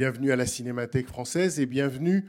Bienvenue 0.00 0.32
à 0.32 0.36
la 0.36 0.46
Cinémathèque 0.46 1.08
française 1.08 1.60
et 1.60 1.66
bienvenue 1.66 2.24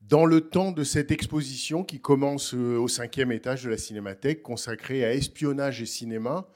dans 0.00 0.24
le 0.24 0.40
temps 0.40 0.72
de 0.72 0.82
cette 0.82 1.10
exposition 1.10 1.84
qui 1.84 2.00
commence 2.00 2.54
euh, 2.54 2.78
au 2.78 2.88
cinquième 2.88 3.32
étage 3.32 3.64
de 3.64 3.68
la 3.68 3.76
Cinémathèque, 3.76 4.42
consacrée 4.42 5.04
à 5.04 5.12
espionnage 5.12 5.82
et 5.82 5.84
cinéma. 5.84 6.48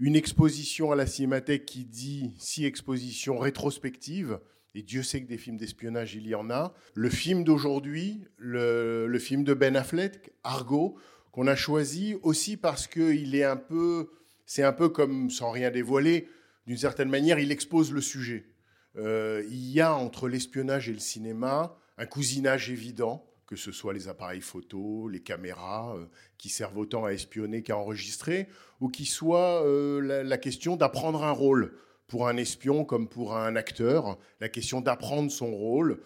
Une 0.00 0.16
exposition 0.16 0.90
à 0.90 0.96
la 0.96 1.06
Cinémathèque 1.06 1.64
qui 1.64 1.84
dit 1.84 2.34
si 2.40 2.64
exposition 2.64 3.38
rétrospective, 3.38 4.40
et 4.74 4.82
Dieu 4.82 5.04
sait 5.04 5.22
que 5.22 5.28
des 5.28 5.38
films 5.38 5.58
d'espionnage, 5.58 6.16
il 6.16 6.26
y 6.26 6.34
en 6.34 6.50
a. 6.50 6.74
Le 6.94 7.08
film 7.08 7.44
d'aujourd'hui, 7.44 8.24
le, 8.36 9.06
le 9.06 9.18
film 9.20 9.44
de 9.44 9.54
Ben 9.54 9.76
Affleck, 9.76 10.32
Argo, 10.42 10.98
qu'on 11.30 11.46
a 11.46 11.54
choisi 11.54 12.16
aussi 12.24 12.56
parce 12.56 12.88
qu'il 12.88 13.36
est 13.36 13.44
un 13.44 13.56
peu, 13.56 14.10
c'est 14.44 14.64
un 14.64 14.72
peu 14.72 14.88
comme, 14.88 15.30
sans 15.30 15.52
rien 15.52 15.70
dévoiler, 15.70 16.26
d'une 16.66 16.78
certaine 16.78 17.10
manière, 17.10 17.38
il 17.38 17.52
expose 17.52 17.92
le 17.92 18.00
sujet. 18.00 18.53
Euh, 18.96 19.44
il 19.50 19.70
y 19.70 19.80
a 19.80 19.94
entre 19.94 20.28
l'espionnage 20.28 20.88
et 20.88 20.92
le 20.92 20.98
cinéma 20.98 21.76
un 21.96 22.06
cousinage 22.06 22.70
évident, 22.70 23.24
que 23.46 23.56
ce 23.56 23.72
soit 23.72 23.92
les 23.92 24.08
appareils 24.08 24.40
photo, 24.40 25.08
les 25.08 25.20
caméras, 25.20 25.96
euh, 25.96 26.06
qui 26.38 26.48
servent 26.48 26.78
autant 26.78 27.04
à 27.04 27.10
espionner 27.10 27.62
qu'à 27.62 27.76
enregistrer, 27.76 28.48
ou 28.80 28.88
qui 28.88 29.04
soit 29.04 29.64
euh, 29.64 30.00
la, 30.00 30.22
la 30.22 30.38
question 30.38 30.76
d'apprendre 30.76 31.24
un 31.24 31.30
rôle 31.30 31.76
pour 32.06 32.28
un 32.28 32.36
espion 32.36 32.84
comme 32.84 33.08
pour 33.08 33.36
un 33.36 33.56
acteur, 33.56 34.18
la 34.40 34.48
question 34.48 34.80
d'apprendre 34.80 35.30
son 35.30 35.50
rôle. 35.50 36.00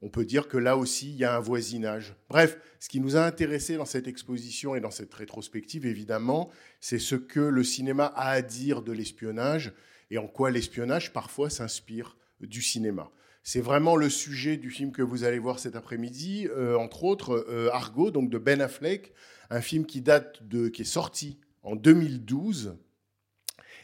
On 0.00 0.10
peut 0.10 0.24
dire 0.24 0.46
que 0.46 0.58
là 0.58 0.76
aussi, 0.76 1.10
il 1.10 1.16
y 1.16 1.24
a 1.24 1.36
un 1.36 1.40
voisinage. 1.40 2.14
Bref, 2.28 2.58
ce 2.78 2.88
qui 2.88 3.00
nous 3.00 3.16
a 3.16 3.24
intéressé 3.24 3.76
dans 3.76 3.84
cette 3.84 4.06
exposition 4.06 4.76
et 4.76 4.80
dans 4.80 4.92
cette 4.92 5.12
rétrospective, 5.12 5.86
évidemment, 5.86 6.50
c'est 6.80 7.00
ce 7.00 7.16
que 7.16 7.40
le 7.40 7.64
cinéma 7.64 8.06
a 8.14 8.30
à 8.30 8.42
dire 8.42 8.82
de 8.82 8.92
l'espionnage 8.92 9.72
et 10.10 10.18
en 10.18 10.28
quoi 10.28 10.50
l'espionnage 10.50 11.12
parfois 11.12 11.50
s'inspire 11.50 12.16
du 12.40 12.62
cinéma. 12.62 13.10
C'est 13.50 13.62
vraiment 13.62 13.96
le 13.96 14.10
sujet 14.10 14.58
du 14.58 14.70
film 14.70 14.92
que 14.92 15.00
vous 15.00 15.24
allez 15.24 15.38
voir 15.38 15.58
cet 15.58 15.74
après-midi, 15.74 16.48
euh, 16.50 16.76
entre 16.76 17.04
autres 17.04 17.46
euh, 17.48 17.70
Argo, 17.72 18.10
donc 18.10 18.28
de 18.28 18.36
Ben 18.36 18.60
Affleck, 18.60 19.14
un 19.48 19.62
film 19.62 19.86
qui 19.86 20.02
date 20.02 20.46
de, 20.46 20.68
qui 20.68 20.82
est 20.82 20.84
sorti 20.84 21.38
en 21.62 21.74
2012 21.74 22.76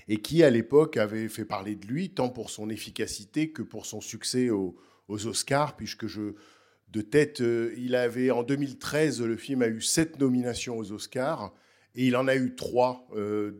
et 0.06 0.18
qui 0.18 0.42
à 0.42 0.50
l'époque 0.50 0.98
avait 0.98 1.28
fait 1.28 1.46
parler 1.46 1.76
de 1.76 1.86
lui 1.86 2.10
tant 2.10 2.28
pour 2.28 2.50
son 2.50 2.68
efficacité 2.68 3.52
que 3.52 3.62
pour 3.62 3.86
son 3.86 4.02
succès 4.02 4.50
aux, 4.50 4.76
Oscars, 5.08 5.76
puisque 5.76 6.08
je 6.08 6.34
de 6.88 7.00
tête, 7.00 7.40
euh, 7.40 7.72
il 7.78 7.94
avait 7.94 8.30
en 8.30 8.42
2013 8.42 9.22
le 9.22 9.36
film 9.38 9.62
a 9.62 9.68
eu 9.68 9.80
sept 9.80 10.20
nominations 10.20 10.76
aux 10.76 10.92
Oscars. 10.92 11.54
Et 11.94 12.06
il 12.06 12.16
en 12.16 12.28
a 12.28 12.36
eu 12.36 12.54
trois, 12.54 13.08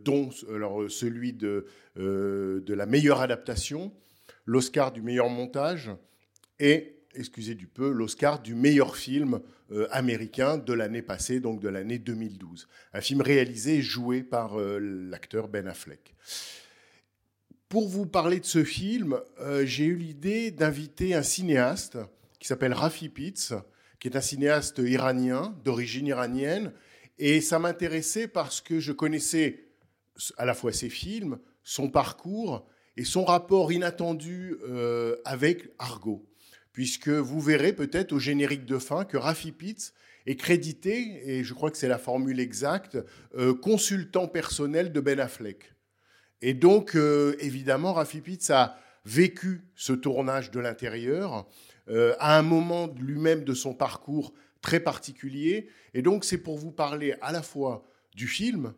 dont 0.03 0.29
alors, 0.53 0.91
celui 0.91 1.31
de, 1.33 1.65
de 1.95 2.73
la 2.73 2.85
meilleure 2.85 3.21
adaptation, 3.21 3.93
l'Oscar 4.45 4.91
du 4.91 5.01
meilleur 5.01 5.29
montage 5.29 5.91
et, 6.59 6.97
excusez 7.15 7.55
du 7.55 7.67
peu, 7.67 7.91
l'Oscar 7.91 8.41
du 8.41 8.55
meilleur 8.55 8.95
film 8.95 9.41
euh, 9.71 9.87
américain 9.91 10.57
de 10.57 10.73
l'année 10.73 11.01
passée, 11.01 11.39
donc 11.39 11.59
de 11.59 11.69
l'année 11.69 11.99
2012. 11.99 12.67
Un 12.93 13.01
film 13.01 13.21
réalisé 13.21 13.77
et 13.77 13.81
joué 13.81 14.23
par 14.23 14.59
euh, 14.59 14.79
l'acteur 14.79 15.47
Ben 15.47 15.67
Affleck. 15.67 16.15
Pour 17.67 17.89
vous 17.89 18.05
parler 18.05 18.39
de 18.39 18.45
ce 18.45 18.63
film, 18.63 19.19
euh, 19.39 19.65
j'ai 19.65 19.85
eu 19.85 19.95
l'idée 19.95 20.51
d'inviter 20.51 21.15
un 21.15 21.23
cinéaste 21.23 21.97
qui 22.39 22.47
s'appelle 22.47 22.73
Rafi 22.73 23.09
Pitts, 23.09 23.53
qui 23.99 24.07
est 24.07 24.15
un 24.15 24.21
cinéaste 24.21 24.77
iranien, 24.77 25.57
d'origine 25.63 26.05
iranienne. 26.05 26.71
Et 27.17 27.41
ça 27.41 27.59
m'intéressait 27.59 28.27
parce 28.27 28.61
que 28.61 28.79
je 28.79 28.91
connaissais 28.91 29.65
à 30.37 30.45
la 30.45 30.53
fois 30.53 30.71
ses 30.71 30.89
films, 30.89 31.39
son 31.63 31.89
parcours 31.89 32.67
et 32.97 33.03
son 33.03 33.25
rapport 33.25 33.71
inattendu 33.71 34.55
euh, 34.67 35.15
avec 35.25 35.69
Argo. 35.79 36.25
Puisque 36.71 37.09
vous 37.09 37.39
verrez 37.39 37.73
peut-être 37.73 38.11
au 38.11 38.19
générique 38.19 38.65
de 38.65 38.77
fin 38.77 39.05
que 39.05 39.17
Rafi 39.17 39.51
Pitts 39.51 39.93
est 40.25 40.35
crédité, 40.35 41.21
et 41.25 41.43
je 41.43 41.53
crois 41.53 41.71
que 41.71 41.77
c'est 41.77 41.87
la 41.87 41.97
formule 41.97 42.39
exacte, 42.39 42.97
euh, 43.37 43.53
consultant 43.53 44.27
personnel 44.27 44.91
de 44.91 44.99
Ben 44.99 45.19
Affleck. 45.19 45.73
Et 46.41 46.53
donc, 46.53 46.95
euh, 46.95 47.35
évidemment, 47.39 47.93
Rafi 47.93 48.21
Pitts 48.21 48.49
a 48.49 48.77
vécu 49.05 49.61
ce 49.75 49.93
tournage 49.93 50.51
de 50.51 50.59
l'intérieur 50.59 51.47
à 52.17 52.39
un 52.39 52.41
moment 52.41 52.91
lui-même 52.99 53.43
de 53.43 53.53
son 53.53 53.75
parcours 53.75 54.33
très 54.61 54.79
particulier. 54.79 55.69
Et 55.93 56.01
donc, 56.01 56.25
c'est 56.25 56.39
pour 56.39 56.57
vous 56.57 56.71
parler 56.71 57.13
à 57.21 57.31
la 57.31 57.43
fois 57.43 57.85
du 58.15 58.27
film, 58.27 58.73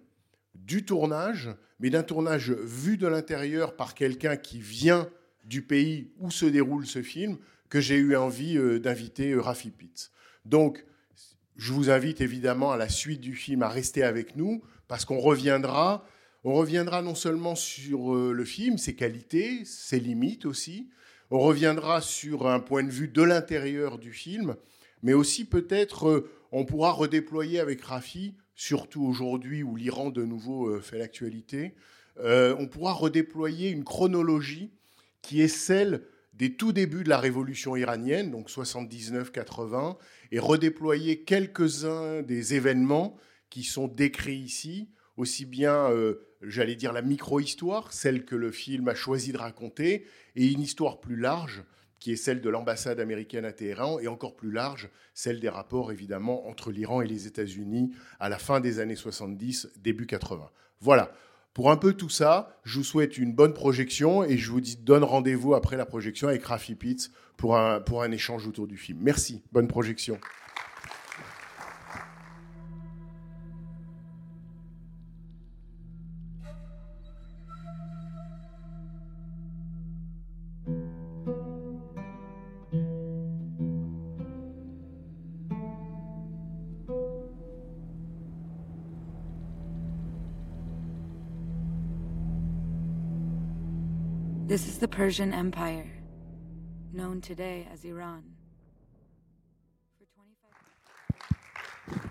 du 0.65 0.83
tournage, 0.83 1.49
mais 1.79 1.89
d'un 1.89 2.03
tournage 2.03 2.51
vu 2.51 2.97
de 2.97 3.07
l'intérieur 3.07 3.75
par 3.75 3.93
quelqu'un 3.93 4.37
qui 4.37 4.59
vient 4.59 5.09
du 5.45 5.61
pays 5.61 6.11
où 6.19 6.29
se 6.29 6.45
déroule 6.45 6.85
ce 6.85 7.01
film, 7.01 7.37
que 7.69 7.81
j'ai 7.81 7.95
eu 7.95 8.15
envie 8.15 8.57
euh, 8.57 8.79
d'inviter 8.79 9.31
euh, 9.31 9.41
Rafi 9.41 9.71
Pitts. 9.71 10.11
Donc, 10.45 10.85
je 11.55 11.73
vous 11.73 11.89
invite 11.89 12.21
évidemment 12.21 12.71
à 12.71 12.77
la 12.77 12.89
suite 12.89 13.21
du 13.21 13.35
film 13.35 13.63
à 13.63 13.69
rester 13.69 14.03
avec 14.03 14.35
nous, 14.35 14.61
parce 14.87 15.05
qu'on 15.05 15.19
reviendra, 15.19 16.05
on 16.43 16.53
reviendra 16.53 17.01
non 17.01 17.15
seulement 17.15 17.55
sur 17.55 18.15
euh, 18.15 18.31
le 18.31 18.45
film, 18.45 18.77
ses 18.77 18.95
qualités, 18.95 19.65
ses 19.65 19.99
limites 19.99 20.45
aussi, 20.45 20.89
on 21.29 21.39
reviendra 21.39 22.01
sur 22.01 22.47
un 22.47 22.59
point 22.59 22.83
de 22.83 22.91
vue 22.91 23.09
de 23.09 23.21
l'intérieur 23.21 23.97
du 23.97 24.13
film, 24.13 24.55
mais 25.03 25.13
aussi 25.13 25.43
peut-être 25.43 26.29
on 26.53 26.63
pourra 26.63 26.91
redéployer 26.91 27.59
avec 27.59 27.81
Rafi, 27.81 28.33
surtout 28.57 29.03
aujourd'hui 29.03 29.63
où 29.63 29.77
l'Iran 29.77 30.09
de 30.09 30.25
nouveau 30.25 30.67
euh, 30.67 30.81
fait 30.81 30.97
l'actualité, 30.97 31.75
euh, 32.19 32.55
on 32.59 32.67
pourra 32.67 32.91
redéployer 32.91 33.69
une 33.69 33.85
chronologie 33.85 34.71
qui 35.21 35.41
est 35.41 35.47
celle 35.47 36.01
des 36.33 36.55
tout 36.55 36.73
débuts 36.73 37.03
de 37.03 37.09
la 37.09 37.19
révolution 37.19 37.75
iranienne, 37.75 38.31
donc 38.31 38.49
79-80, 38.49 39.97
et 40.31 40.39
redéployer 40.39 41.21
quelques-uns 41.23 42.21
des 42.21 42.55
événements 42.55 43.15
qui 43.49 43.63
sont 43.63 43.87
décrits 43.87 44.37
ici, 44.37 44.89
aussi 45.17 45.45
bien, 45.45 45.89
euh, 45.91 46.27
j'allais 46.41 46.75
dire, 46.75 46.93
la 46.93 47.01
micro-histoire, 47.01 47.93
celle 47.93 48.25
que 48.25 48.35
le 48.35 48.51
film 48.51 48.87
a 48.87 48.95
choisi 48.95 49.31
de 49.31 49.37
raconter, 49.37 50.05
et 50.35 50.51
une 50.51 50.61
histoire 50.61 50.99
plus 50.99 51.15
large, 51.15 51.63
qui 51.99 52.11
est 52.11 52.17
celle 52.17 52.41
de 52.41 52.49
l'ambassade 52.49 52.99
américaine 52.99 53.45
à 53.45 53.51
Téhéran, 53.51 53.99
et 53.99 54.07
encore 54.07 54.35
plus 54.35 54.51
large, 54.51 54.89
celle 55.13 55.39
des 55.39 55.49
rapports, 55.49 55.91
évidemment, 55.91 56.47
entre 56.47 56.71
l'Iran 56.71 57.01
et 57.01 57.07
les 57.07 57.27
États-Unis 57.27 57.91
à 58.19 58.29
la 58.29 58.37
fin 58.37 58.59
des 58.59 58.79
années 58.79 58.95
70, 58.95 59.69
début 59.77 60.05
80. 60.05 60.49
Voilà. 60.79 61.11
Pour 61.53 61.71
un 61.71 61.77
peu 61.77 61.93
tout 61.93 62.09
ça, 62.09 62.55
je 62.63 62.77
vous 62.77 62.83
souhaite 62.83 63.17
une 63.17 63.33
bonne 63.33 63.53
projection 63.53 64.23
et 64.23 64.37
je 64.37 64.51
vous 64.51 64.61
dis, 64.61 64.77
donne 64.77 65.03
rendez-vous 65.03 65.55
après 65.55 65.75
la 65.75 65.87
projection 65.87 66.27
avec 66.27 66.45
Rafi 66.45 66.75
Pitts 66.75 67.09
pour 67.35 67.57
un, 67.57 67.81
pour 67.81 68.03
un 68.03 68.11
échange 68.11 68.47
autour 68.47 68.67
du 68.67 68.77
film. 68.77 68.99
Merci. 69.01 69.41
Bonne 69.51 69.67
projection. 69.67 70.19
Persian 94.97 95.31
Empire, 95.31 95.85
known 96.91 97.21
today 97.21 97.67
as 97.71 97.85
Iran. 97.85 98.23
For 99.99 100.07
25 101.93 102.01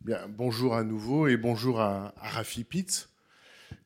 Bien, 0.00 0.26
bonjour 0.26 0.74
à 0.74 0.84
nouveau 0.84 1.28
et 1.28 1.36
bonjour 1.36 1.82
à, 1.82 2.14
à 2.16 2.28
Rafi 2.30 2.64
Pitz, 2.64 3.10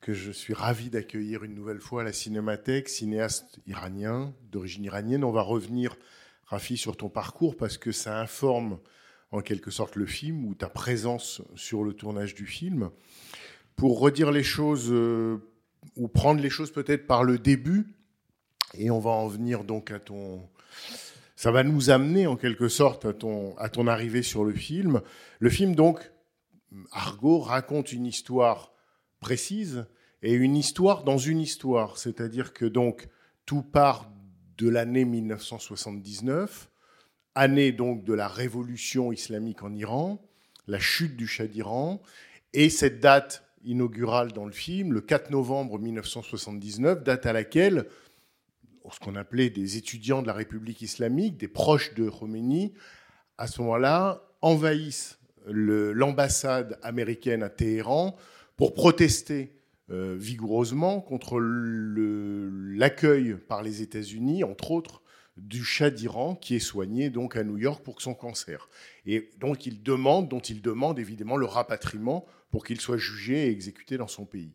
que 0.01 0.13
je 0.13 0.31
suis 0.31 0.55
ravi 0.55 0.89
d'accueillir 0.89 1.43
une 1.43 1.57
nouvelle 1.57 1.81
fois 1.81 2.03
à 2.03 2.05
la 2.05 2.13
Cinémathèque, 2.13 2.89
cinéaste 2.89 3.59
iranien, 3.67 4.33
d'origine 4.53 4.85
iranienne. 4.85 5.25
On 5.25 5.33
va 5.33 5.43
revenir, 5.43 5.97
Rafi, 6.45 6.77
sur 6.77 6.97
ton 6.97 7.09
parcours 7.09 7.57
parce 7.57 7.77
que 7.77 7.91
ça 7.91 8.21
informe 8.21 8.79
en 9.33 9.41
quelque 9.41 9.73
sorte 9.73 9.97
le 9.97 10.07
film 10.07 10.45
ou 10.45 10.55
ta 10.55 10.69
présence 10.69 11.43
sur 11.57 11.83
le 11.83 11.93
tournage 11.93 12.37
du 12.37 12.47
film. 12.47 12.91
Pour 13.75 13.99
redire 13.99 14.31
les 14.31 14.45
choses 14.45 14.93
euh, 14.93 15.39
ou 15.97 16.09
prendre 16.09 16.41
les 16.41 16.51
choses 16.51 16.73
peut-être 16.73 17.07
par 17.07 17.25
le 17.25 17.39
début, 17.39 17.95
et 18.75 18.91
on 18.91 18.99
va 18.99 19.11
en 19.11 19.29
venir 19.29 19.65
donc 19.65 19.91
à 19.91 19.99
ton, 19.99 20.49
ça 21.37 21.51
va 21.51 21.63
nous 21.63 21.91
amener 21.91 22.27
en 22.27 22.37
quelque 22.37 22.69
sorte 22.69 23.05
à 23.05 23.13
ton, 23.13 23.57
à 23.59 23.69
ton 23.69 23.87
arrivée 23.87 24.23
sur 24.23 24.45
le 24.45 24.53
film. 24.53 25.01
Le 25.39 25.51
film, 25.51 25.75
donc, 25.75 26.11
Argo 26.93 27.39
raconte 27.39 27.93
une 27.93 28.07
histoire 28.07 28.73
précise 29.21 29.87
et 30.23 30.33
une 30.33 30.57
histoire 30.57 31.05
dans 31.05 31.19
une 31.19 31.41
histoire. 31.41 31.99
C'est-à-dire 31.99 32.53
que 32.53 32.65
donc 32.65 33.09
tout 33.47 33.63
part 33.63 34.11
de 34.59 34.69
l'année 34.69 35.05
1979, 35.05 36.69
année 37.35 37.73
donc 37.73 38.05
de 38.05 38.13
la 38.13 38.29
révolution 38.29 39.13
islamique 39.13 39.63
en 39.63 39.73
Iran, 39.73 40.21
la 40.67 40.81
chute 40.81 41.17
du 41.17 41.27
Shah 41.27 41.47
d'Iran, 41.47 42.03
et 42.53 42.69
cette 42.69 43.01
date 43.01 43.48
inaugurale 43.65 44.33
dans 44.33 44.47
le 44.47 44.53
film, 44.53 44.93
le 44.93 45.01
4 45.01 45.31
novembre 45.31 45.79
1979, 45.79 47.03
date 47.03 47.27
à 47.27 47.33
laquelle 47.33 47.87
ce 48.93 49.01
qu'on 49.01 49.17
appelait 49.17 49.51
des 49.51 49.77
étudiants 49.77 50.23
de 50.23 50.27
la 50.27 50.33
République 50.33 50.83
islamique, 50.83 51.37
des 51.37 51.49
proches 51.49 51.95
de 51.95 52.09
Khomeini, 52.09 52.73
à 53.37 53.47
ce 53.47 53.61
moment-là, 53.61 54.23
envahissent 54.41 55.19
l'ambassade 55.47 56.79
américaine 56.83 57.43
à 57.43 57.49
Téhéran 57.49 58.17
pour 58.57 58.75
protester 58.75 59.53
euh, 59.91 60.17
vigoureusement 60.19 61.01
contre 61.01 61.39
l'accueil 61.41 63.37
par 63.49 63.63
les 63.63 63.83
États-Unis, 63.83 64.45
entre 64.45 64.71
autres, 64.71 65.03
du 65.37 65.65
Shah 65.65 65.91
d'Iran, 65.91 66.35
qui 66.35 66.57
est 66.57 66.61
soigné 66.61 67.11
donc 67.11 67.37
à 67.37 67.45
New 67.45 67.57
York 67.57 67.83
pour 67.85 68.03
son 68.03 68.15
cancer. 68.15 68.69
Et 69.07 69.31
donc 69.39 69.67
il 69.67 69.83
demande, 69.83 70.29
dont 70.29 70.41
il 70.41 70.61
demande 70.61 70.99
évidemment 70.99 71.37
le 71.37 71.47
rapatriement 71.47 72.27
pour 72.51 72.65
qu'il 72.65 72.81
soit 72.81 72.97
jugé 72.97 73.47
et 73.47 73.51
exécuté 73.51 73.97
dans 73.97 74.09
son 74.09 74.25
pays. 74.25 74.55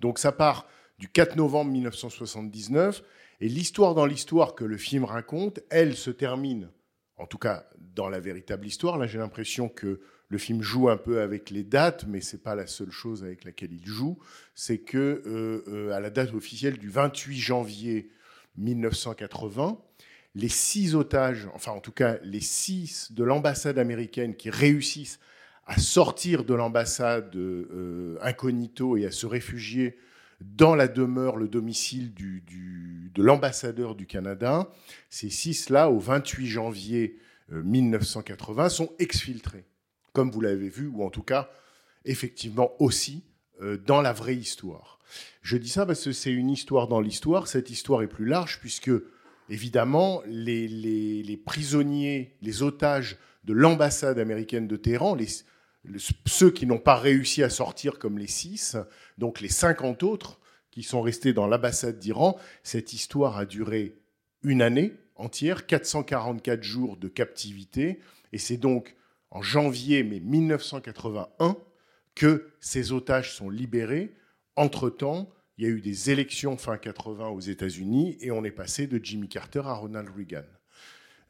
Donc 0.00 0.18
ça 0.18 0.32
part 0.32 0.66
du 0.98 1.08
4 1.08 1.36
novembre 1.36 1.70
1979 1.72 3.02
et 3.40 3.48
l'histoire 3.48 3.94
dans 3.94 4.06
l'histoire 4.06 4.54
que 4.54 4.64
le 4.64 4.76
film 4.76 5.04
raconte, 5.04 5.60
elle 5.70 5.96
se 5.96 6.10
termine, 6.10 6.68
en 7.16 7.26
tout 7.26 7.38
cas 7.38 7.66
dans 7.78 8.08
la 8.08 8.20
véritable 8.20 8.66
histoire. 8.66 8.98
Là, 8.98 9.06
j'ai 9.06 9.18
l'impression 9.18 9.68
que 9.68 10.00
le 10.28 10.38
film 10.38 10.62
joue 10.62 10.88
un 10.88 10.96
peu 10.96 11.22
avec 11.22 11.50
les 11.50 11.64
dates, 11.64 12.06
mais 12.06 12.20
c'est 12.20 12.42
pas 12.42 12.54
la 12.54 12.66
seule 12.66 12.90
chose 12.90 13.24
avec 13.24 13.44
laquelle 13.44 13.72
il 13.72 13.86
joue. 13.86 14.18
C'est 14.54 14.78
que 14.78 15.22
euh, 15.26 15.64
euh, 15.68 15.92
à 15.92 16.00
la 16.00 16.10
date 16.10 16.32
officielle 16.34 16.78
du 16.78 16.88
28 16.88 17.38
janvier 17.38 18.10
1980, 18.56 19.78
les 20.36 20.48
six 20.48 20.94
otages, 20.94 21.48
enfin 21.54 21.72
en 21.72 21.80
tout 21.80 21.92
cas 21.92 22.18
les 22.22 22.40
six 22.40 23.10
de 23.12 23.24
l'ambassade 23.24 23.78
américaine 23.78 24.36
qui 24.36 24.50
réussissent 24.50 25.18
à 25.70 25.78
sortir 25.78 26.42
de 26.44 26.52
l'ambassade 26.52 27.34
euh, 27.36 28.18
incognito 28.22 28.96
et 28.96 29.06
à 29.06 29.12
se 29.12 29.24
réfugier 29.24 29.96
dans 30.40 30.74
la 30.74 30.88
demeure, 30.88 31.36
le 31.36 31.46
domicile 31.46 32.12
du, 32.12 32.42
de 33.14 33.22
l'ambassadeur 33.22 33.94
du 33.94 34.06
Canada, 34.06 34.68
ces 35.10 35.30
six-là, 35.30 35.88
au 35.90 36.00
28 36.00 36.46
janvier 36.46 37.18
euh, 37.52 37.62
1980, 37.62 38.68
sont 38.68 38.90
exfiltrés, 38.98 39.64
comme 40.12 40.30
vous 40.32 40.40
l'avez 40.40 40.68
vu, 40.68 40.88
ou 40.88 41.04
en 41.04 41.10
tout 41.10 41.22
cas, 41.22 41.50
effectivement 42.04 42.72
aussi, 42.82 43.22
euh, 43.62 43.76
dans 43.76 44.00
la 44.02 44.12
vraie 44.12 44.36
histoire. 44.36 44.98
Je 45.42 45.56
dis 45.56 45.68
ça 45.68 45.86
parce 45.86 46.02
que 46.04 46.12
c'est 46.12 46.32
une 46.32 46.50
histoire 46.50 46.88
dans 46.88 47.00
l'histoire. 47.00 47.46
Cette 47.46 47.70
histoire 47.70 48.02
est 48.02 48.08
plus 48.08 48.24
large, 48.26 48.58
puisque, 48.60 48.90
évidemment, 49.50 50.22
les, 50.26 50.66
les- 50.66 51.36
prisonniers, 51.36 52.34
les 52.42 52.62
otages 52.62 53.18
de 53.44 53.52
l'ambassade 53.52 54.18
américaine 54.18 54.66
de 54.66 54.76
Téhéran, 54.76 55.14
les, 55.14 55.26
le- 55.26 55.30
ceux 56.26 56.50
qui 56.50 56.66
n'ont 56.66 56.78
pas 56.78 56.96
réussi 56.96 57.42
à 57.42 57.50
sortir 57.50 57.98
comme 57.98 58.18
les 58.18 58.26
six, 58.26 58.76
donc 59.18 59.40
les 59.40 59.48
50 59.48 60.02
autres 60.02 60.40
qui 60.70 60.82
sont 60.82 61.00
restés 61.00 61.32
dans 61.32 61.46
l'ambassade 61.46 61.98
d'Iran, 61.98 62.38
cette 62.62 62.92
histoire 62.92 63.36
a 63.38 63.46
duré 63.46 63.96
une 64.42 64.62
année 64.62 64.94
entière, 65.16 65.66
444 65.66 66.62
jours 66.62 66.96
de 66.96 67.08
captivité, 67.08 68.00
et 68.32 68.38
c'est 68.38 68.56
donc 68.56 68.96
en 69.30 69.42
janvier 69.42 70.02
mais 70.02 70.20
1981 70.20 71.56
que 72.14 72.50
ces 72.60 72.92
otages 72.92 73.34
sont 73.34 73.50
libérés. 73.50 74.14
Entre-temps, 74.56 75.30
il 75.56 75.64
y 75.64 75.66
a 75.66 75.70
eu 75.70 75.80
des 75.80 76.10
élections 76.10 76.56
fin 76.56 76.76
80 76.76 77.28
aux 77.28 77.40
États-Unis 77.40 78.16
et 78.20 78.30
on 78.30 78.44
est 78.44 78.50
passé 78.50 78.86
de 78.86 78.98
Jimmy 79.02 79.28
Carter 79.28 79.62
à 79.64 79.74
Ronald 79.74 80.08
Reagan. 80.16 80.44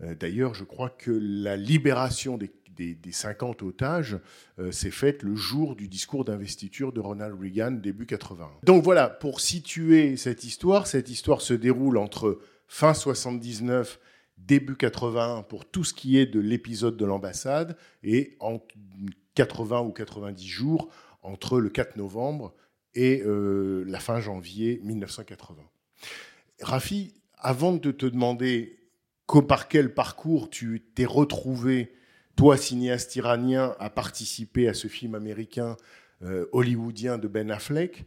Euh, 0.02 0.14
D'ailleurs, 0.14 0.54
je 0.54 0.64
crois 0.64 0.90
que 0.90 1.10
la 1.10 1.56
libération 1.56 2.38
des, 2.38 2.50
des- 2.80 2.94
des 2.94 3.12
50 3.12 3.62
otages 3.62 4.18
euh, 4.58 4.72
s'est 4.72 4.90
faite 4.90 5.22
le 5.22 5.34
jour 5.34 5.76
du 5.76 5.86
discours 5.88 6.24
d'investiture 6.24 6.92
de 6.92 7.00
Ronald 7.00 7.38
Reagan, 7.38 7.72
début 7.72 8.06
81. 8.06 8.48
Donc 8.64 8.82
voilà, 8.82 9.08
pour 9.10 9.40
situer 9.40 10.16
cette 10.16 10.44
histoire, 10.44 10.86
cette 10.86 11.10
histoire 11.10 11.42
se 11.42 11.52
déroule 11.52 11.98
entre 11.98 12.40
fin 12.66 12.94
79, 12.94 14.00
début 14.38 14.76
81 14.76 15.42
pour 15.42 15.66
tout 15.66 15.84
ce 15.84 15.92
qui 15.92 16.16
est 16.16 16.24
de 16.26 16.40
l'épisode 16.40 16.96
de 16.96 17.04
l'ambassade 17.04 17.76
et 18.02 18.36
en 18.40 18.60
80 19.34 19.80
ou 19.82 19.92
90 19.92 20.46
jours 20.48 20.88
entre 21.22 21.60
le 21.60 21.68
4 21.68 21.96
novembre 21.96 22.54
et 22.94 23.22
euh, 23.26 23.84
la 23.86 24.00
fin 24.00 24.20
janvier 24.20 24.80
1980. 24.84 25.62
Rafi, 26.62 27.12
avant 27.36 27.72
de 27.74 27.90
te 27.90 28.06
demander 28.06 28.76
par 29.48 29.68
quel 29.68 29.94
parcours 29.94 30.50
tu 30.50 30.82
t'es 30.94 31.04
retrouvé, 31.04 31.92
toi, 32.40 32.56
cinéaste 32.56 33.16
iranien, 33.16 33.76
à 33.78 33.90
participer 33.90 34.66
à 34.66 34.72
ce 34.72 34.88
film 34.88 35.14
américain 35.14 35.76
euh, 36.22 36.46
hollywoodien 36.52 37.18
de 37.18 37.28
Ben 37.28 37.50
Affleck, 37.50 38.06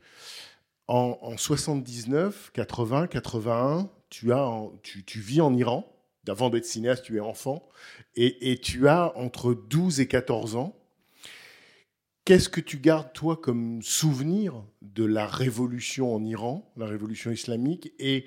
en, 0.87 1.19
en 1.21 1.37
79, 1.37 2.49
80, 2.51 3.05
81, 3.05 3.91
tu, 4.09 4.33
as 4.33 4.49
tu, 4.81 5.19
vis 5.19 5.39
en 5.39 5.53
Iran. 5.53 5.87
Avant 6.27 6.49
d'être 6.49 6.65
cinéaste, 6.65 7.05
tu 7.05 7.17
es 7.17 7.19
enfant. 7.19 7.69
Et, 8.15 8.51
et 8.51 8.57
tu 8.57 8.87
as 8.87 9.15
entre 9.15 9.53
12 9.53 9.99
et 9.99 10.07
14 10.07 10.55
ans. 10.55 10.75
Qu'est-ce 12.25 12.49
que 12.49 12.59
tu 12.59 12.79
gardes, 12.79 13.13
toi, 13.13 13.37
comme 13.37 13.83
souvenir 13.83 14.63
de 14.81 15.05
la 15.05 15.27
révolution 15.27 16.15
en 16.15 16.25
Iran, 16.25 16.73
la 16.75 16.87
révolution 16.87 17.29
islamique, 17.29 17.93
et 17.99 18.25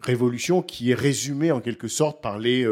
révolution 0.00 0.60
qui 0.60 0.90
est 0.90 0.94
résumée 0.94 1.52
en 1.52 1.60
quelque 1.60 1.86
sorte 1.86 2.20
par 2.20 2.40
les 2.40 2.66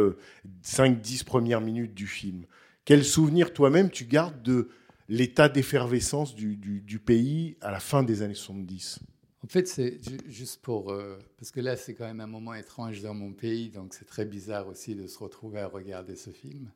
5-10 0.64 1.22
premières 1.22 1.60
minutes 1.60 1.94
du 1.94 2.08
film? 2.08 2.46
Quel 2.84 3.04
souvenir, 3.04 3.52
toi-même, 3.52 3.90
tu 3.90 4.04
gardes 4.04 4.42
de 4.42 4.68
l'état 5.08 5.48
d'effervescence 5.48 6.34
du, 6.34 6.98
pays 7.04 7.56
à 7.60 7.70
la 7.70 7.80
fin 7.80 8.02
des 8.02 8.22
années 8.22 8.34
70 8.34 9.00
En 9.42 9.48
fait, 9.48 9.66
c'est 9.68 10.02
ju- 10.02 10.18
juste 10.26 10.60
pour... 10.62 10.90
euh, 10.92 11.18
parce 11.38 11.50
que 11.50 11.60
là, 11.60 11.76
c'est 11.76 11.94
quand 11.94 12.06
même 12.06 12.20
un 12.20 12.26
moment 12.26 12.54
étrange 12.54 13.00
dans 13.02 13.14
mon 13.14 13.32
pays, 13.32 13.70
donc 13.70 13.94
c'est 13.94 14.04
très 14.06 14.24
bizarre 14.26 14.68
aussi 14.68 14.94
de 14.94 15.06
se 15.06 15.18
retrouver 15.18 15.60
à 15.60 15.68
regarder 15.68 16.16
ce 16.16 16.30
film. 16.30 16.70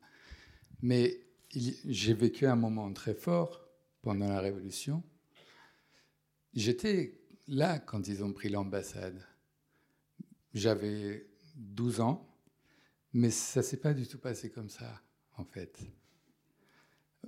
Mais 0.81 1.19
j'ai 1.87 2.13
vécu 2.13 2.45
un 2.45 2.55
moment 2.55 2.91
très 2.93 3.13
fort 3.15 3.65
pendant 4.01 4.27
la 4.29 4.39
Révolution. 4.39 5.03
J'étais 6.53 7.19
là 7.47 7.79
quand 7.79 8.07
ils 8.07 8.23
ont 8.23 8.33
pris 8.33 8.49
l'ambassade. 8.49 9.25
J'avais 10.53 11.27
12 11.55 12.01
ans, 12.01 12.27
mais 13.13 13.29
ça 13.31 13.61
s'est 13.63 13.77
pas 13.77 13.93
du 13.93 14.07
tout 14.07 14.19
passé 14.19 14.49
comme 14.51 14.69
ça, 14.69 15.01
en 15.37 15.45
fait. 15.45 15.79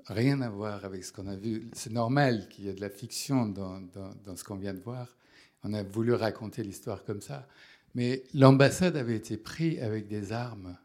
Rien 0.07 0.41
à 0.41 0.49
voir 0.49 0.85
avec 0.85 1.03
ce 1.03 1.11
qu'on 1.11 1.27
a 1.27 1.35
vu. 1.35 1.69
C'est 1.73 1.91
normal 1.91 2.47
qu'il 2.49 2.65
y 2.65 2.69
ait 2.69 2.73
de 2.73 2.81
la 2.81 2.89
fiction 2.89 3.45
dans, 3.47 3.79
dans- 3.81 4.35
ce 4.35 4.43
qu'on 4.43 4.55
vient 4.55 4.73
de 4.73 4.79
voir. 4.79 5.15
On 5.63 5.73
a 5.73 5.83
voulu 5.83 6.13
raconter 6.13 6.63
l'histoire 6.63 7.03
comme 7.03 7.21
ça. 7.21 7.47
Mais 7.93 8.23
l'ambassade 8.33 8.95
avait 8.95 9.15
été 9.17 9.37
prise 9.37 9.81
avec 9.81 10.07
des 10.07 10.31
armes, 10.31 10.77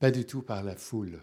pas 0.00 0.10
du 0.12 0.26
tout 0.26 0.42
par 0.42 0.62
la 0.64 0.76
foule. 0.76 1.20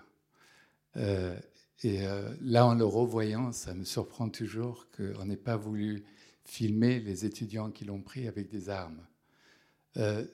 Euh, 0.98 1.38
Et 1.84 2.08
euh, 2.08 2.34
là, 2.42 2.66
en 2.66 2.76
le 2.76 2.86
revoyant, 2.86 3.52
ça 3.52 3.74
me 3.74 3.84
surprend 3.86 4.30
toujours 4.30 4.88
qu'on 4.96 5.26
n'ait 5.26 5.38
pas 5.38 5.58
voulu 5.58 6.06
filmer 6.46 7.00
les 7.02 7.26
étudiants 7.26 7.72
qui 7.72 7.86
l'ont 7.86 8.02
pris 8.02 8.28
avec 8.28 8.50
des 8.50 8.70
armes. 8.70 9.06
Euh, 9.98 10.26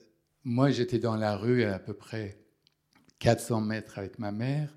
moi, 0.44 0.70
j'étais 0.70 0.98
dans 0.98 1.16
la 1.16 1.36
rue 1.36 1.64
à, 1.64 1.74
à 1.76 1.78
peu 1.78 1.94
près 1.94 2.38
400 3.18 3.60
mètres 3.62 3.98
avec 3.98 4.18
ma 4.18 4.32
mère. 4.32 4.74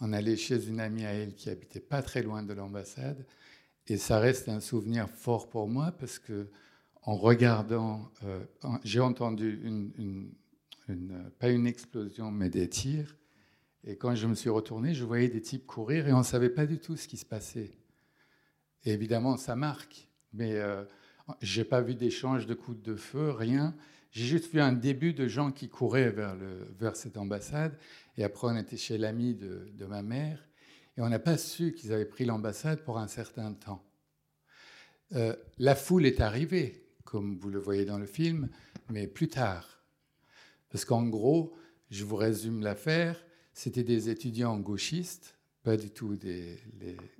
On 0.00 0.12
allait 0.12 0.36
chez 0.36 0.66
une 0.66 0.80
amie 0.80 1.04
à 1.04 1.12
elle 1.12 1.34
qui 1.34 1.50
habitait 1.50 1.80
pas 1.80 2.02
très 2.02 2.22
loin 2.22 2.42
de 2.42 2.52
l'ambassade. 2.52 3.26
Et 3.86 3.96
ça 3.96 4.18
reste 4.18 4.48
un 4.48 4.60
souvenir 4.60 5.08
fort 5.08 5.48
pour 5.48 5.68
moi 5.68 5.92
parce 5.92 6.18
que 6.18 6.48
en 7.02 7.16
regardant, 7.16 8.10
euh, 8.24 8.44
j'ai 8.84 9.00
entendu 9.00 9.58
pas 11.38 11.48
une 11.48 11.66
explosion, 11.66 12.30
mais 12.30 12.50
des 12.50 12.68
tirs. 12.68 13.16
Et 13.84 13.96
quand 13.96 14.14
je 14.14 14.26
me 14.26 14.34
suis 14.34 14.50
retourné, 14.50 14.92
je 14.92 15.04
voyais 15.04 15.28
des 15.28 15.40
types 15.40 15.66
courir 15.66 16.06
et 16.06 16.12
on 16.12 16.18
ne 16.18 16.24
savait 16.24 16.50
pas 16.50 16.66
du 16.66 16.78
tout 16.78 16.96
ce 16.96 17.08
qui 17.08 17.16
se 17.16 17.24
passait. 17.24 17.72
Et 18.84 18.92
évidemment, 18.92 19.36
ça 19.36 19.56
marque. 19.56 20.08
Mais 20.32 20.56
euh, 20.56 20.84
je 21.40 21.60
n'ai 21.60 21.64
pas 21.64 21.80
vu 21.80 21.94
d'échange 21.94 22.46
de 22.46 22.54
coups 22.54 22.82
de 22.82 22.94
feu, 22.94 23.30
rien. 23.30 23.74
J'ai 24.10 24.26
juste 24.26 24.52
vu 24.52 24.60
un 24.60 24.72
début 24.72 25.14
de 25.14 25.28
gens 25.28 25.52
qui 25.52 25.68
couraient 25.68 26.10
vers, 26.10 26.34
le, 26.34 26.68
vers 26.78 26.96
cette 26.96 27.16
ambassade. 27.16 27.78
Et 28.20 28.22
après, 28.22 28.48
on 28.48 28.56
était 28.58 28.76
chez 28.76 28.98
l'ami 28.98 29.34
de, 29.34 29.86
ma 29.86 30.02
mère. 30.02 30.46
Et 30.98 31.00
on 31.00 31.08
n'a 31.08 31.18
pas 31.18 31.38
su 31.38 31.72
qu'ils 31.72 31.90
avaient 31.90 32.04
pris 32.04 32.26
l'ambassade 32.26 32.84
pour 32.84 32.98
un 32.98 33.08
certain 33.08 33.54
temps. 33.54 33.82
Euh, 35.12 35.34
la 35.56 35.74
foule 35.74 36.04
est 36.04 36.20
arrivée, 36.20 36.84
comme 37.04 37.38
vous 37.38 37.48
le 37.48 37.58
voyez 37.58 37.86
dans 37.86 37.96
le 37.96 38.04
film, 38.04 38.50
mais 38.90 39.06
plus 39.06 39.28
tard. 39.28 39.82
Parce 40.68 40.84
qu'en 40.84 41.06
gros, 41.06 41.56
je 41.90 42.04
vous 42.04 42.16
résume 42.16 42.60
l'affaire, 42.60 43.24
c'était 43.54 43.84
des 43.84 44.10
étudiants 44.10 44.58
gauchistes, 44.58 45.38
pas 45.62 45.78
du 45.78 45.88
tout 45.88 46.18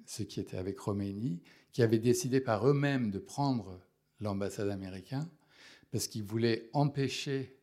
ceux 0.05 0.25
qui 0.25 0.39
étaient 0.39 0.59
avec 0.59 0.77
Khomeini, 0.77 1.41
qui 1.73 1.83
avaient 1.83 1.99
décidé 1.99 2.43
par 2.43 2.69
eux-mêmes 2.69 3.11
de 3.11 3.19
prendre 3.19 3.81
l'ambassade 4.21 4.69
américaine 4.69 5.31
parce 5.93 6.09
qu'ils 6.09 6.25
voulaient 6.25 6.69
empêcher, 6.75 7.59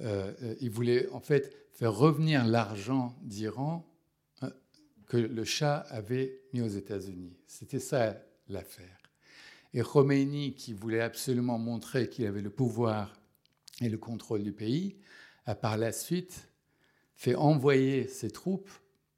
euh, 0.00 0.32
ils 0.60 0.70
voulaient 0.70 1.08
en 1.10 1.20
fait 1.20 1.68
faire 1.72 1.94
revenir 1.94 2.44
l'argent 2.46 3.16
d'Iran 3.22 3.88
euh, 4.42 4.50
que 5.06 5.16
le 5.16 5.44
Shah 5.44 5.78
avait 5.90 6.40
mis 6.52 6.60
aux 6.60 6.68
États-Unis. 6.68 7.36
C'était 7.46 7.80
ça 7.80 8.16
l'affaire. 8.48 8.98
Et 9.74 9.82
Khomeini, 9.82 10.54
qui 10.54 10.72
voulait 10.72 11.00
absolument 11.00 11.58
montrer 11.58 12.08
qu'il 12.08 12.26
avait 12.26 12.42
le 12.42 12.50
pouvoir 12.50 13.20
et 13.80 13.88
le 13.88 13.98
contrôle 13.98 14.42
du 14.42 14.52
pays, 14.52 14.96
a 15.46 15.54
par 15.54 15.76
la 15.76 15.92
suite 15.92 16.48
fait 17.14 17.34
envoyer 17.34 18.06
ses 18.06 18.30
troupes 18.30 18.70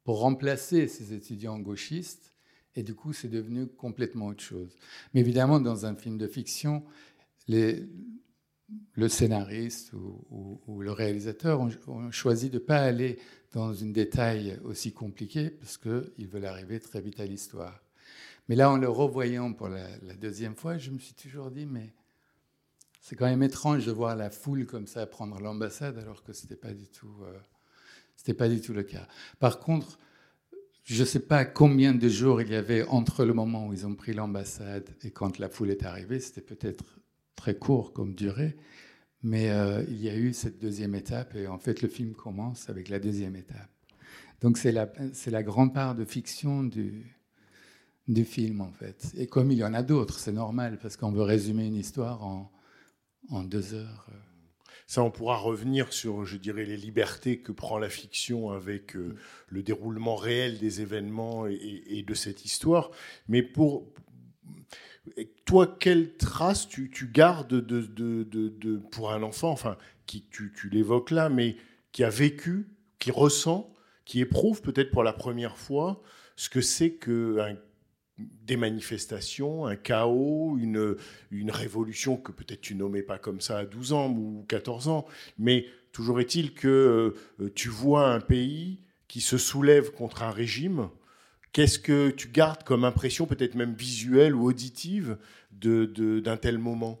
pour 0.03 0.19
remplacer 0.19 0.87
ces 0.87 1.13
étudiants 1.13 1.59
gauchistes, 1.59 2.31
et 2.75 2.83
du 2.83 2.95
coup, 2.95 3.13
c'est 3.13 3.27
devenu 3.27 3.67
complètement 3.67 4.27
autre 4.27 4.43
chose. 4.43 4.75
Mais 5.13 5.19
évidemment, 5.19 5.59
dans 5.59 5.85
un 5.85 5.95
film 5.95 6.17
de 6.17 6.27
fiction, 6.27 6.83
les, 7.47 7.85
le 8.93 9.09
scénariste 9.09 9.93
ou, 9.93 10.81
le 10.81 10.91
réalisateur 10.91 11.61
ont, 11.61 12.11
choisi 12.11 12.49
de 12.49 12.55
ne 12.55 12.59
pas 12.59 12.79
aller 12.79 13.19
dans 13.53 13.83
un 13.83 13.87
détail 13.87 14.59
aussi 14.63 14.93
compliqué 14.93 15.49
parce 15.49 15.77
qu'ils 15.77 16.27
veulent 16.27 16.45
arriver 16.45 16.79
très 16.79 17.01
vite 17.01 17.19
à 17.19 17.25
l'histoire. 17.25 17.81
Mais 18.47 18.55
là, 18.55 18.69
en 18.69 18.77
le 18.77 18.89
revoyant 18.89 19.53
pour 19.53 19.69
la, 19.69 19.87
deuxième 20.19 20.55
fois, 20.55 20.77
je 20.77 20.91
me 20.91 20.99
suis 20.99 21.13
toujours 21.13 21.51
dit, 21.51 21.65
mais 21.65 21.93
c'est 23.01 23.15
quand 23.15 23.25
même 23.25 23.43
étrange 23.43 23.85
de 23.85 23.91
voir 23.91 24.15
la 24.15 24.29
foule 24.29 24.65
comme 24.65 24.87
ça 24.87 25.05
prendre 25.05 25.39
l'ambassade 25.39 25.97
alors 25.97 26.23
que 26.23 26.33
ce 26.33 26.43
n'était 26.43 26.55
pas, 26.55 26.73
du 26.73 26.87
tout, 26.87 27.15
euh, 27.23 28.33
pas 28.33 28.49
du 28.49 28.61
tout 28.61 28.73
le 28.73 28.83
cas. 28.83 29.07
Par 29.39 29.59
contre, 29.59 29.97
je 30.83 30.99
ne 31.01 31.05
sais 31.05 31.19
pas 31.19 31.45
combien 31.45 31.93
de 31.93 32.09
jours 32.09 32.41
il 32.41 32.49
y 32.49 32.55
avait 32.55 32.83
entre 32.83 33.23
le 33.23 33.33
moment 33.33 33.67
où 33.67 33.73
ils 33.73 33.85
ont 33.85 33.95
pris 33.95 34.13
l'ambassade 34.13 34.89
et 35.03 35.11
quand 35.11 35.37
la 35.39 35.47
foule 35.47 35.69
est 35.69 35.83
arrivée. 35.83 36.19
C'était 36.19 36.41
peut-être 36.41 37.00
très 37.35 37.55
court 37.55 37.93
comme 37.93 38.13
durée, 38.13 38.55
mais 39.23 39.49
euh, 39.51 39.83
il 39.87 40.01
y 40.01 40.09
a 40.09 40.15
eu 40.15 40.33
cette 40.33 40.59
deuxième 40.59 40.95
étape 40.95 41.35
et 41.35 41.47
en 41.47 41.57
fait 41.57 41.81
le 41.81 41.89
film 41.89 42.13
commence 42.13 42.69
avec 42.69 42.89
la 42.89 42.99
deuxième 42.99 43.35
étape. 43.35 43.69
Donc 44.41 44.57
c'est 44.57 44.71
la, 44.71 44.91
la 45.27 45.43
grande 45.43 45.73
part 45.73 45.95
de 45.95 46.05
fiction 46.05 46.63
du, 46.63 47.15
du 48.07 48.25
film 48.25 48.61
en 48.61 48.71
fait. 48.71 49.11
Et 49.15 49.27
comme 49.27 49.51
il 49.51 49.57
y 49.57 49.63
en 49.63 49.73
a 49.73 49.83
d'autres, 49.83 50.19
c'est 50.19 50.31
normal 50.31 50.79
parce 50.81 50.97
qu'on 50.97 51.11
veut 51.11 51.23
résumer 51.23 51.67
une 51.67 51.75
histoire 51.75 52.23
en, 52.23 52.51
en 53.29 53.43
deux 53.43 53.73
heures. 53.73 54.07
Ça, 54.91 55.01
on 55.03 55.09
pourra 55.09 55.37
revenir 55.37 55.93
sur, 55.93 56.25
je 56.25 56.35
dirais, 56.35 56.65
les 56.65 56.75
libertés 56.75 57.39
que 57.39 57.53
prend 57.53 57.77
la 57.77 57.87
fiction 57.87 58.49
avec 58.49 58.97
euh, 58.97 59.15
le 59.47 59.63
déroulement 59.63 60.17
réel 60.17 60.59
des 60.59 60.81
événements 60.81 61.47
et, 61.47 61.83
et, 61.85 62.03
de 62.03 62.13
cette 62.13 62.43
histoire. 62.43 62.91
Mais 63.29 63.41
pour 63.41 63.87
toi, 65.45 65.77
quelle 65.79 66.15
trace 66.17 66.67
tu, 66.67 66.89
gardes 67.11 67.53
de, 67.53 68.77
pour 68.91 69.11
un 69.11 69.23
enfant, 69.23 69.49
enfin, 69.49 69.77
qui 70.05 70.25
tu, 70.29 70.53
tu 70.55 70.69
l'évoques 70.69 71.11
là, 71.11 71.29
mais 71.29 71.55
qui 71.91 72.03
a 72.03 72.09
vécu, 72.09 72.67
qui 72.99 73.11
ressent, 73.11 73.73
qui 74.05 74.19
éprouve 74.19 74.61
peut-être 74.61 74.91
pour 74.91 75.03
la 75.03 75.13
première 75.13 75.57
fois 75.57 76.01
ce 76.35 76.49
que 76.49 76.61
c'est 76.61 76.95
qu'un 76.95 77.57
des 78.17 78.57
manifestations, 78.57 79.65
un 79.65 79.75
chaos, 79.75 80.57
une, 80.59 80.95
une 81.31 81.51
révolution 81.51 82.17
que 82.17 82.31
peut-être 82.31 82.61
tu 82.61 82.75
nommais 82.75 83.03
pas 83.03 83.17
comme 83.17 83.41
ça 83.41 83.59
à 83.59 83.65
12 83.65 83.93
ans 83.93 84.09
ou 84.09 84.45
14 84.47 84.87
ans, 84.87 85.05
mais 85.37 85.65
toujours 85.91 86.19
est-il 86.19 86.53
que 86.53 87.15
euh, 87.39 87.51
tu 87.55 87.69
vois 87.69 88.11
un 88.11 88.19
pays 88.19 88.79
qui 89.07 89.21
se 89.21 89.37
soulève 89.37 89.91
contre 89.91 90.23
un 90.23 90.31
régime. 90.31 90.89
Qu'est-ce 91.53 91.79
que 91.79 92.11
tu 92.11 92.29
gardes 92.29 92.63
comme 92.63 92.85
impression, 92.85 93.25
peut-être 93.25 93.55
même 93.55 93.73
visuelle 93.73 94.35
ou 94.35 94.45
auditive, 94.45 95.17
de, 95.51 95.85
de, 95.85 96.19
d'un 96.21 96.37
tel 96.37 96.57
moment? 96.57 96.99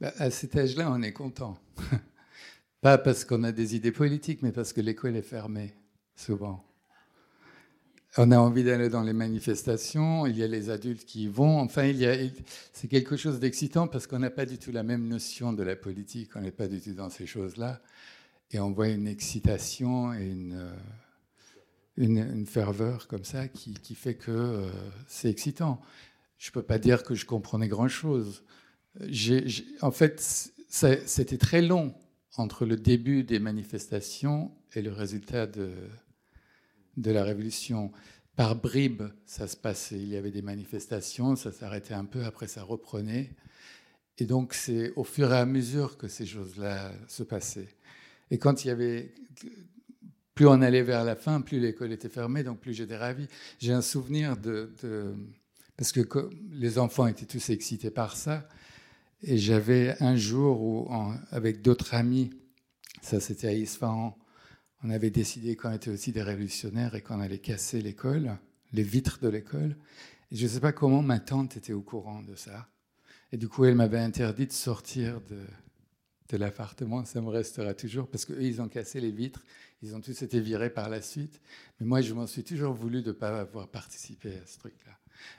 Bah, 0.00 0.12
À 0.18 0.30
cet 0.30 0.56
âge-là, 0.56 0.90
on 0.90 1.02
est 1.02 1.12
content. 1.12 1.58
pas 2.80 2.96
parce 2.96 3.24
qu'on 3.24 3.44
a 3.44 3.52
des 3.52 3.76
idées 3.76 3.92
politiques, 3.92 4.40
mais 4.42 4.52
parce 4.52 4.72
que 4.72 4.80
l'école 4.80 5.16
est 5.16 5.22
fermée, 5.22 5.74
souvent. 6.16 6.64
On 8.16 8.32
a 8.32 8.38
envie 8.38 8.64
d'aller 8.64 8.88
dans 8.88 9.02
les 9.02 9.12
manifestations, 9.12 10.26
il 10.26 10.36
y 10.36 10.42
a 10.42 10.48
les 10.48 10.70
adultes 10.70 11.04
qui 11.04 11.24
y 11.24 11.28
vont. 11.28 11.60
Enfin, 11.60 11.84
il 11.84 11.96
y 11.96 12.06
a, 12.06 12.16
c'est 12.72 12.88
quelque 12.88 13.16
chose 13.16 13.38
d'excitant 13.38 13.86
parce 13.86 14.06
qu'on 14.06 14.18
n'a 14.18 14.30
pas 14.30 14.46
du 14.46 14.58
tout 14.58 14.72
la 14.72 14.82
même 14.82 15.06
notion 15.06 15.52
de 15.52 15.62
la 15.62 15.76
politique, 15.76 16.30
on 16.34 16.40
n'est 16.40 16.50
pas 16.50 16.66
du 16.66 16.80
tout 16.80 16.94
dans 16.94 17.10
ces 17.10 17.26
choses-là. 17.26 17.80
Et 18.50 18.58
on 18.58 18.72
voit 18.72 18.88
une 18.88 19.06
excitation 19.06 20.12
et 20.12 20.26
une, 20.26 20.72
une, 22.00 22.46
ferveur 22.46 23.06
comme 23.08 23.24
ça 23.24 23.48
qui, 23.48 23.74
qui 23.74 23.94
fait 23.94 24.14
que 24.14 24.30
euh, 24.30 24.70
c'est 25.06 25.30
excitant. 25.30 25.80
Je 26.38 26.48
ne 26.48 26.52
peux 26.52 26.62
pas 26.62 26.78
dire 26.78 27.02
que 27.02 27.14
je 27.14 27.26
comprenais 27.26 27.68
grand-chose. 27.68 28.42
En 29.82 29.90
fait, 29.90 30.52
c'était 30.68 31.38
très 31.38 31.62
long 31.62 31.94
entre 32.36 32.64
le 32.64 32.76
début 32.76 33.24
des 33.24 33.38
manifestations 33.38 34.50
et 34.72 34.82
le 34.82 34.92
résultat 34.92 35.46
de, 35.46 35.72
de 36.96 37.10
la 37.10 37.24
Révolution. 37.24 37.92
Par 38.36 38.56
bribes, 38.56 39.02
ça 39.26 39.46
se 39.46 39.56
passait. 39.56 39.98
Il 39.98 40.08
y 40.08 40.16
avait 40.16 40.30
des 40.30 40.42
manifestations, 40.42 41.36
ça 41.36 41.52
s'arrêtait 41.52 41.94
un 41.94 42.06
peu, 42.06 42.24
après 42.24 42.46
ça 42.46 42.62
reprenait. 42.62 43.34
Et 44.16 44.24
donc, 44.24 44.54
c'est 44.54 44.92
au 44.96 45.04
fur 45.04 45.32
et 45.32 45.36
à 45.36 45.46
mesure 45.46 45.98
que 45.98 46.08
ces 46.08 46.24
choses-là 46.24 46.92
se 47.06 47.22
passaient. 47.22 47.68
Et 48.30 48.38
quand 48.38 48.64
il 48.64 48.68
y 48.68 48.70
avait. 48.70 49.14
Plus 50.34 50.46
on 50.46 50.62
allait 50.62 50.82
vers 50.82 51.04
la 51.04 51.16
fin, 51.16 51.40
plus 51.40 51.60
l'école 51.60 51.92
était 51.92 52.08
fermée, 52.08 52.42
donc 52.42 52.60
plus 52.60 52.72
j'étais 52.72 52.96
ravi. 52.96 53.26
J'ai 53.58 53.72
un 53.72 53.82
souvenir 53.82 54.36
de. 54.36 54.72
Parce 55.76 55.92
que 55.92 56.30
les 56.52 56.78
enfants 56.78 57.06
étaient 57.06 57.26
tous 57.26 57.50
excités 57.50 57.90
par 57.90 58.16
ça. 58.16 58.46
Et 59.22 59.36
j'avais 59.36 59.96
un 60.00 60.16
jour 60.16 60.62
où, 60.62 60.88
avec 61.30 61.62
d'autres 61.62 61.94
amis, 61.94 62.30
ça 63.02 63.20
c'était 63.20 63.48
à 63.48 63.52
Isfahan, 63.52 64.16
on 64.82 64.90
avait 64.90 65.10
décidé 65.10 65.56
qu'on 65.56 65.72
était 65.72 65.90
aussi 65.90 66.10
des 66.12 66.22
révolutionnaires 66.22 66.94
et 66.94 67.02
qu'on 67.02 67.20
allait 67.20 67.38
casser 67.38 67.82
l'école, 67.82 68.38
les 68.72 68.82
vitres 68.82 69.18
de 69.20 69.28
l'école. 69.28 69.76
Et 70.32 70.36
je 70.36 70.44
ne 70.44 70.48
sais 70.48 70.60
pas 70.60 70.72
comment 70.72 71.02
ma 71.02 71.20
tante 71.20 71.56
était 71.56 71.74
au 71.74 71.82
courant 71.82 72.22
de 72.22 72.34
ça. 72.34 72.68
Et 73.32 73.36
du 73.36 73.48
coup, 73.48 73.64
elle 73.64 73.74
m'avait 73.74 73.98
interdit 73.98 74.46
de 74.46 74.52
sortir 74.52 75.20
de, 75.28 75.38
l'appartement. 76.36 77.04
Ça 77.04 77.20
me 77.20 77.28
restera 77.28 77.74
toujours 77.74 78.08
parce 78.08 78.24
qu'eux, 78.24 78.42
ils 78.42 78.60
ont 78.60 78.68
cassé 78.68 79.00
les 79.00 79.10
vitres. 79.10 79.44
Ils 79.82 79.94
ont 79.94 80.00
tous 80.00 80.22
été 80.22 80.40
virés 80.40 80.70
par 80.70 80.88
la 80.88 81.02
suite. 81.02 81.40
Mais 81.78 81.86
moi, 81.86 82.00
je 82.00 82.12
m'en 82.12 82.26
suis 82.26 82.44
toujours 82.44 82.74
voulu 82.74 83.02
de 83.02 83.08
ne 83.08 83.12
pas 83.12 83.40
avoir 83.40 83.68
participé 83.68 84.30
à 84.42 84.46
ce 84.46 84.58
truc-là. 84.58 84.92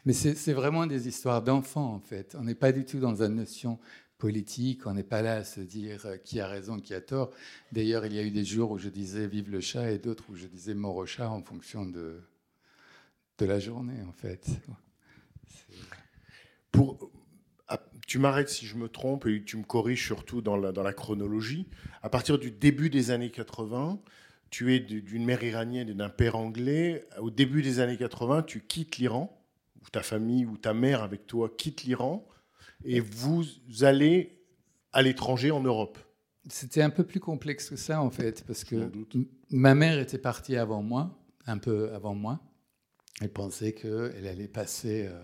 Mais 0.05 0.13
c'est 0.13 0.53
vraiment 0.53 0.85
des 0.85 1.07
histoires 1.07 1.41
d'enfants, 1.41 1.93
en 1.93 1.99
fait. 1.99 2.35
On 2.39 2.43
n'est 2.43 2.55
pas 2.55 2.71
du 2.71 2.85
tout 2.85 2.99
dans 2.99 3.23
une 3.23 3.35
notion 3.35 3.79
politique, 4.17 4.85
on 4.85 4.93
n'est 4.93 5.03
pas 5.03 5.23
là 5.23 5.37
à 5.37 5.43
se 5.43 5.61
dire 5.61 6.21
qui 6.23 6.39
a 6.39 6.47
raison, 6.47 6.79
qui 6.79 6.93
a 6.93 7.01
tort. 7.01 7.31
D'ailleurs, 7.71 8.05
il 8.05 8.13
y 8.13 8.19
a 8.19 8.23
eu 8.23 8.29
des 8.29 8.45
jours 8.45 8.69
où 8.69 8.77
je 8.77 8.89
disais 8.89 9.27
vive 9.27 9.49
le 9.49 9.61
chat 9.61 9.91
et 9.91 9.97
d'autres 9.97 10.25
où 10.29 10.35
je 10.35 10.45
disais 10.45 10.75
mort 10.75 10.95
au 10.95 11.07
chat 11.07 11.27
en 11.27 11.41
fonction 11.41 11.87
de, 11.87 12.21
de 13.39 13.45
la 13.45 13.59
journée, 13.59 14.03
en 14.07 14.11
fait. 14.11 14.47
Pour, 16.71 17.11
tu 18.11 18.19
m'arrêtes 18.19 18.49
si 18.49 18.65
je 18.65 18.75
me 18.75 18.89
trompe 18.89 19.25
et 19.25 19.41
tu 19.41 19.55
me 19.55 19.63
corriges 19.63 20.05
surtout 20.05 20.41
dans 20.41 20.57
la, 20.57 20.73
dans 20.73 20.83
la 20.83 20.91
chronologie. 20.91 21.65
À 22.01 22.09
partir 22.09 22.37
du 22.37 22.51
début 22.51 22.89
des 22.89 23.09
années 23.09 23.31
80, 23.31 24.01
tu 24.49 24.75
es 24.75 24.81
d'une 24.81 25.23
mère 25.23 25.41
iranienne 25.41 25.87
et 25.87 25.93
d'un 25.93 26.09
père 26.09 26.35
anglais. 26.35 27.07
Au 27.19 27.29
début 27.29 27.61
des 27.61 27.79
années 27.79 27.95
80, 27.95 28.43
tu 28.43 28.59
quittes 28.59 28.97
l'Iran, 28.97 29.41
ou 29.81 29.89
ta 29.89 30.01
famille 30.01 30.45
ou 30.45 30.57
ta 30.57 30.73
mère 30.73 31.03
avec 31.03 31.25
toi 31.25 31.49
quitte 31.57 31.83
l'Iran, 31.83 32.27
et 32.83 32.99
vous 32.99 33.45
allez 33.79 34.43
à 34.91 35.01
l'étranger 35.01 35.51
en 35.51 35.61
Europe. 35.61 35.97
C'était 36.49 36.81
un 36.81 36.89
peu 36.89 37.05
plus 37.05 37.21
complexe 37.21 37.69
que 37.69 37.77
ça, 37.77 38.01
en 38.01 38.09
fait, 38.09 38.43
parce 38.45 38.65
que 38.65 38.91
ma 39.51 39.73
mère 39.73 39.99
était 39.99 40.17
partie 40.17 40.57
avant 40.57 40.81
moi, 40.81 41.17
un 41.45 41.59
peu 41.59 41.93
avant 41.93 42.13
moi. 42.13 42.41
Elle 43.21 43.31
pensait 43.31 43.71
qu'elle 43.71 44.27
allait 44.27 44.49
passer 44.49 45.05
euh, 45.07 45.23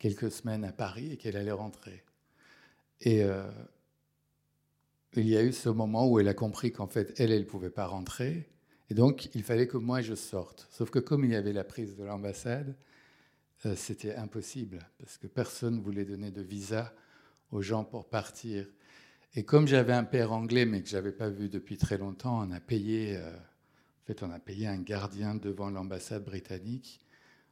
quelques 0.00 0.32
semaines 0.32 0.64
à 0.64 0.72
Paris 0.72 1.12
et 1.12 1.16
qu'elle 1.16 1.36
allait 1.36 1.52
rentrer. 1.52 2.02
Et 3.02 3.22
euh, 3.22 3.48
il 5.14 5.28
y 5.28 5.36
a 5.36 5.44
eu 5.44 5.52
ce 5.52 5.68
moment 5.68 6.08
où 6.08 6.18
elle 6.18 6.26
a 6.26 6.34
compris 6.34 6.72
qu'en 6.72 6.88
fait, 6.88 7.12
elle, 7.20 7.30
elle 7.30 7.42
ne 7.42 7.46
pouvait 7.46 7.70
pas 7.70 7.86
rentrer. 7.86 8.48
Et 8.88 8.94
donc, 8.94 9.28
il 9.34 9.44
fallait 9.44 9.68
que 9.68 9.76
moi, 9.76 10.00
je 10.00 10.14
sorte. 10.14 10.66
Sauf 10.70 10.90
que 10.90 10.98
comme 10.98 11.24
il 11.24 11.30
y 11.30 11.36
avait 11.36 11.52
la 11.52 11.64
prise 11.64 11.96
de 11.96 12.02
l'ambassade, 12.02 12.74
euh, 13.66 13.76
c'était 13.76 14.16
impossible, 14.16 14.78
parce 14.98 15.18
que 15.18 15.26
personne 15.26 15.76
ne 15.76 15.80
voulait 15.80 16.06
donner 16.06 16.30
de 16.30 16.42
visa 16.42 16.92
aux 17.52 17.60
gens 17.60 17.84
pour 17.84 18.08
partir. 18.08 18.66
Et 19.34 19.44
comme 19.44 19.68
j'avais 19.68 19.92
un 19.92 20.04
père 20.04 20.32
anglais, 20.32 20.64
mais 20.64 20.82
que 20.82 20.88
je 20.88 20.96
n'avais 20.96 21.12
pas 21.12 21.28
vu 21.28 21.50
depuis 21.50 21.76
très 21.76 21.98
longtemps, 21.98 22.40
on 22.42 22.50
a 22.52 22.60
payé, 22.60 23.16
euh, 23.16 23.36
en 23.36 24.06
fait, 24.06 24.22
on 24.22 24.30
a 24.30 24.38
payé 24.38 24.66
un 24.66 24.80
gardien 24.80 25.34
devant 25.34 25.68
l'ambassade 25.68 26.24
britannique 26.24 27.00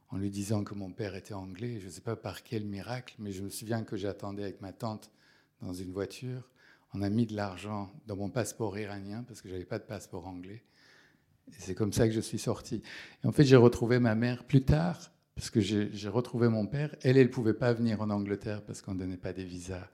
en 0.09 0.17
lui 0.17 0.29
disant 0.29 0.63
que 0.63 0.73
mon 0.73 0.91
père 0.91 1.15
était 1.15 1.33
anglais. 1.33 1.79
Je 1.79 1.85
ne 1.85 1.91
sais 1.91 2.01
pas 2.01 2.15
par 2.15 2.43
quel 2.43 2.65
miracle, 2.65 3.15
mais 3.19 3.31
je 3.31 3.43
me 3.43 3.49
souviens 3.49 3.83
que 3.83 3.95
j'attendais 3.95 4.43
avec 4.43 4.61
ma 4.61 4.73
tante 4.73 5.11
dans 5.61 5.73
une 5.73 5.91
voiture. 5.91 6.49
On 6.93 7.01
a 7.01 7.09
mis 7.09 7.27
de 7.27 7.35
l'argent 7.35 7.91
dans 8.07 8.15
mon 8.15 8.29
passeport 8.29 8.77
iranien 8.77 9.23
parce 9.27 9.41
que 9.41 9.47
je 9.47 9.53
n'avais 9.53 9.65
pas 9.65 9.79
de 9.79 9.83
passeport 9.83 10.27
anglais. 10.27 10.63
Et 11.49 11.59
c'est 11.59 11.75
comme 11.75 11.93
ça 11.93 12.07
que 12.07 12.13
je 12.13 12.19
suis 12.19 12.39
sorti. 12.39 12.81
En 13.23 13.31
fait, 13.31 13.43
j'ai 13.43 13.55
retrouvé 13.55 13.99
ma 13.99 14.15
mère 14.15 14.45
plus 14.45 14.63
tard 14.63 15.11
parce 15.35 15.49
que 15.49 15.61
j'ai 15.61 16.09
retrouvé 16.09 16.49
mon 16.49 16.65
père. 16.65 16.95
Elle, 17.01 17.17
elle 17.17 17.27
ne 17.27 17.31
pouvait 17.31 17.53
pas 17.53 17.73
venir 17.73 18.01
en 18.01 18.09
Angleterre 18.09 18.63
parce 18.63 18.81
qu'on 18.81 18.93
ne 18.93 18.99
donnait 18.99 19.17
pas 19.17 19.33
des 19.33 19.45
visas 19.45 19.87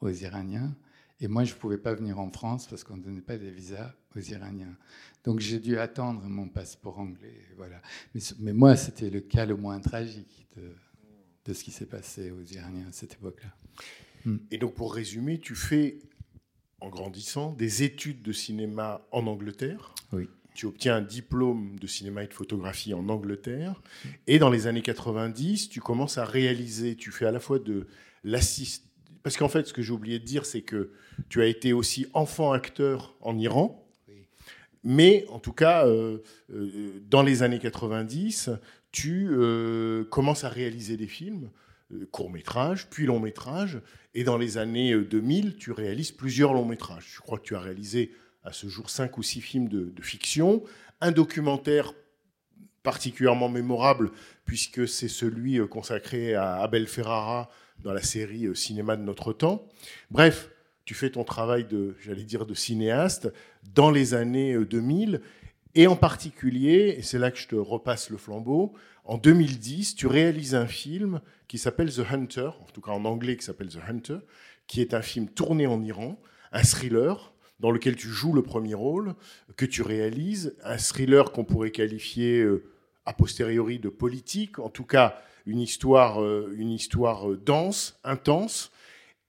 aux 0.00 0.10
Iraniens. 0.10 0.74
Et 1.20 1.28
moi, 1.28 1.44
je 1.44 1.54
ne 1.54 1.58
pouvais 1.58 1.78
pas 1.78 1.94
venir 1.94 2.18
en 2.18 2.30
France 2.30 2.66
parce 2.66 2.82
qu'on 2.82 2.96
ne 2.96 3.02
donnait 3.02 3.20
pas 3.20 3.36
des 3.36 3.50
visas 3.50 3.94
aux 4.16 4.20
Iraniens. 4.20 4.76
Donc 5.24 5.40
j'ai 5.40 5.58
dû 5.58 5.78
attendre 5.78 6.22
mon 6.22 6.48
passeport 6.48 6.98
anglais. 6.98 7.46
Voilà. 7.56 7.80
Mais, 8.38 8.52
moi, 8.52 8.76
c'était 8.76 9.10
le 9.10 9.20
cas 9.20 9.46
le 9.46 9.56
moins 9.56 9.80
tragique 9.80 10.46
de, 10.56 10.72
de 11.44 11.52
ce 11.52 11.64
qui 11.64 11.70
s'est 11.70 11.86
passé 11.86 12.30
aux 12.30 12.42
Iraniens 12.42 12.88
à 12.88 12.92
cette 12.92 13.14
époque-là. 13.14 13.54
Hmm. 14.24 14.38
Et 14.50 14.58
donc, 14.58 14.74
pour 14.74 14.94
résumer, 14.94 15.38
tu 15.38 15.54
fais, 15.54 15.98
en 16.80 16.88
grandissant, 16.88 17.52
des 17.52 17.82
études 17.82 18.22
de 18.22 18.32
cinéma 18.32 19.06
en 19.12 19.26
Angleterre. 19.26 19.94
Oui. 20.12 20.28
Tu 20.54 20.66
obtiens 20.66 20.96
un 20.96 21.02
diplôme 21.02 21.78
de 21.78 21.86
cinéma 21.86 22.24
et 22.24 22.26
de 22.26 22.34
photographie 22.34 22.92
en 22.92 23.08
Angleterre. 23.08 23.80
Et 24.26 24.38
dans 24.38 24.50
les 24.50 24.66
années 24.66 24.82
90, 24.82 25.68
tu 25.68 25.80
commences 25.80 26.18
à 26.18 26.24
réaliser, 26.24 26.96
tu 26.96 27.12
fais 27.12 27.24
à 27.24 27.30
la 27.30 27.38
fois 27.38 27.58
de 27.58 27.86
l'assist 28.24 28.90
parce 29.22 29.36
qu'en 29.36 29.48
fait, 29.48 29.66
ce 29.66 29.72
que 29.72 29.82
j'ai 29.82 29.92
oublié 29.92 30.18
de 30.18 30.24
dire, 30.24 30.46
c'est 30.46 30.62
que 30.62 30.92
tu 31.28 31.42
as 31.42 31.46
été 31.46 31.72
aussi 31.72 32.06
enfant 32.14 32.52
acteur 32.52 33.14
en 33.20 33.38
Iran. 33.38 33.86
Mais 34.82 35.26
en 35.28 35.38
tout 35.38 35.52
cas, 35.52 35.86
euh, 35.86 36.18
euh, 36.52 37.00
dans 37.08 37.22
les 37.22 37.42
années 37.42 37.58
90, 37.58 38.50
tu 38.92 39.28
euh, 39.30 40.04
commences 40.04 40.44
à 40.44 40.48
réaliser 40.48 40.96
des 40.96 41.06
films, 41.06 41.50
courts 42.12 42.30
métrages, 42.30 42.88
puis 42.88 43.04
longs 43.04 43.20
métrages. 43.20 43.80
Et 44.14 44.22
dans 44.24 44.38
les 44.38 44.58
années 44.58 44.96
2000, 44.96 45.56
tu 45.56 45.72
réalises 45.72 46.12
plusieurs 46.12 46.52
longs 46.52 46.64
métrages. 46.64 47.14
Je 47.16 47.20
crois 47.20 47.38
que 47.38 47.44
tu 47.44 47.56
as 47.56 47.60
réalisé 47.60 48.12
à 48.44 48.52
ce 48.52 48.68
jour 48.68 48.88
cinq 48.88 49.18
ou 49.18 49.22
six 49.22 49.40
films 49.40 49.68
de, 49.68 50.02
fiction, 50.02 50.62
un 51.00 51.10
documentaire 51.10 51.92
particulièrement 52.84 53.48
mémorable, 53.48 54.12
puisque 54.44 54.88
c'est 54.88 55.08
celui 55.08 55.58
consacré 55.68 56.34
à 56.34 56.58
Abel 56.58 56.86
Ferrara 56.86 57.50
dans 57.80 57.92
la 57.92 58.02
série 58.02 58.54
Cinéma 58.56 58.96
de 58.96 59.02
notre 59.02 59.32
temps. 59.32 59.68
Bref, 60.12 60.48
tu 60.90 60.94
fais 60.96 61.10
ton 61.10 61.22
travail 61.22 61.66
de, 61.66 61.94
j'allais 62.00 62.24
dire, 62.24 62.46
de 62.46 62.54
cinéaste 62.54 63.32
dans 63.76 63.92
les 63.92 64.12
années 64.12 64.58
2000, 64.58 65.14
euh, 65.14 65.18
et 65.76 65.86
en 65.86 65.94
particulier, 65.94 66.96
et 66.98 67.02
c'est 67.02 67.20
là 67.20 67.30
que 67.30 67.38
je 67.38 67.46
te 67.46 67.54
repasse 67.54 68.10
le 68.10 68.16
flambeau, 68.16 68.72
en 69.04 69.16
2010, 69.16 69.94
tu 69.94 70.08
réalises 70.08 70.56
un 70.56 70.66
film 70.66 71.20
qui 71.46 71.58
s'appelle 71.58 71.94
The 71.94 72.02
Hunter, 72.10 72.50
en 72.60 72.66
tout 72.74 72.80
cas 72.80 72.90
en 72.90 73.04
anglais 73.04 73.36
qui 73.36 73.44
s'appelle 73.44 73.68
The 73.68 73.78
Hunter, 73.88 74.18
qui 74.66 74.80
est 74.80 74.92
un 74.92 75.00
film 75.00 75.28
tourné 75.28 75.68
en 75.68 75.80
Iran, 75.80 76.20
un 76.50 76.64
thriller 76.64 77.34
dans 77.60 77.70
lequel 77.70 77.94
tu 77.94 78.08
joues 78.08 78.32
le 78.32 78.42
premier 78.42 78.74
rôle, 78.74 79.14
que 79.56 79.66
tu 79.66 79.82
réalises, 79.82 80.56
un 80.64 80.76
thriller 80.76 81.30
qu'on 81.30 81.44
pourrait 81.44 81.70
qualifier 81.70 82.40
euh, 82.40 82.64
a 83.06 83.12
posteriori 83.12 83.78
de 83.78 83.90
politique, 83.90 84.58
en 84.58 84.70
tout 84.70 84.86
cas 84.86 85.22
une 85.46 85.60
histoire, 85.60 86.20
euh, 86.20 86.52
une 86.56 86.70
histoire 86.70 87.28
dense, 87.28 87.96
intense. 88.02 88.72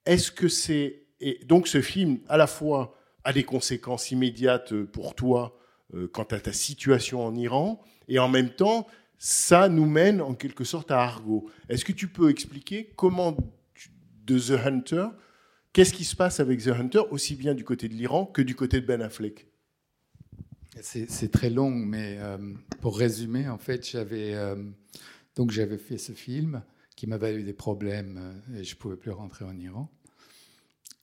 Est-ce 0.07 0.31
que 0.31 0.47
c'est 0.47 1.00
et 1.21 1.39
donc 1.45 1.67
ce 1.67 1.81
film 1.81 2.19
à 2.27 2.37
la 2.37 2.47
fois 2.47 2.95
a 3.23 3.33
des 3.33 3.43
conséquences 3.43 4.11
immédiates 4.11 4.73
pour 4.85 5.15
toi 5.15 5.57
euh, 5.93 6.07
quant 6.07 6.23
à 6.23 6.39
ta 6.39 6.51
situation 6.51 7.23
en 7.23 7.35
Iran 7.35 7.81
et 8.07 8.19
en 8.19 8.27
même 8.27 8.49
temps 8.49 8.87
ça 9.17 9.69
nous 9.69 9.85
mène 9.85 10.19
en 10.19 10.33
quelque 10.33 10.63
sorte 10.63 10.89
à 10.89 10.99
Argo. 10.99 11.49
Est-ce 11.69 11.85
que 11.85 11.91
tu 11.91 12.07
peux 12.07 12.29
expliquer 12.29 12.91
comment 12.95 13.37
de 14.25 14.39
The 14.39 14.65
Hunter, 14.65 15.07
qu'est-ce 15.73 15.93
qui 15.93 16.05
se 16.05 16.15
passe 16.15 16.39
avec 16.39 16.63
The 16.63 16.69
Hunter 16.69 17.03
aussi 17.11 17.35
bien 17.35 17.53
du 17.53 17.63
côté 17.63 17.87
de 17.87 17.93
l'Iran 17.93 18.25
que 18.25 18.41
du 18.41 18.55
côté 18.55 18.81
de 18.81 18.85
Ben 18.87 19.01
Affleck? 19.01 19.47
C'est 20.81 21.31
très 21.31 21.51
long, 21.51 21.69
mais 21.69 22.17
pour 22.79 22.97
résumer, 22.97 23.47
en 23.47 23.59
fait, 23.59 23.85
j'avais 23.85 24.33
fait 25.77 25.97
ce 25.97 26.13
film 26.13 26.63
qui 26.95 27.07
m'a 27.07 27.17
valu 27.17 27.43
des 27.43 27.53
problèmes 27.53 28.19
euh, 28.19 28.59
et 28.59 28.63
je 28.63 28.75
ne 28.75 28.79
pouvais 28.79 28.95
plus 28.95 29.09
rentrer 29.09 29.43
en 29.43 29.57
Iran. 29.57 29.89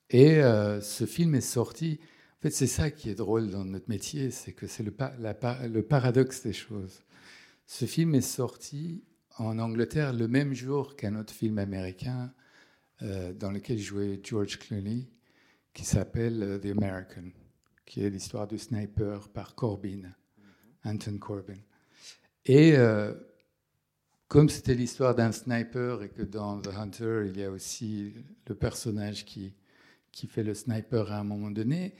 Et 0.09 0.41
euh, 0.41 0.81
ce 0.81 1.05
film 1.05 1.35
est 1.35 1.41
sorti. 1.41 1.99
En 2.39 2.41
fait, 2.41 2.51
c'est 2.51 2.67
ça 2.67 2.89
qui 2.89 3.09
est 3.09 3.15
drôle 3.15 3.49
dans 3.49 3.65
notre 3.65 3.89
métier, 3.89 4.31
c'est 4.31 4.53
que 4.53 4.65
c'est 4.65 4.83
le, 4.83 4.93
le, 5.67 5.81
paradoxe 5.81 6.41
des 6.43 6.53
choses. 6.53 7.01
Ce 7.65 7.85
film 7.85 8.15
est 8.15 8.21
sorti 8.21 9.03
en 9.37 9.59
Angleterre 9.59 10.13
le 10.13 10.27
même 10.27 10.53
jour 10.53 10.95
qu'un 10.95 11.15
autre 11.15 11.33
film 11.33 11.59
américain 11.59 12.33
euh, 13.01 13.33
dans 13.33 13.51
lequel 13.51 13.77
jouait 13.77 14.19
George 14.23 14.57
Clooney, 14.57 15.07
qui 15.73 15.85
s'appelle 15.85 16.59
The 16.61 16.77
American, 16.77 17.29
qui 17.85 18.03
est 18.03 18.09
l'histoire 18.09 18.47
du 18.47 18.57
sniper 18.57 19.29
par 19.29 19.53
Corbin, 19.53 20.01
Anton 20.83 21.17
Corbin. 21.19 21.59
Et 22.45 22.75
comme 24.27 24.49
c'était 24.49 24.73
l'histoire 24.73 25.13
d'un 25.13 25.31
sniper 25.31 26.03
et 26.03 26.09
que 26.09 26.23
dans 26.23 26.59
The 26.61 26.69
Hunter, 26.69 27.25
il 27.27 27.37
y 27.37 27.43
a 27.43 27.51
aussi 27.51 28.13
le 28.47 28.55
personnage 28.55 29.25
qui, 29.25 29.53
qui 30.11 30.27
fait 30.27 30.43
le 30.43 30.53
sniper 30.53 31.11
à 31.11 31.19
un 31.19 31.23
moment 31.23 31.51
donné, 31.51 31.95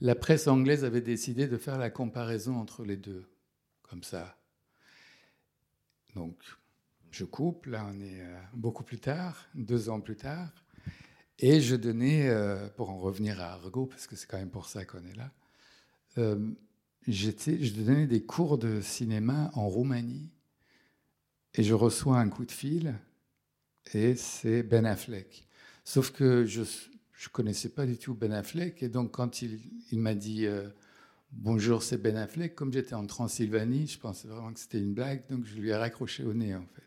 la 0.00 0.14
presse 0.14 0.48
anglaise 0.48 0.84
avait 0.84 1.00
décidé 1.00 1.46
de 1.46 1.56
faire 1.56 1.78
la 1.78 1.90
comparaison 1.90 2.56
entre 2.56 2.84
les 2.84 2.96
deux, 2.96 3.24
comme 3.82 4.02
ça. 4.02 4.36
Donc, 6.14 6.36
je 7.10 7.24
coupe, 7.24 7.66
là 7.66 7.86
on 7.90 8.00
est 8.00 8.20
euh, 8.20 8.40
beaucoup 8.54 8.82
plus 8.82 8.98
tard, 8.98 9.46
deux 9.54 9.88
ans 9.88 10.00
plus 10.00 10.16
tard, 10.16 10.50
et 11.38 11.60
je 11.60 11.76
donnais, 11.76 12.28
euh, 12.28 12.68
pour 12.68 12.90
en 12.90 12.98
revenir 12.98 13.40
à 13.40 13.52
Argo, 13.52 13.86
parce 13.86 14.06
que 14.06 14.16
c'est 14.16 14.26
quand 14.26 14.38
même 14.38 14.50
pour 14.50 14.66
ça 14.66 14.84
qu'on 14.84 15.04
est 15.04 15.16
là, 15.16 15.32
euh, 16.18 16.54
je 17.06 17.72
donnais 17.72 18.06
des 18.06 18.24
cours 18.24 18.56
de 18.56 18.80
cinéma 18.80 19.50
en 19.54 19.68
Roumanie 19.68 20.30
et 21.54 21.62
je 21.62 21.74
reçois 21.74 22.18
un 22.18 22.28
coup 22.28 22.46
de 22.46 22.52
fil 22.52 22.94
et 23.92 24.16
c'est 24.16 24.62
Ben 24.62 24.86
Affleck. 24.86 25.46
Sauf 25.84 26.10
que 26.12 26.46
je 26.46 26.62
ne 27.28 27.32
connaissais 27.32 27.68
pas 27.68 27.86
du 27.86 27.96
tout 27.98 28.14
Ben 28.14 28.32
Affleck 28.32 28.82
et 28.82 28.88
donc 28.88 29.12
quand 29.12 29.42
il, 29.42 29.60
il 29.90 29.98
m'a 29.98 30.14
dit 30.14 30.46
euh, 30.46 30.68
bonjour 31.32 31.82
c'est 31.82 31.98
Ben 31.98 32.16
Affleck, 32.16 32.54
comme 32.54 32.72
j'étais 32.72 32.94
en 32.94 33.06
Transylvanie, 33.06 33.86
je 33.86 33.98
pensais 33.98 34.28
vraiment 34.28 34.52
que 34.52 34.60
c'était 34.60 34.78
une 34.78 34.94
blague, 34.94 35.22
donc 35.28 35.44
je 35.44 35.54
lui 35.56 35.70
ai 35.70 35.74
raccroché 35.74 36.24
au 36.24 36.34
nez 36.34 36.54
en 36.54 36.66
fait. 36.66 36.82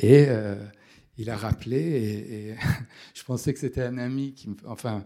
Et 0.00 0.26
euh, 0.28 0.56
il 1.18 1.30
a 1.30 1.36
rappelé 1.36 1.78
et, 1.78 2.56
je 3.14 3.24
pensais 3.24 3.52
que 3.52 3.60
c'était 3.60 3.82
un 3.82 3.98
ami 3.98 4.34
qui 4.34 4.50
enfin 4.64 5.04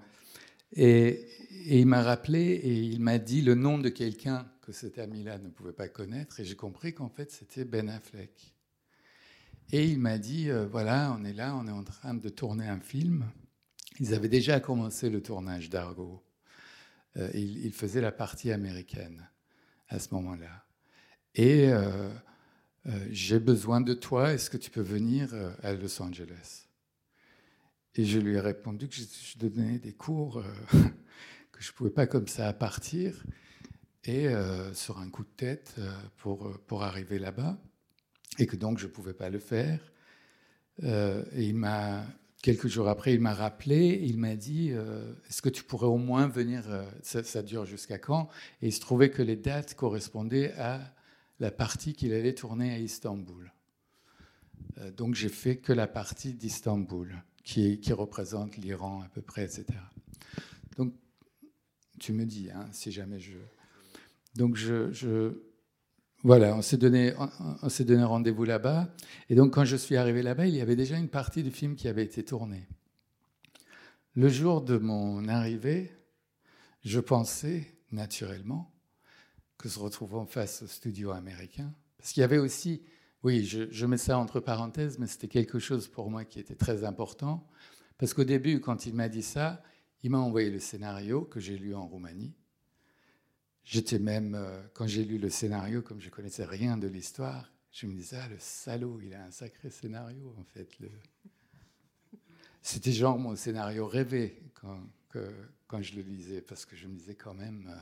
et, 0.72 1.26
et 1.66 1.80
il 1.80 1.86
m'a 1.86 2.02
rappelé 2.02 2.40
et 2.40 2.74
il 2.74 3.00
m'a 3.00 3.18
dit 3.18 3.42
le 3.42 3.54
nom 3.54 3.78
de 3.78 3.88
quelqu'un 3.88 4.46
que 4.66 4.72
cet 4.72 4.98
ami-là 4.98 5.38
ne 5.38 5.48
pouvait 5.48 5.72
pas 5.72 5.86
connaître, 5.86 6.40
et 6.40 6.44
j'ai 6.44 6.56
compris 6.56 6.92
qu'en 6.92 7.08
fait 7.08 7.30
c'était 7.30 7.64
Ben 7.64 7.88
Affleck. 7.88 8.52
Et 9.70 9.84
il 9.84 10.00
m'a 10.00 10.18
dit, 10.18 10.50
euh, 10.50 10.66
voilà, 10.66 11.16
on 11.18 11.24
est 11.24 11.32
là, 11.32 11.56
on 11.56 11.66
est 11.68 11.72
en 11.72 11.84
train 11.84 12.14
de 12.14 12.28
tourner 12.28 12.66
un 12.66 12.80
film. 12.80 13.24
Ils 14.00 14.14
avaient 14.14 14.28
déjà 14.28 14.60
commencé 14.60 15.10
le 15.10 15.22
tournage 15.22 15.70
d'Argo. 15.70 16.22
Euh, 17.16 17.30
ils, 17.34 17.72
faisaient 17.72 18.00
la 18.00 18.12
partie 18.12 18.52
américaine 18.52 19.28
à 19.88 19.98
ce 19.98 20.14
moment-là. 20.14 20.66
Et 21.34 21.68
euh, 21.68 22.10
j'ai 23.10 23.38
besoin 23.38 23.80
de 23.80 23.94
toi, 23.94 24.32
est-ce 24.32 24.50
que 24.50 24.56
tu 24.56 24.70
peux 24.70 24.82
venir 24.82 25.34
à 25.62 25.72
Los 25.72 26.00
Angeles? 26.02 26.66
Et 27.94 28.04
je 28.04 28.18
lui 28.18 28.34
ai 28.34 28.40
répondu 28.40 28.88
que 28.88 28.94
je, 28.94 29.38
donnais 29.38 29.78
des 29.78 29.94
cours, 29.94 30.42
que 31.52 31.62
je 31.62 31.70
ne 31.70 31.74
pouvais 31.74 31.90
pas 31.90 32.06
comme 32.06 32.28
ça 32.28 32.52
partir. 32.52 33.24
et 34.04 34.28
euh, 34.28 34.72
sur 34.74 34.98
un 34.98 35.10
coup 35.10 35.24
de 35.24 35.34
tête 35.36 35.74
euh, 35.78 35.90
pour, 36.18 36.60
pour 36.66 36.84
arriver 36.84 37.18
là-bas, 37.18 37.58
et 38.38 38.46
que 38.46 38.56
donc 38.56 38.78
je 38.78 38.86
ne 38.86 38.92
pouvais 38.92 39.14
pas 39.14 39.30
le 39.30 39.38
faire. 39.38 39.80
Euh, 40.84 41.24
et 41.32 41.44
il 41.46 41.56
m'a, 41.56 42.04
quelques 42.42 42.68
jours 42.68 42.88
après, 42.88 43.14
il 43.14 43.20
m'a 43.20 43.34
rappelé, 43.34 44.00
il 44.04 44.18
m'a 44.18 44.36
dit 44.36 44.70
euh, 44.72 45.14
Est-ce 45.28 45.42
que 45.42 45.48
tu 45.48 45.64
pourrais 45.64 45.86
au 45.86 45.98
moins 45.98 46.28
venir 46.28 46.64
euh, 46.68 46.84
ça, 47.02 47.42
dure 47.42 47.64
jusqu'à 47.64 47.98
quand? 47.98 48.28
Et 48.62 48.68
il 48.68 48.72
se 48.72 48.80
trouvait 48.80 49.10
que 49.10 49.22
les 49.22 49.36
dates 49.36 49.74
correspondaient 49.74 50.52
à 50.54 50.94
la 51.40 51.50
partie 51.50 51.94
qu'il 51.94 52.12
allait 52.12 52.34
tourner 52.34 52.72
à 52.72 52.78
Istanbul. 52.78 53.52
Euh, 54.78 54.90
donc 54.90 55.14
j'ai 55.14 55.28
fait 55.28 55.56
que 55.56 55.72
la 55.72 55.86
partie 55.86 56.34
d'Istanbul, 56.34 57.22
qui, 57.44 57.80
représente 57.92 58.56
l'Iran 58.56 59.02
à 59.02 59.08
peu 59.08 59.22
près, 59.22 59.44
etc. 59.44 59.66
Donc 60.76 60.94
tu 61.98 62.12
me 62.12 62.24
dis, 62.24 62.50
hein, 62.50 62.68
si 62.72 62.90
jamais 62.92 63.20
je. 63.20 63.38
Donc 64.34 64.56
je 64.56 65.45
voilà, 66.26 66.56
on 66.56 66.60
s'est 66.60 66.76
donné, 66.76 67.14
on, 67.62 67.84
donné 67.84 68.02
rendez-vous 68.02 68.42
là-bas. 68.42 68.88
Et 69.30 69.36
donc, 69.36 69.54
quand 69.54 69.64
je 69.64 69.76
suis 69.76 69.94
arrivé 69.94 70.22
là-bas, 70.22 70.48
il 70.48 70.56
y 70.56 70.60
avait 70.60 70.74
déjà 70.74 70.98
une 70.98 71.08
partie 71.08 71.44
du 71.44 71.52
film 71.52 71.76
qui 71.76 71.86
avait 71.86 72.02
été 72.02 72.24
tournée. 72.24 72.66
Le 74.14 74.28
jour 74.28 74.60
de 74.60 74.76
mon 74.76 75.28
arrivée, 75.28 75.92
je 76.84 76.98
pensais 76.98 77.78
naturellement 77.92 78.74
que 79.56 79.68
se 79.68 79.78
retrouvant 79.78 80.26
face 80.26 80.62
au 80.62 80.66
studio 80.66 81.12
américain, 81.12 81.72
parce 81.96 82.10
qu'il 82.10 82.22
y 82.22 82.24
avait 82.24 82.38
aussi, 82.38 82.82
oui, 83.22 83.44
je 83.44 83.86
mets 83.86 83.96
ça 83.96 84.18
entre 84.18 84.40
parenthèses, 84.40 84.98
mais 84.98 85.06
c'était 85.06 85.28
quelque 85.28 85.60
chose 85.60 85.86
pour 85.86 86.10
moi 86.10 86.24
qui 86.24 86.40
était 86.40 86.56
très 86.56 86.82
important, 86.82 87.46
parce 87.98 88.14
qu'au 88.14 88.24
début, 88.24 88.58
quand 88.58 88.84
il 88.84 88.94
m'a 88.94 89.08
dit 89.08 89.22
ça, 89.22 89.62
il 90.02 90.10
m'a 90.10 90.18
envoyé 90.18 90.50
le 90.50 90.58
scénario 90.58 91.22
que 91.22 91.38
j'ai 91.38 91.56
lu 91.56 91.72
en 91.72 91.86
Roumanie. 91.86 92.34
J'étais 93.66 93.98
même, 93.98 94.36
euh, 94.36 94.62
quand 94.74 94.86
j'ai 94.86 95.04
lu 95.04 95.18
le 95.18 95.28
scénario, 95.28 95.82
comme 95.82 96.00
je 96.00 96.08
connaissais 96.08 96.44
rien 96.44 96.76
de 96.78 96.86
l'histoire, 96.86 97.52
je 97.72 97.86
me 97.86 97.94
disais, 97.94 98.16
ah, 98.22 98.28
le 98.28 98.36
salaud, 98.38 99.00
il 99.02 99.12
a 99.12 99.24
un 99.24 99.30
sacré 99.30 99.70
scénario, 99.70 100.34
en 100.38 100.44
fait. 100.44 100.68
Le... 100.78 100.88
C'était 102.62 102.92
genre 102.92 103.18
mon 103.18 103.36
scénario 103.36 103.86
rêvé 103.86 104.40
quand, 104.54 104.80
que, 105.10 105.30
quand 105.66 105.82
je 105.82 105.96
le 105.96 106.02
lisais, 106.02 106.40
parce 106.40 106.64
que 106.64 106.76
je 106.76 106.86
me 106.86 106.94
disais 106.94 107.16
quand 107.16 107.34
même. 107.34 107.68
euh, 107.68 107.78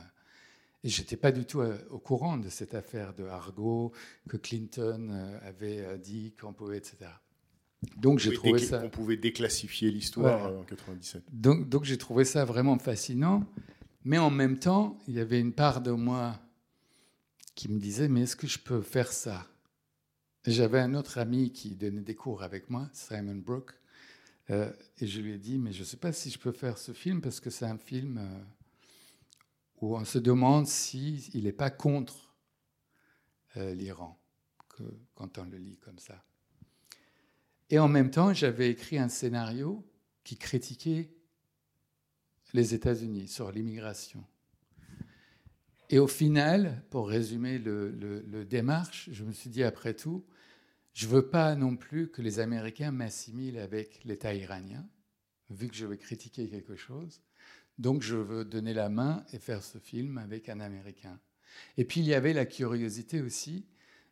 et 0.83 0.89
je 0.89 1.01
n'étais 1.01 1.17
pas 1.17 1.31
du 1.31 1.45
tout 1.45 1.61
euh, 1.61 1.77
au 1.91 1.97
courant 1.97 2.37
de 2.37 2.49
cette 2.49 2.73
affaire 2.75 3.13
de 3.13 3.23
Argo, 3.25 3.91
que 4.27 4.37
Clinton 4.37 5.09
euh, 5.11 5.47
avait 5.47 5.97
dit 5.99 6.33
qu'on 6.39 6.53
pouvait, 6.53 6.77
etc. 6.77 6.97
Donc 7.97 8.19
j'ai 8.19 8.33
trouvé 8.33 8.59
ça. 8.59 8.81
On 8.83 8.89
pouvait 8.89 9.17
déclassifier 9.17 9.91
l'histoire 9.91 10.51
en 10.59 10.63
97. 10.63 11.23
Donc, 11.31 11.69
donc 11.69 11.83
j'ai 11.85 11.97
trouvé 11.97 12.25
ça 12.25 12.43
vraiment 12.43 12.77
fascinant. 12.79 13.43
Mais 14.05 14.19
en 14.19 14.29
même 14.29 14.59
temps, 14.59 14.99
il 15.07 15.15
y 15.15 15.19
avait 15.19 15.39
une 15.39 15.51
part 15.53 15.81
de 15.81 15.89
moi 15.89 16.39
qui 17.55 17.69
me 17.69 17.79
disait, 17.79 18.07
mais 18.07 18.21
est-ce 18.21 18.35
que 18.35 18.45
je 18.45 18.59
peux 18.59 18.81
faire 18.81 19.11
ça? 19.11 19.47
J'avais 20.45 20.79
un 20.79 20.93
autre 20.93 21.17
ami 21.17 21.51
qui 21.51 21.75
donnait 21.75 22.01
des 22.01 22.13
cours 22.13 22.43
avec 22.43 22.69
moi, 22.69 22.87
Simon 22.93 23.35
Brooke, 23.35 23.73
euh, 24.51 24.71
et 24.99 25.07
je 25.07 25.21
lui 25.21 25.33
ai 25.33 25.39
dit, 25.39 25.57
mais 25.57 25.73
je 25.73 25.79
ne 25.79 25.85
sais 25.85 25.97
pas 25.97 26.13
si 26.13 26.29
je 26.29 26.37
peux 26.37 26.51
faire 26.51 26.77
ce 26.77 26.91
film 26.91 27.19
parce 27.19 27.39
que 27.39 27.49
c'est 27.49 27.65
un 27.65 27.79
film 27.79 28.19
euh, 28.19 28.43
où 29.81 29.97
on 29.97 30.05
se 30.05 30.19
demande 30.19 30.67
s'il 30.67 31.43
n'est 31.43 31.51
pas 31.51 31.71
contre 31.71 32.35
euh, 33.57 33.73
l'Iran, 33.73 34.19
quand 35.15 35.39
on 35.39 35.45
le 35.45 35.57
lit 35.57 35.77
comme 35.77 35.97
ça. 35.97 36.23
Et 37.71 37.79
en 37.79 37.87
même 37.87 38.11
temps, 38.11 38.35
j'avais 38.35 38.69
écrit 38.69 38.99
un 38.99 39.09
scénario 39.09 39.83
qui 40.23 40.37
critiquait 40.37 41.14
les 42.55 42.73
États-Unis 42.73 43.27
sur 43.27 43.51
l'immigration. 43.51 44.23
Et 45.89 45.99
au 45.99 46.07
final, 46.07 46.83
pour 46.89 47.09
résumer 47.09 47.59
le, 47.59 48.45
démarche, 48.45 49.09
je 49.11 49.23
me 49.23 49.33
suis 49.33 49.49
dit, 49.49 49.63
après 49.63 49.93
tout, 49.93 50.25
je 50.93 51.05
ne 51.05 51.11
veux 51.11 51.27
pas 51.27 51.55
non 51.55 51.75
plus 51.75 52.09
que 52.09 52.21
les 52.21 52.39
Américains 52.39 52.91
m'assimilent 52.91 53.59
avec 53.59 54.03
l'État 54.05 54.33
iranien, 54.33 54.87
vu 55.49 55.67
que 55.67 55.75
je 55.75 55.85
vais 55.85 55.97
critiquer 55.97 56.49
quelque 56.49 56.75
chose. 56.75 57.21
Donc 57.77 58.01
je 58.01 58.15
veux 58.15 58.45
donner 58.45 58.73
la 58.73 58.87
main 58.87 59.25
et 59.33 59.37
faire 59.37 59.61
ce 59.61 59.77
film 59.77 60.17
avec 60.17 60.47
un 60.47 60.61
Américain. 60.61 61.19
Et 61.77 61.83
puis 61.83 61.99
il 61.99 62.07
y 62.07 62.13
avait 62.13 62.33
la 62.33 62.45
curiosité 62.45 63.21
aussi 63.21 63.67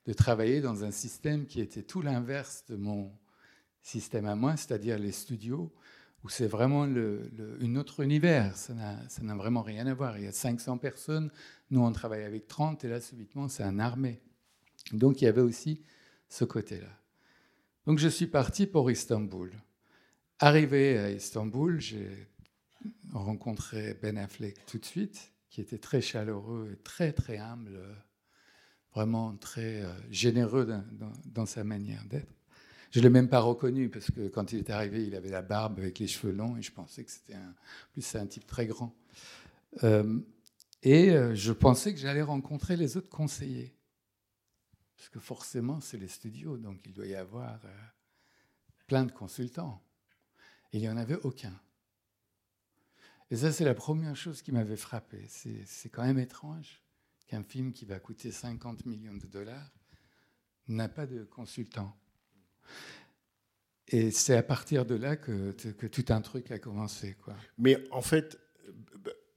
de 0.06 0.12
travailler 0.12 0.60
dans 0.60 0.84
un 0.84 0.92
système 0.92 1.46
qui 1.46 1.62
était 1.62 1.84
tout 1.84 2.02
l'inverse 2.02 2.66
de 2.68 2.76
mon 2.76 3.18
système 3.82 4.26
à 4.26 4.36
moi, 4.36 4.58
c'est-à-dire 4.58 5.00
les 5.00 5.14
studios, 5.14 5.74
où 6.24 6.30
c'est 6.30 6.48
vraiment 6.48 6.84
un 6.84 7.76
autre 7.76 8.00
univers. 8.02 8.56
Ça 8.56 8.74
n'a 8.74 9.36
vraiment 9.36 9.62
rien 9.62 9.88
à 9.88 9.94
voir. 9.94 10.18
Il 10.18 10.26
y 10.26 10.28
a 10.28 10.32
500 10.32 10.78
personnes, 10.78 11.30
nous 11.70 11.82
on 11.82 11.92
travaille 11.92 12.24
avec 12.24 12.48
30, 12.48 12.84
et 12.86 12.88
là 12.88 13.02
subitement 13.02 13.48
c'est 13.50 13.64
un 13.64 13.80
armée. 13.80 14.22
Donc 14.94 15.22
il 15.22 15.26
y 15.26 15.28
avait 15.28 15.42
aussi 15.42 15.82
ce 16.30 16.46
côté-là. 16.46 16.90
Donc 17.86 18.00
je 18.00 18.08
suis 18.08 18.28
parti 18.28 18.66
pour 18.66 18.90
Istanbul. 18.90 19.52
Arrivé 20.40 20.98
à 20.98 21.12
Istanbul, 21.12 21.80
j'ai 21.80 22.28
rencontré 23.12 23.98
Ben 24.02 24.18
Affleck 24.18 24.66
tout 24.66 24.78
de 24.78 24.86
suite, 24.86 25.32
qui 25.50 25.62
était 25.62 25.78
très 25.78 26.02
chaleureux 26.02 26.72
et 26.74 26.78
très 26.84 27.14
très 27.14 27.38
humble, 27.38 27.80
vraiment 28.94 29.36
très 29.36 29.82
euh, 29.82 29.94
généreux 30.10 30.68
dans 31.26 31.46
sa 31.46 31.64
manière 31.64 32.04
d'être. 32.06 32.32
Je 32.94 33.00
ne 33.00 33.06
l'ai 33.06 33.10
même 33.10 33.28
pas 33.28 33.40
reconnu 33.40 33.90
parce 33.90 34.12
que 34.12 34.28
quand 34.28 34.54
il 34.54 34.60
est 34.60 34.70
arrivé, 34.70 35.04
il 35.08 35.16
avait 35.16 35.32
la 35.32 35.42
barbe 35.42 35.80
avec 35.80 35.98
les 35.98 36.06
cheveux 36.06 36.32
longs 36.32 36.58
et 36.58 36.62
je 36.62 36.72
pensais 36.72 37.04
que 37.04 37.10
c'était 37.10 37.34
un. 37.34 37.56
Plus, 37.92 38.16
un 38.16 38.28
type 38.28 38.46
très 38.46 38.68
grand. 38.68 38.96
Euh, 39.84 40.20
et 40.84 41.10
euh, 41.10 41.34
je 41.34 41.52
pensais 41.54 41.96
que 41.96 42.00
j'allais 42.00 42.22
rencontrer 42.22 42.78
les 42.78 42.96
autres 42.96 43.10
conseillers. 43.10 43.76
Parce 44.96 45.10
que 45.10 45.20
forcément, 45.20 45.82
c'est 45.82 45.98
les 45.98 46.08
studios, 46.08 46.58
donc 46.58 46.82
il 46.86 46.94
doit 46.94 47.08
y 47.08 47.16
avoir 47.16 47.66
euh, 47.66 47.70
plein 48.86 49.06
de 49.06 49.12
consultants. 49.12 49.82
Il 50.72 50.82
n'y 50.82 50.90
en 50.90 50.98
avait 50.98 51.18
aucun. 51.24 51.60
Et 53.32 53.38
ça, 53.38 53.52
c'est 53.52 53.66
la 53.66 53.74
première 53.74 54.16
chose 54.16 54.44
qui 54.44 54.52
m'avait 54.52 54.78
frappé. 54.78 55.26
C'est 55.30 55.90
quand 55.90 56.04
même 56.04 56.20
étrange 56.20 56.84
qu'un 57.26 57.42
film 57.42 57.74
qui 57.74 57.86
va 57.86 57.98
coûter 57.98 58.32
50 58.32 58.86
millions 58.86 59.18
de 59.18 59.26
dollars 59.26 59.74
n'a 60.68 60.90
pas 60.90 61.08
de 61.08 61.24
consultant. 61.24 61.98
Et 63.88 64.12
c'est 64.12 64.36
à 64.36 64.44
partir 64.44 64.86
de 64.86 64.96
là 64.96 65.16
que, 65.16 65.52
tout 65.52 66.06
un 66.10 66.22
truc 66.22 66.52
a 66.52 66.58
commencé. 66.58 67.16
Quoi. 67.24 67.36
Mais 67.58 67.78
en 67.92 68.02
fait, 68.02 68.40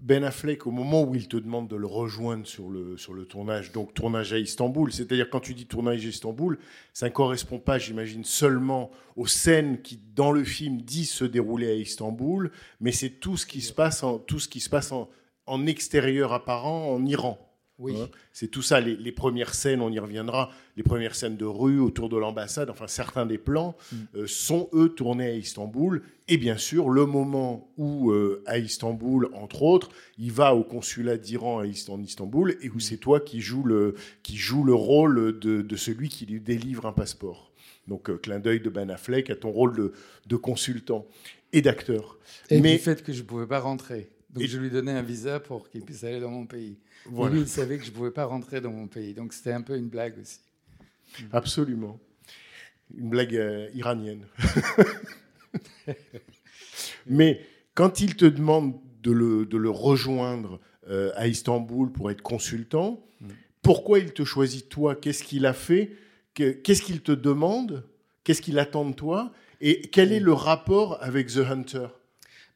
Ben 0.00 0.24
Affleck, 0.24 0.66
au 0.66 0.70
moment 0.70 1.02
où 1.02 1.14
il 1.14 1.28
te 1.28 1.36
demande 1.36 1.68
de 1.68 1.76
le 1.76 1.86
rejoindre 1.86 2.46
sur 2.46 2.70
le, 2.70 2.96
sur 2.96 3.12
le 3.12 3.24
tournage, 3.26 3.72
donc 3.72 3.92
tournage 3.92 4.32
à 4.32 4.38
Istanbul, 4.38 4.92
c'est-à-dire 4.92 5.28
quand 5.30 5.40
tu 5.40 5.52
dis 5.52 5.66
tournage 5.66 6.04
à 6.06 6.08
Istanbul, 6.08 6.58
ça 6.92 7.06
ne 7.06 7.12
correspond 7.12 7.58
pas, 7.58 7.78
j'imagine, 7.78 8.24
seulement 8.24 8.90
aux 9.16 9.26
scènes 9.26 9.82
qui, 9.82 9.98
dans 10.14 10.32
le 10.32 10.44
film, 10.44 10.80
disent 10.80 11.10
se 11.10 11.24
dérouler 11.24 11.68
à 11.68 11.74
Istanbul, 11.74 12.50
mais 12.80 12.92
c'est 12.92 13.10
tout 13.10 13.36
ce 13.36 13.46
qui 13.46 13.60
se 13.60 13.72
passe 13.72 14.02
en, 14.02 14.18
tout 14.18 14.38
ce 14.38 14.48
qui 14.48 14.60
se 14.60 14.70
passe 14.70 14.92
en 14.92 15.66
extérieur 15.66 16.32
apparent 16.32 16.92
en 16.92 17.04
Iran. 17.04 17.45
Oui. 17.78 17.94
Hein, 18.00 18.08
c'est 18.32 18.48
tout 18.48 18.62
ça, 18.62 18.80
les, 18.80 18.96
les 18.96 19.12
premières 19.12 19.54
scènes, 19.54 19.82
on 19.82 19.90
y 19.92 19.98
reviendra, 19.98 20.50
les 20.78 20.82
premières 20.82 21.14
scènes 21.14 21.36
de 21.36 21.44
rue 21.44 21.78
autour 21.78 22.08
de 22.08 22.16
l'ambassade, 22.16 22.70
enfin 22.70 22.86
certains 22.86 23.26
des 23.26 23.36
plans 23.36 23.76
Mm. 23.92 23.96
euh, 24.16 24.26
sont 24.26 24.70
eux 24.72 24.88
tournés 24.88 25.26
à 25.26 25.34
Istanbul. 25.34 26.02
Et 26.28 26.38
bien 26.38 26.56
sûr, 26.56 26.88
le 26.88 27.04
moment 27.04 27.70
où 27.76 28.10
euh, 28.12 28.42
à 28.46 28.56
Istanbul, 28.58 29.28
entre 29.34 29.62
autres, 29.62 29.90
il 30.18 30.32
va 30.32 30.54
au 30.54 30.64
consulat 30.64 31.18
d'Iran 31.18 31.58
à 31.58 31.66
Ist- 31.66 31.90
en 31.90 32.00
Istanbul 32.02 32.56
et 32.62 32.70
où 32.70 32.80
c'est 32.80 32.96
toi 32.96 33.20
qui 33.20 33.40
joues 33.42 33.64
le, 33.64 33.94
qui 34.22 34.36
joue 34.36 34.64
le 34.64 34.74
rôle 34.74 35.38
de, 35.38 35.60
de 35.60 35.76
celui 35.76 36.08
qui 36.08 36.24
lui 36.24 36.40
délivre 36.40 36.86
un 36.86 36.92
passeport. 36.92 37.52
Donc 37.88 38.08
euh, 38.08 38.16
clin 38.16 38.38
d'œil 38.40 38.60
de 38.60 38.70
Ben 38.70 38.90
Affleck 38.90 39.28
à 39.30 39.36
ton 39.36 39.50
rôle 39.50 39.76
de, 39.76 39.92
de 40.26 40.36
consultant 40.36 41.06
et 41.52 41.60
d'acteur. 41.62 42.18
Et 42.50 42.60
Mais- 42.60 42.72
du 42.72 42.78
fait 42.78 43.02
que 43.04 43.12
je 43.12 43.20
ne 43.20 43.26
pouvais 43.26 43.46
pas 43.46 43.60
rentrer. 43.60 44.08
Donc 44.30 44.42
Et- 44.44 44.48
je 44.48 44.58
lui 44.58 44.70
donnais 44.70 44.92
un 44.92 45.02
visa 45.02 45.38
pour 45.40 45.68
qu'il 45.68 45.82
puisse 45.82 46.02
aller 46.04 46.20
dans 46.20 46.30
mon 46.30 46.46
pays. 46.46 46.78
Voilà. 47.10 47.32
Et 47.34 47.38
lui, 47.38 47.42
il 47.44 47.48
savait 47.48 47.78
que 47.78 47.84
je 47.84 47.90
ne 47.90 47.94
pouvais 47.96 48.10
pas 48.10 48.24
rentrer 48.24 48.60
dans 48.60 48.70
mon 48.72 48.86
pays. 48.86 49.14
Donc 49.14 49.32
c'était 49.32 49.52
un 49.52 49.62
peu 49.62 49.76
une 49.76 49.88
blague 49.88 50.14
aussi. 50.20 50.40
Absolument. 51.32 51.98
Une 52.96 53.08
blague 53.10 53.34
euh, 53.36 53.68
iranienne. 53.74 54.26
Mais 57.06 57.40
quand 57.74 58.00
il 58.00 58.16
te 58.16 58.24
demande 58.24 58.74
de 59.02 59.12
le, 59.12 59.46
de 59.46 59.56
le 59.56 59.70
rejoindre 59.70 60.60
euh, 60.88 61.12
à 61.16 61.26
Istanbul 61.28 61.90
pour 61.92 62.10
être 62.10 62.22
consultant, 62.22 63.02
pourquoi 63.62 63.98
il 63.98 64.12
te 64.12 64.24
choisit 64.24 64.68
toi? 64.68 64.94
Qu'est-ce 64.94 65.24
qu'il 65.24 65.46
a 65.46 65.52
fait? 65.52 65.96
Que- 66.34 66.52
Qu'est-ce 66.52 66.82
qu'il 66.82 67.00
te 67.00 67.12
demande? 67.12 67.84
Qu'est-ce 68.24 68.42
qu'il 68.42 68.58
attend 68.58 68.84
de 68.88 68.94
toi? 68.94 69.32
Et 69.60 69.80
quel 69.82 70.12
est 70.12 70.20
le 70.20 70.32
rapport 70.32 71.02
avec 71.02 71.28
The 71.28 71.38
Hunter? 71.38 71.88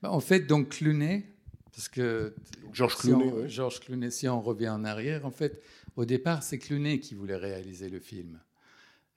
Bah, 0.03 0.11
en 0.13 0.21
fait, 0.21 0.41
donc 0.41 0.69
Clooney, 0.71 1.25
parce 1.73 1.89
que 1.89 2.35
George 2.73 2.97
si 2.97 3.01
Clooney, 3.09 3.25
on, 3.33 3.35
ouais. 3.43 3.49
George 3.49 3.81
Clooney, 3.81 4.11
si 4.11 4.29
on 4.29 4.41
revient 4.41 4.69
en 4.71 4.85
arrière, 4.85 5.25
en 5.27 5.31
fait, 5.31 5.63
au 5.97 6.05
départ, 6.05 6.43
c'est 6.43 6.59
Clooney 6.59 7.01
qui 7.01 7.15
voulait 7.15 7.37
réaliser 7.37 7.89
le 7.89 8.01
film. 8.01 8.41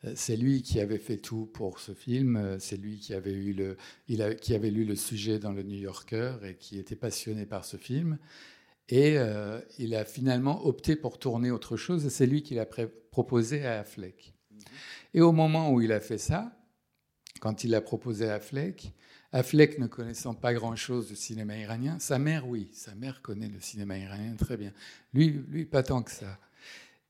Euh, 0.06 0.13
C'est 0.16 0.36
lui 0.36 0.62
qui 0.62 0.80
avait 0.80 0.98
fait 0.98 1.18
tout 1.18 1.46
pour 1.54 1.80
ce 1.80 1.94
film. 1.94 2.36
euh, 2.36 2.58
C'est 2.60 2.78
lui 2.78 2.98
qui 3.00 3.13
avait, 3.13 3.32
eu 3.34 3.54
le, 3.54 3.78
il 4.08 4.22
a- 4.22 4.36
qui 4.36 4.54
avait 4.54 4.72
lu 4.72 4.84
le 4.86 4.96
sujet 4.96 5.39
dans 5.39 5.52
le 5.54 5.63
New 5.63 5.78
Yorker 5.80 6.36
et 6.44 6.56
qui 6.56 6.78
était 6.80 6.96
passionné 6.96 7.46
par 7.46 7.63
ce 7.66 7.78
film. 7.78 8.18
Et 8.89 9.18
euh, 9.18 9.60
il 9.80 9.96
a 9.96 10.04
finalement 10.04 10.66
opté 10.66 10.96
pour 10.98 11.18
tourner 11.18 11.52
autre 11.52 11.78
chose, 11.78 12.06
et 12.06 12.10
c'est 12.10 12.26
lui 12.26 12.44
qui 12.44 12.54
l'a 12.56 12.66
proposé 13.12 13.66
à 13.66 13.80
Affleck. 13.80 14.34
Et 15.13 15.22
au 15.22 15.32
moment 15.32 15.72
où 15.72 15.80
il 15.80 15.92
a 15.94 16.02
fait 16.02 16.18
ça, 16.18 16.52
quand 17.39 17.63
il 17.63 17.72
l'a 17.72 17.82
proposé 17.82 18.28
à 18.30 18.36
Affleck, 18.36 18.94
Affleck 19.34 19.80
ne 19.80 19.88
connaissant 19.88 20.36
pas 20.36 20.54
grand-chose 20.54 21.08
du 21.08 21.15
cinéma 21.15 21.58
iranien, 21.58 21.98
sa 21.98 22.19
mère, 22.19 22.48
oui, 22.48 22.69
sa 22.72 22.93
mère 22.93 23.24
connaît 23.24 23.48
le 23.48 23.60
cinéma 23.60 23.98
iranien 23.98 24.36
très 24.36 24.58
bien. 24.58 24.72
Lui, 25.12 25.43
lui 25.50 25.65
pas 25.65 25.82
tant 25.82 26.04
que 26.04 26.12
ça. 26.12 26.38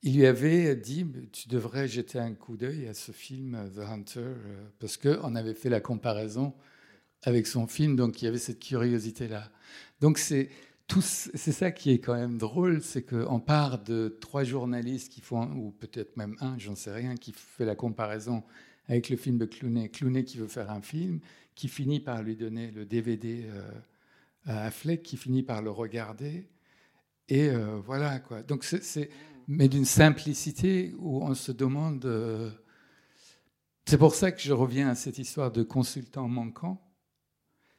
Il 0.03 0.15
lui 0.15 0.25
avait 0.25 0.75
dit, 0.77 1.05
tu 1.33 1.49
devrais 1.49 1.87
jeter 1.87 2.19
un 2.19 2.33
coup 2.33 2.55
d'œil 2.55 2.87
à 2.87 2.93
ce 2.93 3.11
film 3.11 3.69
The 3.75 3.79
Hunter, 3.79 4.19
euh, 4.19 4.63
parce 4.79 4.95
qu'on 4.95 5.35
avait 5.35 5.53
fait 5.53 5.69
la 5.69 5.81
comparaison 5.81 6.53
avec 7.23 7.45
son 7.45 7.67
film, 7.67 7.97
donc 7.97 8.21
il 8.21 8.25
y 8.25 8.27
avait 8.29 8.37
cette 8.37 8.59
curiosité-là. 8.59 9.51
Donc 9.99 10.17
c'est 10.17 10.49
c'est 11.01 11.51
ça 11.51 11.71
qui 11.71 11.91
est 11.91 11.99
quand 11.99 12.15
même 12.15 12.37
drôle, 12.37 12.81
c'est 12.81 13.03
qu'on 13.03 13.39
part 13.39 13.83
de 13.83 14.17
trois 14.21 14.43
journalistes 14.43 15.11
qui 15.11 15.21
font, 15.21 15.49
ou 15.55 15.71
peut-être 15.71 16.17
même 16.17 16.35
un, 16.39 16.57
j'en 16.59 16.75
sais 16.75 16.91
rien, 16.91 17.15
qui 17.15 17.33
fait 17.33 17.65
la 17.65 17.75
comparaison 17.75 18.43
avec 18.87 19.09
le 19.09 19.17
film 19.17 19.37
de 19.37 19.45
Clooney. 19.45 19.89
Clooney 19.89 20.23
qui 20.23 20.37
veut 20.37 20.47
faire 20.47 20.69
un 20.69 20.81
film, 20.81 21.19
qui 21.55 21.67
finit 21.67 21.99
par 21.99 22.21
lui 22.21 22.35
donner 22.35 22.71
le 22.71 22.85
DVD 22.85 23.45
euh, 23.45 23.71
à 24.45 24.65
Affleck, 24.65 25.03
qui 25.03 25.17
finit 25.17 25.43
par 25.43 25.61
le 25.61 25.71
regarder. 25.71 26.49
Et 27.29 27.49
euh, 27.49 27.79
voilà, 27.85 28.19
quoi. 28.19 28.43
Donc, 28.43 28.63
c'est, 28.63 29.09
mais 29.47 29.67
d'une 29.67 29.85
simplicité 29.85 30.93
où 30.97 31.23
on 31.23 31.33
se 31.33 31.51
demande. 31.51 32.05
euh, 32.05 32.51
c'est 33.85 33.97
pour 33.97 34.15
ça 34.15 34.31
que 34.31 34.41
je 34.41 34.53
reviens 34.53 34.89
à 34.89 34.95
cette 34.95 35.17
histoire 35.17 35.51
de 35.51 35.63
consultant 35.63 36.27
manquant. 36.27 36.81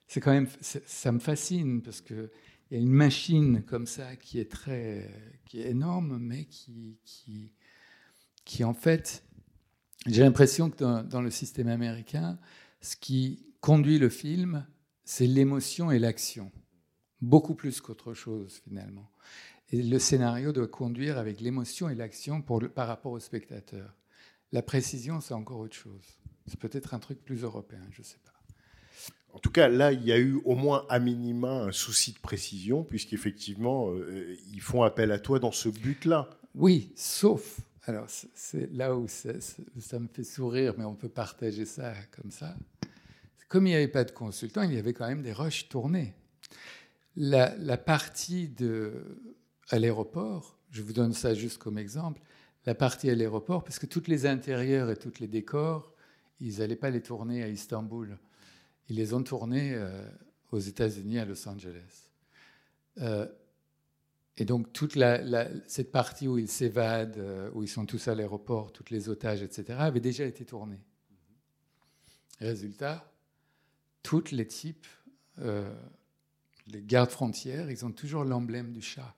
C'est 0.07 0.21
quand 0.21 0.33
même, 0.33 0.49
ça 0.61 1.13
me 1.13 1.19
fascine 1.19 1.83
parce 1.83 2.03
que 2.03 2.31
il 2.71 2.77
y 2.77 2.81
a 2.81 2.83
une 2.83 2.93
machine 2.93 3.63
comme 3.63 3.87
ça 3.87 4.17
qui 4.17 4.41
est 4.41 4.51
très, 4.51 5.11
qui 5.45 5.61
est 5.61 5.71
énorme, 5.71 6.19
mais 6.19 6.47
qui, 6.47 6.99
qui, 7.05 7.53
qui 8.45 8.65
en 8.65 8.75
fait, 8.75 9.25
j'ai 10.07 10.23
l'impression 10.23 10.71
que 10.71 10.79
dans, 10.79 11.03
dans 11.03 11.21
le 11.21 11.31
système 11.31 11.69
américain, 11.69 12.39
ce 12.81 12.97
qui 12.97 13.47
conduit 13.61 13.99
le 13.99 14.09
film, 14.09 14.67
c'est 15.05 15.27
l'émotion 15.27 15.91
et 15.91 15.99
l'action, 15.99 16.51
beaucoup 17.21 17.55
plus 17.55 17.81
qu'autre 17.81 18.15
chose 18.15 18.61
finalement. 18.65 19.11
Et 19.71 19.83
le 19.83 19.99
scénario 19.99 20.53
doit 20.53 20.69
conduire 20.69 21.19
avec 21.19 21.41
l'émotion 21.41 21.89
et 21.89 21.95
l'action 21.95 22.43
par 22.43 22.87
rapport 22.87 23.13
au 23.13 23.21
spectateur. 23.21 23.95
La 24.53 24.63
précision, 24.63 25.21
c'est 25.21 25.35
encore 25.35 25.59
autre 25.59 25.75
chose. 25.75 26.19
C'est 26.47 26.59
peut-être 26.61 26.95
un 26.95 26.99
truc 26.99 27.25
plus 27.25 27.43
européen, 27.43 27.81
je 27.91 28.03
ne 28.03 28.05
sais 28.05 28.19
pas. 28.23 28.34
En 29.35 29.41
tout 29.41 29.51
cas, 29.51 29.69
là, 29.69 29.91
il 29.93 30.05
y 30.05 30.13
a 30.13 30.19
eu 30.19 30.41
au 30.45 30.55
moins 30.55 30.87
à 30.89 31.01
minima 31.01 31.51
un 31.65 31.73
souci 31.73 32.13
de 32.13 32.19
précision, 32.21 32.85
puisqu'effectivement, 32.85 33.91
euh, 33.91 34.37
ils 34.53 34.61
font 34.61 34.85
appel 34.85 35.11
à 35.11 35.19
toi 35.19 35.41
dans 35.41 35.51
ce 35.51 35.69
but-là. 35.69 36.31
Oui, 36.55 36.93
sauf, 36.95 37.59
alors 37.85 38.07
c'est- 38.09 38.73
là 38.73 38.97
où 38.97 39.09
ça, 39.09 39.99
me 39.99 40.07
fait 40.07 40.23
sourire, 40.23 40.75
mais 40.79 40.85
on 40.85 40.95
peut 40.95 41.09
partager 41.09 41.65
ça 41.65 41.95
comme 42.13 42.31
ça. 42.31 42.55
Comme 43.49 43.67
il 43.67 43.71
n'y 43.71 43.77
avait 43.77 43.89
pas 43.89 44.05
de 44.05 44.13
consultant, 44.13 44.63
il 44.63 44.73
y 44.73 44.79
avait 44.79 44.93
quand 44.93 45.09
même 45.09 45.23
des 45.23 45.33
rushs 45.33 45.69
tournés. 45.69 46.15
La, 47.17 47.77
partie 47.77 48.49
de, 48.49 48.93
à 49.69 49.81
l'aéroport, 49.81 50.57
je 50.71 50.81
vous 50.81 50.93
donne 50.93 51.13
ça 51.13 51.35
juste 51.35 51.59
comme 51.59 51.77
exemple, 51.79 52.21
la 52.67 52.77
partie 52.77 53.11
à 53.11 53.17
l'aéroport, 53.17 53.65
parce 53.65 53.81
que 53.81 53.87
tous 53.87 54.07
les 54.07 54.27
intérieurs 54.27 54.91
et 54.91 54.97
tous 54.97 55.19
les 55.19 55.29
décors, 55.29 55.93
ils 56.41 56.59
n'allaient 56.59 56.77
pas 56.77 56.91
les 56.91 57.03
tourner 57.03 57.43
à 57.43 57.49
Istanbul. 57.49 58.17
Ils 58.89 58.97
les 58.97 59.15
ont 59.15 59.23
tournés 59.23 59.75
euh, 59.75 60.07
aux 60.53 60.59
États-Unis, 60.59 61.19
à 61.19 61.25
Los 61.25 61.49
Angeles. 61.49 62.09
Euh, 62.99 63.27
et 64.37 64.45
donc, 64.45 64.73
toute 64.73 64.97
la, 64.97 65.19
la- 65.23 65.49
cette 65.69 65.93
partie 65.93 66.29
où 66.29 66.39
ils 66.39 66.49
s'évadent, 66.51 67.19
euh, 67.19 67.51
où 67.55 67.63
ils 67.63 67.69
sont 67.69 67.87
tous 67.87 68.09
à 68.09 68.15
l'aéroport, 68.15 68.73
tous 68.73 68.91
les 68.91 69.09
otages, 69.09 69.43
etc., 69.43 69.79
avait 69.79 70.01
déjà 70.01 70.25
été 70.25 70.45
tournée. 70.45 70.81
Résultat, 72.41 73.11
tous 74.03 74.33
les 74.33 74.47
types, 74.47 74.87
euh, 75.39 75.73
les 76.67 76.83
gardes 76.83 77.11
frontières, 77.11 77.71
ils 77.71 77.85
ont 77.85 77.93
toujours 77.93 78.25
l'emblème 78.25 78.73
du 78.73 78.83
chat. 78.83 79.15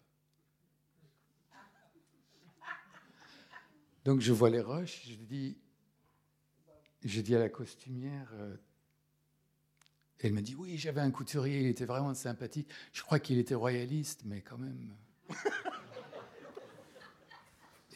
Donc, 4.05 4.21
je 4.21 4.33
vois 4.33 4.51
les 4.51 4.61
rushs, 4.61 5.09
je 5.09 5.15
dis, 5.17 5.57
je 7.03 7.21
dis 7.21 7.35
à 7.35 7.41
la 7.41 7.49
costumière, 7.49 8.33
elle 10.21 10.33
me 10.33 10.41
dit 10.41 10.55
oui, 10.55 10.77
j'avais 10.79 11.01
un 11.01 11.11
couturier, 11.11 11.61
il 11.61 11.67
était 11.67 11.85
vraiment 11.85 12.15
sympathique. 12.15 12.69
Je 12.93 13.03
crois 13.03 13.19
qu'il 13.19 13.39
était 13.39 13.55
royaliste, 13.55 14.23
mais 14.25 14.41
quand 14.41 14.59
même. 14.59 14.95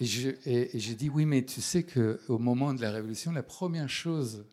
Et 0.02 0.06
je, 0.06 0.30
et, 0.46 0.74
et 0.74 0.80
j'ai 0.80 0.94
dit 0.94 1.10
oui, 1.10 1.26
mais 1.26 1.44
tu 1.44 1.60
sais 1.60 1.82
qu'au 1.82 2.38
moment 2.38 2.72
de 2.72 2.80
la 2.80 2.90
Révolution, 2.90 3.32
la 3.32 3.42
première 3.42 3.90
chose 3.90 4.46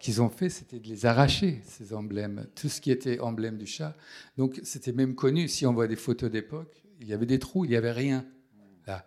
qu'ils 0.00 0.22
ont 0.22 0.30
fait, 0.30 0.48
c'était 0.48 0.78
de 0.78 0.88
les 0.88 1.06
arracher, 1.06 1.60
ces 1.66 1.92
emblèmes, 1.92 2.46
tout 2.54 2.68
ce 2.68 2.80
qui 2.80 2.90
était 2.90 3.20
emblème 3.20 3.58
du 3.58 3.66
chat. 3.66 3.94
Donc 4.36 4.60
c'était 4.62 4.92
même 4.92 5.14
connu, 5.14 5.48
si 5.48 5.66
on 5.66 5.74
voit 5.74 5.88
des 5.88 5.96
photos 5.96 6.30
d'époque, 6.30 6.82
il 7.00 7.08
y 7.08 7.12
avait 7.12 7.26
des 7.26 7.38
trous, 7.38 7.64
il 7.64 7.70
n'y 7.70 7.76
avait 7.76 7.92
rien 7.92 8.24
là. 8.86 9.06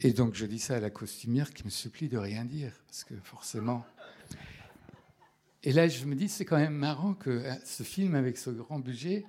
Et 0.00 0.12
donc 0.12 0.34
je 0.34 0.46
dis 0.46 0.60
ça 0.60 0.76
à 0.76 0.80
la 0.80 0.90
costumière 0.90 1.52
qui 1.52 1.64
me 1.64 1.70
supplie 1.70 2.08
de 2.08 2.18
rien 2.18 2.44
dire, 2.44 2.72
parce 2.86 3.04
que 3.04 3.14
forcément. 3.22 3.84
Et 5.68 5.72
là, 5.72 5.86
je 5.86 6.06
me 6.06 6.14
dis, 6.14 6.30
c'est 6.30 6.46
quand 6.46 6.56
même 6.56 6.72
marrant 6.72 7.12
que 7.12 7.46
hein, 7.46 7.58
ce 7.62 7.82
film, 7.82 8.14
avec 8.14 8.38
ce 8.38 8.48
grand 8.48 8.78
budget, 8.78 9.26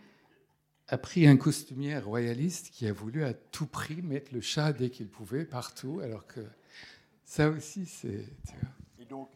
a 0.87 0.97
pris 0.97 1.27
un 1.27 1.35
costumière 1.35 2.05
royaliste 2.05 2.69
qui 2.71 2.87
a 2.87 2.93
voulu 2.93 3.25
à 3.25 3.33
tout 3.33 3.65
prix 3.65 4.01
mettre 4.01 4.33
le 4.33 4.39
chat 4.39 4.71
dès 4.71 4.89
qu'il 4.89 5.09
pouvait 5.09 5.43
partout, 5.43 5.99
alors 6.01 6.25
que 6.27 6.39
ça 7.25 7.49
aussi, 7.49 7.85
c'est. 7.85 8.25
Et 9.01 9.03
donc, 9.03 9.27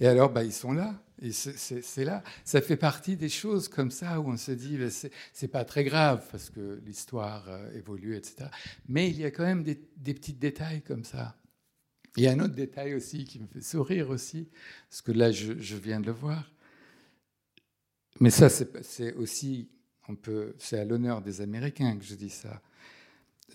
Et 0.00 0.06
alors, 0.06 0.30
bah, 0.30 0.44
ils 0.44 0.52
sont 0.52 0.72
là. 0.72 1.02
Et 1.22 1.32
c'est- 1.32 2.04
là. 2.04 2.22
Ça 2.44 2.60
fait 2.60 2.76
partie 2.76 3.16
des 3.16 3.30
choses 3.30 3.68
comme 3.68 3.90
ça 3.90 4.20
où 4.20 4.28
on 4.30 4.36
se 4.36 4.52
dit, 4.52 4.76
bah, 4.76 4.90
c'est 4.90 5.10
c'est 5.32 5.48
pas 5.48 5.64
très 5.64 5.82
grave 5.82 6.28
parce 6.30 6.50
que 6.50 6.82
l'histoire 6.84 7.48
euh, 7.48 7.72
évolue, 7.72 8.16
etc. 8.18 8.50
Mais 8.86 9.08
il 9.08 9.18
y 9.18 9.24
a 9.24 9.30
quand 9.30 9.44
même 9.46 9.62
des, 9.62 9.80
des 9.96 10.12
petits 10.12 10.34
détails 10.34 10.82
comme 10.82 11.04
ça. 11.04 11.37
Il 12.16 12.22
y 12.24 12.26
a 12.26 12.32
un 12.32 12.40
autre 12.40 12.54
détail 12.54 12.94
aussi 12.94 13.24
qui 13.24 13.38
me 13.38 13.46
fait 13.46 13.60
sourire 13.60 14.10
aussi, 14.10 14.48
parce 14.88 15.02
que 15.02 15.12
là, 15.12 15.30
je, 15.30 15.52
viens 15.76 16.00
de 16.00 16.06
le 16.06 16.12
voir. 16.12 16.50
Mais 18.20 18.30
ça, 18.30 18.48
c'est 18.48 18.82
c'est 18.82 19.14
aussi, 19.14 19.70
on 20.08 20.16
peut, 20.16 20.54
c'est 20.58 20.78
à 20.78 20.84
l'honneur 20.84 21.22
des 21.22 21.40
Américains 21.40 21.96
que 21.96 22.04
je 22.04 22.14
dis 22.14 22.30
ça. 22.30 22.60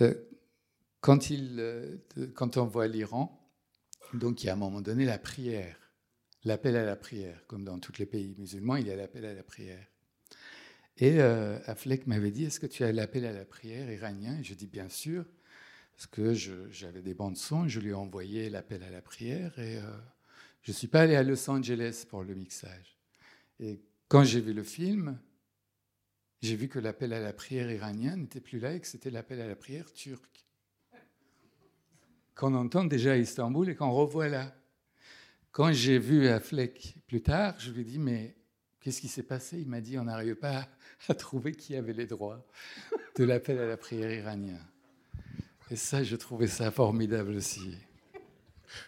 Euh, 0.02 0.14
quand, 1.02 1.30
il, 1.30 1.58
euh, 1.60 1.98
quand 2.34 2.58
on 2.58 2.66
voit 2.66 2.88
l'Iran, 2.88 3.40
donc 4.14 4.44
il 4.44 4.48
y 4.48 4.50
a 4.50 4.54
à 4.54 4.56
un 4.56 4.60
moment 4.60 4.82
donné 4.82 5.06
la 5.06 5.18
prière, 5.18 5.78
l'appel 6.46 6.76
à 6.76 6.86
la 6.86 6.96
prière, 6.96 7.46
comme 7.48 7.64
dans 7.64 7.80
tous 7.80 7.98
les 7.98 8.06
pays 8.06 8.36
musulmans, 8.38 8.78
il 8.78 8.88
y 8.88 8.92
a 8.92 8.96
l'appel 8.96 9.26
à 9.26 9.34
la 9.34 9.44
prière. 9.44 9.86
Et 10.98 11.20
euh, 11.20 11.60
Affleck 11.66 12.06
m'avait 12.08 12.32
dit, 12.32 12.46
est-ce 12.46 12.60
que 12.60 12.68
tu 12.68 12.84
as 12.84 12.92
l'appel 12.92 13.26
à 13.26 13.34
la 13.34 13.46
prière 13.46 13.92
iranien? 13.92 14.38
Et 14.40 14.44
je 14.44 14.54
dis, 14.54 14.68
bien 14.68 14.90
sûr, 14.90 15.26
parce 15.96 16.08
que 16.08 16.34
j'avais 16.34 17.02
des 17.02 17.14
bandes 17.14 17.38
son, 17.38 17.68
je 17.68 17.80
lui 17.80 17.90
ai 17.90 17.94
envoyé 17.94 18.50
l'appel 18.50 18.84
à 18.84 18.90
la 18.90 19.02
prière, 19.02 19.58
et 19.60 19.78
euh, 19.78 19.98
je 20.62 20.72
ne 20.72 20.76
suis 20.76 20.88
pas 20.88 21.02
allé 21.02 21.16
à 21.16 21.24
Los 21.24 21.50
Angeles 21.50 22.06
pour 22.10 22.24
le 22.24 22.36
mixage. 22.36 22.98
Et 23.60 23.82
quand 24.08 24.24
j'ai 24.24 24.42
vu 24.42 24.54
le 24.54 24.64
film, 24.64 25.20
j'ai 26.42 26.56
vu 26.56 26.68
que 26.68 26.80
l'appel 26.80 27.14
à 27.14 27.20
la 27.20 27.34
prière 27.34 27.72
iranien 27.72 28.18
n'était 28.18 28.42
plus 28.42 28.60
là 28.60 28.74
et 28.74 28.80
que 28.80 28.88
c'était 28.88 29.12
l'appel 29.12 29.40
à 29.40 29.48
la 29.48 29.56
prière 29.56 29.92
turque 29.94 30.34
qu'on 32.36 32.56
entend 32.56 32.84
déjà 32.84 33.14
à 33.14 33.18
Istanbul 33.18 33.70
et 33.70 33.76
qu'on 33.76 33.92
revoit 33.92 34.28
là. 34.28 34.56
Quand 35.52 35.72
j'ai 35.72 36.00
vu 36.00 36.28
Affleck 36.28 36.96
plus 37.08 37.22
tard, 37.22 37.56
je 37.60 37.72
lui 37.72 37.82
ai 37.82 37.86
dit, 37.86 38.00
mais 38.00 38.36
qu'est-ce 38.80 39.02
qui 39.02 39.08
s'est 39.08 39.24
passé? 39.24 39.60
Il 39.60 39.68
m'a 39.68 39.82
dit, 39.82 39.98
on 40.00 40.06
n'arrive 40.06 40.36
pas 40.36 40.68
à 41.08 41.14
trouver 41.14 41.54
qui 41.54 41.76
avait 41.76 41.94
les 41.94 42.08
droits 42.08 42.46
de 43.16 43.24
l'appel 43.24 43.60
à 43.60 43.68
la 43.68 43.78
prière 43.78 44.12
iranien. 44.12 44.60
Et 45.74 45.76
ça, 45.76 46.04
je 46.04 46.16
trouvais 46.16 46.46
ça 46.48 46.70
formidable 46.72 47.34
aussi. 47.36 47.76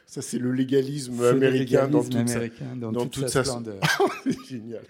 ça, 0.05 0.21
c'est 0.21 0.37
le 0.37 0.51
légalisme 0.51 1.19
le 1.19 1.27
américain 1.29 1.87
dans 1.87 2.03
toute 2.03 2.13
sa- 2.13 2.19
américain 2.19 2.75
dans 2.75 2.91
dans 2.91 3.01
toute, 3.03 3.13
toute 3.13 3.27
sa 3.29 3.43
sa- 3.43 3.51
splendeur. 3.51 3.81
C'est 4.23 4.45
génial. 4.47 4.83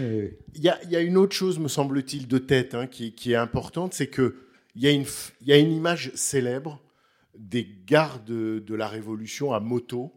Oui. 0.00 0.30
Il 0.56 0.62
y, 0.64 0.68
a, 0.68 0.82
il 0.82 0.90
y 0.90 0.96
a 0.96 1.00
une 1.00 1.16
autre 1.16 1.36
chose, 1.36 1.60
me 1.60 1.68
semble-t-il, 1.68 2.26
de 2.26 2.38
tête 2.38 2.74
hein, 2.74 2.88
qui, 2.88 3.12
qui 3.12 3.30
est 3.30 3.36
importante, 3.36 3.94
c'est 3.94 4.08
qu'il 4.10 4.32
y, 4.74 4.88
a 4.88 4.90
une 4.90 5.04
il 5.40 5.46
y 5.46 5.52
a 5.52 5.56
une 5.56 5.70
image 5.70 6.10
célèbre 6.16 6.82
des 7.38 7.64
gardes 7.86 8.24
de 8.26 8.74
la 8.74 8.88
Révolution 8.88 9.52
à 9.52 9.60
moto, 9.60 10.12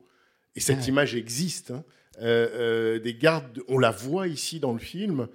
et 0.55 0.59
cette 0.59 0.79
Ouais. 0.79 0.85
image 0.87 1.15
existe. 1.15 1.69
hein. 1.71 1.83
Euh, 2.19 2.47
euh, 2.53 2.99
des 2.99 3.13
gardes, 3.13 3.61
on 3.67 3.77
la 3.77 3.91
voit 3.91 4.27
ici 4.27 4.59
dans 4.59 4.73
le 4.73 4.79
film, 4.79 5.27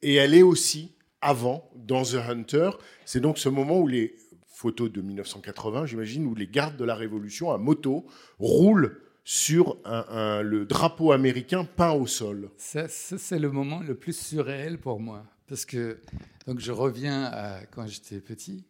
et 0.00 0.14
elle 0.14 0.32
est 0.32 0.40
aussi 0.42 0.92
avant 1.20 1.70
dans 1.76 2.02
The 2.02 2.14
Hunter. 2.26 2.70
C'est 3.04 3.20
donc 3.20 3.36
ce 3.36 3.50
moment 3.50 3.78
où 3.80 3.86
les 3.86 4.16
photos 4.60 4.92
de 4.92 5.00
1980, 5.00 5.86
j'imagine, 5.86 6.26
où 6.26 6.34
les 6.34 6.46
gardes 6.46 6.76
de 6.76 6.84
la 6.84 6.94
Révolution 6.94 7.50
à 7.50 7.58
moto 7.58 8.06
roulent 8.38 9.00
sur 9.24 9.78
le 9.84 10.64
drapeau 10.64 11.12
américain 11.12 11.64
peint 11.64 11.92
au 11.92 12.06
sol. 12.06 12.50
Ça, 12.56 12.88
c'est 12.88 13.38
le 13.38 13.50
moment 13.50 13.80
le 13.80 13.94
plus 13.94 14.16
surréel 14.16 14.78
pour 14.78 15.00
moi. 15.00 15.24
Parce 15.46 15.64
que 15.64 16.00
donc 16.46 16.60
je 16.60 16.72
reviens 16.72 17.24
à 17.24 17.66
quand 17.66 17.86
j'étais 17.86 18.20
petit. 18.20 18.64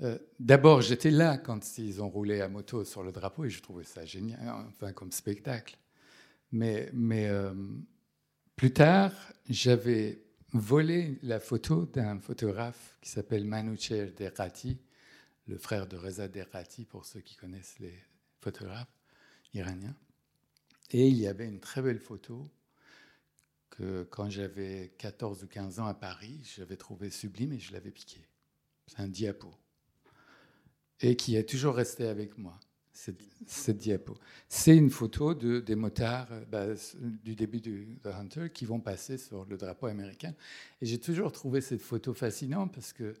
Euh, 0.00 0.18
D'abord, 0.38 0.80
j'étais 0.80 1.10
là 1.10 1.38
quand 1.38 1.78
ils 1.78 2.02
ont 2.02 2.08
roulé 2.08 2.40
à 2.40 2.48
moto 2.48 2.84
sur 2.84 3.02
le 3.02 3.10
drapeau 3.10 3.44
et 3.44 3.50
je 3.50 3.60
trouvais 3.60 3.84
ça 3.84 4.04
génial, 4.04 4.40
enfin 4.68 4.92
comme 4.92 5.10
spectacle. 5.10 5.76
Mais, 6.52 6.88
mais 6.92 7.26
euh, 7.28 7.52
plus 8.56 8.72
tard, 8.72 9.12
j'avais 9.48 10.22
volé 10.52 11.18
la 11.22 11.40
photo 11.40 11.86
d'un 11.86 12.20
photographe 12.20 12.96
qui 13.00 13.10
s'appelle 13.10 13.44
Manoucher 13.44 14.12
Derrati, 14.16 14.78
le 15.48 15.58
frère 15.58 15.86
de 15.86 15.96
Reza 15.96 16.28
Derrati, 16.28 16.84
pour 16.84 17.06
ceux 17.06 17.20
qui 17.20 17.34
connaissent 17.34 17.78
les 17.78 17.94
photographes 18.40 18.92
iraniens. 19.54 19.96
Et 20.90 21.08
il 21.08 21.16
y 21.16 21.26
avait 21.26 21.46
une 21.46 21.60
très 21.60 21.82
belle 21.82 21.98
photo 21.98 22.50
que 23.70 24.04
quand 24.04 24.30
j'avais 24.30 24.92
14 24.98 25.44
ou 25.44 25.46
15 25.46 25.80
ans 25.80 25.86
à 25.86 25.94
Paris, 25.94 26.40
j'avais 26.56 26.76
trouvé 26.76 27.10
sublime 27.10 27.52
et 27.52 27.58
je 27.58 27.72
l'avais 27.72 27.90
piqué. 27.90 28.26
C'est 28.86 29.00
un 29.00 29.08
diapo. 29.08 29.52
Et 31.00 31.16
qui 31.16 31.36
est 31.36 31.48
toujours 31.48 31.74
resté 31.74 32.06
avec 32.06 32.36
moi, 32.38 32.58
cette, 32.92 33.76
diapo. 33.76 34.16
C'est 34.48 34.76
une 34.76 34.90
photo 34.90 35.34
de, 35.34 35.60
des 35.60 35.76
motards 35.76 36.28
euh, 36.32 36.44
bah, 36.46 36.66
du 37.22 37.36
début 37.36 37.60
du 37.60 37.98
The 38.02 38.08
Hunter 38.08 38.50
qui 38.52 38.64
vont 38.64 38.80
passer 38.80 39.16
sur 39.16 39.44
le 39.44 39.56
drapeau 39.56 39.86
américain. 39.86 40.34
Et 40.80 40.86
j'ai 40.86 40.98
toujours 40.98 41.30
trouvé 41.30 41.60
cette 41.60 41.82
photo 41.82 42.12
fascinante 42.12 42.74
parce 42.74 42.92
que 42.92 43.14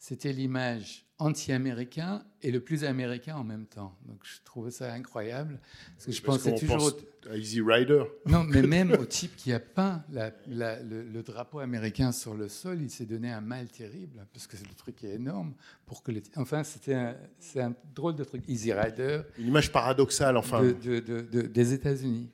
c'était 0.00 0.32
l'image 0.32 1.04
anti-américain 1.18 2.24
et 2.42 2.50
le 2.50 2.60
plus 2.60 2.84
américain 2.84 3.36
en 3.36 3.44
même 3.44 3.66
temps. 3.66 3.94
Donc 4.06 4.20
je 4.24 4.38
trouvais 4.44 4.70
ça 4.70 4.90
incroyable. 4.94 5.60
Parce 5.94 6.06
que 6.06 6.12
je 6.12 6.22
Parce 6.22 6.38
pensais 6.38 6.54
toujours. 6.58 6.78
pense 6.78 6.94
à 7.30 7.36
Easy 7.36 7.60
Rider. 7.60 8.04
Non, 8.24 8.42
mais 8.44 8.62
même 8.66 8.92
au 8.92 9.04
type 9.04 9.36
qui 9.36 9.52
a 9.52 9.60
peint 9.60 10.02
la- 10.10 10.32
la- 10.48 10.82
le, 10.82 11.02
le 11.02 11.22
drapeau 11.22 11.58
américain 11.58 12.12
sur 12.12 12.34
le 12.34 12.48
sol, 12.48 12.80
il 12.80 12.88
s'est 12.90 13.04
donné 13.04 13.30
un 13.30 13.42
mal 13.42 13.68
terrible, 13.68 14.26
parce 14.32 14.46
que 14.46 14.56
le 14.56 14.74
truc 14.74 15.04
est 15.04 15.14
énorme. 15.16 15.54
Pour 15.84 16.02
que 16.02 16.10
les... 16.12 16.22
Enfin, 16.36 16.64
c'était 16.64 16.94
un, 16.94 17.14
c'est 17.38 17.60
un 17.60 17.74
drôle 17.94 18.16
de 18.16 18.24
truc. 18.24 18.42
Easy 18.48 18.72
Rider 18.72 19.20
Une 19.38 19.48
image 19.48 19.70
paradoxale, 19.70 20.38
enfin. 20.38 20.62
de- 20.62 20.72
de- 20.72 21.00
de- 21.00 21.20
de- 21.20 21.42
des 21.46 21.72
États-Unis. 21.74 22.30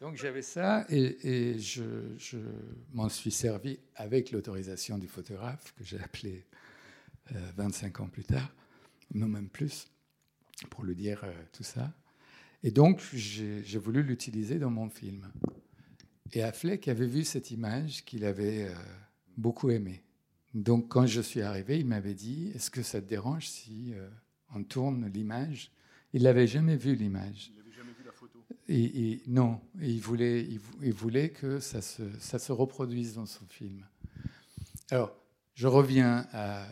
Donc 0.00 0.16
j'avais 0.16 0.42
ça 0.42 0.84
et, 0.90 1.16
et 1.52 1.58
je, 1.58 1.82
je 2.18 2.36
m'en 2.92 3.08
suis 3.08 3.30
servi 3.30 3.78
avec 3.96 4.32
l'autorisation 4.32 4.98
du 4.98 5.08
photographe 5.08 5.72
que 5.78 5.84
j'ai 5.84 5.98
appelé 5.98 6.44
25 7.56 8.00
ans 8.00 8.08
plus 8.08 8.24
tard, 8.24 8.52
non 9.14 9.28
même 9.28 9.48
plus, 9.48 9.86
pour 10.70 10.84
lui 10.84 10.94
dire 10.94 11.22
euh, 11.24 11.32
tout 11.52 11.64
ça. 11.64 11.92
Et 12.62 12.70
donc 12.70 13.02
j'ai 13.12 13.78
voulu 13.78 14.02
l'utiliser 14.02 14.58
dans 14.58 14.70
mon 14.70 14.88
film. 14.88 15.30
Et 16.32 16.42
Affleck 16.42 16.88
avait 16.88 17.06
vu 17.06 17.24
cette 17.24 17.50
image 17.50 18.04
qu'il 18.04 18.24
avait 18.24 18.68
euh, 18.68 18.74
beaucoup 19.36 19.70
aimée. 19.70 20.02
Donc 20.54 20.88
quand 20.88 21.06
je 21.06 21.20
suis 21.20 21.42
arrivé, 21.42 21.78
il 21.78 21.86
m'avait 21.86 22.14
dit, 22.14 22.50
est-ce 22.54 22.70
que 22.70 22.82
ça 22.82 23.00
te 23.00 23.08
dérange 23.08 23.48
si 23.48 23.92
euh, 23.94 24.08
on 24.54 24.62
tourne 24.64 25.06
l'image? 25.08 25.70
Il 26.12 26.22
n'avait 26.24 26.46
jamais 26.46 26.76
vu 26.76 26.94
l'image. 26.94 27.52
Et, 28.68 29.12
et 29.12 29.22
non, 29.26 29.60
Et 29.80 29.90
il 29.90 30.00
voulait, 30.00 30.42
il, 30.44 30.58
vou- 30.58 30.78
il 30.82 30.92
voulait 30.92 31.30
que 31.30 31.58
ça 31.60 31.82
se, 31.82 32.02
ça 32.18 32.38
se 32.38 32.52
reproduise 32.52 33.14
dans 33.14 33.26
son 33.26 33.44
film. 33.46 33.84
Alors, 34.90 35.14
je 35.54 35.66
reviens 35.66 36.26
à 36.32 36.66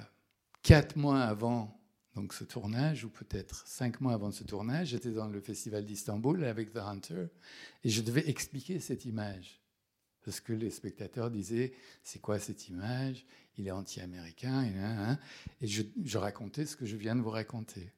quatre 0.63 0.97
mois 0.97 1.23
avant 1.23 1.79
donc, 2.15 2.35
ce 2.35 2.45
tournage, 2.45 3.05
ou 3.05 3.09
peut-être 3.09 3.67
cinq 3.67 4.01
mois 4.01 4.13
avant 4.13 4.31
ce 4.31 4.45
tournage. 4.45 4.89
J'étais 4.89 5.13
dans 5.13 5.29
le 5.29 5.41
festival 5.41 5.85
d'Istanbul 5.85 6.45
avec 6.45 6.73
The 6.73 6.79
Hunter, 6.79 7.27
et 7.85 7.89
je 7.89 8.03
devais 8.03 8.29
expliquer 8.29 8.81
cette 8.81 9.07
image. 9.07 9.61
Parce 10.25 10.41
que 10.41 10.53
les 10.53 10.71
spectateurs 10.71 11.31
disaient, 11.31 11.73
c'est 12.05 12.21
quoi 12.21 12.39
cette 12.39 12.69
image? 12.69 13.25
Il 13.57 13.67
est 13.67 13.73
anti-américain, 13.73 15.19
et, 15.61 15.67
je 15.67 16.19
racontais 16.19 16.67
ce 16.67 16.77
que 16.77 16.85
je 16.85 16.97
viens 16.97 17.17
de 17.17 17.23
vous 17.23 17.31
raconter. 17.31 17.91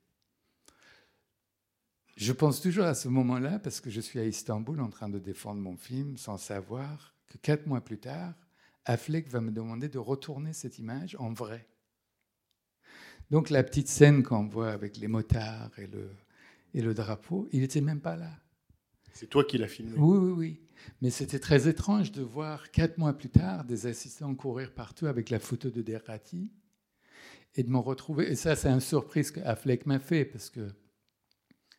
Je 2.16 2.32
pense 2.32 2.60
toujours 2.60 2.84
à 2.84 2.94
ce 2.94 3.08
moment-là 3.08 3.58
parce 3.58 3.80
que 3.80 3.90
je 3.90 4.00
suis 4.00 4.20
à 4.20 4.24
Istanbul 4.24 4.80
en 4.80 4.88
train 4.88 5.08
de 5.08 5.18
défendre 5.18 5.60
mon 5.60 5.76
film 5.76 6.16
sans 6.16 6.38
savoir 6.38 7.12
que 7.26 7.38
quatre 7.38 7.66
mois 7.66 7.80
plus 7.80 7.98
tard, 7.98 8.34
Affleck 8.84 9.28
va 9.28 9.40
me 9.40 9.50
demander 9.50 9.88
de 9.88 9.98
retourner 9.98 10.52
cette 10.52 10.78
image 10.78 11.16
en 11.18 11.32
vrai. 11.32 11.66
Donc 13.30 13.50
la 13.50 13.62
petite 13.62 13.88
scène 13.88 14.22
qu'on 14.22 14.46
voit 14.46 14.70
avec 14.70 14.96
les 14.96 15.08
motards 15.08 15.70
et 15.78 15.86
le, 15.86 16.10
et 16.74 16.82
le 16.82 16.94
drapeau, 16.94 17.48
il 17.52 17.60
n'était 17.60 17.80
même 17.80 18.00
pas 18.00 18.16
là. 18.16 18.30
C'est 19.12 19.28
toi 19.28 19.44
qui 19.44 19.58
l'as 19.58 19.68
filmé. 19.68 19.94
Oui, 19.96 20.18
oui, 20.18 20.32
oui. 20.32 20.60
Mais 21.00 21.10
c'était 21.10 21.38
très 21.38 21.68
étrange 21.68 22.12
de 22.12 22.22
voir 22.22 22.70
quatre 22.70 22.98
mois 22.98 23.12
plus 23.12 23.30
tard 23.30 23.64
des 23.64 23.86
assistants 23.86 24.34
courir 24.34 24.72
partout 24.72 25.06
avec 25.06 25.30
la 25.30 25.38
photo 25.38 25.70
de 25.70 25.82
Derrati 25.82 26.50
et 27.54 27.62
de 27.62 27.70
me 27.70 27.78
retrouver. 27.78 28.30
Et 28.30 28.36
ça, 28.36 28.56
c'est 28.56 28.68
une 28.68 28.80
surprise 28.80 29.30
que 29.30 29.40
Affleck 29.40 29.86
m'a 29.86 29.98
fait 29.98 30.24
parce 30.24 30.50
que 30.50 30.68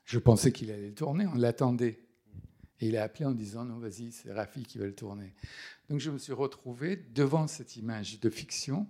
je 0.06 0.20
pensais 0.20 0.52
qu'il 0.52 0.72
allait 0.72 0.90
le 0.90 0.96
tourner, 0.96 1.28
on 1.28 1.36
l'attendait. 1.36 2.02
Et 2.80 2.88
il 2.88 2.98
a 2.98 3.04
appelé 3.04 3.26
en 3.26 3.32
disant 3.32 3.66
non, 3.66 3.80
vas-y, 3.80 4.12
c'est 4.12 4.32
Rafi 4.32 4.64
qui 4.64 4.78
va 4.78 4.86
le 4.86 4.96
tourner. 4.96 5.34
Donc 5.90 6.00
je 6.00 6.12
me 6.12 6.18
suis 6.18 6.34
retrouvé 6.34 6.96
devant 6.96 7.48
cette 7.48 7.76
image 7.78 8.20
de 8.20 8.30
fiction, 8.30 8.88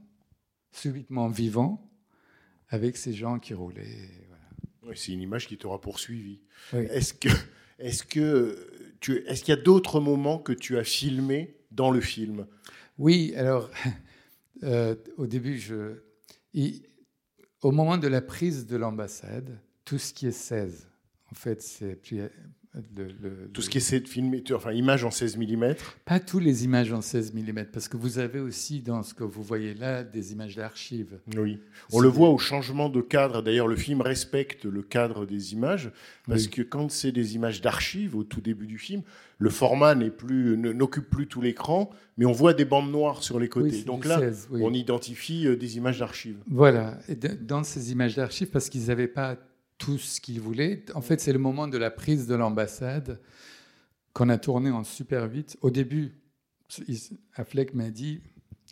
subitement 0.72 1.30
vivant, 1.30 1.90
avec 2.76 2.98
ces 2.98 3.14
gens 3.14 3.40
qui 3.40 3.54
roulaient. 3.54 4.10
voilà. 4.82 4.96
C'est 4.96 5.12
une 5.14 5.22
image 5.22 5.48
qui 5.48 5.58
t'aura 5.58 5.80
poursuivi. 5.82 6.42
Oui. 6.74 6.86
Est-ce 6.92 7.14
que, 7.14 7.30
est-ce 7.80 8.04
que 8.04 8.68
tu, 9.00 9.18
est-ce 9.28 9.44
qu'il 9.44 9.56
y 9.56 9.58
a 9.58 9.62
d'autres 9.62 10.00
moments 10.00 10.38
que 10.38 10.54
tu 10.54 10.78
as 10.78 10.84
filmés 10.84 11.56
dans 11.72 11.90
le 11.92 12.02
film? 12.02 12.46
Oui, 12.98 13.34
alors, 13.36 13.70
euh, 14.64 14.96
au 15.18 15.26
début, 15.28 15.58
je, 15.58 16.02
il- 16.54 16.84
au 17.62 17.72
moment 17.72 17.98
de 17.98 18.08
la 18.08 18.22
prise 18.22 18.68
de 18.68 18.78
l'ambassade, 18.78 19.58
tout 19.86 19.98
ce 19.98 20.14
qui 20.14 20.28
est 20.28 20.32
16, 20.32 20.88
en 21.32 21.36
fait, 21.36 21.62
c'est 21.62 22.00
le- 22.98 23.08
le- 23.22 23.50
Tout 23.54 23.62
ce 23.62 23.70
qui 23.70 23.78
est 23.78 24.00
de 24.00 24.54
enfin, 24.56 24.72
image 24.72 25.04
en 25.04 25.12
16 25.12 25.38
mm. 25.38 25.76
Pas 26.06 26.20
tous 26.20 26.40
les 26.40 26.66
images 26.66 26.92
en 26.92 27.02
16 27.02 27.34
mm, 27.34 27.66
parce 27.72 27.88
que 27.88 27.98
vous 27.98 28.20
avez 28.20 28.40
aussi 28.40 28.82
dans 28.82 29.04
ce 29.04 29.14
que 29.14 29.24
vous 29.24 29.44
voyez 29.44 29.74
là 29.74 30.04
des 30.04 30.32
images 30.34 30.56
d'archives. 30.56 31.18
Oui. 31.38 31.60
On 31.94 32.00
le 32.00 32.08
voit 32.10 32.30
au 32.30 32.38
changement 32.38 32.90
de 32.90 33.02
cadre. 33.02 33.42
D'ailleurs, 33.42 33.68
le 33.68 33.76
film 33.76 34.02
respecte 34.02 34.66
le 34.66 34.82
cadre 34.82 35.26
des 35.26 35.54
images 35.54 35.92
parce 36.28 36.44
Oui. 36.46 36.50
que 36.50 36.62
quand 36.64 36.92
c'est 36.92 37.12
des 37.12 37.36
images 37.36 37.62
d'archives 37.62 38.16
au 38.16 38.24
tout 38.24 38.42
début 38.42 38.68
du 38.68 38.78
film, 38.78 39.02
le 39.38 39.50
format 39.50 39.96
n'est 39.96 40.12
plus, 40.12 40.58
ne- 40.58 40.72
n'occupe 40.72 41.10
plus 41.10 41.28
tout 41.28 41.42
l'écran, 41.42 41.90
mais 42.18 42.26
on 42.26 42.32
voit 42.32 42.54
des 42.54 42.66
bandes 42.66 42.92
noires 42.92 43.22
sur 43.24 43.40
les 43.40 43.50
côtés. 43.50 43.70
Oui, 43.78 43.84
Donc 43.84 44.06
là, 44.06 44.20
16, 44.20 44.48
oui. 44.52 44.62
on 44.64 44.74
identifie 44.74 45.48
euh, 45.48 45.56
des 45.58 45.78
images 45.78 46.00
d'archives. 46.00 46.38
Voilà, 46.50 46.98
et 47.10 47.16
dans 47.16 47.64
ces 47.64 47.92
images 47.92 48.16
d'archives, 48.16 48.50
parce 48.50 48.70
qu'ils 48.70 48.88
n'avaient 48.88 49.08
pas 49.10 49.38
tout 49.78 49.98
ce 49.98 50.22
qu'ils 50.22 50.40
voulaient, 50.40 50.86
en 50.94 51.02
fait, 51.02 51.20
c'est 51.20 51.34
le 51.34 51.40
moment 51.40 51.68
de 51.68 51.78
la 51.78 51.92
prise 51.92 52.28
de 52.28 52.36
l'ambassade 52.36 53.22
qu'on 54.14 54.30
a 54.30 54.38
tourné 54.38 54.72
en 54.72 54.84
super 54.84 55.28
vite. 55.28 55.58
Au 55.62 55.70
début, 55.70 56.14
Affleck 57.34 57.74
m'a 57.74 57.90
dit, 57.90 58.22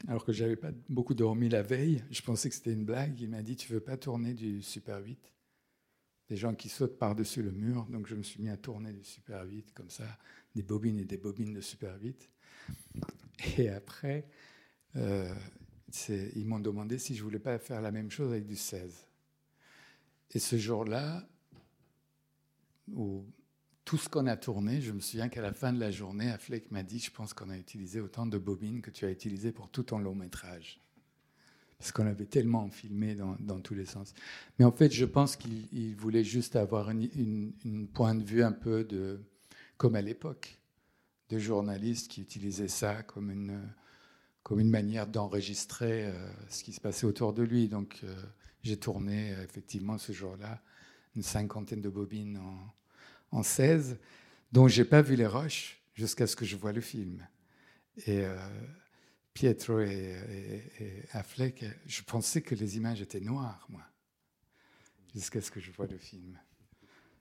alors 0.08 0.26
que 0.26 0.32
j'avais 0.32 0.56
pas 0.56 0.72
beaucoup 0.89 1.13
dormi 1.13 1.50
la 1.50 1.62
veille, 1.62 2.04
je 2.12 2.22
pensais 2.22 2.50
que 2.50 2.56
c'était 2.56 2.74
une 2.74 2.86
blague, 2.86 3.20
il 3.20 3.30
m'a 3.30 3.42
dit, 3.42 3.56
tu 3.56 3.72
veux 3.72 3.82
pas 3.82 3.98
tourner 3.98 4.34
du 4.34 4.62
super 4.62 5.04
8 5.04 5.20
Des 6.30 6.38
gens 6.38 6.56
qui 6.56 6.70
sautent 6.70 6.98
par-dessus 6.98 7.44
le 7.44 7.52
mur, 7.52 7.86
donc 7.89 8.08
je 8.08 8.16
me 8.16 8.24
suis 8.24 8.42
mis 8.42 8.50
à 8.50 8.58
tourner 8.58 8.94
du 8.94 9.04
super 9.04 9.46
8 9.46 9.74
comme 9.74 9.89
ça, 9.89 10.06
des 10.56 10.63
bobines 10.63 11.00
et 11.00 11.06
des 11.06 11.18
bobines 11.18 11.54
de 11.54 11.62
super 11.62 12.02
8. 12.02 12.30
Et 13.58 13.70
après, 13.70 14.26
euh, 14.96 15.34
ils 16.10 16.46
m'ont 16.46 16.60
demandé 16.60 16.98
si 16.98 17.16
je 17.16 17.24
voulais 17.24 17.39
pas 17.39 17.60
faire 17.60 17.82
la 17.82 17.92
même 17.92 18.10
chose 18.10 18.32
avec 18.32 18.46
du 18.46 18.56
16. 18.56 19.06
Et 20.34 20.39
ce 20.39 20.58
jour-là, 20.58 21.28
où 22.91 23.26
tout 23.86 23.98
ce 23.98 24.10
qu'on 24.10 24.28
a 24.28 24.38
tourné, 24.38 24.82
je 24.82 24.91
me 24.91 25.00
souviens 25.00 25.30
qu'à 25.30 25.41
la 25.41 25.54
fin 25.54 25.74
de 25.74 25.80
la 25.80 25.91
journée, 25.91 26.32
Affleck 26.32 26.72
m'a 26.72 26.84
dit, 26.84 27.00
je 27.00 27.12
pense 27.12 27.34
qu'on 27.34 27.50
a 27.50 27.58
utilisé 27.58 28.00
autant 28.00 28.26
de 28.26 28.38
bobines 28.38 28.82
que 28.82 28.91
tu 28.91 29.06
as 29.06 29.12
utilisé 29.12 29.52
pour 29.52 29.69
tout 29.69 29.84
ton 29.84 30.00
long 30.00 30.15
métrage. 30.15 30.80
Parce 31.77 31.92
qu'on 31.92 32.08
avait 32.08 32.25
tellement 32.25 32.69
filmé 32.69 33.15
dans, 33.15 33.60
tous 33.60 33.73
les 33.73 33.86
sens. 33.86 34.13
Mais 34.58 34.63
en 34.63 34.71
fait, 34.71 34.92
je 34.92 35.04
pense 35.04 35.36
qu'il 35.36 35.67
il 35.73 35.96
voulait 35.96 36.23
juste 36.23 36.56
avoir 36.56 36.90
une 36.90 37.88
point 37.94 38.15
de 38.15 38.23
vue 38.23 38.42
un 38.42 38.54
peu 38.54 38.86
de, 38.86 39.19
comme 39.77 39.96
à 39.96 40.02
l'époque, 40.02 40.60
de 41.29 41.40
journalistes 41.40 42.10
qui 42.10 42.21
utilisaient 42.21 42.67
ça 42.67 43.04
comme 43.04 43.31
une, 43.31 43.60
comme 44.44 44.60
une 44.60 44.69
manière 44.69 45.08
d'enregistrer 45.08 46.06
euh, 46.06 46.31
ce 46.50 46.63
qui 46.63 46.73
se 46.73 46.81
passait 46.81 47.06
autour 47.06 47.34
de 47.34 47.44
lui. 47.44 47.67
Donc, 47.67 48.02
euh, 48.04 48.15
j'ai 48.64 48.78
tourné 48.78 49.34
euh, 49.34 49.44
effectivement 49.44 49.98
ce 49.98 50.12
jour-là 50.12 50.62
une 51.16 51.24
cinquantaine 51.24 51.82
de 51.82 51.90
bobines 51.90 52.38
en, 52.38 53.38
en 53.38 53.44
16, 53.44 54.00
dont 54.52 54.68
j'ai 54.68 54.86
pas 54.86 55.02
vu 55.02 55.16
les 55.16 55.28
roches 55.28 55.82
jusqu'à 55.94 56.28
ce 56.28 56.36
que 56.36 56.46
je 56.46 56.56
vois 56.56 56.72
le 56.72 56.82
film. 56.82 57.28
Et 58.08 58.26
euh, 58.26 58.36
Pietro 59.34 59.80
et, 59.80 61.06
Affleck, 61.12 61.66
je 61.86 62.02
pensais 62.02 62.42
que 62.42 62.56
les 62.56 62.78
images 62.78 63.02
étaient 63.02 63.20
noires, 63.20 63.66
moi, 63.70 63.84
jusqu'à 65.14 65.42
ce 65.42 65.52
que 65.52 65.60
je 65.60 65.72
vois 65.72 65.88
le 65.88 65.98
film. 65.98 66.40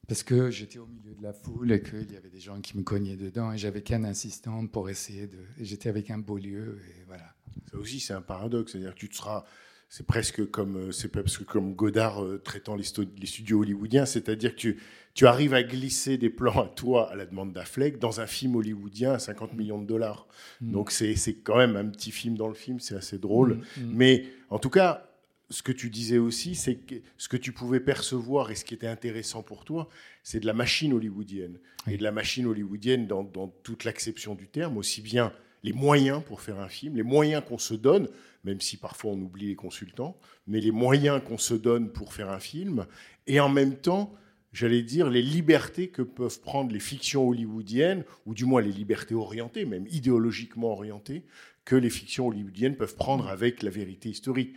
Parce 0.08 0.22
que 0.22 0.50
j'étais 0.50 0.78
au 0.78 0.86
milieu 0.86 1.14
de 1.14 1.22
la 1.22 1.32
foule 1.32 1.72
et 1.72 1.82
qu'il 1.82 2.10
y 2.10 2.16
avait 2.16 2.28
des 2.28 2.40
gens 2.40 2.60
qui 2.60 2.76
me 2.76 2.82
cognaient 2.82 3.16
dedans 3.16 3.52
et 3.52 3.58
j'avais 3.58 3.82
qu'un 3.82 4.04
assistant 4.04 4.66
pour 4.66 4.90
essayer 4.90 5.28
de. 5.28 5.38
J'étais 5.60 5.88
avec 5.88 6.10
un 6.10 6.18
beau 6.18 6.38
lieu 6.38 6.80
et 6.90 7.04
voilà. 7.04 7.34
Ça 7.70 7.78
aussi, 7.78 8.00
c'est 8.00 8.12
un 8.12 8.20
paradoxe. 8.20 8.72
C'est-à-dire 8.72 8.94
que 8.94 8.98
tu 8.98 9.08
te 9.08 9.14
seras. 9.14 9.44
C'est 9.92 10.06
presque 10.06 10.50
comme. 10.50 10.88
euh, 10.88 10.90
C'est 10.90 11.08
presque 11.08 11.44
comme 11.44 11.74
Godard 11.74 12.24
euh, 12.24 12.40
traitant 12.42 12.76
les, 12.76 12.82
studios 12.82 13.60
hollywoodiens. 13.60 14.06
C'est-à-dire 14.06 14.52
que 14.52 14.58
tu, 14.58 14.78
tu 15.12 15.26
arrives 15.26 15.52
à 15.52 15.62
glisser 15.62 16.16
des 16.16 16.30
plans 16.30 16.62
à 16.62 16.66
toi, 16.66 17.12
à 17.12 17.14
la 17.14 17.26
demande 17.26 17.52
d'Affleck, 17.52 17.98
dans 17.98 18.18
un 18.18 18.26
film 18.26 18.56
hollywoodien 18.56 19.12
à 19.12 19.18
50 19.18 19.52
millions 19.52 19.78
de 19.78 19.86
dollars. 19.86 20.26
Mm. 20.62 20.72
Donc, 20.72 20.92
c'est 20.92 21.14
c'est 21.14 21.34
quand 21.34 21.58
même 21.58 21.76
un 21.76 21.84
petit 21.84 22.10
film 22.10 22.38
dans 22.38 22.48
le 22.48 22.54
film. 22.54 22.80
C'est 22.80 22.94
assez 22.94 23.18
drôle. 23.18 23.56
Mm, 23.76 23.82
mm. 23.82 23.92
Mais 23.92 24.24
en 24.48 24.58
tout 24.58 24.70
cas, 24.70 25.10
ce 25.50 25.62
que 25.62 25.72
tu 25.72 25.90
disais 25.90 26.16
aussi, 26.16 26.54
c'est 26.54 26.76
que 26.76 26.94
ce 27.18 27.28
que 27.28 27.36
tu 27.36 27.52
pouvais 27.52 27.80
percevoir 27.80 28.50
et 28.50 28.54
ce 28.54 28.64
qui 28.64 28.72
était 28.72 28.86
intéressant 28.86 29.42
pour 29.42 29.66
toi, 29.66 29.90
c'est 30.22 30.40
de 30.40 30.46
la 30.46 30.54
machine 30.54 30.94
hollywoodienne. 30.94 31.58
Oui. 31.86 31.92
Et 31.92 31.96
de 31.98 32.02
la 32.02 32.12
machine 32.12 32.46
hollywoodienne 32.46 33.06
dans, 33.06 33.24
dans 33.24 33.48
toute 33.62 33.84
l'acception 33.84 34.34
du 34.34 34.48
terme, 34.48 34.78
aussi 34.78 35.02
bien 35.02 35.34
les 35.62 35.72
moyens 35.72 36.22
pour 36.24 36.40
faire 36.40 36.58
un 36.58 36.68
film, 36.68 36.96
les 36.96 37.02
moyens 37.02 37.42
qu'on 37.46 37.58
se 37.58 37.74
donne, 37.74 38.08
même 38.44 38.60
si 38.60 38.76
parfois 38.76 39.12
on 39.12 39.20
oublie 39.20 39.46
les 39.46 39.54
consultants, 39.54 40.18
mais 40.46 40.60
les 40.60 40.72
moyens 40.72 41.22
qu'on 41.24 41.38
se 41.38 41.54
donne 41.54 41.90
pour 41.90 42.12
faire 42.12 42.30
un 42.30 42.40
film, 42.40 42.86
et 43.26 43.38
en 43.38 43.48
même 43.48 43.76
temps, 43.76 44.14
j'allais 44.52 44.82
dire, 44.82 45.08
les 45.08 45.22
libertés 45.22 45.88
que 45.88 46.02
peuvent 46.02 46.40
prendre 46.40 46.72
les 46.72 46.80
fictions 46.80 47.28
hollywoodiennes, 47.28 48.04
ou 48.26 48.34
du 48.34 48.44
moins 48.44 48.60
les 48.60 48.72
libertés 48.72 49.14
orientées, 49.14 49.64
même 49.64 49.86
idéologiquement 49.90 50.72
orientées, 50.72 51.24
que 51.64 51.76
les 51.76 51.90
fictions 51.90 52.26
hollywoodiennes 52.26 52.76
peuvent 52.76 52.96
prendre 52.96 53.28
avec 53.28 53.62
la 53.62 53.70
vérité 53.70 54.10
historique. 54.10 54.54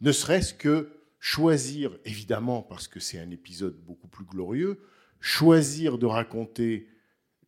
Ne 0.00 0.12
serait-ce 0.12 0.54
que 0.54 0.90
choisir, 1.18 1.96
évidemment, 2.04 2.62
parce 2.62 2.88
que 2.88 3.00
c'est 3.00 3.18
un 3.18 3.30
épisode 3.30 3.76
beaucoup 3.84 4.08
plus 4.08 4.24
glorieux, 4.24 4.80
choisir 5.20 5.98
de 5.98 6.06
raconter 6.06 6.88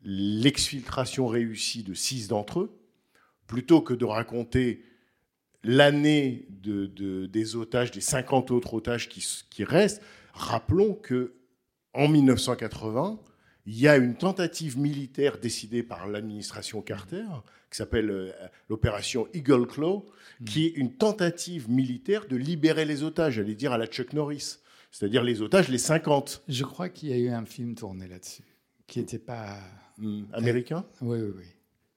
l'exfiltration 0.02 1.26
réussie 1.26 1.82
de 1.82 1.94
six 1.94 2.28
d'entre 2.28 2.60
eux, 2.60 2.77
plutôt 3.48 3.80
que 3.80 3.94
de 3.94 4.04
raconter 4.04 4.84
l'année 5.64 6.46
de, 6.50 6.86
de- 6.86 7.26
des 7.26 7.56
otages, 7.56 7.90
des 7.90 8.00
50 8.00 8.50
autres 8.52 8.74
otages 8.74 9.08
qui, 9.08 9.64
restent. 9.64 10.02
Rappelons 10.32 10.94
que 10.94 11.34
en 11.94 12.06
1980, 12.08 13.18
il 13.66 13.78
y 13.78 13.88
a 13.88 13.96
une 13.96 14.14
tentative 14.14 14.78
militaire 14.78 15.38
décidée 15.38 15.82
par 15.82 16.06
l'administration 16.06 16.80
Carter, 16.80 17.24
qui 17.70 17.76
s'appelle 17.76 18.10
euh, 18.10 18.30
l'opération 18.68 19.26
Eagle 19.34 19.66
Claw, 19.66 20.06
qui 20.46 20.66
est 20.66 20.70
une 20.76 20.94
tentative 20.94 21.68
militaire 21.68 22.26
de 22.28 22.36
libérer 22.36 22.84
les 22.84 23.02
otages, 23.02 23.34
j'allais 23.34 23.54
dire 23.56 23.72
à 23.72 23.78
la 23.78 23.86
Chuck 23.86 24.12
Norris, 24.12 24.58
c'est-à-dire 24.90 25.22
les 25.24 25.42
otages, 25.42 25.68
les 25.68 25.76
50 25.78 26.44
Je 26.48 26.64
crois 26.64 26.88
qu'il 26.88 27.08
y 27.10 27.12
a 27.12 27.16
eu 27.18 27.28
un 27.28 27.44
film 27.44 27.74
tourné 27.74 28.06
là-dessus, 28.08 28.44
qui 28.86 29.00
n'était 29.00 29.18
pas. 29.18 29.58
hum, 30.00 30.26
américains, 30.32 30.86
Oui, 31.02 31.18
oui, 31.20 31.32
oui. 31.36 31.44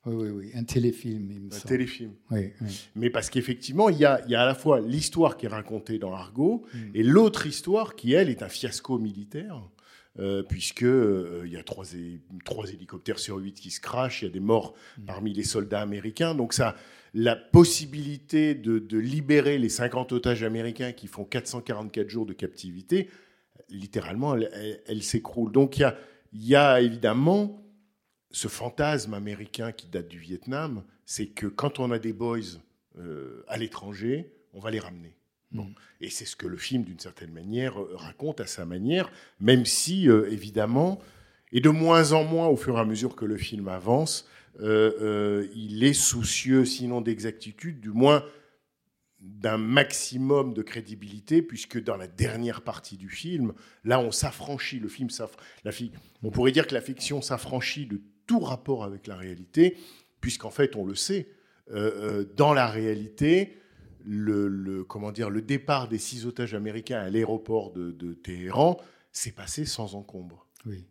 Oui, 0.06 0.16
oui, 0.16 0.30
oui. 0.30 0.52
Un 0.56 0.64
téléfilm, 0.64 1.30
il 1.32 1.41
me 1.41 1.47
un 1.47 1.56
semble. 1.56 1.66
téléfilm. 1.68 2.12
Oui, 2.32 2.52
oui. 2.62 2.89
Mais 2.95 3.10
parce 3.12 3.30
qu'effectivement, 3.30 3.89
il 3.89 3.97
y 3.99 4.06
a, 4.06 4.22
il 4.26 4.32
y 4.32 4.36
a 4.36 4.41
à 4.41 4.45
la 4.45 4.56
fois 4.56 4.82
l'histoire 4.82 5.38
qui 5.38 5.45
est 5.45 5.49
racontée 5.49 5.99
dans 5.99 6.14
Argo 6.14 6.66
Mm. 6.74 6.78
et 6.95 7.04
l'autre 7.04 7.45
histoire 7.45 7.95
qui, 7.95 8.14
elle, 8.14 8.30
est 8.30 8.41
un 8.41 8.49
fiasco 8.49 8.97
militaire, 8.97 9.62
euh, 10.20 10.41
puisque 10.43 10.84
euh, 10.84 11.43
il 11.45 11.52
y 11.54 11.58
a 11.58 11.64
trois, 11.64 11.86
hé- 11.93 12.20
trois 12.43 12.68
hélicoptères 12.72 13.20
sur 13.20 13.38
huit 13.38 13.54
qui 13.54 13.70
se 13.70 13.80
crachent, 13.80 14.24
il 14.24 14.26
y 14.26 14.28
a 14.30 14.32
des 14.32 14.39
morts 14.39 14.74
Mm. 14.97 15.06
parmi 15.06 15.34
les 15.34 15.43
soldats 15.43 15.82
américains. 15.82 16.34
Donc 16.34 16.54
ça, 16.54 16.76
la 17.14 17.36
possibilité 17.36 18.56
de, 18.56 18.80
de 18.80 18.97
libérer 18.97 19.58
les 19.60 19.70
50 19.70 20.14
otages 20.14 20.41
américains 20.43 20.93
qui 20.93 21.06
font 21.08 21.26
444 21.26 22.10
jours 22.10 22.26
de 22.26 22.34
captivité, 22.34 23.08
littéralement, 23.70 24.36
elle, 24.36 24.49
elle- 24.54 24.82
elle 24.88 25.04
s'écroule. 25.04 25.52
Donc 25.52 25.78
il 25.78 25.82
y 25.82 25.84
a, 25.84 25.95
il 26.34 26.45
y 26.47 26.56
a 26.56 26.82
évidemment 26.82 27.62
ce 28.32 28.47
fantasme 28.47 29.13
américain 29.13 29.71
qui 29.71 29.88
date 29.88 30.07
du 30.07 30.19
Vietnam, 30.19 30.84
c'est 31.05 31.27
que 31.27 31.47
quand 31.47 31.79
on 31.79 31.91
a 31.91 31.99
des 31.99 32.13
boys 32.13 32.39
euh, 32.97 33.43
à 33.47 33.57
l'étranger, 33.57 34.32
on 34.53 34.59
va 34.59 34.71
les 34.71 34.79
ramener. 34.79 35.15
Bon. 35.51 35.63
Mm. 35.65 35.75
Et 36.01 36.09
c'est 36.09 36.25
ce 36.25 36.36
que 36.36 36.47
le 36.47 36.57
film, 36.57 36.84
d'une 36.84 36.99
certaine 36.99 37.32
manière, 37.32 37.79
euh, 37.79 37.95
raconte 37.95 38.39
à 38.41 38.47
sa 38.47 38.65
manière, 38.65 39.11
même 39.39 39.65
si, 39.65 40.09
euh, 40.09 40.32
évidemment, 40.32 40.99
et 41.51 41.59
de 41.61 41.69
moins 41.69 42.13
en 42.13 42.23
moins 42.23 42.47
au 42.47 42.55
fur 42.55 42.77
et 42.77 42.79
à 42.79 42.86
mesure 42.86 43.15
que 43.15 43.25
le 43.25 43.38
film 43.38 43.67
avance, 43.67 44.27
euh, 44.61 45.47
il 45.55 45.84
est 45.84 45.93
soucieux, 45.93 46.65
sinon 46.65 47.01
d'exactitude, 47.01 47.79
du 47.79 47.89
moins 47.89 48.23
d'un 49.19 49.57
maximum 49.57 50.53
de 50.53 50.61
crédibilité, 50.63 51.41
puisque 51.41 51.82
dans 51.82 51.95
la 51.95 52.07
dernière 52.07 52.61
partie 52.61 52.97
du 52.97 53.09
film, 53.09 53.53
là, 53.84 53.99
on 53.99 54.11
s'affranchit, 54.11 54.79
le 54.79 54.89
film 54.89 55.09
s'aff- 55.09 55.38
la 55.63 55.71
fi- 55.71 55.91
on 56.23 56.32
pourrait 56.32 56.51
dire 56.51 56.65
que 56.65 56.73
la 56.73 56.82
fiction 56.82 57.21
s'affranchit 57.21 57.86
de 57.86 58.01
tout 58.32 58.39
rapport 58.39 58.86
avec 58.86 59.07
la 59.07 59.17
réalité, 59.17 59.75
puisqu'en 60.21 60.51
fait, 60.51 60.77
on 60.77 60.86
le 60.86 60.95
sait, 60.95 61.27
euh, 61.73 62.21
euh, 62.21 62.25
dans 62.38 62.53
la 62.53 62.65
réalité, 62.67 63.57
le, 64.05 64.47
le- 64.47 64.86
comment 64.86 65.11
dire, 65.11 65.29
le 65.29 65.41
départ 65.41 65.89
des 65.89 65.97
six 65.97 66.25
otages 66.25 66.53
américains 66.53 66.99
à 67.01 67.09
l'aéroport 67.09 67.73
de, 67.73 67.91
de 67.91 68.13
Téhéran 68.13 68.79
s'est 69.11 69.34
passé 69.34 69.65
sans 69.65 69.95
encombre. 69.95 70.47
oui. 70.65 70.86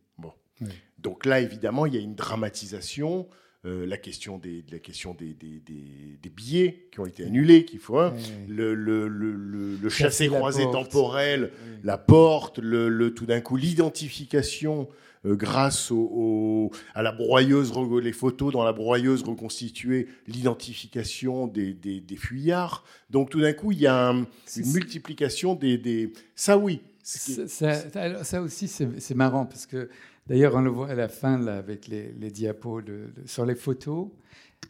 Donc 0.99 1.24
là, 1.24 1.41
évidemment, 1.41 1.86
il 1.86 1.95
y 1.95 1.97
a 1.97 2.01
une 2.03 2.14
dramatisation. 2.14 3.26
euh, 3.64 3.86
la 3.86 3.97
question 3.97 4.36
des, 4.36 4.62
la 4.70 4.78
question 4.78 5.14
des, 5.14 5.32
des, 5.32 5.61
des- 5.61 6.18
des 6.22 6.28
billets 6.30 6.88
qui 6.93 7.01
ont 7.01 7.07
été 7.07 7.24
annulés, 7.24 7.64
qu'il 7.64 7.78
faut. 7.78 7.99
hein, 7.99 8.12
Oui, 8.14 8.22
le, 8.55 8.74
le, 8.74 9.09
le, 9.09 9.32
le- 9.32 9.88
chassé-croisé 9.88 10.64
porte. 10.64 10.91
temporel, 10.91 11.51
Oui. 11.64 11.78
la 11.84 11.97
porte, 11.97 12.59
le- 12.59 13.14
tout 13.14 13.24
d'un 13.24 13.41
coup 13.41 13.57
l'identification 13.57 14.88
euh, 15.27 15.35
grâce 15.37 15.91
au, 15.91 15.99
au- 16.12 16.71
à 16.95 17.03
la 17.03 17.12
broyeuse, 17.12 17.73
les 18.03 18.12
photos 18.12 18.53
dans 18.53 18.64
la 18.64 18.73
broyeuse 18.73 19.23
reconstituée, 19.23 20.09
l'identification 20.27 21.47
des, 21.47 21.75
des, 21.75 22.01
des 22.01 22.16
fuyards. 22.16 22.85
Donc 23.11 23.31
tout 23.31 23.41
d'un 23.41 23.53
coup, 23.53 23.73
il 23.73 23.81
y 23.81 23.87
a 23.87 24.09
un- 24.11 24.27
une 24.57 24.73
multiplication 24.73 25.55
des, 25.55 25.79
des... 25.79 26.12
Ça 26.35 26.57
oui. 26.59 26.81
Ça, 27.03 27.47
ça- 27.49 27.89
alors, 28.01 28.25
ça 28.25 28.41
aussi, 28.43 28.68
c'est 28.68 29.14
marrant 29.14 29.47
parce 29.47 29.66
que 29.66 29.89
d'ailleurs, 30.27 30.55
on 30.55 30.61
le 30.61 30.71
voit 30.71 30.89
à 30.91 30.95
la 30.95 31.09
fin 31.09 31.39
là, 31.39 31.57
avec 31.59 31.89
les, 31.89 32.12
les 32.12 32.31
diapos 32.31 32.83
de- 32.83 33.11
de- 33.16 33.27
sur 33.27 33.45
les 33.47 33.55
photos. 33.57 34.09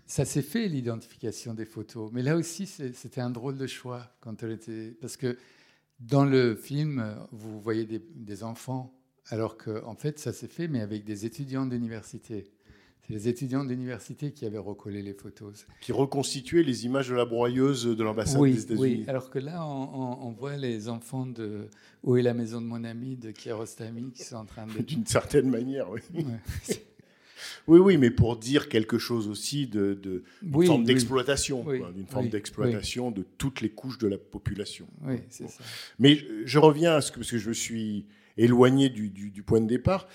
Ça 0.07 0.25
s'est 0.25 0.43
fait 0.43 0.69
l'identification 0.69 1.53
des 1.55 1.65
photos, 1.67 2.11
mais 2.13 2.23
là 2.23 2.37
aussi, 2.37 2.67
c'était 2.67 3.21
un 3.21 3.31
drôle 3.31 3.57
de 3.59 3.67
choix 3.67 4.07
quand 4.21 4.43
elle 4.43 4.53
était 4.53 4.97
parce 5.01 5.17
que 5.17 5.37
dans 5.99 6.25
le 6.25 6.55
film, 6.55 7.05
vous 7.33 7.61
voyez 7.61 7.85
des, 7.85 8.01
des 8.15 8.43
enfants, 8.45 8.93
alors 9.31 9.57
que 9.57 9.83
en 9.85 9.95
fait, 9.95 10.19
ça 10.19 10.33
s'est 10.33 10.49
fait, 10.49 10.69
mais 10.69 10.81
avec 10.81 11.05
des 11.05 11.25
étudiants 11.27 11.67
d'université. 11.67 12.51
C'est 13.07 13.15
les 13.15 13.29
étudiants 13.29 13.65
d'université 13.65 14.31
qui 14.31 14.45
avaient 14.47 14.59
recollé 14.59 15.03
les 15.03 15.15
photos. 15.15 15.67
qui 15.81 15.91
reconstituait 15.93 16.63
les 16.63 16.85
images 16.87 17.09
de 17.09 17.15
la 17.15 17.25
broyeuse 17.25 17.85
de 17.87 18.03
l'ambassade 18.05 18.37
des 18.37 18.41
Oui, 18.41 18.51
États-Unis. 18.53 18.81
oui. 18.81 19.05
Alors 19.09 19.31
que 19.31 19.39
là, 19.39 19.65
on, 19.67 19.89
on- 19.95 20.27
on 20.29 20.31
voit 20.33 20.57
les 20.57 20.89
enfants 20.89 21.27
de 21.27 21.67
Où 22.05 22.17
est 22.17 22.23
la 22.23 22.35
maison 22.35 22.61
de 22.61 22.67
mon 22.67 22.85
ami 22.85 23.17
de 23.17 23.31
Kiarostami 23.33 24.13
qui 24.13 24.23
sont 24.23 24.37
en 24.37 24.45
train 24.45 24.67
de. 24.67 24.73
D'une 24.83 25.07
certaine 25.07 25.49
manière, 25.51 25.91
oui. 25.91 26.01
Ouais. 26.15 26.25
Oui, 27.67 27.79
oui, 27.79 27.97
mais 27.97 28.11
pour 28.11 28.37
dire 28.37 28.69
quelque 28.69 28.99
chose 28.99 29.27
aussi 29.29 29.67
de, 29.67 29.95
de 29.95 30.23
d'une 30.43 30.55
Oui, 30.57 30.67
forme 30.67 30.83
oui. 30.83 30.87
d'exploitation, 30.87 31.65
d'une 31.95 32.07
forme 32.07 32.29
d'exploitation 32.29 33.11
de 33.11 33.25
toutes 33.39 33.63
les 33.63 33.71
couches 33.71 33.97
de 33.99 34.09
la 34.09 34.19
population. 34.19 34.87
Oui, 35.07 35.17
c'est 35.31 35.49
ça. 35.49 35.63
Mais 35.99 36.17
je, 36.17 36.27
je 36.45 36.59
reviens 36.59 36.97
à 36.97 37.01
ce 37.01 37.11
que, 37.11 37.17
parce 37.19 37.31
que 37.31 37.39
je 37.39 37.49
me 37.49 37.55
suis 37.55 38.05
éloigné 38.37 38.89
du, 38.89 39.43
point 39.43 39.61
de 39.61 39.67
départ. 39.67 40.09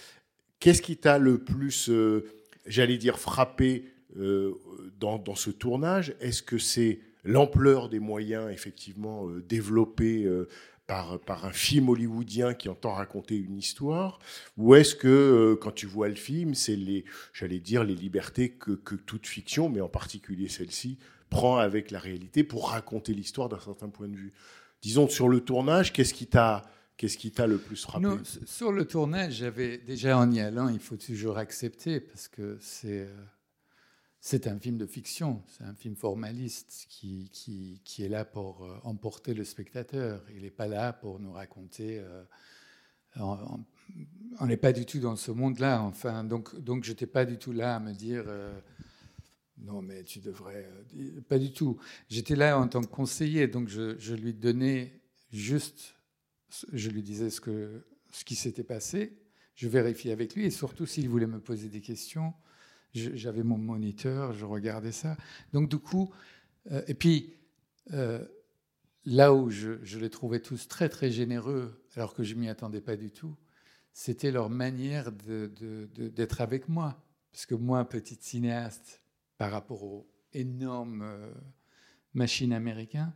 Qu'est-ce 0.59 0.81
qui 0.81 0.97
t'a 0.97 1.17
le 1.17 1.43
plus, 1.43 1.89
euh, 1.89 2.25
j'allais 2.65 2.97
dire, 2.97 3.19
frappé 3.19 3.85
euh, 4.17 4.53
dans, 4.99 5.35
ce 5.35 5.49
tournage? 5.49 6.15
Est-ce 6.19 6.41
que 6.41 6.57
c'est 6.57 6.99
l'ampleur 7.23 7.89
des 7.89 7.99
moyens, 7.99 8.51
effectivement, 8.51 9.27
euh, 9.27 9.41
développés 9.41 10.27
par, 10.87 11.19
un 11.45 11.51
film 11.51 11.89
hollywoodien 11.89 12.53
qui 12.53 12.69
entend 12.69 12.93
raconter 12.93 13.35
une 13.35 13.57
histoire? 13.57 14.19
Ou 14.57 14.75
est-ce 14.75 14.95
que, 14.95 15.57
quand 15.61 15.71
tu 15.71 15.85
vois 15.85 16.07
le 16.07 16.15
film, 16.15 16.55
c'est 16.55 16.75
les, 16.75 17.05
j'allais 17.33 17.59
dire, 17.59 17.83
les 17.83 17.95
libertés 17.95 18.51
que 18.51 18.95
toute 18.95 19.27
fiction, 19.27 19.69
mais 19.69 19.81
en 19.81 19.89
particulier 19.89 20.47
celle-ci, 20.47 20.97
prend 21.29 21.57
avec 21.57 21.91
la 21.91 21.99
réalité 21.99 22.43
pour 22.43 22.69
raconter 22.69 23.13
l'histoire 23.13 23.49
d'un 23.49 23.59
certain 23.59 23.89
point 23.89 24.07
de 24.07 24.15
vue? 24.15 24.33
Disons, 24.81 25.07
sur 25.07 25.29
le 25.29 25.39
tournage, 25.39 25.93
qu'est-ce 25.93 26.13
qui 26.13 26.27
t'a 26.27 26.61
qu'est-ce 26.97 27.17
qui 27.17 27.31
t'a 27.31 27.47
le 27.47 27.57
plus 27.57 27.81
frappé? 27.81 28.07
Sur 28.45 28.71
le 28.71 28.85
tournage, 28.85 29.33
j'avais 29.35 29.77
déjà 29.77 30.17
en 30.17 30.31
y 30.31 30.39
allant, 30.39 30.69
il 30.69 30.79
faut 30.79 30.97
toujours 30.97 31.37
accepter 31.37 31.99
parce 31.99 32.27
que 32.27 32.57
c'est 32.61 33.01
euh, 33.01 33.25
c'est 34.19 34.47
un 34.47 34.59
film 34.59 34.77
de 34.77 34.87
fiction, 34.87 35.43
c'est 35.47 35.63
un 35.63 35.75
film 35.75 35.95
formaliste 35.95 36.87
qui, 36.89 37.29
qui, 37.31 37.81
qui 37.83 38.03
est 38.03 38.09
là 38.09 38.25
pour 38.25 38.65
euh, 38.65 38.77
emporter 38.83 39.33
le 39.33 39.43
spectateur. 39.43 40.23
Il 40.35 40.41
n'est 40.41 40.49
pas 40.51 40.67
là 40.67 40.93
pour 40.93 41.19
nous 41.19 41.31
raconter. 41.33 41.99
euh, 41.99 42.23
on 44.39 44.45
n'est 44.47 44.57
pas 44.57 44.73
du 44.73 44.85
tout 44.85 44.99
dans 44.99 45.15
ce 45.15 45.31
monde-là. 45.31 45.81
Enfin, 45.83 46.23
donc 46.23 46.59
donc 46.59 46.83
j'étais 46.83 47.05
pas 47.05 47.23
du 47.23 47.37
tout 47.37 47.53
là 47.53 47.75
à 47.75 47.79
me 47.79 47.93
dire. 47.93 48.25
non, 49.57 49.81
mais 49.81 50.03
tu 50.03 50.19
devrais. 50.19 50.69
Pas 51.29 51.39
du 51.39 51.53
tout. 51.53 51.77
J'étais 52.09 52.35
là 52.35 52.59
en 52.59 52.67
tant 52.67 52.81
que 52.81 52.87
conseiller, 52.87 53.47
donc 53.47 53.69
je 53.69 54.13
lui 54.15 54.33
donnais 54.33 54.99
juste 55.31 55.94
je 56.73 56.89
lui 56.89 57.01
disais 57.01 57.29
ce, 57.29 57.41
qui 58.23 58.35
s'était 58.35 58.63
passé, 58.63 59.17
je 59.55 59.67
vérifiais 59.67 60.11
avec 60.11 60.35
lui, 60.35 60.45
et 60.45 60.51
surtout 60.51 60.85
s'il 60.85 61.09
voulait 61.09 61.27
me 61.27 61.39
poser 61.39 61.69
des 61.69 61.81
questions, 61.81 62.33
j'avais 62.93 63.43
mon 63.43 63.57
moniteur, 63.57 64.33
je 64.33 64.45
regardais 64.45 64.91
ça. 64.93 65.17
Donc 65.53 65.69
du 65.69 65.77
coup, 65.77 66.13
Euh, 66.71 66.83
et 66.87 66.93
puis, 66.93 67.33
euh, 67.93 68.25
là 69.05 69.33
où 69.33 69.49
je, 69.49 69.97
les 69.97 70.09
trouvais 70.09 70.39
tous 70.39 70.67
très, 70.67 70.89
très 70.89 71.11
généreux, 71.11 71.83
alors 71.95 72.13
que 72.13 72.23
je 72.23 72.35
m'y 72.35 72.49
attendais 72.49 72.81
pas 72.81 72.95
du 72.95 73.11
tout, 73.11 73.35
c'était 73.93 74.31
leur 74.31 74.49
manière 74.49 75.11
d'être 75.11 76.41
avec 76.41 76.67
moi. 76.67 77.01
Parce 77.31 77.45
que 77.45 77.55
moi, 77.55 77.87
petit 77.87 78.17
cinéaste, 78.19 79.01
par 79.37 79.51
rapport 79.51 79.83
aux 79.83 80.07
énormes 80.33 81.05
machines 82.15 82.53
américaines, 82.53 83.13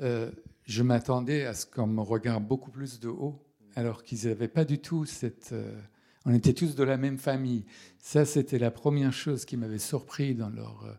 euh, 0.00 0.30
je 0.64 0.82
m'attendais 0.82 1.44
à 1.44 1.54
ce 1.54 1.66
qu'on 1.66 1.86
me 1.86 2.00
regarde 2.00 2.46
beaucoup 2.46 2.70
plus 2.70 3.00
de 3.00 3.08
haut, 3.08 3.44
alors 3.74 4.02
qu'ils 4.02 4.28
n'avaient 4.28 4.48
pas 4.48 4.64
du 4.64 4.78
tout 4.78 5.04
cette... 5.04 5.52
Euh, 5.52 5.80
on 6.24 6.34
était 6.34 6.52
tous 6.52 6.74
de 6.74 6.84
la 6.84 6.96
même 6.96 7.18
famille. 7.18 7.64
Ça, 7.98 8.24
c'était 8.24 8.58
la 8.58 8.70
première 8.70 9.12
chose 9.12 9.44
qui 9.44 9.56
m'avait 9.56 9.78
surpris 9.78 10.34
dans 10.34 10.50
leur, 10.50 10.84
euh, 10.84 10.94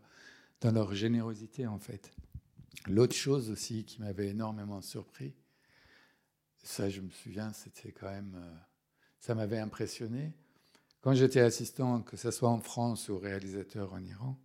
dans 0.61 0.71
leur 0.71 0.93
générosité, 0.95 1.67
en 1.67 1.77
fait. 1.77 2.11
L'autre 2.87 3.15
chose 3.15 3.51
aussi 3.51 3.83
qui 3.83 4.01
m'avait 4.01 4.29
énormément 4.29 4.81
surpris, 4.81 5.35
ça, 6.63 6.89
je 6.89 7.01
me 7.01 7.09
souviens, 7.09 7.53
c'était 7.53 7.91
quand 7.91 8.09
même... 8.09 8.35
Ça 9.19 9.35
m'avait 9.35 9.59
impressionné. 9.59 10.33
Quand 11.01 11.13
j'étais 11.13 11.41
assistant, 11.41 12.01
que 12.01 12.17
ce 12.17 12.31
soit 12.31 12.49
en 12.49 12.59
France 12.59 13.09
ou 13.09 13.17
réalisateur 13.17 13.93
en 13.93 13.99
Iran, 13.99 14.39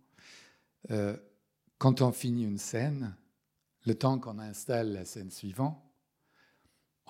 quand 1.85 2.01
on 2.01 2.11
finit 2.11 2.45
une 2.45 2.57
scène, 2.57 3.15
le 3.85 3.93
temps 3.93 4.17
qu'on 4.17 4.39
installe 4.39 4.91
la 4.91 5.05
scène 5.05 5.29
suivante, 5.29 5.79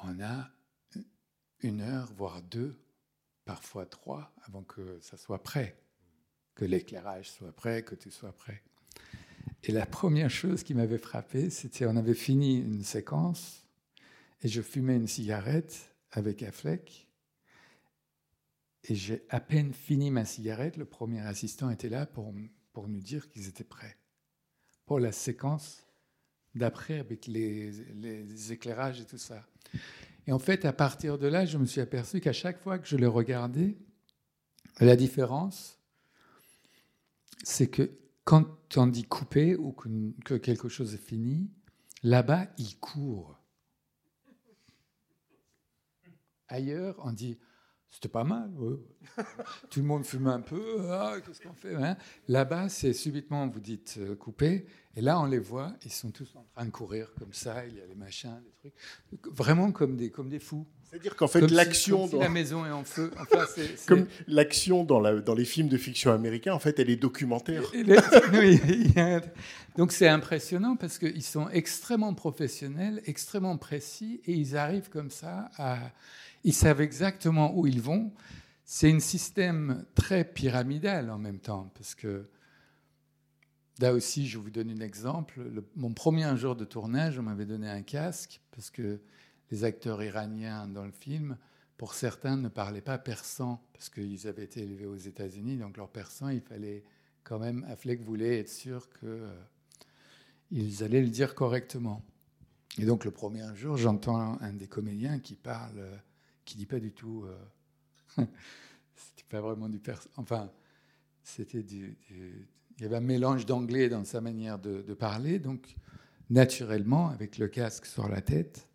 on 0.03 0.21
a 0.21 0.49
une 1.61 1.80
heure, 1.80 2.11
voire 2.17 2.41
deux, 2.41 2.78
parfois 3.45 3.86
trois, 3.86 4.34
avant 4.43 4.63
que 4.63 4.99
ça 4.99 5.15
soit 5.15 5.41
prêt, 5.41 5.82
que 6.55 6.65
l'éclairage 6.65 7.32
soit 7.32 7.53
prêt, 7.53 7.84
que 7.84 7.95
tout 7.95 8.11
soit 8.11 8.34
prêt. 8.34 8.63
Et 9.63 9.71
la 9.71 9.86
première 9.86 10.30
chose 10.30 10.61
qui 10.61 10.73
m'avait 10.73 10.97
frappé, 10.97 11.49
c'était 11.49 11.86
on 11.86 11.95
avait 11.95 12.13
fini 12.13 12.57
une 12.57 12.84
séquence 12.84 13.63
et 14.41 14.49
je 14.49 14.61
fumais 14.61 14.97
une 14.97 15.07
cigarette 15.07 15.95
avec 16.11 16.43
Affleck. 16.43 17.07
Et 18.89 18.95
j'ai 18.95 19.26
à 19.30 19.39
peine 19.39 19.73
fini 19.73 20.11
ma 20.11 20.26
cigarette, 20.26 20.76
le 20.76 20.84
premier 20.84 21.21
assistant 21.21 21.69
était 21.69 21.88
là 21.88 22.05
pour, 22.05 22.34
pour 22.73 22.89
nous 22.89 22.99
dire 22.99 23.30
qu'ils 23.30 23.47
étaient 23.47 23.63
prêts 23.63 23.95
pour 24.86 25.00
la 25.00 25.12
séquence 25.12 25.86
d'après 26.54 27.00
avec 27.00 27.28
les, 27.28 28.52
éclairages 28.52 29.02
et 29.02 29.06
tout 29.06 29.18
ça. 29.18 29.46
Et 30.28 30.32
en 30.32 30.40
fait, 30.40 30.66
à 30.66 30.74
partir 30.74 31.18
de 31.18 31.28
là, 31.28 31.46
je 31.46 31.58
me 31.58 31.66
suis 31.66 31.82
aperçu 31.82 32.20
qu'à 32.20 32.34
chaque 32.34 32.60
fois 32.60 32.80
que 32.80 32.88
je 32.88 32.98
le 32.98 33.08
regardais, 33.08 33.76
la 34.80 34.96
différence, 34.96 35.80
c'est 37.44 37.70
que 37.70 37.92
quand 38.24 38.78
on 38.78 38.88
dit 38.88 39.04
couper 39.04 39.56
ou 39.56 39.72
que 39.72 40.36
quelque 40.36 40.68
chose 40.68 40.94
est 40.94 41.06
fini, 41.06 41.52
là-bas, 42.02 42.48
il 42.58 42.78
court. 42.80 43.38
Ailleurs, 46.48 46.96
on 47.04 47.12
dit 47.12 47.38
c'était 47.96 48.10
pas 48.10 48.26
mal. 48.26 48.52
Tout 49.70 49.80
le 49.80 49.86
monde 49.86 50.06
fume 50.06 50.28
un 50.28 50.41
peu. 50.41 50.82
Ah, 50.91 51.16
qu'est-ce 51.26 51.41
qu'on 51.41 51.54
fait 51.54 51.76
hein 51.76 51.96
Là-bas, 52.28 52.68
c'est 52.68 52.91
subitement, 52.91 53.48
vous 53.48 53.62
dites 53.62 53.96
euh, 54.00 54.16
couper. 54.16 54.66
Et 54.98 55.02
là, 55.02 55.18
on 55.22 55.26
les 55.26 55.39
voit, 55.39 55.74
ils 55.86 55.91
sont 55.91 56.12
tous 56.12 56.30
en 56.36 56.46
train 56.54 56.66
de 56.66 56.72
courir 56.72 57.14
comme 57.18 57.32
ça. 57.32 57.66
Il 57.66 57.76
y 57.78 57.82
a 57.82 57.86
les 57.86 57.96
machins, 57.96 58.38
des 58.43 58.52
trucs. 58.70 59.34
Vraiment 59.34 59.72
comme 59.72 59.96
des, 59.96 60.10
comme 60.10 60.28
des 60.28 60.39
fous. 60.39 60.66
C'est-à-dire 60.84 61.16
qu'en 61.16 61.28
fait, 61.28 61.50
l'action. 61.52 62.08
dans... 62.08 62.20
la 62.20 62.28
maison 62.28 62.66
est 62.66 62.72
en 62.72 62.84
feu. 62.84 63.12
Comme 63.88 64.08
l'action 64.28 64.84
dans, 64.84 65.00
la, 65.00 65.20
dans 65.20 65.34
les 65.34 65.43
films 65.43 65.68
de 65.68 65.78
fiction 65.78 66.12
américains, 66.12 66.54
en 66.54 66.60
fait, 66.60 66.80
elle 66.80 66.89
est 66.89 66.96
documentaire. 66.96 67.64
Donc 69.78 69.91
c'est 69.91 70.08
impressionnant 70.08 70.76
parce 70.78 70.98
qu'ils 70.98 71.24
sont 71.24 71.50
extrêmement 71.50 72.14
professionnels, 72.14 73.02
extrêmement 73.06 73.58
précis, 73.58 74.22
et 74.26 74.34
ils 74.34 74.56
arrivent 74.56 74.89
comme 74.89 75.12
ça 75.12 75.50
à 75.58 75.80
ils 76.46 76.54
savent 76.54 76.80
exactement 76.80 77.58
où 77.58 77.66
ils 77.66 77.82
vont. 77.82 78.14
C'est 78.64 78.91
un 78.91 79.00
système 79.00 79.84
très 79.96 80.24
pyramidal 80.24 81.10
en 81.10 81.18
même 81.18 81.39
temps, 81.39 81.72
parce 81.74 81.96
que 81.96 82.30
là 83.80 83.93
aussi, 83.93 84.28
je 84.28 84.38
vous 84.38 84.52
donne 84.52 84.70
un 84.70 84.80
exemple. 84.80 85.41
mon 85.76 85.91
premier 85.93 86.38
jour 86.38 86.56
de 86.56 86.64
tournage, 86.64 87.18
on 87.18 87.24
m'avait 87.24 87.48
donné 87.48 87.68
un 87.68 87.82
casque, 87.82 88.41
parce 88.52 88.70
que 88.70 89.02
les 89.50 89.64
acteurs 89.64 90.02
iraniens 90.04 90.68
dans 90.68 90.86
le 90.86 90.91
film, 90.91 91.36
pour 91.78 91.96
certains, 91.96 92.38
ne 92.38 92.48
parlaient 92.48 92.80
pas 92.80 93.00
persan, 93.00 93.60
parce 93.74 93.89
qu'ils 93.89 94.28
avaient 94.28 94.46
été 94.46 94.62
élevés 94.62 94.86
aux 94.86 94.96
États-Unis, 94.96 95.58
donc 95.58 95.78
leur 95.78 95.89
persan, 95.89 96.30
il 96.30 96.41
fallait 96.41 96.84
quand 97.24 97.39
même, 97.39 97.66
Affleck 97.68 98.04
voulait 98.04 98.39
être 98.41 98.50
sûr 98.50 98.88
qu'ils 99.00 100.84
allaient 100.84 101.02
le 101.02 101.10
dire 101.10 101.34
correctement. 101.34 102.04
Et 102.78 102.86
donc 102.86 103.04
le 103.04 103.10
premier 103.10 103.43
jour, 103.56 103.78
j'entends 103.78 104.39
un 104.41 104.54
des 104.54 104.68
comédiens 104.68 105.18
qui 105.18 105.36
parle 105.36 105.82
qui 106.46 106.58
dit 106.58 106.66
pas 106.66 106.80
du 106.80 106.93
tout. 106.93 107.26
Euh, 107.26 108.26
c'était 108.96 109.28
pas 109.28 109.41
vraiment 109.41 109.68
du 109.68 109.80
persan. 109.80 110.10
Enfin, 110.16 110.52
c'était 111.24 111.64
du, 111.64 111.98
Il 112.78 112.84
y 112.84 112.86
avait 112.86 112.98
un 112.98 113.02
mélange 113.02 113.46
d'anglais 113.46 113.89
dans 113.89 114.06
sa 114.06 114.22
manière 114.22 114.60
de, 114.60 114.93
parler, 114.93 115.39
donc 115.39 115.76
naturellement, 116.30 117.10
avec 117.10 117.38
le 117.38 117.48
casque 117.48 117.86
sur 117.86 118.08
la 118.08 118.22
tête, 118.22 118.68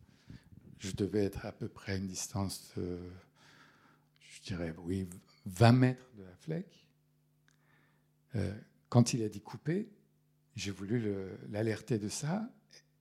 je 0.78 0.92
devais 0.92 1.24
être 1.24 1.46
à 1.46 1.52
peu 1.52 1.68
près 1.68 1.92
à 1.92 1.96
une 1.96 2.06
distance, 2.06 2.72
de, 2.76 2.98
je 4.18 4.42
dirais, 4.42 4.74
oui, 4.78 5.08
20 5.46 5.72
mètres 5.72 6.10
de 6.16 6.24
la 6.24 6.36
flèche. 6.36 6.88
Euh, 8.36 8.54
quand 8.88 9.12
il 9.12 9.22
a 9.22 9.28
dit 9.28 9.40
couper, 9.40 9.90
j'ai 10.56 10.70
voulu 10.70 11.12
l'alerter 11.50 11.98
de 11.98 12.08
ça 12.08 12.50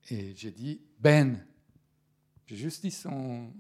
et 0.10 0.34
j'ai 0.36 0.52
dit 0.52 0.82
Ben. 1.00 1.46
J'ai 2.46 2.56
juste 2.56 2.82
dit 2.82 2.92
son, 2.92 3.54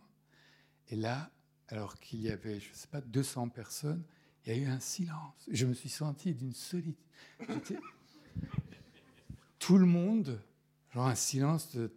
et 0.90 0.96
là, 0.96 1.32
alors 1.68 2.00
qu'il 2.00 2.22
y 2.22 2.30
avait, 2.30 2.60
je 2.60 2.70
ne 2.70 2.76
sais 2.76 2.88
pas, 2.88 3.02
200 3.02 3.50
personnes, 3.50 4.04
il 4.46 4.54
y 4.54 4.56
a 4.56 4.60
eu 4.60 4.66
un 4.68 4.80
silence. 4.80 5.48
Je 5.52 5.66
me 5.66 5.74
suis 5.74 5.90
senti 5.90 6.34
d'une 6.34 6.54
solitude. 6.54 6.96
Tout 9.60 9.78
le 9.78 9.86
monde, 9.86 10.42
genre 10.94 11.08
un 11.08 11.16
silence 11.16 11.76
de. 11.76 11.92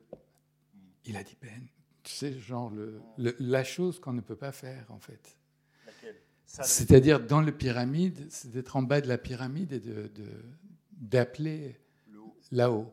Il 1.04 1.16
a 1.16 1.22
dit 1.22 1.36
Ben. 1.40 1.66
Tu 2.02 2.12
sais, 2.12 2.38
genre 2.38 2.70
le, 2.70 3.00
la 3.16 3.62
chose 3.62 4.00
qu'on 4.00 4.12
ne 4.12 4.20
peut 4.20 4.36
pas 4.36 4.50
faire, 4.50 4.86
en 4.90 4.98
fait. 4.98 5.38
C'est-à-dire, 6.44 7.24
dans 7.24 7.40
la 7.40 7.52
pyramide, 7.52 8.26
c'est 8.28 8.50
d'être 8.50 8.76
en 8.76 8.82
bas 8.82 9.00
de 9.00 9.08
la 9.08 9.16
pyramide 9.16 9.72
et 9.72 9.82
d'appeler 10.92 11.78
de, 12.08 12.56
là-haut. 12.56 12.92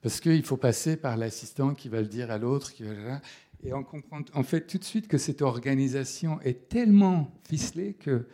Parce 0.00 0.20
qu'il 0.20 0.42
faut 0.44 0.56
passer 0.56 0.96
par 0.96 1.16
l'assistant 1.16 1.74
qui 1.74 1.88
va 1.88 2.00
le 2.00 2.06
dire 2.06 2.30
à 2.30 2.38
l'autre, 2.38 2.72
qui 2.72 2.84
va 2.84 3.20
et 3.64 3.72
on 3.72 3.82
comprend 3.82 4.20
en 4.34 4.42
fait 4.42 4.66
tout 4.66 4.78
de 4.78 4.84
suite 4.84 5.08
que 5.08 5.18
cette 5.18 5.42
organisation 5.42 6.40
est 6.42 6.68
tellement 6.68 7.32
ficelée 7.48 7.94
que 7.94 8.26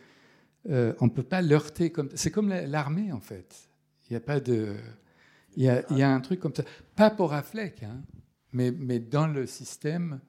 euh, 0.69 0.95
on 1.01 1.07
ne 1.07 1.11
peut 1.11 1.23
pas 1.23 1.43
l'heurter 1.43 1.91
comme 1.91 2.11
c'est 2.15 2.31
comme 2.31 2.49
l'armée 2.49 3.13
en 3.13 3.21
fait. 3.21 3.69
Il 4.09 4.13
n'y 4.13 4.17
a 4.17 4.21
pas 4.21 4.41
de 4.41 4.77
il 5.57 5.65
y, 5.65 5.69
a, 5.69 5.85
y, 5.93 6.03
a, 6.03 6.11
un 6.11 6.21
truc 6.21 6.41
comme 6.41 6.55
ça, 6.55 6.65
pas 6.97 7.11
pour 7.11 7.35
Affleck, 7.35 7.83
hein, 7.83 8.03
mais, 8.53 8.71
mais 8.71 8.99
dans 8.99 9.27
le 9.27 9.47
système 9.47 10.21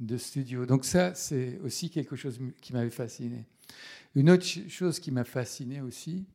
de 0.00 0.16
studio. 0.16 0.66
Donc 0.66 0.84
ça, 0.84 1.14
c'est 1.14 1.58
aussi 1.60 1.90
quelque 1.90 2.16
chose 2.16 2.40
qui 2.60 2.72
m'avait 2.72 2.90
fasciné. 2.90 3.46
Une 4.16 4.30
autre 4.30 4.44
chose 4.44 4.98
qui 4.98 5.10
m'a 5.10 5.24
fasciné 5.24 5.80
aussi, 5.80 6.26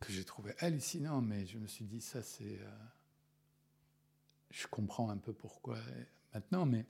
que 0.00 0.12
j'ai 0.12 0.24
trouvé 0.24 0.52
hallucinant, 0.58 1.20
mais 1.20 1.46
je 1.46 1.58
me 1.58 1.66
suis 1.66 1.84
dit 1.84 2.00
ça, 2.00 2.22
c'est, 2.22 2.44
euh, 2.44 2.70
je 4.50 4.66
comprends 4.66 5.10
un 5.10 5.16
peu 5.16 5.32
pourquoi 5.32 5.78
maintenant, 6.34 6.66
mais 6.66 6.86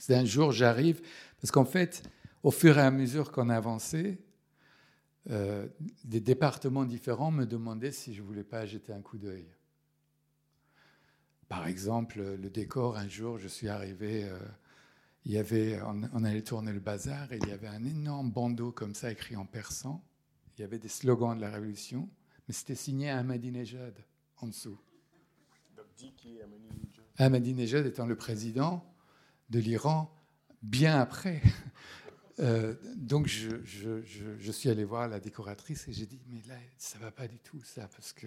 c'est 0.00 0.14
un 0.14 0.24
jour, 0.24 0.52
j'arrive, 0.52 1.00
parce 1.40 1.50
qu'en 1.50 1.64
fait, 1.64 2.02
au 2.42 2.50
fur 2.50 2.78
et 2.78 2.82
à 2.82 2.90
mesure 2.90 3.32
qu'on 3.32 3.48
avançait, 3.48 4.18
euh, 5.30 5.66
des 6.04 6.20
départements 6.20 6.84
différents 6.84 7.30
me 7.30 7.46
demandaient 7.46 7.92
si 7.92 8.12
je 8.12 8.20
ne 8.20 8.26
voulais 8.26 8.44
pas 8.44 8.66
jeter 8.66 8.92
un 8.92 9.00
coup 9.00 9.16
d'œil. 9.16 9.48
Par 11.48 11.66
exemple, 11.66 12.20
le 12.20 12.50
décor, 12.50 12.96
un 12.96 13.08
jour, 13.08 13.38
je 13.38 13.48
suis 13.48 13.68
arrivé, 13.68 14.24
euh, 14.24 14.38
il 15.24 15.32
y 15.32 15.38
avait, 15.38 15.80
on, 15.82 16.24
allait 16.24 16.42
tourner 16.42 16.72
le 16.72 16.80
bazar 16.80 17.32
et 17.32 17.38
il 17.38 17.48
y 17.48 17.52
avait 17.52 17.68
un 17.68 17.84
énorme 17.84 18.30
bandeau 18.30 18.72
comme 18.72 18.94
ça 18.94 19.10
écrit 19.10 19.36
en 19.36 19.46
persan. 19.46 20.04
Il 20.56 20.60
y 20.60 20.64
avait 20.64 20.78
des 20.78 20.88
slogans 20.88 21.34
de 21.34 21.40
la 21.40 21.50
Révolution, 21.50 22.08
mais 22.46 22.54
c'était 22.54 22.74
signé 22.74 23.10
Ahmadinejad 23.10 23.94
en 24.38 24.48
dessous. 24.48 24.78
Ahmadinejad 27.18 27.86
étant 27.86 28.06
le 28.06 28.16
président 28.16 28.84
de 29.50 29.58
l'Iran 29.58 30.10
bien 30.62 30.98
après. 31.00 31.42
Euh, 32.40 32.74
donc 32.96 33.28
je, 33.28 34.50
suis 34.50 34.68
allé 34.68 34.82
voir 34.82 35.06
la 35.06 35.20
décoratrice 35.20 35.86
et 35.86 35.92
j'ai 35.92 36.04
dit 36.04 36.18
mais 36.28 36.42
là 36.48 36.56
ça 36.78 36.98
va 36.98 37.12
pas 37.12 37.28
du 37.28 37.38
tout 37.38 37.60
ça 37.62 37.86
parce 37.86 38.12
que 38.12 38.26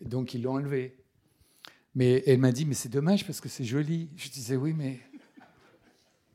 donc 0.00 0.34
ils 0.34 0.42
l'ont 0.42 0.52
enlevé. 0.52 0.96
Mais 1.96 2.22
elle 2.28 2.38
m'a 2.38 2.52
dit 2.52 2.64
mais 2.64 2.74
c'est 2.74 2.88
dommage 2.88 3.26
parce 3.26 3.40
que 3.40 3.48
c'est 3.48 3.64
joli. 3.64 4.08
Je 4.14 4.28
disais 4.28 4.54
oui 4.54 4.72
mais 4.72 5.00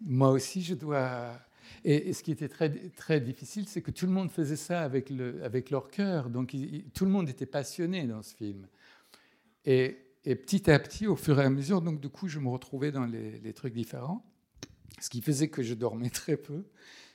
moi 0.01 0.31
aussi 0.31 0.61
je 0.61 0.73
dois 0.73 1.39
Et, 1.85 2.11
ce 2.11 2.21
qui 2.21 2.33
était 2.33 2.49
très, 2.49 2.69
très 2.97 3.21
difficile, 3.21 3.65
c'est 3.69 3.81
que 3.81 3.91
tout 3.91 4.05
le 4.05 4.11
monde 4.11 4.29
faisait 4.29 4.57
ça 4.57 4.81
avec, 4.81 5.09
le, 5.09 5.41
avec 5.45 5.69
leur 5.69 5.87
cœur. 5.87 6.29
Donc 6.29 6.53
tout 6.93 7.05
le 7.05 7.11
monde 7.11 7.29
était 7.29 7.45
passionné 7.45 8.05
dans 8.07 8.23
ce 8.23 8.35
film. 8.35 8.67
Et, 9.63 10.10
et 10.23 10.35
petit 10.35 10.69
à 10.69 10.77
petit, 10.77 11.07
au 11.07 11.15
fur 11.15 11.39
et 11.39 11.43
à 11.43 11.49
mesure, 11.49 11.81
donc 11.81 11.99
du 11.99 12.09
coup, 12.09 12.27
je 12.27 12.39
me 12.39 12.49
retrouvais 12.49 12.91
dans 12.91 13.05
les, 13.05 13.53
trucs 13.53 13.73
différents. 13.73 14.23
Ce 14.99 15.09
qui 15.09 15.21
faisait 15.21 15.49
que 15.49 15.63
je 15.63 15.73
dormais 15.73 16.09
très 16.11 16.37
peu. 16.37 16.65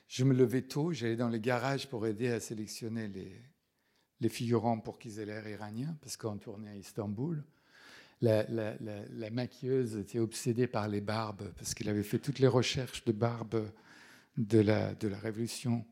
Je 0.07 0.23
me 0.23 0.33
levais 0.33 0.61
tôt, 0.61 0.91
j'allais 0.91 1.15
dans 1.15 1.29
les 1.29 1.39
garages 1.39 1.89
pour 1.89 2.05
aider 2.07 2.29
à 2.29 2.39
sélectionner 2.39 3.07
les, 3.07 4.29
figurants 4.29 4.79
pour 4.79 4.99
qu'ils 4.99 5.19
aient 5.19 5.25
l'air 5.25 5.47
iranien, 5.47 5.97
parce 6.01 6.17
qu'on 6.17 6.37
tournait 6.37 6.71
à 6.71 6.75
Istanbul. 6.75 7.43
La, 8.21 8.45
maquilleuse 9.31 9.95
était 9.95 10.19
obsédée 10.19 10.67
par 10.67 10.87
les 10.87 11.01
barbes, 11.01 11.51
parce 11.57 11.73
qu'elle 11.73 11.89
avait 11.89 12.03
fait 12.03 12.19
toutes 12.19 12.39
les 12.39 12.47
recherches 12.47 13.05
de 13.05 13.11
barbes 13.11 13.71
de 14.37 14.59
la, 14.59 14.95
de 14.95 15.07
la 15.07 15.17
Révolution. 15.17 15.85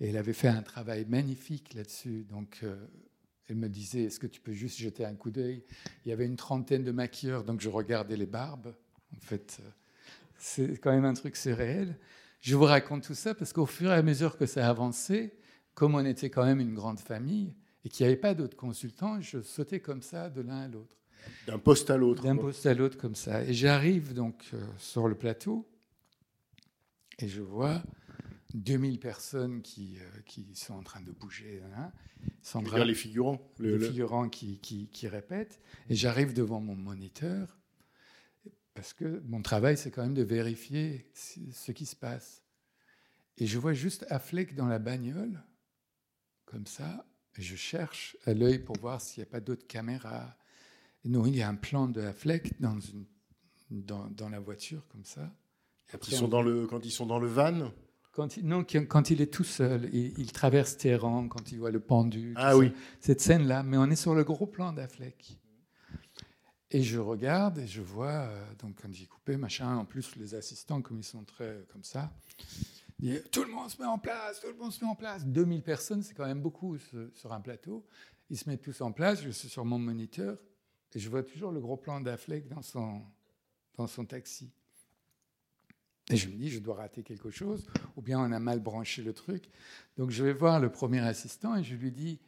Et 0.00 0.08
elle 0.08 0.16
avait 0.16 0.34
fait 0.34 0.48
un 0.48 0.62
travail 0.62 1.06
magnifique 1.06 1.74
là-dessus. 1.74 2.24
Donc, 2.24 2.60
euh, 2.62 2.76
elle 3.48 3.56
me 3.56 3.68
disait, 3.68 4.04
est-ce 4.04 4.18
que 4.18 4.26
tu 4.26 4.40
peux 4.40 4.52
juste 4.52 4.78
jeter 4.78 5.04
un 5.04 5.14
coup 5.14 5.30
d'œil? 5.30 5.62
Il 6.04 6.08
y 6.08 6.12
avait 6.12 6.26
une 6.26 6.36
trentaine 6.36 6.82
de 6.84 6.92
maquilleurs, 6.92 7.44
donc 7.44 7.60
je 7.60 7.68
regardais 7.68 8.16
les 8.16 8.26
barbes. 8.26 8.74
En 9.16 9.20
fait, 9.20 9.58
euh, 9.60 9.68
c'est 10.38 10.78
quand 10.78 10.90
même 10.92 11.04
un 11.04 11.14
truc, 11.14 11.36
c'est 11.36 11.54
réel. 11.54 11.96
Je 12.40 12.54
vous 12.56 12.64
raconte 12.64 13.04
tout 13.04 13.14
ça 13.14 13.34
parce 13.34 13.52
qu'au 13.52 13.66
fur 13.66 13.90
et 13.90 13.94
à 13.94 14.02
mesure 14.02 14.36
que 14.36 14.46
ça 14.46 14.68
avançait, 14.68 15.36
comme 15.74 15.94
on 15.94 16.04
était 16.04 16.30
quand 16.30 16.44
même 16.44 16.60
une 16.60 16.74
grande 16.74 17.00
famille 17.00 17.54
et 17.84 17.88
qu'il 17.88 18.04
n'y 18.04 18.12
avait 18.12 18.20
pas 18.20 18.34
d'autres 18.34 18.56
consultants, 18.56 19.20
je 19.20 19.40
sautais 19.42 19.80
comme 19.80 20.02
ça 20.02 20.28
de 20.30 20.40
l'un 20.42 20.62
à 20.62 20.68
l'autre 20.68 20.96
D'un 21.46 21.58
poste 21.58 21.90
à 21.90 21.96
l'autre. 21.96 22.22
d'un 22.22 22.36
poste 22.36 22.66
à 22.66 22.74
l'autre 22.74 22.98
comme 22.98 23.14
ça. 23.14 23.44
Et 23.44 23.54
j'arrive 23.54 24.12
donc 24.12 24.44
euh, 24.54 24.64
sur 24.78 25.06
le 25.08 25.14
plateau 25.14 25.68
et 27.18 27.28
je 27.28 27.40
vois 27.42 27.82
2000 28.56 28.98
personnes 28.98 29.62
qui, 29.62 29.98
euh, 30.00 30.20
qui 30.24 30.46
sont 30.54 30.74
en 30.74 30.82
train 30.82 31.00
de 31.00 31.10
bouger. 31.12 31.62
hein. 31.76 31.92
Sandra, 32.42 32.84
les 32.84 32.94
figurants. 32.94 33.40
Le- 33.58 33.72
les 33.72 33.78
le- 33.78 33.86
figurants 33.88 34.28
qui, 34.28 34.58
qui, 34.58 34.88
qui 34.88 35.08
répètent. 35.08 35.60
Et 35.90 35.94
j'arrive 35.94 36.32
devant 36.32 36.60
mon 36.60 36.74
moniteur 36.76 37.58
parce 38.74 38.92
que 38.92 39.20
mon 39.26 39.40
travail, 39.42 39.76
c'est 39.76 39.90
quand 39.90 40.02
même 40.02 40.14
de 40.14 40.22
vérifier 40.22 41.10
ce 41.14 41.72
qui 41.72 41.86
se 41.86 41.96
passe. 41.96 42.42
Et 43.38 43.46
je 43.46 43.58
vois 43.58 43.72
juste 43.74 44.06
Affleck 44.10 44.54
dans 44.54 44.66
la 44.66 44.78
bagnole, 44.78 45.42
comme 46.46 46.66
ça. 46.66 47.06
Et 47.38 47.42
je 47.42 47.56
cherche 47.56 48.16
à 48.24 48.32
l'œil 48.32 48.58
pour 48.58 48.78
voir 48.78 49.00
s'il 49.00 49.22
n'y 49.22 49.28
a 49.28 49.30
pas 49.30 49.40
d'autres 49.40 49.66
caméras. 49.66 50.36
Et 51.04 51.08
non, 51.08 51.26
il 51.26 51.36
y 51.36 51.42
a 51.42 51.48
un 51.48 51.54
plan 51.54 51.86
de 51.88 52.00
Affleck 52.00 52.58
dans, 52.60 52.78
une, 52.80 53.04
dans, 53.70 54.06
dans 54.08 54.28
la 54.30 54.40
voiture, 54.40 54.86
comme 54.88 55.04
ça. 55.04 55.30
Quand 55.90 55.96
après, 55.96 56.12
ils, 56.12 56.16
sont 56.18 56.24
on- 56.24 56.28
dans 56.28 56.42
le, 56.42 56.66
quand 56.66 56.84
ils 56.86 56.90
sont 56.90 57.06
dans 57.06 57.18
le 57.18 57.26
van. 57.28 57.70
Quand 58.16 58.36
il, 58.38 58.46
non, 58.46 58.64
quand 58.64 59.10
il 59.10 59.20
est 59.20 59.32
tout 59.32 59.44
seul, 59.44 59.88
il, 59.92 60.18
il 60.18 60.32
traverse 60.32 60.76
Téhéran, 60.76 61.28
quand 61.28 61.52
il 61.52 61.58
voit 61.58 61.70
le 61.70 61.80
pendu. 61.80 62.32
Ah 62.36 62.50
ça. 62.52 62.56
oui. 62.56 62.72
Cette 63.00 63.20
scène-là, 63.20 63.62
mais 63.62 63.76
on 63.76 63.84
est 63.90 63.96
sur 63.96 64.14
le 64.14 64.24
gros 64.24 64.46
plan 64.46 64.72
d'Affleck. 64.72 65.38
Et 66.72 66.82
je 66.82 66.98
regarde 66.98 67.58
et 67.58 67.66
je 67.66 67.80
vois, 67.80 68.08
euh, 68.10 68.44
donc 68.58 68.80
quand 68.82 68.92
j'ai 68.92 69.06
coupé, 69.06 69.36
machin, 69.36 69.76
en 69.76 69.84
plus 69.84 70.16
les 70.16 70.34
assistants, 70.34 70.82
comme 70.82 70.98
ils 70.98 71.04
sont 71.04 71.22
très 71.22 71.44
euh, 71.44 71.62
comme 71.72 71.84
ça, 71.84 72.10
disent, 72.98 73.22
tout 73.30 73.44
le 73.44 73.52
monde 73.52 73.70
se 73.70 73.80
met 73.80 73.86
en 73.86 73.98
place, 73.98 74.40
tout 74.40 74.48
le 74.48 74.56
monde 74.56 74.72
se 74.72 74.84
met 74.84 74.90
en 74.90 74.96
place. 74.96 75.24
2000 75.24 75.62
personnes, 75.62 76.02
c'est 76.02 76.14
quand 76.14 76.26
même 76.26 76.40
beaucoup 76.42 76.76
ce- 76.78 77.10
sur 77.14 77.32
un 77.32 77.40
plateau. 77.40 77.86
Ils 78.30 78.36
se 78.36 78.48
mettent 78.50 78.62
tous 78.62 78.80
en 78.80 78.90
place, 78.90 79.22
je 79.22 79.30
suis 79.30 79.48
sur 79.48 79.64
mon 79.64 79.78
moniteur 79.78 80.38
et 80.92 80.98
je 80.98 81.08
vois 81.08 81.22
toujours 81.22 81.52
le 81.52 81.60
gros 81.60 81.76
plan 81.76 82.00
d'Affleck 82.00 82.48
dans 82.48 82.62
son, 82.62 83.02
dans 83.76 83.86
son 83.86 84.04
taxi. 84.04 84.50
Et 86.10 86.16
je 86.16 86.28
me 86.28 86.34
dis, 86.34 86.50
je 86.50 86.60
dois 86.60 86.76
rater 86.76 87.02
quelque 87.02 87.30
chose, 87.30 87.66
ou 87.96 88.02
bien 88.02 88.20
on 88.20 88.30
a 88.30 88.38
mal 88.38 88.60
branché 88.60 89.02
le 89.02 89.12
truc. 89.12 89.48
Donc 89.96 90.10
je 90.10 90.22
vais 90.22 90.32
voir 90.32 90.60
le 90.60 90.70
premier 90.70 91.00
assistant 91.00 91.56
et 91.56 91.64
je 91.64 91.74
lui 91.74 91.90
dis, 91.90 92.20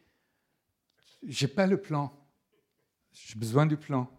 j'ai 1.23 1.49
pas 1.49 1.67
le 1.67 1.81
plan, 1.81 2.13
j'ai 3.13 3.39
besoin 3.39 3.67
du 3.67 3.77
plan. 3.77 4.11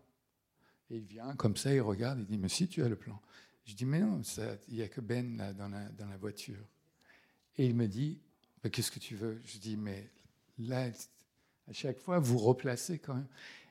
Et 0.89 0.97
il 0.97 1.03
vient 1.03 1.35
comme 1.35 1.57
ça, 1.57 1.73
il 1.73 1.81
regarde, 1.81 2.19
il 2.19 2.25
dit, 2.25 2.37
mais 2.37 2.49
si 2.49 2.67
tu 2.67 2.83
as 2.83 2.89
le 2.89 2.95
plan. 2.95 3.21
Je 3.65 3.75
dis, 3.75 3.85
mais 3.85 3.99
non, 3.99 4.21
il 4.69 4.75
n'y 4.75 4.81
a 4.81 4.87
que 4.87 4.99
Ben 4.99 5.37
là 5.37 5.53
dans 5.53 5.69
la, 5.69 6.17
voiture. 6.17 6.65
Et 7.55 7.67
il 7.67 7.75
me 7.75 7.87
dit, 7.87 8.19
qu'est-ce 8.71 8.89
que 8.89 8.97
tu 8.97 9.15
veux? 9.15 9.39
Je 9.45 9.59
dis, 9.59 9.77
mais 9.77 10.09
là, 10.57 10.89
à 11.67 11.73
chaque 11.73 11.99
fois, 11.99 12.17
vous 12.17 12.39
replacez 12.39 12.97
quand 12.97 13.13
même. 13.13 13.27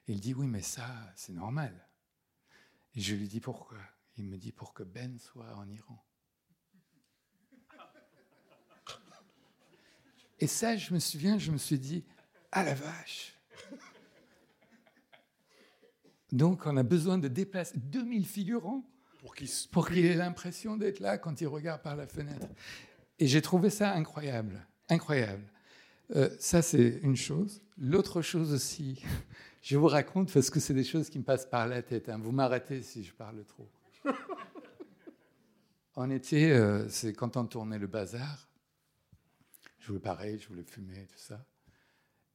Et 0.07 0.12
il 0.12 0.20
dit, 0.20 0.34
oui, 0.34 0.47
mais 0.47 0.62
ça, 0.62 0.86
c'est 1.16 1.32
normal. 1.32 1.74
Et 2.95 3.01
je 3.01 3.16
lui 3.16 3.26
dis, 3.26 3.41
pourquoi? 3.41 3.78
Il 4.19 4.25
me 4.25 4.37
dit, 4.37 4.53
pour 4.53 4.75
que 4.75 4.83
Ben 4.83 5.19
soit 5.19 5.55
en 5.57 5.69
Iran. 5.69 6.05
Et 10.41 10.47
ça, 10.47 10.77
je 10.77 10.93
me 10.95 10.99
souviens, 11.01 11.39
je 11.39 11.51
me 11.51 11.59
suis 11.59 11.79
dit, 11.79 12.05
ah 12.53 12.62
la 12.62 12.75
vache 12.75 13.35
Donc, 16.31 16.66
on 16.66 16.77
a 16.77 16.83
besoin 16.83 17.19
de 17.19 17.29
déplacer 17.29 17.79
2000 17.79 18.27
figurants 18.27 18.85
Pour 19.21 19.35
qu'ils 19.35 19.49
se- 19.49 19.66
pour 19.66 19.89
qu'il 19.89 20.05
ait 20.07 20.14
l'impression 20.14 20.77
d'être 20.77 21.01
là 21.01 21.19
quand 21.19 21.41
il 21.41 21.47
regarde 21.49 21.83
par 21.83 21.97
la 21.97 22.07
fenêtre. 22.07 22.47
Et 23.19 23.27
j'ai 23.27 23.43
trouvé 23.43 23.69
ça 23.71 23.93
incroyable, 23.95 24.64
incroyable. 24.89 25.51
Euh, 26.14 26.31
ça, 26.39 26.62
c'est 26.62 27.01
une 27.03 27.16
chose. 27.16 27.61
L'autre 27.77 28.23
chose 28.23 28.53
aussi, 28.53 29.03
je 29.62 29.77
vous 29.77 29.89
raconte 29.89 30.33
parce 30.33 30.51
que 30.51 30.61
c'est 30.61 30.73
des 30.75 30.85
choses 30.85 31.11
qui 31.11 31.19
me 31.19 31.25
passent 31.25 31.47
par 31.47 31.66
la 31.66 31.83
tête. 31.83 32.09
hein. 32.09 32.19
Vous 32.19 32.31
m'arrêtez 32.33 32.81
si 32.83 33.03
je 33.03 33.12
parle 33.12 33.45
trop. 33.45 33.69
On 36.01 36.11
était, 36.11 36.53
euh, 36.53 36.88
c'est 36.88 37.12
quand 37.12 37.36
on 37.36 37.44
tournait 37.44 37.78
le 37.80 37.88
bazar. 37.88 38.49
Je 39.80 39.88
voulais 39.88 39.99
pareil, 39.99 40.38
je 40.38 40.46
voulais 40.46 40.62
fumer, 40.62 41.05
tout 41.07 41.18
ça. 41.18 41.44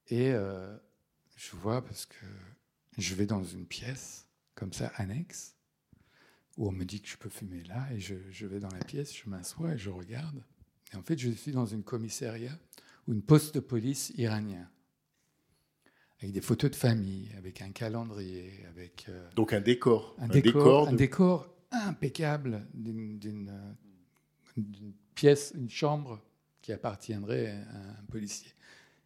Et 0.09 0.31
euh, 0.33 0.75
je 1.37 1.55
vois 1.55 1.81
parce 1.81 2.05
que 2.05 2.25
je 2.97 3.15
vais 3.15 3.25
dans 3.25 3.41
une 3.41 3.65
pièce 3.65 4.27
comme 4.53 4.73
ça 4.73 4.91
annexe 4.97 5.55
où 6.57 6.67
on 6.67 6.73
me 6.73 6.83
dit 6.83 7.01
que 7.01 7.07
je 7.07 7.15
peux 7.15 7.29
fumer 7.29 7.63
là, 7.63 7.87
et 7.93 8.01
je, 8.01 8.15
je 8.31 8.45
vais 8.45 8.59
dans 8.59 8.67
la 8.69 8.83
pièce, 8.83 9.15
je 9.15 9.29
m'assois 9.29 9.75
et 9.75 9.77
je 9.77 9.89
regarde. 9.89 10.43
Et 10.91 10.97
en 10.97 11.01
fait, 11.01 11.17
je 11.17 11.29
suis 11.31 11.53
dans 11.53 11.65
une 11.65 11.83
commissariat 11.83 12.59
ou 13.07 13.13
une 13.13 13.23
poste 13.23 13.55
de 13.55 13.61
police 13.61 14.11
iranien, 14.17 14.69
avec 16.19 16.33
des 16.33 16.41
photos 16.41 16.69
de 16.69 16.75
famille, 16.75 17.31
avec 17.37 17.61
un 17.61 17.71
calendrier, 17.71 18.65
avec 18.67 19.05
euh, 19.07 19.27
Donc 19.35 19.53
un 19.53 19.61
décor. 19.61 20.15
un, 20.19 20.27
décor, 20.27 20.89
un 20.89 20.91
de- 20.91 20.97
décor 20.97 21.52
impeccable 21.73 22.55
euh, 22.55 23.17
d'une 24.57 24.93
pièce, 25.15 25.53
une 25.55 25.69
chambre 25.69 26.21
qui 26.61 26.71
appartiendrait 26.71 27.51
à 27.51 27.99
un 27.99 28.03
policier. 28.05 28.53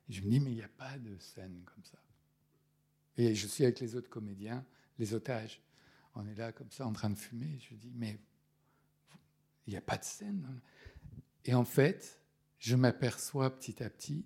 Je 0.10 0.22
me 0.22 0.30
dis, 0.30 0.40
mais 0.40 0.52
il 0.52 0.56
n'y 0.56 0.64
a 0.64 0.70
pas 0.70 0.98
de 0.98 1.18
scène 1.18 1.64
comme 1.66 1.84
ça. 1.84 1.98
Et 3.18 3.34
je 3.34 3.48
suis 3.48 3.64
avec 3.64 3.80
les 3.80 3.96
autres 3.96 4.10
comédiens, 4.10 4.64
les 5.00 5.14
otages. 5.14 5.60
On 6.16 6.26
est 6.28 6.36
là 6.36 6.52
comme 6.52 6.72
ça 6.72 6.86
en 6.86 6.94
train 6.94 7.10
de 7.10 7.18
fumer. 7.18 7.60
Je 7.60 7.76
dis, 7.76 7.92
mais 7.96 8.20
il 9.66 9.72
n'y 9.72 9.78
a 9.78 9.82
pas 9.82 9.98
de 9.98 10.06
scène. 10.06 10.48
Et 11.46 11.54
en 11.54 11.66
fait, 11.66 12.22
je 12.60 12.76
m'aperçois 12.76 13.56
petit 13.58 13.84
à 13.84 13.90
petit 13.90 14.26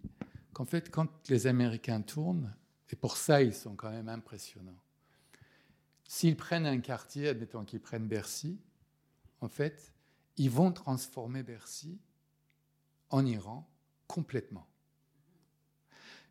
qu'en 0.53 0.65
fait, 0.65 0.89
quand 0.89 1.09
les 1.29 1.47
Américains 1.47 2.01
tournent, 2.01 2.53
et 2.89 2.95
pour 2.95 3.17
ça, 3.17 3.41
ils 3.41 3.53
sont 3.53 3.75
quand 3.75 3.89
même 3.89 4.09
impressionnants. 4.09 4.79
S'ils 6.13 6.35
prennent 6.35 6.65
un 6.65 6.81
quartier, 6.81 7.29
admettons 7.29 7.63
qu'ils 7.63 7.79
prennent 7.79 8.05
Bercy, 8.05 8.59
en 9.39 9.47
fait, 9.47 9.93
ils 10.35 10.49
vont 10.49 10.73
transformer 10.73 11.41
Bercy 11.41 12.01
en 13.11 13.25
Iran 13.25 13.65
complètement. 14.07 14.67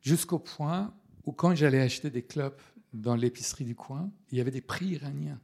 Jusqu'au 0.03 0.39
point 0.39 0.95
où, 1.25 1.33
quand 1.33 1.55
j'allais 1.55 1.81
acheter 1.81 2.11
des 2.11 2.23
clopes 2.23 2.61
dans 2.93 3.15
l'épicerie 3.15 3.65
du 3.65 3.75
coin, 3.75 4.13
il 4.31 4.37
y 4.37 4.43
avait 4.43 4.51
des 4.51 4.61
prix 4.61 4.85
iraniens. 4.85 5.41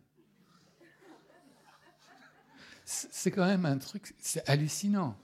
C'est 2.84 3.30
quand 3.30 3.46
même 3.46 3.64
un 3.64 3.78
truc, 3.78 4.14
c'est 4.18 4.46
hallucinant. 4.46 5.16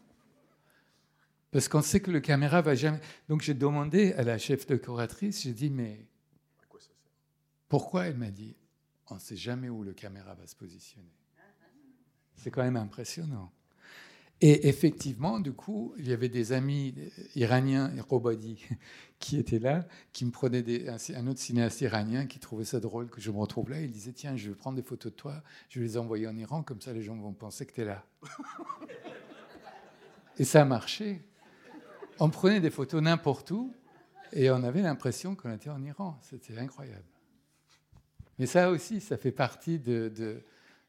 Parce 1.50 1.68
qu'on 1.68 1.82
sait 1.82 2.00
que 2.00 2.10
le 2.10 2.20
caméra 2.20 2.62
va 2.62 2.74
jamais. 2.74 3.00
Donc 3.28 3.42
j'ai 3.42 3.52
demandé 3.52 4.14
à 4.14 4.22
la 4.22 4.38
chef 4.38 4.66
décoratrice, 4.66 5.42
j'ai 5.42 5.52
dit, 5.52 5.68
mais 5.68 6.06
pourquoi 7.68 8.06
Elle 8.06 8.16
m'a 8.16 8.30
dit, 8.30 8.56
on 9.08 9.14
ne 9.16 9.20
sait 9.20 9.36
jamais 9.36 9.68
où 9.68 9.82
le 9.82 9.92
caméra 9.92 10.34
va 10.34 10.46
se 10.46 10.56
positionner. 10.56 11.12
C'est 12.36 12.50
quand 12.50 12.62
même 12.62 12.76
impressionnant. 12.76 13.52
Et 14.40 14.68
effectivement, 14.68 15.38
du 15.38 15.52
coup, 15.52 15.94
il 15.98 16.08
y 16.08 16.12
avait 16.12 16.28
des 16.28 16.52
amis 16.52 16.94
iraniens, 17.36 17.92
Robadi, 18.08 18.60
qui 19.20 19.38
étaient 19.38 19.60
là, 19.60 19.86
qui 20.12 20.24
me 20.24 20.32
prenaient 20.32 20.64
des, 20.64 20.88
un, 20.88 20.96
un 21.14 21.26
autre 21.28 21.38
cinéaste 21.38 21.80
iranien 21.80 22.26
qui 22.26 22.40
trouvait 22.40 22.64
ça 22.64 22.80
drôle 22.80 23.08
que 23.08 23.20
je 23.20 23.30
me 23.30 23.38
retrouve 23.38 23.70
là. 23.70 23.80
Il 23.80 23.92
disait 23.92 24.12
Tiens, 24.12 24.36
je 24.36 24.48
vais 24.48 24.56
prendre 24.56 24.74
des 24.74 24.82
photos 24.82 25.12
de 25.12 25.16
toi, 25.16 25.42
je 25.68 25.78
vais 25.78 25.86
les 25.86 25.96
envoyer 25.96 26.26
en 26.26 26.36
Iran, 26.36 26.64
comme 26.64 26.80
ça 26.80 26.92
les 26.92 27.02
gens 27.02 27.14
vont 27.14 27.32
penser 27.32 27.66
que 27.66 27.72
tu 27.72 27.82
es 27.82 27.84
là. 27.84 28.04
Et 30.38 30.44
ça 30.44 30.62
a 30.62 30.64
marché. 30.64 31.22
On 32.18 32.30
prenait 32.30 32.60
des 32.60 32.70
photos 32.70 33.00
n'importe 33.00 33.50
où 33.52 33.72
et 34.32 34.50
on 34.50 34.62
avait 34.64 34.82
l'impression 34.82 35.34
qu'on 35.34 35.52
était 35.52 35.70
en 35.70 35.82
Iran. 35.84 36.18
C'était 36.22 36.58
incroyable. 36.58 37.04
Mais 38.42 38.46
ça 38.46 38.72
aussi, 38.72 39.00
ça 39.00 39.16
fait 39.16 39.30
partie 39.30 39.78
de, 39.78 40.08
de, 40.08 40.42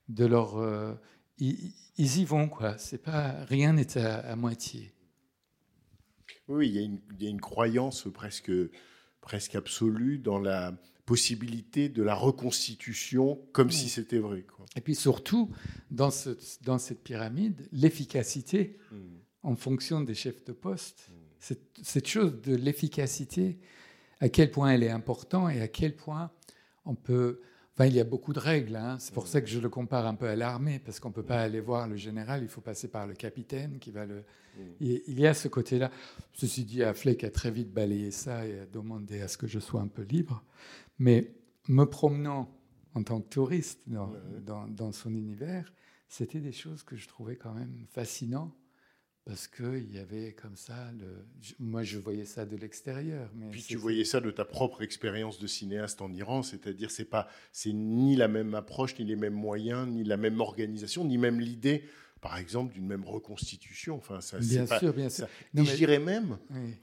de 0.09 0.25
leur. 0.25 0.57
euh, 0.57 0.95
ils, 1.37 1.71
ils 1.99 2.17
y 2.17 2.25
vont, 2.25 2.49
quoi. 2.49 2.79
C'est 2.79 2.97
pas, 2.97 3.43
rien 3.43 3.73
n'est 3.73 3.95
à, 3.95 4.21
à 4.21 4.35
moitié. 4.35 4.91
Oui, 6.47 6.69
il 6.69 6.73
y, 6.73 6.79
a 6.79 6.81
une, 6.81 6.99
il 7.19 7.23
y 7.23 7.27
a 7.27 7.29
une 7.29 7.39
croyance 7.39 8.07
presque, 8.11 8.51
presque 9.21 9.53
absolue 9.53 10.17
dans 10.17 10.39
la 10.39 10.75
possibilité 11.05 11.89
de 11.89 12.01
la 12.01 12.15
reconstitution 12.15 13.39
comme 13.51 13.69
si 13.69 13.87
c'était 13.87 14.17
vrai. 14.17 14.41
Quoi. 14.41 14.65
Et 14.75 14.81
puis 14.81 14.95
surtout, 14.95 15.51
dans, 15.91 16.09
ce, 16.09 16.35
dans 16.63 16.79
cette 16.79 17.03
pyramide, 17.03 17.69
l'efficacité 17.71 18.79
en 19.43 19.55
fonction 19.55 20.01
des 20.01 20.15
chefs 20.15 20.43
de 20.43 20.53
poste, 20.53 21.11
cette, 21.37 21.69
cette 21.83 22.07
chose 22.07 22.41
de 22.41 22.55
l'efficacité, 22.55 23.59
à 24.21 24.29
quel 24.29 24.49
point 24.49 24.71
elle 24.71 24.81
est 24.81 24.89
importante 24.89 25.51
et 25.53 25.61
à 25.61 25.67
quel 25.67 25.95
point 25.95 26.31
on 26.85 26.95
peut... 26.95 27.41
Enfin, 27.75 27.87
il 27.87 27.95
y 27.95 27.99
a 27.99 28.03
beaucoup 28.03 28.33
de 28.33 28.39
règles. 28.39 28.75
hein. 28.75 28.97
C'est 28.99 29.13
pour 29.13 29.27
ça 29.27 29.41
que 29.41 29.47
je 29.47 29.59
le 29.59 29.67
compare 29.67 30.05
un 30.05 30.13
peu 30.13 30.27
à 30.27 30.35
l'armée, 30.35 30.77
parce 30.79 30.99
qu'on 30.99 31.09
ne 31.09 31.13
peut 31.13 31.23
pas 31.23 31.41
aller 31.41 31.59
voir 31.59 31.87
le 31.87 31.95
général, 31.95 32.43
il 32.43 32.47
faut 32.47 32.61
passer 32.61 32.87
par 32.87 33.07
le 33.07 33.15
capitaine 33.15 33.79
qui 33.79 33.91
va 33.91 34.05
le... 34.05 34.23
Il 34.79 35.01
il 35.07 35.19
y 35.19 35.25
a 35.25 35.33
ce 35.33 35.47
côté-là. 35.47 35.89
Ceci 36.33 36.65
dit, 36.65 36.83
Affleck 36.83 37.23
a 37.23 37.31
très 37.31 37.49
vite 37.49 37.73
balayé 37.73 38.11
ça 38.11 38.45
et 38.47 38.59
a 38.59 38.65
demandé 38.67 39.21
à 39.21 39.27
ce 39.27 39.37
que 39.37 39.47
je 39.47 39.57
sois 39.59 39.81
un 39.81 39.87
peu 39.87 40.03
libre. 40.03 40.43
Mais 40.99 41.33
me 41.67 41.85
promenant 41.85 42.55
en 42.93 43.01
tant 43.01 43.19
que 43.21 43.29
touriste 43.29 43.79
dans, 43.87 44.13
dans, 44.45 44.67
dans 44.67 44.91
son 44.91 45.15
univers, 45.15 45.73
c'était 46.07 46.41
des 46.41 46.51
choses 46.51 46.83
que 46.83 46.95
je 46.95 47.07
trouvais 47.07 47.37
quand 47.37 47.53
même 47.53 47.85
fascinantes 47.89 48.53
parce 49.25 49.47
qu'il 49.47 49.91
y 49.93 49.99
avait 49.99 50.33
comme 50.33 50.55
ça, 50.57 50.91
le... 50.99 51.25
moi 51.59 51.83
je 51.83 51.97
voyais 51.97 52.25
ça 52.25 52.45
de 52.45 52.57
l'extérieur. 52.57 53.29
Mais 53.35 53.49
Puis 53.51 53.61
tu 53.63 53.77
voyais 53.77 54.03
ça 54.05 54.19
de 54.19 54.31
ta 54.31 54.43
propre 54.45 54.81
expérience 54.81 55.39
de 55.39 55.47
cinéaste 55.47 56.01
en 56.01 56.11
Iran, 56.11 56.43
c'est-à-dire 56.43 56.91
c'est 56.91 57.05
pas, 57.05 57.27
c'est 57.51 57.71
ni 57.73 58.15
la 58.15 58.27
même 58.27 58.53
approche, 58.53 58.97
ni 58.99 59.05
les 59.05 59.15
mêmes 59.15 59.33
moyens, 59.33 59.87
ni 59.87 60.03
la 60.03 60.17
même 60.17 60.41
organisation, 60.41 61.05
ni 61.05 61.17
même 61.17 61.39
l'idée, 61.39 61.83
par 62.19 62.37
exemple, 62.37 62.73
d'une 62.73 62.85
même 62.87 63.05
reconstitution. 63.05 63.95
Enfin, 63.95 64.19
ça, 64.21 64.39
Bien 64.39 64.65
pas- 64.65 64.79
sûr, 64.79 64.93
bien 64.93 65.09
sûr. 65.09 65.27
Non, 65.53 65.63
Et 65.63 65.65
mais- 65.65 65.71
je 65.71 65.75
dirais 65.77 65.99
même, 65.99 66.37
Oui. 66.51 66.75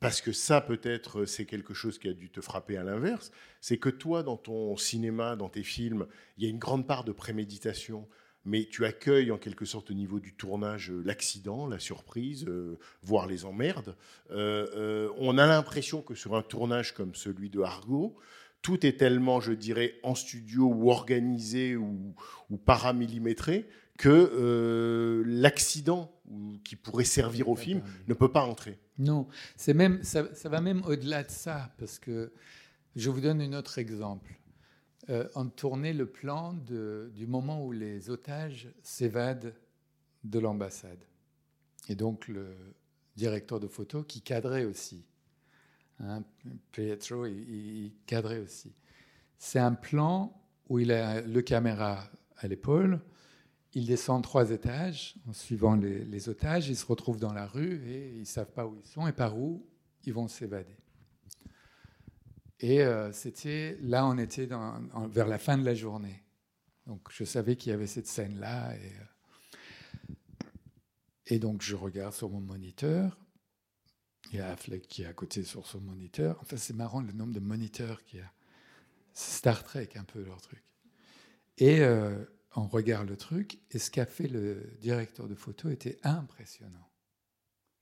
parce 0.00 0.22
que 0.22 0.32
ça 0.32 0.62
peut-être 0.62 1.26
c'est 1.26 1.44
quelque 1.44 1.74
chose 1.74 1.98
qui 1.98 2.08
a 2.08 2.14
dû 2.14 2.30
te 2.30 2.40
frapper 2.40 2.78
à 2.78 2.82
l'inverse, 2.84 3.30
c'est 3.60 3.76
que 3.78 3.90
toi 3.90 4.22
dans 4.22 4.36
ton 4.38 4.76
cinéma, 4.78 5.36
dans 5.36 5.48
tes 5.50 5.62
films, 5.64 6.06
il 6.38 6.44
y 6.44 6.46
a 6.46 6.50
une 6.50 6.58
grande 6.58 6.86
part 6.86 7.04
de 7.04 7.12
préméditation, 7.12 8.08
mais 8.48 8.64
tu 8.64 8.84
accueilles 8.84 9.30
en 9.30 9.38
quelque 9.38 9.64
sorte 9.64 9.90
au 9.90 9.94
niveau 9.94 10.20
du 10.20 10.34
tournage 10.34 10.90
euh, 10.90 11.02
l'accident, 11.04 11.66
la 11.66 11.78
surprise, 11.78 12.46
euh, 12.48 12.78
voire 13.02 13.26
les 13.26 13.44
emmerdes. 13.44 13.94
Euh, 14.30 15.10
on 15.18 15.38
a 15.38 15.46
l'impression 15.46 16.00
que 16.00 16.14
sur 16.14 16.34
un 16.34 16.42
tournage 16.42 16.94
comme 16.94 17.14
celui 17.14 17.50
de 17.50 17.60
Argo, 17.60 18.16
tout 18.62 18.84
est 18.86 18.96
tellement, 18.98 19.40
je 19.40 19.52
dirais, 19.52 19.94
en 20.02 20.14
studio 20.14 20.64
ou 20.64 20.90
organisé 20.90 21.76
ou, 21.76 22.14
ou 22.50 22.56
paramillimétré 22.56 23.68
que 23.98 24.08
euh, 24.08 25.24
l'accident 25.26 26.10
qui 26.64 26.76
pourrait 26.76 27.04
servir 27.04 27.48
au 27.48 27.56
film 27.56 27.82
ne 28.06 28.14
peut 28.14 28.30
pas 28.30 28.44
entrer. 28.44 28.78
Non, 28.98 29.26
c'est 29.56 29.74
même, 29.74 30.02
ça, 30.02 30.32
ça 30.34 30.48
va 30.48 30.60
même 30.60 30.82
au-delà 30.86 31.24
de 31.24 31.30
ça, 31.30 31.70
parce 31.78 31.98
que 31.98 32.32
je 32.96 33.10
vous 33.10 33.20
donne 33.20 33.40
un 33.40 33.52
autre 33.52 33.78
exemple. 33.78 34.30
Euh, 35.10 35.26
tournait 35.56 35.94
le 35.94 36.04
plan 36.04 36.52
du 36.52 37.26
moment 37.26 37.64
où 37.64 37.72
les 37.72 38.10
otages 38.10 38.68
s'évadent 38.82 39.54
de 40.24 40.38
l'ambassade. 40.38 41.02
Et 41.88 41.94
donc 41.94 42.28
le 42.28 42.54
directeur 43.16 43.58
de 43.58 43.68
photo 43.68 44.02
qui 44.02 44.20
cadrait 44.20 44.64
aussi. 44.64 45.06
Hein, 46.00 46.22
Pietro, 46.72 47.24
il, 47.24 47.38
il 47.38 47.92
cadrait 48.04 48.40
aussi. 48.40 48.74
C'est 49.38 49.58
un 49.58 49.72
plan 49.72 50.38
où 50.68 50.78
il 50.78 50.92
a 50.92 51.22
le 51.22 51.40
caméra 51.40 52.10
à 52.36 52.46
l'épaule, 52.46 53.00
il 53.72 53.86
descend 53.86 54.22
trois 54.22 54.50
étages 54.50 55.14
en 55.26 55.32
suivant 55.32 55.74
les, 55.74 56.04
les 56.04 56.28
otages, 56.28 56.68
ils 56.68 56.76
se 56.76 56.86
retrouvent 56.86 57.20
dans 57.20 57.32
la 57.32 57.46
rue 57.46 57.82
et 57.88 58.12
ils 58.14 58.20
ne 58.20 58.24
savent 58.24 58.52
pas 58.52 58.66
où 58.66 58.76
ils 58.76 58.86
sont 58.86 59.06
et 59.06 59.12
par 59.12 59.38
où 59.38 59.66
ils 60.04 60.12
vont 60.12 60.28
s'évader. 60.28 60.76
Et 62.60 62.82
euh, 62.82 63.12
c'était 63.12 63.78
là, 63.82 64.06
on 64.06 64.18
était 64.18 64.48
vers 65.10 65.28
la 65.28 65.38
fin 65.38 65.56
de 65.58 65.64
la 65.64 65.74
journée. 65.74 66.22
Donc 66.86 67.08
je 67.10 67.24
savais 67.24 67.56
qu'il 67.56 67.70
y 67.70 67.74
avait 67.74 67.86
cette 67.86 68.06
scène-là. 68.06 68.74
Et, 68.74 68.78
euh, 68.78 70.14
et 71.26 71.38
donc 71.38 71.62
je 71.62 71.76
regarde 71.76 72.14
sur 72.14 72.30
mon 72.30 72.40
moniteur. 72.40 73.16
Il 74.32 74.38
y 74.38 74.40
a 74.40 74.50
Affleck 74.50 74.86
qui 74.88 75.02
est 75.02 75.06
à 75.06 75.12
côté 75.12 75.42
sur 75.44 75.66
son 75.66 75.80
moniteur. 75.80 76.38
Enfin, 76.42 76.56
c'est 76.56 76.74
marrant 76.74 77.00
le 77.00 77.12
nombre 77.12 77.32
de 77.32 77.40
moniteurs 77.40 78.02
qu'il 78.04 78.18
y 78.18 78.22
a. 78.22 78.32
Star 79.14 79.64
Trek 79.64 79.90
un 79.96 80.04
peu 80.04 80.22
leur 80.22 80.40
truc. 80.40 80.62
Et 81.56 81.80
euh, 81.80 82.24
on 82.54 82.66
regarde 82.66 83.08
le 83.08 83.16
truc, 83.16 83.58
et 83.70 83.78
ce 83.78 83.90
qu'a 83.90 84.06
fait 84.06 84.28
le 84.28 84.76
directeur 84.80 85.26
de 85.28 85.34
photo 85.34 85.70
était 85.70 85.98
impressionnant. 86.02 86.88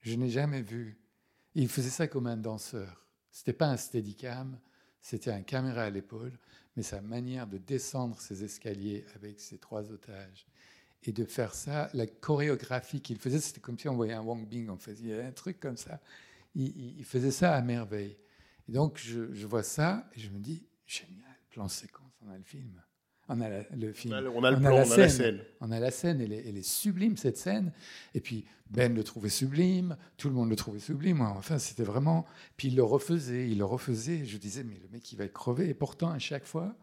Je 0.01 0.15
n'ai 0.15 0.29
jamais 0.29 0.61
vu. 0.61 0.99
Il 1.53 1.69
faisait 1.69 1.89
ça 1.89 2.07
comme 2.07 2.27
un 2.27 2.37
danseur. 2.37 3.05
C'était 3.31 3.53
pas 3.53 3.67
un 3.67 3.77
steadicam, 3.77 4.59
c'était 5.01 5.31
un 5.31 5.41
caméra 5.41 5.83
à 5.83 5.89
l'épaule, 5.89 6.37
mais 6.75 6.83
sa 6.83 7.01
manière 7.01 7.47
de 7.47 7.57
descendre 7.57 8.19
ses 8.19 8.43
escaliers 8.43 9.05
avec 9.15 9.39
ses 9.39 9.57
trois 9.57 9.91
otages 9.91 10.47
et 11.03 11.11
de 11.11 11.25
faire 11.25 11.53
ça, 11.53 11.89
la 11.93 12.07
chorégraphie 12.07 13.01
qu'il 13.01 13.17
faisait, 13.17 13.39
c'était 13.39 13.61
comme 13.61 13.77
si 13.79 13.87
on 13.87 13.95
voyait 13.95 14.13
un 14.13 14.21
Wong 14.21 14.47
Bing, 14.47 14.69
on 14.69 14.77
faisait 14.77 15.23
un 15.23 15.31
truc 15.31 15.59
comme 15.59 15.77
ça. 15.77 15.99
Il 16.55 17.05
faisait 17.05 17.31
ça 17.31 17.55
à 17.55 17.61
merveille. 17.61 18.17
Et 18.67 18.71
donc 18.71 18.97
je, 18.97 19.33
je 19.33 19.47
vois 19.47 19.63
ça 19.63 20.09
et 20.15 20.19
je 20.19 20.29
me 20.29 20.39
dis, 20.39 20.65
génial, 20.85 21.37
plan 21.49 21.67
séquence, 21.67 22.19
on 22.25 22.29
a 22.29 22.37
le 22.37 22.43
film. 22.43 22.81
On 23.29 23.41
a 23.41 23.49
la- 23.49 23.63
le 23.75 23.91
film. 23.91 24.13
On 24.13 24.17
a 24.17 24.21
le, 24.21 24.29
on 24.29 24.43
a 24.43 24.51
le 24.51 24.57
On 24.57 24.59
a 24.59 24.61
plan, 24.61 24.77
la 24.77 24.85
on 24.87 24.91
a 24.91 24.97
la 24.97 25.09
scène. 25.09 25.09
scène. 25.37 25.39
On 25.59 25.71
a 25.71 25.79
la 25.79 25.91
scène, 25.91 26.21
elle 26.21 26.31
est, 26.31 26.47
elle 26.47 26.57
est 26.57 26.65
sublime 26.67 27.17
cette 27.17 27.37
scène. 27.37 27.73
Et 28.13 28.21
puis 28.21 28.45
Ben 28.69 28.93
le 28.93 29.03
trouvait 29.03 29.29
sublime, 29.29 29.97
tout 30.17 30.29
le 30.29 30.35
monde 30.35 30.49
le 30.49 30.55
trouvait 30.55 30.79
sublime. 30.79 31.21
Enfin, 31.21 31.59
c'était 31.59 31.83
vraiment. 31.83 32.25
Puis 32.55 32.69
il 32.69 32.75
le 32.77 32.83
refaisait, 32.83 33.49
il 33.49 33.57
le 33.57 33.65
refaisait. 33.65 34.23
Je 34.25 34.37
disais, 34.37 34.63
mais 34.63 34.79
le 34.81 34.87
mec, 34.89 35.11
il 35.11 35.17
va 35.17 35.25
être 35.25 35.33
crevé. 35.33 35.67
Et 35.69 35.73
pourtant, 35.73 36.09
à 36.11 36.19
chaque 36.19 36.45
fois, 36.45 36.75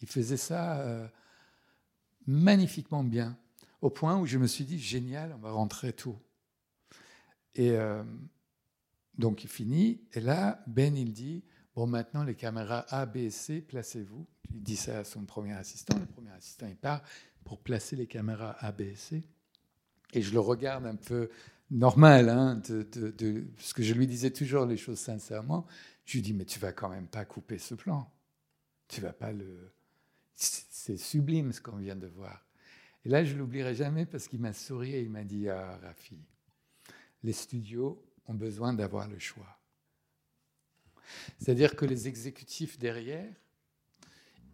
il 0.00 0.08
faisait 0.08 0.36
ça 0.36 0.80
euh, 0.80 1.06
magnifiquement 2.26 3.04
bien. 3.04 3.36
Au 3.80 3.90
point 3.90 4.18
où 4.18 4.26
je 4.26 4.38
me 4.38 4.46
suis 4.46 4.64
dit, 4.64 4.78
génial, 4.78 5.32
on 5.36 5.38
va 5.38 5.50
rentrer 5.52 5.92
tôt. 5.92 6.18
Et 7.54 7.70
euh, 7.72 8.02
donc 9.18 9.44
il 9.44 9.50
finit. 9.50 10.00
Et 10.14 10.20
là, 10.20 10.62
Ben, 10.66 10.96
il 10.96 11.12
dit, 11.12 11.44
bon, 11.74 11.86
maintenant 11.86 12.24
les 12.24 12.34
caméras 12.34 12.86
A, 12.88 13.06
B 13.06 13.28
C, 13.30 13.60
placez-vous. 13.60 14.26
Il 14.54 14.62
dit 14.62 14.76
ça 14.76 14.98
à 15.00 15.04
son 15.04 15.24
premier 15.24 15.54
assistant. 15.54 15.98
Le 15.98 16.06
premier 16.06 16.30
assistant, 16.32 16.66
il 16.66 16.76
part 16.76 17.02
pour 17.44 17.58
placer 17.58 17.96
les 17.96 18.06
caméras 18.06 18.56
A, 18.60 18.72
B 18.72 18.94
C. 18.94 19.22
Et 20.12 20.22
je 20.22 20.32
le 20.32 20.40
regarde 20.40 20.86
un 20.86 20.96
peu 20.96 21.30
normal, 21.70 22.28
hein, 22.28 22.60
parce 23.56 23.72
que 23.72 23.82
je 23.82 23.94
lui 23.94 24.06
disais 24.06 24.30
toujours 24.30 24.66
les 24.66 24.76
choses 24.76 24.98
sincèrement. 24.98 25.66
Je 26.04 26.18
lui 26.18 26.22
dis, 26.22 26.34
mais 26.34 26.44
tu 26.44 26.58
vas 26.58 26.72
quand 26.72 26.90
même 26.90 27.08
pas 27.08 27.24
couper 27.24 27.58
ce 27.58 27.74
plan. 27.74 28.12
Tu 28.88 29.00
vas 29.00 29.12
pas 29.12 29.32
le. 29.32 29.72
C'est 30.34 30.98
sublime 30.98 31.52
ce 31.52 31.60
qu'on 31.60 31.76
vient 31.76 31.96
de 31.96 32.08
voir. 32.08 32.44
Et 33.04 33.08
là, 33.08 33.24
je 33.24 33.36
l'oublierai 33.36 33.74
jamais 33.74 34.04
parce 34.04 34.28
qu'il 34.28 34.40
m'a 34.40 34.52
souri 34.52 34.94
et 34.94 35.00
il 35.00 35.10
m'a 35.10 35.24
dit, 35.24 35.48
ah, 35.48 35.78
Rafi, 35.82 36.18
les 37.22 37.32
studios 37.32 38.04
ont 38.26 38.34
besoin 38.34 38.74
d'avoir 38.74 39.08
le 39.08 39.18
choix. 39.18 39.58
C'est-à-dire 41.38 41.76
que 41.76 41.84
les 41.84 42.08
exécutifs 42.08 42.78
derrière, 42.78 43.32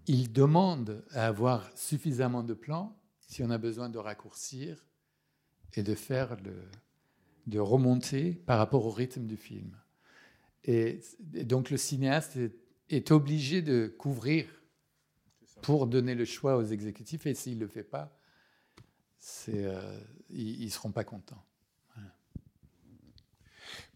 ils 0.06 0.32
demandent 0.32 1.04
à 1.10 1.26
avoir 1.26 1.70
suffisamment 1.76 2.42
de 2.42 2.54
plans 2.54 2.98
si 3.20 3.42
on 3.42 3.50
a 3.50 3.58
besoin 3.58 3.90
de 3.90 3.98
raccourcir 3.98 4.86
et 5.74 5.82
de 5.82 5.94
faire 5.94 6.36
le, 6.42 6.56
de 7.46 7.58
remonter 7.58 8.32
par 8.32 8.58
rapport 8.58 8.86
au 8.86 8.90
rythme 8.90 9.26
du 9.26 9.36
film. 9.36 9.76
Et, 10.64 11.00
donc 11.20 11.70
le 11.70 11.76
cinéaste 11.76 12.38
est, 12.88 13.10
obligé 13.10 13.62
de 13.62 13.94
couvrir 13.98 14.46
pour 15.62 15.86
donner 15.86 16.14
le 16.14 16.24
choix 16.24 16.56
aux 16.56 16.64
exécutifs 16.64 17.26
et 17.26 17.34
s'il 17.34 17.56
ne 17.56 17.60
le 17.60 17.68
fait 17.68 17.84
pas, 17.84 18.16
euh, 19.48 20.00
ils 20.30 20.64
ne 20.64 20.70
seront 20.70 20.92
pas 20.92 21.04
contents. 21.04 21.44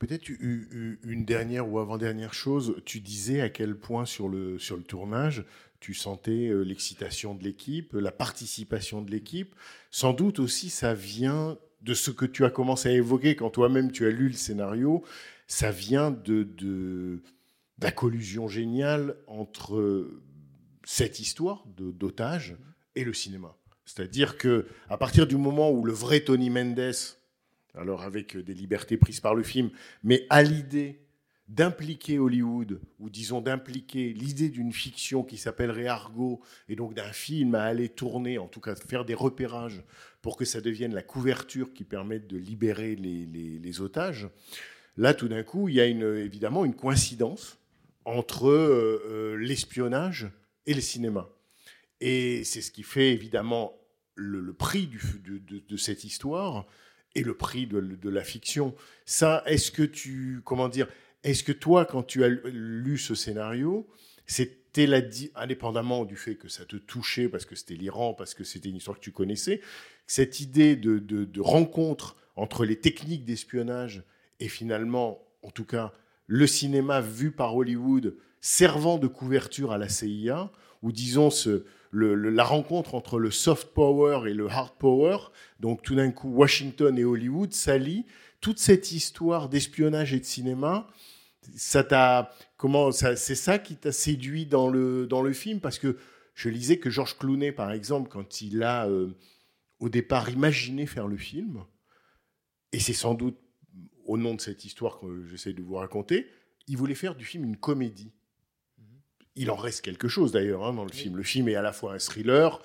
Peut-être 0.02 0.30
une 0.30 1.24
dernière 1.24 1.70
ou 1.70 1.78
avant-dernière 1.78 2.34
chose, 2.34 2.74
tu 2.84 2.98
disais 2.98 3.40
à 3.40 3.48
quel 3.48 3.76
point 3.76 4.04
sur 4.04 4.28
le, 4.28 4.58
sur 4.58 4.76
le 4.76 4.82
tournage, 4.82 5.44
tu 5.78 5.94
sentais 5.94 6.48
euh, 6.48 6.62
l'excitation 6.62 7.36
de 7.36 7.44
l'équipe, 7.44 7.92
la 7.92 8.10
participation 8.10 9.00
de 9.00 9.12
l'équipe. 9.12 9.54
Sans 9.92 10.12
doute 10.12 10.40
aussi, 10.40 10.70
ça 10.70 10.92
vient 10.92 11.56
de 11.82 11.94
ce 11.94 12.10
que 12.10 12.24
tu 12.24 12.44
as 12.44 12.50
commencé 12.50 12.88
à 12.88 12.92
évoquer 12.92 13.36
quand 13.36 13.50
toi-même 13.50 13.92
tu 13.92 14.04
as 14.04 14.10
lu 14.10 14.26
le 14.26 14.34
scénario. 14.34 15.04
Ça 15.46 15.70
vient 15.70 16.10
de, 16.10 16.42
de, 16.42 17.22
la 17.80 17.92
collusion 17.92 18.48
géniale 18.48 19.14
entre 19.28 20.10
cette 20.82 21.20
histoire 21.20 21.64
d'otage 21.76 22.56
et 22.96 23.04
le 23.04 23.14
cinéma. 23.14 23.56
C'est-à-dire 23.84 24.36
que 24.36 24.66
à 24.88 24.96
partir 24.96 25.28
du 25.28 25.36
moment 25.36 25.70
où 25.70 25.84
le 25.84 25.92
vrai 25.92 26.22
Tony 26.22 26.50
Mendes, 26.50 26.92
alors 27.74 28.02
avec 28.02 28.36
des 28.36 28.54
libertés 28.54 28.96
prises 28.96 29.20
par 29.20 29.34
le 29.34 29.42
film, 29.42 29.70
mais 30.02 30.26
à 30.30 30.42
l'idée 30.42 31.02
d'impliquer 31.48 32.18
Hollywood, 32.18 32.80
ou 32.98 33.10
disons 33.10 33.40
d'impliquer 33.40 34.12
l'idée 34.12 34.48
d'une 34.48 34.72
fiction 34.72 35.22
qui 35.22 35.36
s'appellerait 35.36 35.86
Argo, 35.86 36.40
et 36.68 36.76
donc 36.76 36.94
d'un 36.94 37.12
film 37.12 37.54
à 37.54 37.64
aller 37.64 37.88
tourner, 37.88 38.38
en 38.38 38.48
tout 38.48 38.60
cas 38.60 38.74
faire 38.74 39.04
des 39.04 39.14
repérages 39.14 39.82
pour 40.22 40.36
que 40.36 40.44
ça 40.44 40.60
devienne 40.60 40.94
la 40.94 41.02
couverture 41.02 41.72
qui 41.74 41.84
permette 41.84 42.26
de 42.26 42.38
libérer 42.38 42.96
les, 42.96 43.80
otages, 43.80 44.28
là 44.96 45.14
tout 45.14 45.28
d'un 45.28 45.42
coup, 45.42 45.68
il 45.68 45.74
y 45.74 45.80
a 45.80 45.86
évidemment 45.86 46.64
une 46.64 46.74
coïncidence 46.74 47.58
entre 48.04 48.48
euh, 48.48 49.02
euh, 49.06 49.36
l'espionnage 49.36 50.30
et 50.66 50.74
le 50.74 50.80
cinéma. 50.80 51.28
Et 52.00 52.44
c'est 52.44 52.62
ce 52.62 52.70
qui 52.70 52.82
fait 52.82 53.12
évidemment 53.12 53.78
le, 54.14 54.52
prix 54.52 54.88
de 54.88 55.76
cette 55.76 56.04
histoire 56.04 56.66
et 57.14 57.22
le 57.22 57.34
prix 57.34 57.66
de, 57.66 58.08
la 58.08 58.24
fiction. 58.24 58.74
Ça, 59.04 59.42
est-ce 59.46 59.70
que 59.70 59.82
tu, 59.82 60.40
comment 60.44 60.68
dire, 60.68 60.88
est-ce 61.24 61.44
que 61.44 61.52
toi, 61.52 61.84
quand 61.84 62.02
tu 62.02 62.24
as 62.24 62.28
lu 62.28 62.98
ce 62.98 63.14
scénario, 63.14 63.86
c'était 64.26 64.86
la 64.86 65.00
indépendamment 65.34 66.04
du 66.04 66.16
fait 66.16 66.36
que 66.36 66.48
ça 66.48 66.64
te 66.64 66.76
touchait 66.76 67.28
parce 67.28 67.44
que 67.44 67.54
c'était 67.54 67.74
l'Iran, 67.74 68.14
parce 68.14 68.34
que 68.34 68.44
c'était 68.44 68.68
une 68.68 68.76
histoire 68.76 68.98
que 68.98 69.04
tu 69.04 69.12
connaissais, 69.12 69.60
cette 70.06 70.40
idée 70.40 70.76
de- 70.76 70.98
de 70.98 71.40
rencontre 71.40 72.16
entre 72.36 72.64
les 72.64 72.76
techniques 72.76 73.24
d'espionnage 73.24 74.04
et 74.40 74.48
finalement, 74.48 75.22
en 75.42 75.50
tout 75.50 75.64
cas, 75.64 75.92
le 76.26 76.46
cinéma 76.46 77.00
vu 77.00 77.30
par 77.30 77.54
Hollywood 77.54 78.16
servant 78.40 78.98
de 78.98 79.06
couverture 79.06 79.72
à 79.72 79.78
la 79.78 79.88
CIA, 79.88 80.50
ou 80.82 80.92
disons 80.92 81.30
ce, 81.30 81.64
la 81.92 82.44
rencontre 82.44 82.94
entre 82.94 83.18
le 83.18 83.30
soft 83.30 83.74
power 83.74 84.28
et 84.28 84.34
le 84.34 84.48
hard 84.48 84.72
power, 84.78 85.18
donc 85.60 85.82
tout 85.82 85.94
d'un 85.94 86.10
coup 86.10 86.30
Washington 86.30 86.98
et 86.98 87.04
Hollywood 87.04 87.52
s'allient, 87.52 88.06
toute 88.40 88.58
cette 88.58 88.92
histoire 88.92 89.48
d'espionnage 89.48 90.14
et 90.14 90.20
de 90.20 90.24
cinéma, 90.24 90.88
ça 91.54 91.84
t'a 91.84 92.32
comment 92.56 92.92
c'est 92.92 93.16
ça 93.16 93.58
qui 93.58 93.76
t'a 93.76 93.92
séduit 93.92 94.46
dans 94.46 94.68
le 94.68 95.06
dans 95.06 95.22
le 95.22 95.32
film? 95.32 95.60
Parce 95.60 95.78
que 95.78 95.98
je 96.34 96.48
lisais 96.48 96.78
que 96.78 96.88
Georges 96.88 97.18
Clooney 97.18 97.52
par 97.52 97.72
exemple 97.72 98.08
quand 98.10 98.40
il 98.40 98.62
a 98.62 98.88
euh, 98.88 99.08
au 99.80 99.88
départ 99.88 100.30
imaginé 100.30 100.86
faire 100.86 101.08
le 101.08 101.16
film 101.16 101.64
et 102.72 102.80
c'est 102.80 102.92
sans 102.92 103.14
doute 103.14 103.38
au 104.04 104.16
nom 104.16 104.34
de 104.34 104.40
cette 104.40 104.64
histoire 104.64 104.98
que 104.98 105.26
j'essaie 105.26 105.52
de 105.52 105.62
vous 105.62 105.74
raconter, 105.74 106.26
il 106.66 106.76
voulait 106.76 106.94
faire 106.94 107.14
du 107.14 107.24
film 107.24 107.44
une 107.44 107.56
comédie. 107.56 108.12
Il 109.36 109.50
en 109.50 109.56
reste 109.56 109.82
quelque 109.82 110.08
chose 110.08 110.32
d'ailleurs 110.32 110.64
hein, 110.64 110.72
dans 110.74 110.84
le 110.84 110.92
film. 110.92 111.16
Le 111.16 111.22
film 111.22 111.48
est 111.48 111.54
à 111.54 111.62
la 111.62 111.72
fois 111.72 111.94
un 111.94 111.98
thriller, 111.98 112.60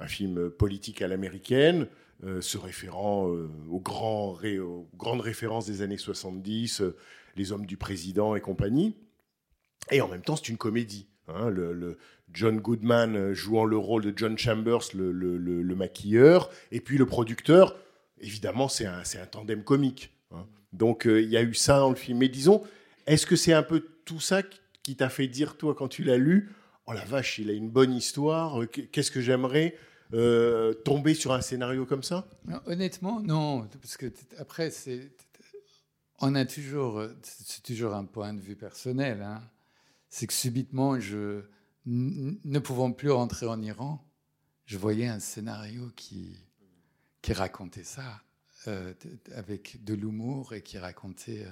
un 0.00 0.06
film 0.06 0.50
politique 0.50 1.02
à 1.02 1.08
l'américaine, 1.08 1.88
euh, 2.24 2.40
se 2.40 2.56
référant 2.56 3.28
euh, 3.30 3.50
aux, 3.70 3.80
grands 3.80 4.32
ré- 4.32 4.58
aux 4.58 4.88
grandes 4.96 5.20
références 5.20 5.66
des 5.66 5.82
années 5.82 5.98
70, 5.98 6.80
euh, 6.80 6.96
les 7.36 7.52
hommes 7.52 7.66
du 7.66 7.76
président 7.76 8.34
et 8.34 8.40
compagnie. 8.40 8.94
Et 9.90 10.00
en 10.00 10.08
même 10.08 10.22
temps, 10.22 10.36
c'est 10.36 10.48
une 10.48 10.56
comédie. 10.56 11.06
hein. 11.28 11.50
le, 11.50 11.72
le 11.74 11.98
John 12.32 12.58
Goodman 12.60 13.32
jouant 13.34 13.64
le 13.66 13.76
rôle 13.76 14.02
de 14.02 14.12
John 14.16 14.36
Chambers, 14.38 14.80
le, 14.94 15.12
le- 15.12 15.36
le- 15.36 15.62
le 15.62 15.74
maquilleur, 15.74 16.50
et 16.72 16.80
puis 16.80 16.96
le 16.98 17.06
producteur, 17.06 17.76
évidemment, 18.20 18.68
c'est 18.68 18.86
un, 18.86 19.02
tandem 19.30 19.62
comique. 19.62 20.12
hein. 20.32 20.46
Donc, 20.72 21.04
il 21.04 21.28
y 21.28 21.36
a 21.36 21.42
eu 21.42 21.54
ça 21.54 21.78
dans 21.78 21.90
le 21.90 21.94
film. 21.96 22.18
Mais 22.18 22.28
disons, 22.28 22.62
est-ce 23.06 23.26
que 23.26 23.36
c'est 23.36 23.52
un 23.52 23.62
peu 23.62 23.84
tout 24.06 24.18
ça 24.20 24.42
qui- 24.86 24.96
t'a 24.96 25.08
fait 25.08 25.26
dire, 25.26 25.56
toi, 25.56 25.74
quand 25.74 25.88
tu 25.88 26.04
l'as 26.04 26.16
lu, 26.16 26.52
oh 26.86 26.92
la 26.92 27.04
vache, 27.04 27.38
il 27.38 27.50
a 27.50 27.52
une 27.52 27.68
bonne 27.70 27.92
histoire, 27.92 28.62
euh, 28.62 28.66
qu'est-ce 28.66 29.10
que 29.10 29.20
j'aimerais 29.20 29.76
euh, 30.12 30.72
tomber 30.74 31.14
sur 31.14 31.32
un 31.32 31.40
scénario 31.40 31.84
comme 31.86 32.04
ça? 32.04 32.28
Honnêtement, 32.66 33.20
non, 33.20 33.66
parce 33.82 33.96
que 33.96 34.12
après, 34.38 34.70
c'est, 34.70 35.10
on 36.20 36.36
a 36.36 36.44
toujours, 36.44 37.02
c'est 37.22 37.62
toujours 37.64 37.94
un 37.94 38.04
point 38.04 38.32
de 38.32 38.40
vue 38.40 38.54
personnel. 38.54 39.22
hein. 39.22 39.42
C'est 40.08 40.28
que 40.28 40.32
subitement, 40.32 41.00
je, 41.00 41.42
ne 41.84 42.58
pouvant 42.60 42.92
plus 42.92 43.10
rentrer 43.10 43.46
en 43.46 43.60
Iran, 43.60 44.04
je 44.66 44.78
voyais 44.78 45.08
un 45.08 45.18
scénario 45.20 45.90
qui, 45.96 46.36
qui 47.22 47.32
racontait 47.32 47.84
ça, 47.84 48.22
euh, 48.68 48.94
avec 49.34 49.82
de 49.84 49.94
l'humour 49.94 50.54
et 50.54 50.62
qui 50.62 50.78
racontait 50.78 51.44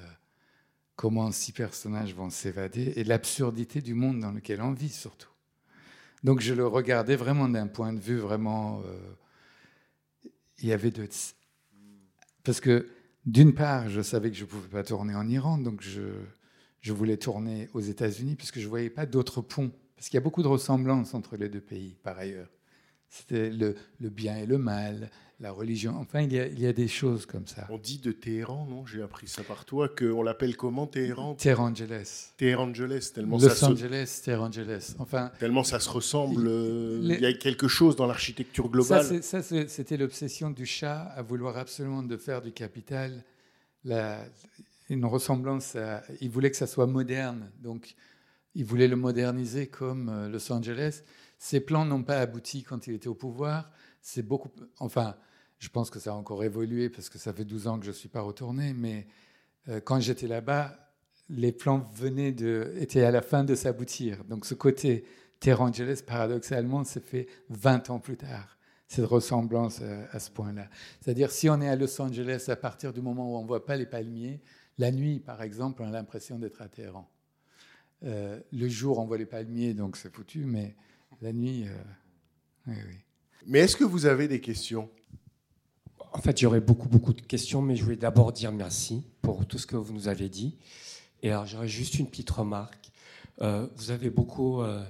comment 0.97 1.31
six 1.33 1.53
personnages 1.53 2.15
vont 2.15 2.31
s'évader 2.31 2.93
et 2.97 3.05
l'absurdité 3.05 3.81
du 3.81 3.95
monde 3.95 4.21
dans 4.21 4.33
lequel 4.33 4.63
on 4.63 4.73
vit 4.73 4.89
surtout. 4.89 5.31
Donc 6.23 6.41
je 6.41 6.55
le 6.55 6.67
regardais 6.67 7.17
vraiment 7.17 7.49
d'un 7.49 7.67
point 7.67 7.93
de 7.93 8.01
vue 8.01 8.19
vraiment. 8.19 8.83
euh, 8.87 8.99
il 10.59 10.69
y 10.69 10.73
avait 10.73 10.91
de. 10.91 11.09
Parce 12.43 12.61
que 12.61 12.89
d'une 13.27 13.55
part, 13.55 13.89
je 13.89 14.01
savais 14.01 14.31
que 14.31 14.37
je 14.37 14.45
ne 14.45 14.49
pouvais 14.49 14.69
pas 14.69 14.83
tourner 14.85 15.15
en 15.15 15.29
Iran, 15.29 15.59
donc 15.59 15.83
je, 15.83 16.03
je 16.81 16.93
voulais 16.93 17.17
tourner 17.17 17.69
aux 17.75 17.81
États-Unis, 17.81 18.37
puisque 18.37 18.59
je 18.59 18.65
ne 18.65 18.69
voyais 18.69 18.91
pas 18.91 19.07
d'autres 19.07 19.41
ponts. 19.41 19.73
Parce 19.97 20.09
qu'il 20.09 20.17
y 20.17 20.19
a 20.19 20.23
beaucoup 20.23 20.43
de 20.43 20.49
ressemblances 20.49 21.15
entre 21.15 21.37
les 21.37 21.49
deux 21.49 21.61
pays, 21.61 21.97
par 22.03 22.19
ailleurs. 22.19 22.54
C'était 23.17 23.49
le, 23.51 23.77
le 24.01 24.11
bien 24.11 24.37
et 24.39 24.45
le 24.45 24.59
mal, 24.59 25.09
la 25.39 25.53
religion. 25.53 25.95
Enfin, 26.01 26.23
il 26.23 26.33
y 26.33 26.41
a, 26.41 26.49
il 26.49 26.59
y 26.59 26.67
a 26.67 26.73
des 26.73 26.89
choses 26.89 27.27
comme 27.27 27.47
ça. 27.47 27.65
On 27.71 27.79
dit 27.79 27.99
de 27.99 28.11
Téhéran, 28.11 28.67
non? 28.69 28.85
J'ai 28.87 29.03
appris 29.03 29.29
ça 29.29 29.45
par 29.45 29.65
toi, 29.65 29.89
qu'on 29.89 30.25
l'appelle 30.25 30.57
comment 30.57 30.89
Téhéran? 30.89 31.37
Terangeles. 31.37 32.33
Téhérangeles, 32.37 33.13
tellement, 33.15 33.37
Los 33.37 33.49
ça 33.51 33.55
se, 33.55 33.65
Angeles, 33.67 34.21
Terangeles. 34.25 34.97
Enfin, 34.99 35.31
tellement 35.39 35.63
ça 35.63 35.79
se 35.79 35.89
ressemble. 35.91 36.45
euh, 36.49 36.99
Les- 37.03 37.15
Il 37.15 37.21
y 37.21 37.27
a 37.27 37.33
quelque 37.35 37.69
chose 37.69 37.95
dans 37.95 38.07
l'architecture 38.07 38.69
globale. 38.69 39.23
ça, 39.23 39.43
c'était 39.43 39.97
l'obsession 39.97 40.51
du 40.51 40.67
chat 40.67 41.03
à 41.03 41.23
vouloir 41.23 41.57
absolument 41.57 42.03
de 42.03 42.17
faire 42.17 42.43
du 42.43 42.51
capital 42.51 43.23
la- 43.85 44.25
une 44.91 45.05
ressemblance. 45.05 45.77
À, 45.77 46.03
il 46.21 46.31
voulait 46.31 46.51
que 46.51 46.57
ça 46.57 46.67
soit 46.67 46.87
moderne, 46.89 47.49
donc 47.63 47.95
il 48.57 48.65
voulait 48.65 48.89
le 48.89 48.97
moderniser 48.97 49.69
comme 49.69 50.09
euh, 50.09 50.29
Los 50.29 50.51
Angeles. 50.53 51.03
Ses 51.39 51.61
plans 51.61 51.85
n'ont 51.85 52.03
pas 52.03 52.19
abouti 52.19 52.63
quand 52.63 52.87
il 52.87 52.95
était 52.95 53.09
au 53.09 53.15
pouvoir. 53.15 53.71
C'est 54.01 54.23
beaucoup. 54.23 54.51
Enfin, 54.79 55.17
je 55.59 55.69
pense 55.69 55.91
que 55.91 55.99
ça 55.99 56.11
a 56.11 56.15
encore 56.15 56.45
évolué 56.45 56.89
parce 56.91 57.09
que 57.09 57.19
ça 57.19 57.33
fait 57.33 57.45
12 57.45 57.69
ans 57.69 57.79
que 57.79 57.85
je 57.85 57.91
ne 57.91 57.97
suis 57.97 58.09
pas 58.09 58.21
retourné, 58.21 58.73
mais 58.75 59.07
euh, 59.69 59.81
quand 59.81 60.01
j'étais 60.01 60.27
là-bas, 60.27 60.79
les 61.29 61.53
plans 61.53 61.89
venaient 61.95 62.33
de, 62.33 62.75
étaient 62.77 63.05
à 63.05 63.11
la 63.11 63.23
fin 63.23 63.45
de 63.45 63.55
s'aboutir. 63.55 64.25
Donc 64.25 64.45
ce 64.45 64.55
côté 64.55 65.05
Terre 65.41 65.61
Angeles, 65.61 66.03
paradoxalement, 66.07 66.85
s'est 66.85 67.01
fait 67.01 67.27
20 67.51 67.91
ans 67.91 67.99
plus 67.99 68.17
tard, 68.17 68.59
cette 68.89 69.07
ressemblance 69.07 69.81
à, 69.81 70.09
à 70.13 70.19
ce 70.19 70.31
point-là. 70.31 70.69
C'est-à-dire, 71.01 71.31
si 71.31 71.49
on 71.49 71.61
est 71.61 71.69
à 71.69 71.77
Los 71.77 72.01
Angeles, 72.01 72.45
à 72.49 72.57
partir 72.57 72.93
du 72.93 73.01
moment 73.01 73.33
où 73.33 73.37
on 73.37 73.43
ne 73.43 73.47
voit 73.47 73.65
pas 73.65 73.77
les 73.77 73.87
palmiers, 73.87 74.41
la 74.79 74.91
nuit, 74.91 75.21
par 75.21 75.43
exemple, 75.43 75.83
on 75.83 75.89
a 75.89 75.93
l'impression 75.93 76.39
d'être 76.39 76.61
à 76.61 76.69
Téhéran. 76.69 77.09
Euh, 78.05 78.41
le 78.53 78.69
jour, 78.69 78.99
on 78.99 79.07
voit 79.07 79.19
les 79.19 79.27
palmiers, 79.27 79.73
donc 79.73 79.97
c'est 79.97 80.15
foutu, 80.15 80.45
mais 80.45 80.75
la 81.25 81.33
nuit, 81.33 81.65
euh, 81.67 81.83
oui, 82.67 82.75
oui. 82.87 82.97
Mais 83.47 83.61
est-ce 83.61 83.77
que 83.77 83.85
vous 83.85 84.05
avez 84.05 84.29
des 84.29 84.43
questions? 84.43 84.91
En 86.13 86.19
fait, 86.19 86.39
j'aurais 86.39 86.61
beaucoup, 86.61 86.87
beaucoup 86.87 87.15
de 87.15 87.23
questions, 87.23 87.63
mais 87.63 87.77
je 87.77 87.83
voulais 87.83 87.97
d'abord 87.97 88.31
dire 88.31 88.53
merci 88.53 89.03
pour 89.23 89.47
tout 89.47 89.57
ce 89.57 89.67
que 89.67 89.77
vous 89.77 89.95
nous 89.95 90.09
avez 90.09 90.29
dit. 90.29 90.59
Et 91.23 91.31
alors, 91.31 91.47
j'aurais 91.47 91.69
juste 91.69 91.95
une 91.95 92.09
petite 92.09 92.31
remarque. 92.31 92.91
Euh, 93.41 93.67
vous 93.77 93.91
avez 93.91 94.11
beaucoup 94.11 94.61
euh, 94.61 94.85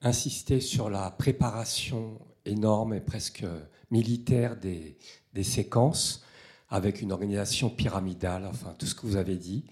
insisté 0.00 0.60
sur 0.60 0.88
la 0.88 1.10
préparation 1.10 2.18
énorme 2.46 2.94
et 2.94 3.00
presque 3.00 3.44
militaire 3.90 4.56
des, 4.56 4.96
des 5.34 5.44
séquences, 5.44 6.24
avec 6.70 7.02
une 7.02 7.12
organisation 7.12 7.68
pyramidale, 7.68 8.46
enfin, 8.46 8.74
tout 8.78 8.86
ce 8.86 8.94
que 8.94 9.06
vous 9.06 9.16
avez 9.16 9.36
dit. 9.36 9.66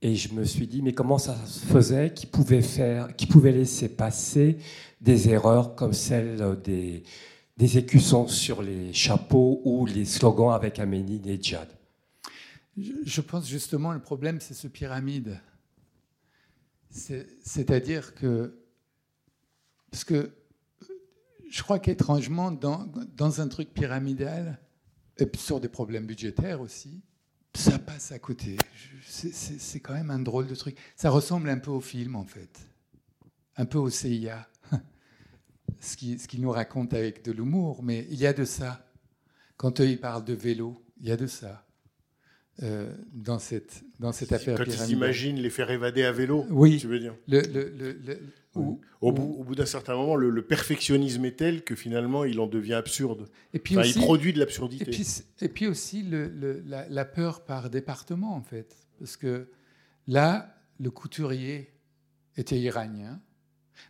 Et 0.00 0.14
je 0.14 0.32
me 0.32 0.44
suis 0.44 0.66
dit, 0.68 0.80
mais 0.80 0.92
comment 0.92 1.18
ça 1.18 1.34
se 1.46 1.66
faisait 1.66 2.12
qui 2.14 2.26
pouvait 2.26 2.62
faire, 2.62 3.08
laisser 3.52 3.88
passer 3.88 4.58
des 5.00 5.28
erreurs 5.28 5.74
comme 5.74 5.92
celle 5.92 6.60
des, 6.62 7.02
des 7.56 7.78
écussons 7.78 8.28
sur 8.28 8.62
les 8.62 8.92
chapeaux 8.92 9.60
ou 9.64 9.86
les 9.86 10.04
slogans 10.04 10.52
avec 10.54 10.78
Amélie 10.78 11.20
Nedjad. 11.20 11.68
Je, 12.76 12.92
je 13.04 13.20
pense 13.20 13.48
justement 13.48 13.92
le 13.92 14.00
problème, 14.00 14.40
c'est 14.40 14.54
ce 14.54 14.68
pyramide. 14.68 15.40
C'est- 16.90 17.26
C'est-à-dire 17.42 18.14
que. 18.14 18.54
Parce 19.90 20.04
que 20.04 20.30
je 21.50 21.62
crois 21.62 21.78
qu'étrangement, 21.80 22.52
dans, 22.52 22.86
dans 23.16 23.40
un 23.40 23.48
truc 23.48 23.72
pyramidal, 23.74 24.60
et 25.18 25.26
sur 25.36 25.58
des 25.60 25.68
problèmes 25.68 26.06
budgétaires 26.06 26.60
aussi, 26.60 27.02
ça 27.54 27.78
passe 27.78 28.12
à 28.12 28.18
côté. 28.18 28.56
C'est- 29.06 29.80
quand 29.80 29.94
même 29.94 30.10
un 30.10 30.18
drôle 30.18 30.46
de 30.46 30.54
truc. 30.54 30.76
Ça 30.96 31.10
ressemble 31.10 31.48
un 31.48 31.58
peu 31.58 31.70
au 31.70 31.80
film, 31.80 32.14
en 32.16 32.24
fait. 32.24 32.60
Un 33.56 33.64
peu 33.66 33.78
au 33.78 33.90
CIA. 33.90 34.48
Ce 35.80 35.96
qu'il 35.96 36.40
nous 36.40 36.50
raconte 36.50 36.94
avec 36.94 37.24
de 37.24 37.32
l'humour, 37.32 37.82
mais 37.82 38.06
il 38.10 38.18
y 38.18 38.26
a 38.26 38.32
de 38.32 38.44
ça. 38.44 38.90
Quand 39.56 39.80
eux, 39.80 39.88
ils 39.88 40.00
parlent 40.00 40.24
de 40.24 40.34
vélo, 40.34 40.84
il 41.00 41.08
y 41.08 41.10
a 41.10 41.16
de 41.16 41.26
ça. 41.26 41.66
Euh, 42.64 42.92
dans 43.12 43.38
cette, 43.38 43.84
dans 44.00 44.10
cette 44.10 44.32
affaire 44.32 44.58
Quand 44.58 44.64
ils 44.64 44.72
s'imaginent 44.72 45.36
les 45.38 45.48
faire 45.50 45.70
évader 45.70 46.02
à 46.02 46.10
vélo, 46.10 46.44
Oui. 46.50 46.78
tu 46.78 46.88
veux 46.88 46.98
dire 46.98 47.14
Le, 47.28 47.40
le, 47.42 47.68
le, 47.70 47.92
le- 47.92 48.20
ou- 48.56 48.80
Au 49.00 49.10
ou- 49.10 49.12
bout, 49.12 49.36
au 49.38 49.44
bout 49.44 49.54
d'un 49.54 49.64
certain 49.66 49.94
moment, 49.94 50.16
le, 50.16 50.42
perfectionnisme 50.42 51.24
est 51.24 51.36
tel 51.36 51.62
que 51.62 51.76
finalement, 51.76 52.24
il 52.24 52.40
en 52.40 52.48
devient 52.48 52.74
absurde. 52.74 53.28
et 53.54 53.60
puis 53.60 53.76
Enfin, 53.76 53.88
aussi, 53.88 53.98
il 54.00 54.02
produit 54.02 54.32
de 54.32 54.38
et 54.38 54.40
l'absurdité. 54.40 54.86
puis, 54.90 55.06
et 55.40 55.48
puis 55.48 55.68
aussi 55.68 56.02
la, 56.02 56.88
la 56.88 57.04
peur 57.04 57.44
par 57.44 57.70
département, 57.70 58.34
en 58.34 58.42
fait. 58.42 58.74
Parce 58.98 59.16
que 59.16 59.48
là, 60.08 60.56
le 60.80 60.90
couturier 60.90 61.70
était 62.36 62.58
iranien. 62.58 63.20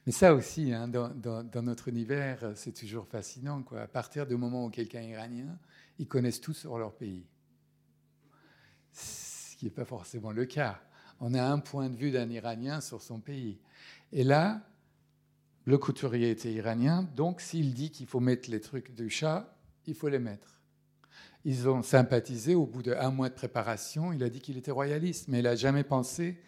Mais 0.04 0.12
ça 0.12 0.34
aussi, 0.34 0.74
hein, 0.74 0.88
dans, 0.88 1.08
dans- 1.08 1.42
dans 1.42 1.62
notre 1.62 1.88
univers, 1.88 2.52
c'est 2.54 2.72
toujours 2.74 3.06
fascinant. 3.06 3.62
Quoi. 3.62 3.80
À 3.80 3.86
partir 3.88 4.26
du 4.26 4.36
moment 4.36 4.66
où 4.66 4.68
quelqu'un 4.68 5.00
est 5.00 5.08
iranien, 5.08 5.58
ils 5.98 6.06
connaissent 6.06 6.42
tout 6.42 6.52
sur 6.52 6.76
leur 6.76 6.92
pays. 6.94 7.24
Ce 8.98 9.56
qui 9.56 9.66
n'est 9.66 9.70
pas 9.70 9.84
forcément 9.84 10.32
le 10.32 10.44
cas. 10.44 10.80
On 11.20 11.34
a 11.34 11.42
un 11.42 11.58
point 11.58 11.88
de 11.88 11.96
vue 11.96 12.10
d'un 12.10 12.30
Iranien 12.30 12.80
sur 12.80 13.02
son 13.02 13.20
pays. 13.20 13.58
Et 14.12 14.24
là, 14.24 14.62
le 15.68 15.76
couturier 15.76 16.30
était 16.30 16.50
iranien, 16.50 17.06
donc 17.14 17.42
s'il 17.42 17.74
dit 17.74 17.90
qu'il 17.90 18.06
faut 18.06 18.20
mettre 18.20 18.50
les 18.50 18.60
trucs 18.60 18.94
du 18.94 19.10
chat, 19.10 19.54
il 19.86 19.94
faut 19.94 20.08
les 20.08 20.18
mettre. 20.18 20.62
Ils 21.44 21.68
ont 21.68 21.82
sympathisé. 21.82 22.54
Au 22.54 22.64
bout 22.64 22.82
d'un 22.82 23.10
mois 23.10 23.28
de 23.28 23.34
préparation, 23.34 24.12
il 24.12 24.22
a 24.22 24.30
dit 24.30 24.40
qu'il 24.40 24.56
était 24.56 24.70
royaliste, 24.70 25.28
mais 25.28 25.40
il 25.40 25.44
n'a 25.44 25.56
jamais 25.56 25.84
pensé 25.84 26.40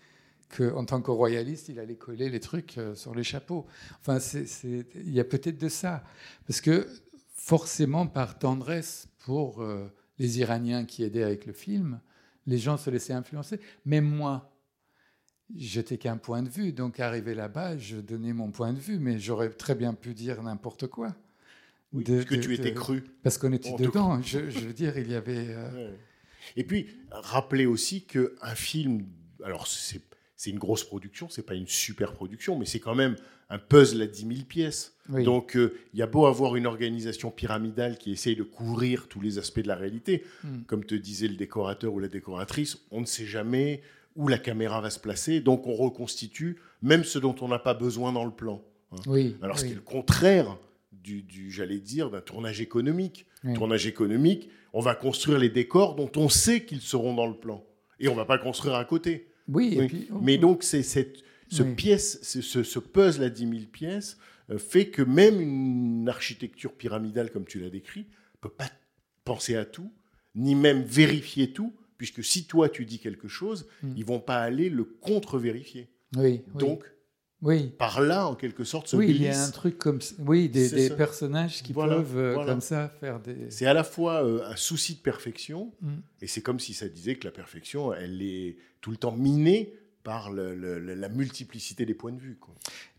qu'en 0.57 0.87
tant 0.87 1.03
que 1.03 1.11
royaliste, 1.11 1.69
il 1.69 1.79
allait 1.79 1.97
coller 1.97 2.31
les 2.31 2.41
trucs 2.41 2.79
euh, 2.79 2.95
sur 2.95 3.15
les 3.15 3.23
chapeaux. 3.23 3.67
Enfin, 4.01 4.19
il 4.65 5.13
y 5.13 5.21
a 5.21 5.25
peut-être 5.25 5.59
de 5.59 5.69
ça. 5.69 6.03
Parce 6.47 6.63
que 6.63 6.89
forcément, 7.35 8.07
par 8.07 8.39
tendresse 8.39 9.07
pour 9.19 9.63
euh, 9.63 9.93
les 10.19 10.41
Iraniens 10.41 10.87
qui 10.87 11.05
aidaient 11.05 11.23
avec 11.23 11.45
le 11.45 11.53
film, 11.53 12.01
les 12.47 12.59
gens 12.59 12.77
se 12.77 12.91
laissaient 12.91 13.13
influencer. 13.13 13.61
Même 13.85 14.05
moi, 14.05 14.53
j'étais 15.57 15.99
qu'un 15.99 16.17
point 16.17 16.43
de 16.43 16.49
vue. 16.49 16.73
Donc, 16.73 17.01
arrivé 17.01 17.35
là-bas, 17.35 17.77
je 17.79 17.97
donnais 17.97 18.33
mon 18.33 18.51
point 18.51 18.73
de 18.73 18.79
vue, 18.79 18.99
mais 18.99 19.19
j'aurais 19.19 19.51
très 19.51 19.75
bien 19.75 19.95
pu 19.95 20.15
dire 20.15 20.43
n'importe 20.43 20.87
quoi. 20.87 21.15
Oui, 21.93 22.05
De- 22.05 22.15
parce 22.15 22.25
que 22.27 22.35
de- 22.37 22.41
tu 22.41 22.55
étais 22.55 22.71
de- 22.71 22.77
cru. 22.79 23.03
Parce 23.23 23.37
qu'on 23.39 23.53
était 23.53 23.73
dedans. 23.75 24.23
Je, 24.23 24.49
je 24.51 24.61
veux 24.61 24.73
dire, 24.73 24.97
il 24.97 25.11
y 25.11 25.15
avait. 25.15 25.47
euh. 25.49 25.93
Et 26.57 26.65
puis, 26.65 26.87
rappeler 27.11 27.67
aussi 27.67 28.03
qu'un 28.05 28.55
film, 28.55 29.07
alors 29.45 29.67
c'est 29.67 30.01
c'est 30.37 30.49
une 30.49 30.59
grosse 30.59 30.85
production, 30.85 31.29
c'est 31.29 31.43
pas 31.43 31.53
une 31.55 31.67
super 31.67 32.15
production, 32.15 32.59
mais 32.59 32.65
c'est 32.65 32.81
quand 32.81 32.95
même 32.95 33.15
un 33.51 33.59
puzzle 33.59 34.01
à 34.01 34.07
10 34.07 34.21
000 34.27 34.45
pièces. 34.49 34.97
Oui. 35.13 35.25
Donc, 35.25 35.57
euh, 35.57 35.75
il 35.93 35.99
y 35.99 36.03
a 36.03 36.07
beau 36.07 36.27
avoir 36.27 36.57
une 36.57 36.67
organisation 36.67 37.31
pyramidale 37.31 37.99
qui 37.99 38.13
essaye 38.13 38.37
de 38.37 38.43
couvrir 38.43 39.09
tous 39.09 39.21
les 39.21 39.39
aspects 39.39 39.61
de 39.61 39.69
la 39.69 39.77
réalité, 39.77 40.25
Mm. 40.45 40.63
comme 40.67 40.85
te 40.85 40.95
disait 40.95 41.29
le 41.29 41.37
décorateur 41.37 41.93
ou 41.93 41.99
la 41.99 42.09
décoratrice, 42.09 42.79
on 42.91 43.01
ne 43.01 43.07
sait 43.07 43.27
jamais 43.27 43.83
où 44.17 44.29
la 44.29 44.39
caméra 44.39 44.81
va 44.81 44.91
se 44.91 44.99
placer, 44.99 45.41
donc 45.41 45.67
on 45.67 45.75
reconstitue 45.75 46.57
même 46.83 47.05
ce 47.05 47.19
dont 47.19 47.35
on 47.41 47.49
n'a 47.49 47.59
pas 47.59 47.75
besoin 47.75 48.13
dans 48.13 48.25
le 48.25 48.31
plan. 48.33 48.63
oui, 49.07 49.37
Alors, 49.43 49.57
ce 49.59 49.63
oui. 49.63 49.69
qui 49.69 49.73
est 49.75 49.77
le 49.77 49.83
contraire 49.83 50.59
du, 50.93 51.23
du- 51.23 51.51
j'allais 51.51 51.79
dire, 51.79 52.11
d'un 52.11 52.21
tournage 52.21 52.61
économique. 52.61 53.25
Oui. 53.45 53.55
Tournage 53.55 53.87
économique, 53.87 54.51
on 54.73 54.81
va 54.81 54.95
construire 54.95 55.39
les 55.39 55.49
décors 55.49 55.95
dont 55.95 56.11
on 56.17 56.29
sait 56.29 56.65
qu'ils 56.65 56.81
seront 56.81 57.15
dans 57.15 57.27
le 57.27 57.35
plan. 57.35 57.65
Et 58.01 58.09
on 58.09 58.15
va 58.15 58.25
pas 58.25 58.37
construire 58.39 58.75
à 58.75 58.85
côté. 58.85 59.29
Oui, 59.49 59.79
et 59.81 59.87
puis- 59.87 60.09
Mais 60.21 60.39
donc, 60.39 60.63
c'est 60.63 60.83
cette, 60.83 61.19
ce, 61.49 61.63
Oui. 61.63 61.75
pièce, 61.75 62.19
ce, 62.23 62.63
ce 62.63 62.79
puzzle 62.79 63.23
à 63.25 63.31
10 63.31 63.49
000 63.49 63.61
pièces 63.73 64.19
fait 64.59 64.87
que 64.89 65.03
même 65.03 65.41
une 65.41 66.09
architecture 66.09 66.73
pyramidale, 66.75 67.31
comme 67.31 67.45
tu 67.47 67.61
l'as 67.61 67.71
décrit, 67.71 68.07
peut 68.41 68.49
pas 68.49 68.71
penser 69.25 69.55
à 69.57 69.65
tout, 69.65 69.93
ni 70.35 70.55
même 70.55 70.83
vérifier 70.83 71.53
tout, 71.53 71.73
puisque 71.99 72.25
si 72.25 72.47
toi 72.47 72.69
tu 72.69 72.85
dis 72.87 72.99
quelque 72.99 73.29
chose, 73.29 73.67
Mm. 73.83 73.93
ils 73.97 74.05
vont 74.05 74.21
pas 74.21 74.39
aller 74.39 74.71
le 74.71 74.85
contre-vérifier. 74.85 75.89
oui. 76.17 76.43
Donc, 76.55 76.83
oui. 77.43 77.69
par 77.79 78.01
là, 78.03 78.27
en 78.27 78.35
quelque 78.35 78.65
sorte, 78.65 78.89
se 78.89 78.97
Oui, 78.97 79.07
il 79.11 79.23
y 79.23 79.29
a 79.29 79.43
un 79.45 79.51
truc 79.51 79.79
comme. 79.79 79.99
Oui, 80.19 80.49
des, 80.49 80.91
personnages 80.91 81.63
qui 81.63 81.73
Voilà, 81.73 81.97
peuvent, 81.97 82.19
euh, 82.19 82.35
voilà. 82.35 82.53
comme 82.53 82.61
ça, 82.61 82.89
faire 83.01 83.19
des. 83.21 83.51
C'est 83.51 83.65
à 83.67 83.73
la 83.75 83.85
fois 83.85 84.25
euh, 84.25 84.43
un 84.45 84.57
souci 84.57 84.95
de 84.97 85.01
perfection, 85.01 85.73
Mm. 85.81 85.89
et 86.23 86.27
c'est 86.27 86.43
comme 86.43 86.61
si 86.61 86.75
ça 86.75 86.89
disait 86.89 87.15
que 87.17 87.25
la 87.27 87.31
perfection, 87.33 87.93
elle 87.95 88.21
est 88.23 88.57
tout 88.81 88.91
le 88.91 88.97
temps 88.97 89.17
minée 89.17 89.75
par 90.03 90.31
la 90.31 91.09
multiplicité 91.09 91.87
des 91.87 91.95
points 91.95 92.13
de 92.13 92.21
vue. 92.21 92.39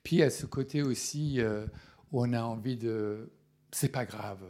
Puis 0.04 0.22
a 0.24 0.30
ce 0.30 0.45
côté 0.45 0.82
aussi 0.84 1.39
euh, 1.41 1.66
on 2.12 2.34
a 2.34 2.41
envie 2.43 2.78
de. 2.78 3.32
C'est 3.72 3.89
pas 3.89 4.06
grave, 4.06 4.43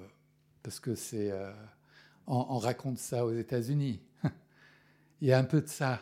parce 0.64 0.80
que 0.80 0.96
c'est. 0.96 1.32
euh, 1.32 1.52
on, 2.28 2.46
on 2.50 2.58
raconte 2.58 2.98
ça 2.98 3.26
aux 3.26 3.34
États-Unis. 3.34 4.02
il 5.22 5.28
y 5.28 5.34
a 5.34 5.40
un 5.40 5.44
peu 5.44 5.62
de 5.62 5.68
ça, 5.68 6.02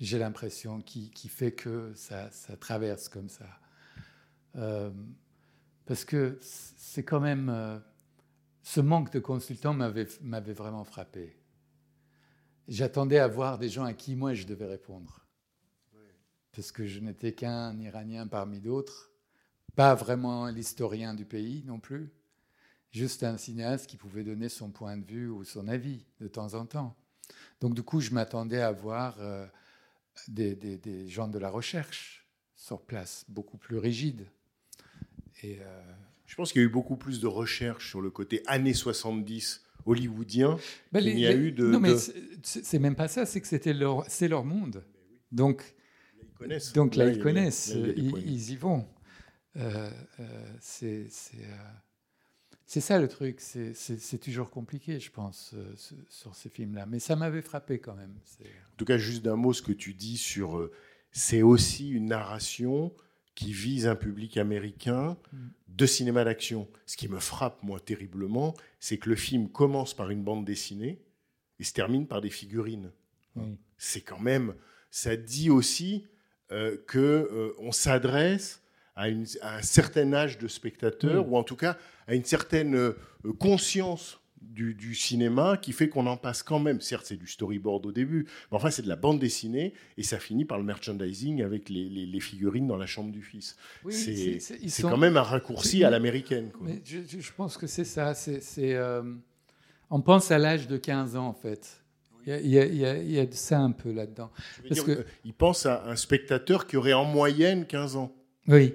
j'ai 0.00 0.18
l'impression, 0.18 0.80
qui, 0.80 1.10
qui 1.10 1.28
fait 1.28 1.52
que 1.52 1.92
ça, 1.94 2.30
ça 2.30 2.56
traverse 2.56 3.08
comme 3.08 3.28
ça. 3.28 3.46
Euh, 4.56 4.90
parce 5.86 6.04
que 6.04 6.38
c'est 6.40 7.04
quand 7.04 7.20
même. 7.20 7.48
euh, 7.48 7.78
ce 8.62 8.80
manque 8.80 9.12
de 9.12 9.20
consultants 9.20 9.74
m'avait 9.74 10.52
vraiment 10.52 10.84
frappé. 10.84 11.36
J'attendais 12.68 13.18
à 13.18 13.26
voir 13.26 13.58
des 13.58 13.68
gens 13.68 13.84
à 13.84 13.94
qui 13.94 14.14
moi 14.14 14.34
je 14.34 14.46
devais 14.46 14.66
répondre. 14.66 15.19
Parce 16.54 16.72
que 16.72 16.86
je 16.86 17.00
n'étais 17.00 17.32
qu'un 17.32 17.78
Iranien 17.78 18.26
parmi 18.26 18.60
d'autres, 18.60 19.10
pas 19.76 19.94
vraiment 19.94 20.48
l'historien 20.48 21.14
du 21.14 21.24
pays 21.24 21.62
non 21.66 21.78
plus, 21.78 22.10
juste 22.90 23.22
un 23.22 23.36
cinéaste 23.38 23.86
qui 23.88 23.96
pouvait 23.96 24.24
donner 24.24 24.48
son 24.48 24.70
point 24.70 24.96
de 24.96 25.04
vue 25.04 25.28
ou 25.28 25.44
son 25.44 25.68
avis 25.68 26.04
de 26.20 26.26
temps 26.28 26.54
en 26.54 26.66
temps. 26.66 26.96
Donc 27.60 27.74
du 27.74 27.82
coup, 27.82 28.00
je 28.00 28.10
m'attendais 28.10 28.60
à 28.60 28.72
voir 28.72 29.16
euh, 29.20 29.46
des, 30.28 30.56
des- 30.56 30.78
des 30.78 31.08
gens 31.08 31.28
de 31.28 31.38
la 31.38 31.50
recherche 31.50 32.26
sur 32.56 32.80
place, 32.82 33.24
beaucoup 33.28 33.56
plus 33.58 33.78
rigides. 33.78 34.26
Et 35.42 35.58
euh, 35.60 35.82
Je 36.26 36.34
pense 36.34 36.52
qu'il 36.52 36.60
y 36.62 36.64
a 36.64 36.68
eu 36.68 36.70
beaucoup 36.72 36.96
plus 36.96 37.20
de 37.20 37.26
recherches 37.28 37.88
sur 37.88 38.00
le 38.00 38.10
côté 38.10 38.42
années 38.46 38.74
70 38.74 39.62
hollywoodien. 39.86 40.58
Ben, 40.92 41.00
qu'il 41.02 41.14
n'y 41.14 41.26
a 41.26 41.32
les- 41.32 41.38
eu 41.38 41.52
de- 41.52 41.66
Non, 41.66 41.80
mais 41.80 41.92
de- 41.94 42.00
c'est- 42.42 42.78
même 42.80 42.96
pas 42.96 43.08
ça, 43.08 43.24
c'est 43.24 43.40
que 43.40 43.46
c'était 43.46 43.72
leur, 43.72 44.04
c'est 44.08 44.28
leur 44.28 44.44
monde. 44.44 44.84
Donc, 45.32 45.74
connaissent. 46.40 46.72
donc 46.72 46.96
là, 46.96 47.08
ils 47.08 47.18
connaissent, 47.20 47.74
là, 47.74 47.88
il 47.96 48.16
ils, 48.26 48.50
y 48.52 48.56
vont. 48.56 48.86
Euh, 49.56 49.90
euh, 50.20 50.52
c'est 50.60 51.06
euh, 51.38 51.56
c'est 52.66 52.80
ça 52.80 53.00
le 53.00 53.08
truc, 53.08 53.40
c'est- 53.40 54.18
toujours 54.18 54.48
compliqué, 54.50 55.00
je 55.00 55.10
pense, 55.10 55.52
euh, 55.54 55.72
ce- 55.76 55.94
sur 56.08 56.36
ces 56.36 56.48
films-là. 56.48 56.86
Mais 56.86 57.00
ça 57.00 57.16
m'avait 57.16 57.42
frappé 57.42 57.80
quand 57.80 57.94
même. 57.96 58.14
En 58.40 58.76
tout 58.76 58.84
cas, 58.84 58.96
juste 58.96 59.22
d'un 59.24 59.34
mot, 59.36 59.52
ce 59.52 59.62
que 59.62 59.72
tu 59.72 59.92
dis 59.94 60.16
sur. 60.16 60.56
euh, 60.58 60.70
c'est 61.12 61.42
aussi 61.42 61.90
une 61.90 62.06
narration 62.06 62.94
qui 63.34 63.52
vise 63.52 63.86
un 63.88 63.96
public 63.96 64.36
américain 64.36 65.16
Mm. 65.32 65.48
de 65.68 65.86
cinéma 65.86 66.22
d'action. 66.24 66.68
Ce 66.86 66.96
qui 66.96 67.08
me 67.08 67.18
frappe, 67.18 67.60
moi, 67.64 67.80
terriblement, 67.80 68.54
c'est 68.78 68.98
que 68.98 69.08
le 69.08 69.16
film 69.16 69.48
commence 69.48 69.92
par 69.94 70.10
une 70.10 70.22
bande 70.22 70.44
dessinée 70.44 71.02
et 71.58 71.64
se 71.64 71.72
termine 71.72 72.06
par 72.06 72.20
des 72.20 72.30
figurines. 72.30 72.92
Oui. 73.34 73.58
C'est 73.78 74.02
quand 74.02 74.20
même. 74.20 74.54
Ça 74.92 75.16
dit 75.16 75.50
aussi 75.50 76.06
euh, 76.52 76.76
que 76.86 76.98
euh, 76.98 77.70
s'adresse 77.72 78.62
à, 78.96 79.04
un 79.06 79.62
certain 79.62 80.12
âge 80.12 80.38
de 80.38 80.48
spectateur, 80.48 81.24
Mm. 81.26 81.32
ou 81.32 81.36
en 81.36 81.42
tout 81.44 81.56
cas 81.56 81.76
à 82.06 82.14
une 82.14 82.24
certaine 82.24 82.74
euh, 82.74 82.92
conscience 83.38 84.18
du, 84.42 84.74
du 84.74 84.94
cinéma 84.94 85.58
qui 85.58 85.72
fait 85.72 85.88
qu'on 85.88 86.06
en 86.06 86.16
passe 86.16 86.42
quand 86.42 86.58
même. 86.58 86.80
Certes, 86.80 87.04
c'est 87.06 87.16
du 87.16 87.26
storyboard 87.26 87.84
au 87.86 87.92
début, 87.92 88.24
mais 88.50 88.56
enfin, 88.56 88.70
c'est 88.70 88.82
de 88.82 88.88
la 88.88 88.96
bande 88.96 89.18
dessinée 89.18 89.74
et 89.98 90.02
ça 90.02 90.18
finit 90.18 90.44
par 90.44 90.58
le 90.58 90.64
merchandising 90.64 91.42
avec 91.42 91.68
les, 91.68 91.88
les- 91.88 92.06
les 92.06 92.20
figurines 92.20 92.66
dans 92.66 92.76
la 92.78 92.86
chambre 92.86 93.12
du 93.12 93.22
fils. 93.22 93.56
Oui, 93.84 93.92
c'est 93.92 94.40
sont- 94.68 94.88
quand 94.88 94.96
même 94.96 95.16
un 95.18 95.22
raccourci 95.22 95.84
à 95.84 95.90
l'américaine. 95.90 96.50
je, 96.84 97.32
pense 97.36 97.56
que 97.58 97.66
c'est 97.66 97.84
ça. 97.84 98.14
C'est, 98.14 98.40
euh, 98.74 99.02
on 99.90 100.00
pense 100.00 100.30
à 100.30 100.38
l'âge 100.38 100.66
de 100.68 100.76
15 100.78 101.16
ans, 101.16 101.26
en 101.26 101.34
fait. 101.34 101.79
Il 102.26 102.30
y 102.30 102.32
a, 102.32 102.40
il 102.40 102.48
y 102.50 102.58
a- 102.58 102.66
il 102.66 102.76
y 102.76 102.84
a- 102.86 102.98
il 103.02 103.10
y 103.10 103.18
a 103.18 103.26
de 103.26 103.34
ça 103.34 103.60
un 103.60 103.70
peu 103.72 103.92
là-dedans. 103.92 104.30
Parce 104.68 104.74
dire, 104.74 104.84
que- 104.84 104.90
euh, 104.92 105.04
il 105.24 105.34
pense 105.34 105.66
à 105.66 105.84
un 105.86 105.96
spectateur 105.96 106.66
qui 106.66 106.76
aurait 106.76 106.92
en 106.92 107.04
moyenne 107.04 107.66
15 107.66 107.96
ans. 107.96 108.12
Oui, 108.48 108.74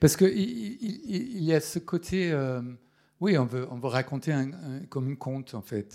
parce 0.00 0.16
qu'il 0.16 0.28
il, 0.38 1.42
y 1.44 1.52
a 1.54 1.60
ce 1.60 1.78
côté, 1.78 2.30
euh, 2.32 2.60
oui, 3.20 3.36
on 3.38 3.44
veut, 3.44 3.66
on 3.70 3.78
veut 3.78 3.88
raconter 3.88 4.32
un- 4.32 4.52
un- 4.52 4.80
comme 4.88 5.08
une 5.08 5.16
conte, 5.16 5.54
en 5.54 5.62
fait. 5.62 5.94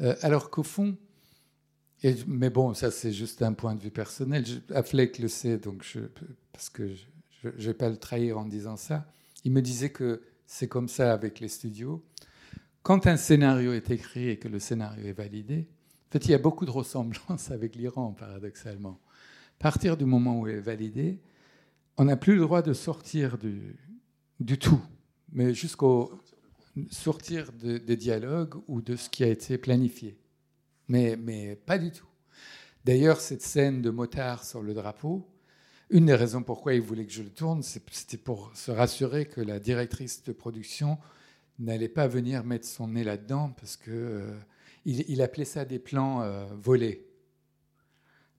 Euh, 0.00 0.14
alors 0.22 0.50
qu'au 0.50 0.62
fond, 0.62 0.96
et- 2.02 2.14
mais 2.26 2.50
bon, 2.50 2.74
ça 2.74 2.90
c'est 2.90 3.12
juste 3.12 3.42
un 3.42 3.52
point 3.52 3.74
de 3.74 3.80
vue 3.82 3.90
personnel, 3.90 4.44
je, 4.46 4.74
Affleck 4.74 5.18
le 5.18 5.28
sait, 5.28 5.58
donc 5.58 5.82
je, 5.84 6.00
parce 6.52 6.68
que 6.70 6.88
je 7.42 7.48
ne 7.48 7.52
vais 7.52 7.74
pas 7.74 7.88
le 7.88 7.96
trahir 7.96 8.38
en 8.38 8.44
disant 8.44 8.76
ça, 8.76 9.10
il 9.44 9.52
me 9.52 9.60
disait 9.62 9.90
que 9.90 10.22
c'est 10.46 10.68
comme 10.68 10.88
ça 10.88 11.12
avec 11.12 11.40
les 11.40 11.48
studios. 11.48 12.02
Quand 12.82 13.06
un 13.06 13.16
scénario 13.16 13.72
est 13.74 13.90
écrit 13.90 14.28
et 14.30 14.38
que 14.38 14.48
le 14.48 14.58
scénario 14.60 15.04
est 15.06 15.12
validé, 15.12 15.68
en 16.08 16.10
fait, 16.12 16.24
il 16.24 16.30
y 16.30 16.34
a 16.34 16.38
beaucoup 16.38 16.64
de 16.64 16.70
ressemblances 16.70 17.50
avec 17.50 17.76
l'Iran, 17.76 18.12
paradoxalement. 18.12 18.98
À 19.60 19.62
partir 19.62 19.96
du 19.96 20.04
moment 20.04 20.40
où 20.40 20.48
il 20.48 20.54
est 20.54 20.60
validé, 20.60 21.20
on 21.96 22.04
n'a 22.04 22.16
plus 22.16 22.34
le 22.36 22.42
droit 22.42 22.62
de 22.62 22.72
sortir 22.72 23.38
du, 23.38 23.76
du 24.40 24.58
tout, 24.58 24.80
mais 25.32 25.52
jusqu'au 25.52 26.12
sortir 26.90 27.52
de- 27.52 27.78
des 27.78 27.96
dialogues 27.96 28.54
ou 28.68 28.80
de 28.80 28.96
ce 28.96 29.10
qui 29.10 29.24
a 29.24 29.28
été 29.28 29.58
planifié. 29.58 30.16
Mais, 30.88 31.16
mais 31.16 31.56
pas 31.56 31.76
du 31.76 31.90
tout. 31.90 32.06
D'ailleurs, 32.84 33.20
cette 33.20 33.42
scène 33.42 33.82
de 33.82 33.90
motard 33.90 34.44
sur 34.44 34.62
le 34.62 34.72
drapeau, 34.72 35.28
une 35.90 36.06
des 36.06 36.14
raisons 36.14 36.42
pourquoi 36.42 36.74
il 36.74 36.80
voulait 36.80 37.04
que 37.04 37.12
je 37.12 37.22
le 37.22 37.30
tourne, 37.30 37.62
c'était 37.62 38.16
pour 38.16 38.50
se 38.54 38.70
rassurer 38.70 39.26
que 39.26 39.40
la 39.40 39.58
directrice 39.58 40.22
de 40.22 40.32
production 40.32 40.98
n'allait 41.58 41.88
pas 41.88 42.06
venir 42.06 42.44
mettre 42.44 42.66
son 42.66 42.88
nez 42.88 43.04
là-dedans, 43.04 43.50
parce 43.58 43.76
que 43.76 43.90
euh, 43.90 44.38
il, 44.88 45.04
il 45.08 45.20
appelait 45.22 45.44
ça 45.44 45.64
des 45.66 45.78
plans 45.78 46.22
euh, 46.22 46.46
volés. 46.56 47.06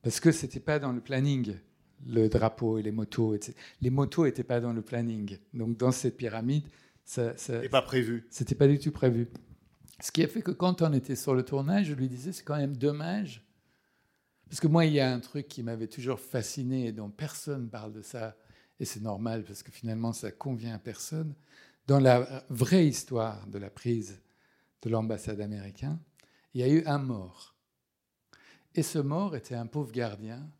Parce 0.01 0.19
que 0.19 0.31
c'était 0.31 0.59
pas 0.59 0.79
dans 0.79 0.91
le 0.91 0.99
planning, 0.99 1.55
le 2.07 2.27
drapeau 2.27 2.79
et 2.79 2.81
les 2.81 2.91
motos. 2.91 3.35
etc. 3.35 3.53
Les 3.81 3.89
motos 3.91 4.25
n'étaient 4.25 4.43
pas 4.43 4.59
dans 4.59 4.73
le 4.73 4.81
planning. 4.81 5.37
Donc 5.53 5.77
dans 5.77 5.91
cette 5.91 6.17
pyramide, 6.17 6.65
ça, 7.05 7.33
C'est 7.37 7.69
pas 7.69 7.81
prévu. 7.83 8.25
c'était 8.29 8.55
pas 8.55 8.67
du 8.67 8.79
tout 8.79 8.91
prévu. 8.91 9.27
Ce 9.99 10.11
qui 10.11 10.23
a 10.23 10.27
fait 10.27 10.41
que 10.41 10.51
quand 10.51 10.81
on 10.81 10.91
était 10.93 11.15
sur 11.15 11.35
le 11.35 11.43
tournage, 11.43 11.87
je 11.87 11.93
lui 11.93 12.07
disais 12.07 12.31
c'est 12.31 12.43
quand 12.43 12.57
même 12.57 12.77
dommage. 12.77 13.45
Parce 14.49 14.59
que 14.59 14.67
moi, 14.67 14.85
il 14.85 14.93
y 14.93 14.99
a 14.99 15.13
un 15.13 15.19
truc 15.19 15.47
qui 15.47 15.61
m'avait 15.61 15.87
toujours 15.87 16.19
fasciné 16.19 16.87
et 16.87 16.91
dont 16.91 17.11
personne 17.11 17.69
parle 17.69 17.93
de 17.93 18.01
ça. 18.01 18.35
Et 18.79 18.85
c'est 18.85 19.01
normal 19.01 19.43
parce 19.43 19.61
que 19.61 19.71
finalement, 19.71 20.13
ça 20.13 20.31
convient 20.31 20.73
à 20.73 20.79
personne. 20.79 21.35
Dans 21.85 21.99
la 21.99 22.45
vraie 22.49 22.87
histoire 22.87 23.45
de 23.47 23.59
la 23.59 23.69
prise 23.69 24.19
de 24.81 24.89
l'ambassade 24.89 25.41
américaine, 25.41 25.99
il 26.59 26.67
y 26.67 26.69
a 26.69 26.73
eu 26.73 26.83
un 26.87 26.97
mort. 26.97 27.55
Et 28.75 28.83
ce 28.83 28.99
mort 28.99 29.33
était 29.37 29.55
un 29.55 29.65
pauvre 29.65 29.93
gardien 29.93 30.51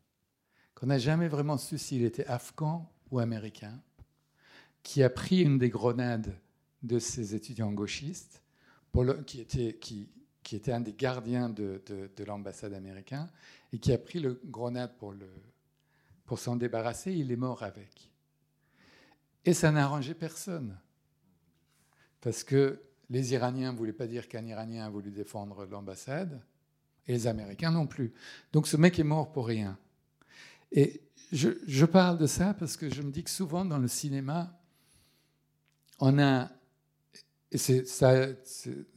qu'on 0.74 0.88
n'a 0.88 0.98
jamais 0.98 1.28
vraiment 1.28 1.58
su 1.58 1.78
s'il 1.78 2.04
était 2.06 2.26
afghan 2.26 2.90
ou 3.12 3.20
américain, 3.20 3.82
qui 4.82 5.04
a 5.04 5.10
pris 5.10 5.42
une 5.42 5.58
des 5.58 5.68
grenades 5.70 6.34
de 6.84 7.00
ces 7.00 7.36
étudiants 7.36 7.74
gauchistes, 7.74 8.42
qui, 9.26 9.42
était, 9.42 10.72
un 10.72 10.80
des 10.80 10.94
gardiens 10.94 11.50
de, 11.50 11.84
de- 11.88 12.10
de 12.16 12.24
l'ambassade 12.24 12.74
américaine, 12.74 13.30
et 13.74 13.78
qui 13.78 13.92
a 13.92 13.98
pris 13.98 14.22
le 14.22 14.40
grenade 14.46 14.96
pour, 14.98 15.14
pour 16.26 16.40
s'en 16.40 16.56
débarrasser. 16.56 17.12
Il 17.12 17.30
est 17.30 17.36
mort 17.36 17.62
avec. 17.62 18.10
Et 19.44 19.54
ça 19.54 19.70
n'a 19.70 19.84
arrangé 19.84 20.14
personne. 20.14 20.80
Parce 22.22 22.46
que 22.46 22.82
les 23.10 23.34
Iraniens 23.34 23.72
ne 23.72 23.78
voulaient 23.78 23.94
pas 23.94 24.08
dire 24.08 24.28
qu'un 24.28 24.46
Iranien 24.46 24.86
a 24.86 24.90
voulu 24.90 25.12
défendre 25.12 25.66
l'ambassade, 25.66 26.42
et 27.08 27.14
les 27.14 27.28
Américains 27.28 27.72
non 27.72 27.88
plus. 27.88 28.14
Donc 28.54 28.68
ce 28.68 28.78
mec 28.78 29.00
est 29.00 29.04
mort 29.04 29.32
pour 29.32 29.48
rien. 29.48 29.78
Et 30.72 31.02
je, 31.32 31.50
je 31.66 31.86
parle 31.86 32.18
de 32.18 32.28
ça 32.28 32.54
parce 32.54 32.78
que 32.78 32.90
je 32.90 33.02
me 33.02 33.12
dis 33.12 33.24
que 33.24 33.30
souvent 33.30 33.66
dans 33.66 33.80
le 33.80 33.88
cinéma, 33.88 34.60
on 36.00 36.20
a. 36.20 36.50
et 37.52 37.58
ça, 37.58 38.28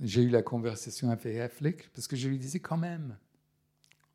j'ai 0.01 0.23
eu 0.23 0.29
la 0.29 0.43
conversation 0.43 1.11
avec 1.11 1.39
Affleck 1.39 1.89
parce 1.95 2.07
que 2.07 2.17
je 2.17 2.29
lui 2.29 2.39
disais 2.39 2.61
quand 2.61 2.77
même, 2.77 3.17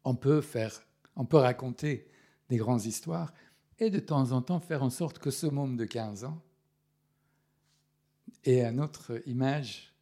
on 0.03 0.15
peut 0.15 0.41
faire, 0.41 0.83
on 1.15 1.25
peut 1.25 1.37
raconter 1.37 2.07
des 2.49 2.57
grandes 2.57 2.85
histoires 2.85 3.33
et 3.79 3.89
de 3.89 3.99
temps 3.99 4.31
en 4.31 4.41
temps 4.41 4.59
faire 4.59 4.83
en 4.83 4.89
sorte 4.89 5.19
que 5.19 5.31
ce 5.31 5.47
môme 5.47 5.75
de 5.75 5.85
15 5.85 6.23
ans 6.23 6.41
ait 8.45 8.63
une 8.63 8.79
autre 8.79 9.21
image 9.25 9.93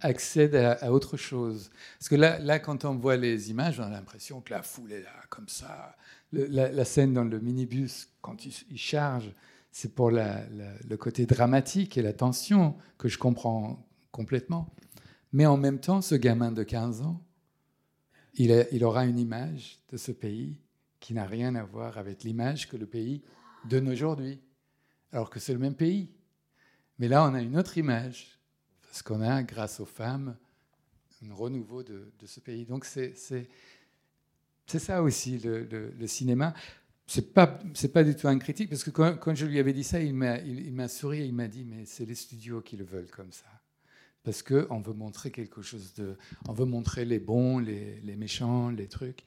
accède 0.00 0.54
à, 0.54 0.72
à 0.72 0.90
autre 0.90 1.16
chose. 1.16 1.70
Parce 1.98 2.08
que 2.08 2.16
là, 2.16 2.38
là, 2.38 2.58
quand 2.58 2.84
on 2.84 2.94
voit 2.96 3.16
les 3.16 3.50
images, 3.50 3.78
on 3.80 3.84
a 3.84 3.90
l'impression 3.90 4.40
que 4.40 4.50
la 4.52 4.62
foule 4.62 4.92
est 4.92 5.02
là, 5.02 5.12
comme 5.28 5.48
ça. 5.48 5.96
Le- 6.32 6.46
la, 6.46 6.70
la 6.72 6.84
scène 6.84 7.12
dans 7.12 7.24
le 7.24 7.38
minibus, 7.40 8.08
quand 8.22 8.44
il, 8.46 8.52
il 8.70 8.78
charge, 8.78 9.32
c'est 9.72 9.94
pour 9.94 10.10
la- 10.10 10.46
la- 10.50 10.74
le 10.88 10.96
côté 10.96 11.26
dramatique 11.26 11.98
et 11.98 12.02
la 12.02 12.12
tension 12.12 12.76
que 12.98 13.08
je 13.08 13.18
comprends 13.18 13.86
complètement. 14.10 14.68
Mais 15.32 15.46
en 15.46 15.56
même 15.56 15.78
temps, 15.78 16.00
ce 16.02 16.14
gamin 16.16 16.50
de 16.50 16.62
15 16.62 17.02
ans, 17.02 17.22
il, 18.34 18.52
a- 18.52 18.68
il 18.72 18.84
aura 18.84 19.04
une 19.04 19.18
image 19.18 19.78
de 19.90 19.96
ce 19.96 20.12
pays 20.12 20.60
qui 20.98 21.14
n'a 21.14 21.24
rien 21.26 21.54
à 21.54 21.62
voir 21.64 21.98
avec 21.98 22.22
l'image 22.24 22.68
que 22.68 22.76
le 22.76 22.86
pays 22.86 23.22
donne 23.68 23.88
aujourd'hui. 23.88 24.40
Alors 25.12 25.30
que 25.30 25.40
c'est 25.40 25.52
le 25.52 25.58
même 25.58 25.74
pays. 25.74 26.08
Mais 27.00 27.08
là, 27.08 27.24
on 27.24 27.32
a 27.34 27.40
une 27.40 27.56
autre 27.56 27.78
image 27.78 28.38
parce 28.82 29.02
qu'on 29.02 29.22
a, 29.22 29.42
grâce 29.42 29.80
aux 29.80 29.86
femmes, 29.86 30.36
un 31.26 31.34
renouveau 31.34 31.82
de, 31.82 32.12
ce 32.26 32.40
pays. 32.40 32.66
Donc 32.66 32.84
c'est 32.84 33.14
ça 34.66 35.02
aussi 35.02 35.38
le, 35.38 36.06
cinéma. 36.06 36.52
C'est 37.06 37.32
pas 37.32 37.58
c'est 37.74 37.92
pas 37.92 38.04
du 38.04 38.14
tout 38.14 38.28
un 38.28 38.38
critique 38.38 38.68
parce 38.68 38.84
que 38.84 38.90
quand, 38.90 39.34
je 39.34 39.46
lui 39.46 39.58
avais 39.58 39.72
dit 39.72 39.82
ça, 39.82 40.00
il 40.00 40.14
m'a 40.14 40.38
il, 40.38 40.60
il 40.60 40.88
souri 40.88 41.22
et 41.22 41.24
il 41.24 41.34
m'a 41.34 41.48
dit 41.48 41.64
mais 41.64 41.84
c'est 41.86 42.04
les 42.04 42.14
studios 42.14 42.60
qui 42.60 42.76
le 42.76 42.84
veulent 42.84 43.10
comme 43.10 43.32
ça 43.32 43.46
parce 44.22 44.42
que 44.42 44.68
on 44.70 44.80
veut 44.80 44.92
montrer 44.92 45.32
quelque 45.32 45.62
chose 45.62 45.94
de 45.94 46.16
on 46.46 46.52
veut 46.52 46.66
montrer 46.66 47.04
les 47.04 47.18
bons, 47.18 47.58
les, 47.58 48.00
les 48.02 48.14
méchants, 48.14 48.68
les 48.68 48.86
trucs 48.86 49.24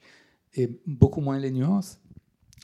et 0.54 0.80
beaucoup 0.86 1.20
moins 1.20 1.38
les 1.38 1.50
nuances. 1.50 1.98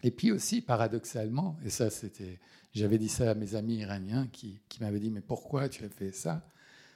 Et 0.03 0.11
puis 0.11 0.33
aussi, 0.33 0.63
paradoxalement, 0.63 1.59
et 1.65 1.71
ça 1.71 1.91
c'était, 1.91 2.39
j'avais 2.73 2.99
dit 2.99 3.09
ça 3.09 3.31
à 3.31 3.35
mes 3.35 3.55
amis 3.55 3.77
iraniens 3.77 4.29
qui, 4.29 4.61
m'avaient 4.81 5.01
dit, 5.01 5.11
mais 5.11 5.21
pourquoi 5.21 5.69
tu 5.69 5.85
as 5.85 5.89
fait 5.89 6.13
ça? 6.13 6.47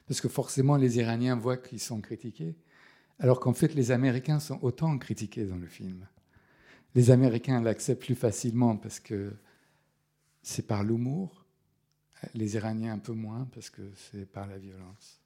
Parce 0.06 0.20
que 0.20 0.28
forcément, 0.28 0.76
les 0.76 0.98
Iraniens 0.98 1.36
voient 1.36 1.56
qu'ils 1.56 1.80
sont 1.80 2.00
critiqués, 2.00 2.56
alors 3.18 3.40
qu'en 3.40 3.54
fait, 3.54 3.74
les 3.74 3.90
Américains 3.90 4.38
sont 4.38 4.58
autant 4.62 4.96
critiqués 4.98 5.44
dans 5.44 5.56
le 5.56 5.66
film. 5.66 6.06
Les 6.94 7.10
Américains 7.10 7.60
l'acceptent 7.60 8.02
plus 8.02 8.14
facilement 8.14 8.76
parce 8.76 9.00
que 9.00 9.32
c'est 10.42 10.66
par 10.66 10.84
l'humour, 10.84 11.44
les 12.34 12.54
Iraniens 12.54 12.94
un 12.94 12.98
peu 12.98 13.12
moins 13.12 13.48
parce 13.52 13.70
que 13.70 13.82
c'est 13.96 14.26
par 14.26 14.46
la 14.46 14.58
violence. 14.58 15.20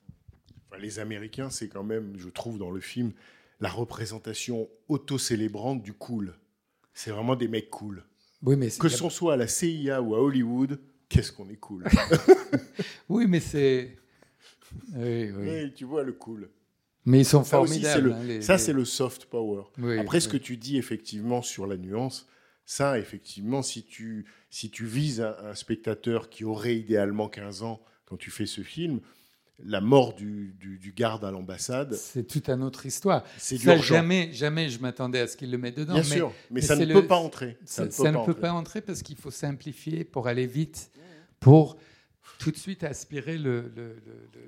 Les 0.79 0.99
Américains, 0.99 1.51
c'est 1.51 1.69
quand 1.69 1.85
même, 1.85 2.17
je 2.19 2.29
trouve, 2.29 2.59
dans 2.59 2.71
le 2.71 2.81
film, 2.81 3.13
la 3.61 3.69
représentation 3.69 4.69
auto-célébrante 4.89 5.83
du 5.83 5.93
cool. 5.93 6.35
C'est 6.95 7.11
vraiment 7.11 7.37
des 7.37 7.49
mecs 7.49 7.71
cool. 7.71 8.05
Oui, 8.43 8.57
mais 8.57 8.69
Que 8.71 8.89
ce 8.89 9.09
soit 9.09 9.35
à 9.35 9.37
la 9.37 9.49
CIA 9.49 10.01
ou 10.01 10.15
à 10.15 10.21
Hollywood, 10.21 10.79
qu'est-ce 11.09 11.33
qu'on 11.33 11.49
est 11.49 11.57
cool. 11.57 11.85
oui, 13.09 13.27
mais 13.27 13.41
c'est 13.41 13.97
oui, 14.95 15.31
oui. 15.33 15.73
Tu 15.75 15.85
vois 15.85 16.03
le 16.05 16.13
cool. 16.13 16.51
Mais 17.05 17.21
ils 17.21 17.25
sont 17.25 17.43
Ça 17.43 17.61
aussi, 17.61 17.81
c'est 17.83 18.01
formidables. 18.01 18.09
le, 18.09 18.15
hein, 18.15 18.25
les- 18.25 18.43
ça, 18.43 18.55
les- 18.55 18.59
c'est 18.59 18.73
le 18.73 18.85
soft 18.85 19.25
power. 19.27 19.63
Oui, 19.79 19.99
Après, 19.99 20.21
ce 20.21 20.29
que 20.29 20.37
tu 20.37 20.57
dis 20.57 20.77
effectivement 20.77 21.41
sur 21.43 21.67
la 21.67 21.77
nuance, 21.77 22.29
ça, 22.67 22.99
effectivement, 22.99 23.63
si 23.63 23.83
tu, 23.83 24.27
si 24.51 24.71
tu 24.71 24.85
vises 24.85 25.21
un, 25.23 25.35
un 25.43 25.55
spectateur 25.55 26.29
qui 26.29 26.45
aurait 26.45 26.77
idéalement 26.77 27.29
15 27.29 27.63
ans 27.63 27.81
quand 28.05 28.19
tu 28.19 28.31
fais 28.31 28.45
ce 28.47 28.61
film, 28.61 29.01
la 29.65 29.81
mort 29.81 30.15
du, 30.15 30.55
du- 30.61 30.79
du 30.79 30.93
garde 30.93 31.25
à 31.25 31.31
l'ambassade, 31.31 31.93
C'est 31.95 32.27
toute 32.27 32.49
une 32.49 32.63
autre 32.63 32.87
histoire. 32.87 33.25
c'est 33.39 33.59
Ça, 33.59 33.77
jamais, 33.77 34.33
jamais 34.33 34.69
je 34.69 34.81
m'attendais 34.81 35.21
à 35.21 35.27
ce 35.27 35.37
qu'il 35.37 35.51
le 35.51 35.59
mette 35.59 35.77
dedans. 35.77 35.95
Bien 35.95 36.03
mais 36.03 36.17
sûr, 36.17 36.29
mais, 36.29 36.35
mais 36.57 36.61
ça 36.61 36.77
ne 36.77 36.87
peut 36.93 37.07
pas 37.07 37.17
entrer. 37.17 37.57
Ça, 37.65 37.85
ne 37.87 37.91
ça 37.91 38.05
peut 38.05 38.09
ne 38.09 38.15
pas 38.15 38.25
peut 38.25 38.31
entrer. 38.31 38.41
pas 38.41 38.53
entrer 38.53 38.81
parce 38.81 39.03
qu'il 39.03 39.17
faut 39.17 39.31
simplifier 39.33 40.05
pour 40.05 40.29
aller 40.29 40.47
vite, 40.47 40.91
pour 41.41 41.77
tout 42.39 42.51
de 42.53 42.57
suite 42.57 42.85
aspirer 42.85 43.37
le, 43.37 43.73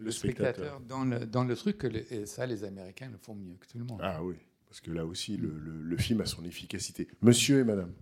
le- 0.00 0.10
spectateur. 0.12 0.54
spectateur 0.54 0.80
dans 0.88 1.04
le, 1.04 1.26
dans 1.26 1.42
le 1.44 1.56
truc. 1.56 1.78
Que 1.78 1.88
et 1.88 2.26
ça, 2.26 2.46
les 2.46 2.62
Américains 2.62 3.08
le 3.10 3.18
font 3.18 3.34
mieux 3.34 3.56
que 3.58 3.66
tout 3.66 3.78
le 3.78 3.84
monde. 3.84 3.98
Ah 4.02 4.22
oui, 4.22 4.36
parce 4.68 4.80
que 4.80 4.92
là 4.92 5.04
aussi, 5.04 5.36
le 5.36 5.96
film 5.96 6.20
a 6.20 6.26
son 6.26 6.44
efficacité. 6.44 7.08
Monsieur 7.20 7.58
et 7.60 7.64
madame. 7.64 7.92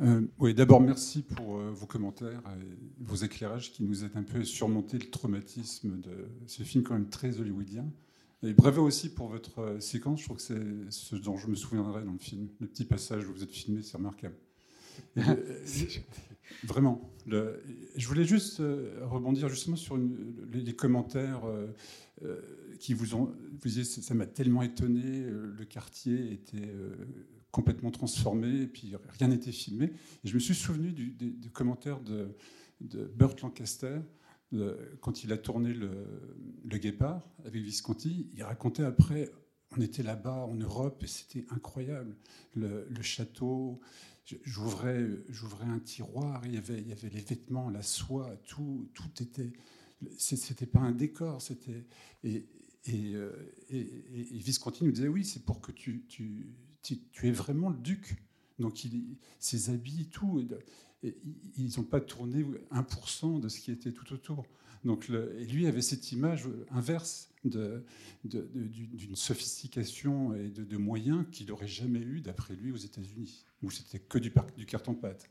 Euh, 0.00 0.22
oui, 0.38 0.54
d'abord, 0.54 0.80
merci 0.80 1.22
pour 1.22 1.56
euh, 1.58 1.70
vos 1.70 1.86
commentaires 1.86 2.42
et 2.60 2.64
vos 3.04 3.14
éclairages 3.16 3.70
qui 3.72 3.84
nous 3.84 4.04
aident 4.04 4.16
un 4.16 4.22
peu 4.24 4.40
à 4.40 4.44
surmonter 4.44 4.98
le 4.98 5.08
traumatisme 5.08 6.00
de 6.00 6.26
ce 6.46 6.62
film 6.64 6.82
quand 6.82 6.94
même 6.94 7.08
très 7.08 7.38
hollywoodien. 7.40 7.86
Et 8.42 8.52
bravo 8.52 8.82
aussi 8.82 9.08
pour 9.14 9.28
votre 9.28 9.60
euh, 9.60 9.80
séquence, 9.80 10.20
je 10.20 10.24
trouve 10.24 10.36
que 10.38 10.42
c'est 10.42 10.90
ce 10.90 11.16
dont 11.16 11.36
je 11.36 11.46
me 11.46 11.54
souviendrai 11.54 12.02
dans 12.04 12.12
le 12.12 12.18
film. 12.18 12.48
Le 12.60 12.66
petit 12.66 12.84
passage 12.84 13.26
où 13.28 13.32
vous 13.32 13.42
êtes 13.44 13.52
filmé, 13.52 13.82
c'est 13.82 13.96
remarquable. 13.96 14.34
Et, 15.16 15.20
vraiment. 16.64 17.10
Le- 17.26 17.62
je 17.96 18.06
voulais 18.08 18.24
juste 18.24 18.60
rebondir 19.02 19.48
justement 19.48 19.76
sur 19.76 19.96
une- 19.96 20.34
les, 20.52 20.60
les 20.60 20.74
commentaires 20.74 21.42
qui 22.80 22.94
vous 22.94 23.14
ont... 23.14 23.26
Vous 23.26 23.58
disiez, 23.68 23.84
ça 23.84 24.12
m'a 24.14 24.26
tellement 24.26 24.62
étonné, 24.62 25.22
le 25.26 25.64
quartier 25.64 26.32
était 26.32 26.70
complètement 27.54 27.92
transformé, 27.92 28.62
et 28.62 28.66
puis 28.66 28.94
rien 29.18 29.28
n'était 29.28 29.52
filmé. 29.52 29.86
Et 30.24 30.28
je 30.28 30.34
me 30.34 30.40
suis 30.40 30.56
souvenu 30.56 30.92
du, 30.92 31.12
des 31.12 31.48
commentaires 31.50 32.00
de, 32.00 32.34
de 32.80 33.06
Burt 33.06 33.40
Lancaster, 33.42 34.00
quand 35.00 35.24
il 35.24 35.32
a 35.32 35.38
tourné 35.38 35.72
le, 35.72 35.90
le 36.64 36.78
Guépard 36.78 37.22
avec 37.44 37.62
Visconti. 37.62 38.30
Il 38.34 38.42
racontait 38.42 38.84
après, 38.84 39.30
on 39.76 39.80
était 39.80 40.02
là-bas 40.02 40.46
en 40.46 40.54
Europe 40.54 41.02
et 41.02 41.06
c'était 41.08 41.44
incroyable. 41.50 42.16
Le, 42.54 42.86
château, 43.02 43.80
j'ouvrais, 44.44 45.04
un 45.62 45.78
tiroir, 45.80 46.46
il 46.46 46.54
y, 46.54 46.56
avait, 46.56 46.80
il 46.80 46.88
y 46.88 46.92
avait 46.92 47.08
les 47.10 47.20
vêtements, 47.20 47.70
la 47.70 47.82
soie, 47.82 48.36
tout, 48.46 48.88
tout 48.94 49.22
était. 49.22 49.52
C'était 50.18 50.66
pas 50.66 50.80
un 50.80 50.92
décor, 50.92 51.40
c'était. 51.40 51.86
Euh, 52.24 52.40
et- 52.86 53.16
et- 53.70 54.36
et 54.36 54.38
Visconti 54.38 54.84
nous 54.84 54.92
disait 54.92 55.08
oui, 55.08 55.24
c'est 55.24 55.44
pour 55.44 55.60
que 55.60 55.72
tu, 55.72 56.04
tu, 56.84 56.98
tu 57.10 57.26
es 57.26 57.32
vraiment 57.32 57.70
le 57.70 57.76
duc. 57.76 58.14
Donc 58.60 58.84
il, 58.84 59.02
ses 59.40 59.70
habits, 59.70 60.06
tout. 60.12 60.46
et- 61.02 61.16
ils 61.58 61.72
n'ont 61.76 61.82
pas 61.84 62.00
tourné 62.00 62.46
1% 62.70 63.40
de 63.40 63.48
ce 63.48 63.58
qui 63.58 63.72
était 63.72 63.90
tout 63.90 64.12
autour. 64.14 64.46
Donc 64.84 65.08
le- 65.08 65.34
et 65.40 65.44
lui 65.46 65.66
avait 65.66 65.82
cette 65.82 66.12
image 66.12 66.44
inverse 66.70 67.30
de- 67.44 67.82
de- 68.24 68.48
de- 68.54 68.68
d'une 68.96 69.16
sophistication 69.16 70.34
et 70.34 70.48
de, 70.50 70.62
de 70.62 70.76
moyens 70.76 71.24
qu'il 71.32 71.48
n'aurait 71.48 71.66
jamais 71.66 71.98
eu, 72.00 72.20
d'après 72.20 72.54
lui, 72.54 72.70
aux 72.72 72.76
États-Unis, 72.76 73.44
où 73.62 73.70
c'était 73.70 73.98
que 73.98 74.18
du, 74.18 74.30
par- 74.30 74.46
du 74.56 74.64
carton-pâte. 74.66 75.28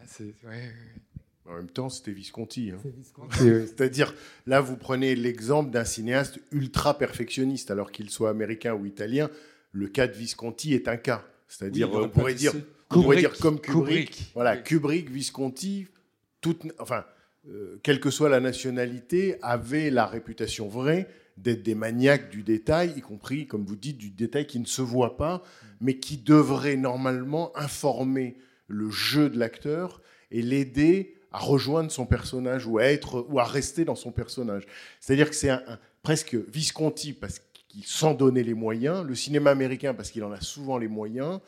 Ah, 0.00 0.04
c'est- 0.06 0.24
ouais, 0.24 0.32
ouais, 0.44 0.56
ouais. 0.56 1.52
En 1.52 1.56
même 1.56 1.70
temps, 1.70 1.90
c'était 1.90 2.12
Visconti. 2.12 2.70
hein. 2.70 2.78
C'est 2.82 2.94
Visconti, 2.96 3.38
oui. 3.42 3.48
C'est-à-dire, 3.66 4.14
là, 4.46 4.60
vous 4.62 4.76
prenez 4.76 5.14
l'exemple 5.14 5.70
d'un 5.70 5.84
cinéaste 5.84 6.40
ultra 6.52 6.96
perfectionniste, 6.98 7.70
alors 7.70 7.92
qu'il 7.92 8.08
soit 8.10 8.30
américain 8.30 8.74
ou 8.74 8.86
italien. 8.86 9.30
Le 9.74 9.88
cas 9.88 10.06
de 10.06 10.12
Visconti 10.14 10.72
est 10.72 10.88
un 10.88 10.96
cas. 10.96 11.24
C'est-à-dire, 11.48 11.92
Oui, 11.92 12.00
on 12.04 12.08
pourrait 12.08 12.34
dire, 12.34 12.52
on 12.90 13.02
pourrait 13.02 13.16
Kubrick, 13.16 13.18
dire 13.32 13.38
comme 13.40 13.60
Kubrick. 13.60 14.10
Kubrick. 14.10 14.30
Voilà, 14.34 14.54
Oui. 14.54 14.62
Kubrick, 14.64 15.10
Visconti, 15.10 15.86
toute, 16.40 16.62
enfin, 16.78 17.04
euh, 17.50 17.78
quelle 17.82 18.00
que 18.00 18.10
soit 18.10 18.28
la 18.30 18.40
nationalité, 18.40 19.36
avaient 19.42 19.90
la 19.90 20.06
réputation 20.06 20.68
vraie 20.68 21.06
d'être 21.36 21.62
des 21.62 21.74
maniaques 21.74 22.30
du 22.30 22.42
détail, 22.44 22.94
y 22.96 23.00
compris, 23.00 23.46
comme 23.46 23.64
vous 23.66 23.76
dites, 23.76 23.98
du 23.98 24.10
détail 24.10 24.46
qui 24.46 24.60
ne 24.60 24.64
se 24.66 24.80
voit 24.82 25.16
pas, 25.16 25.42
mais 25.80 25.98
qui 25.98 26.16
devrait 26.16 26.76
normalement 26.76 27.54
informer 27.56 28.36
le 28.68 28.88
jeu 28.90 29.28
de 29.28 29.38
l'acteur 29.38 30.00
et 30.30 30.40
l'aider 30.42 31.16
à 31.32 31.38
rejoindre 31.38 31.90
son 31.90 32.06
personnage 32.06 32.66
ou 32.66 32.78
à 32.78 32.84
être 32.84 33.26
ou 33.28 33.40
à 33.40 33.44
rester 33.44 33.84
dans 33.84 33.96
son 33.96 34.12
personnage. 34.12 34.62
C'est-à-dire 35.00 35.28
que 35.28 35.34
c'est 35.36 35.50
un, 35.50 35.62
un- 35.66 35.78
presque 36.04 36.34
Visconti 36.36 37.12
parce 37.12 37.40
qu'il 37.74 37.84
s'en 37.84 38.14
donnait 38.14 38.44
les 38.44 38.54
moyens, 38.54 39.04
le 39.04 39.16
cinéma 39.16 39.50
américain 39.50 39.94
parce 39.94 40.12
qu'il 40.12 40.22
en 40.22 40.30
a 40.30 40.40
souvent 40.40 40.78
les 40.78 40.86
moyens, 40.86 41.40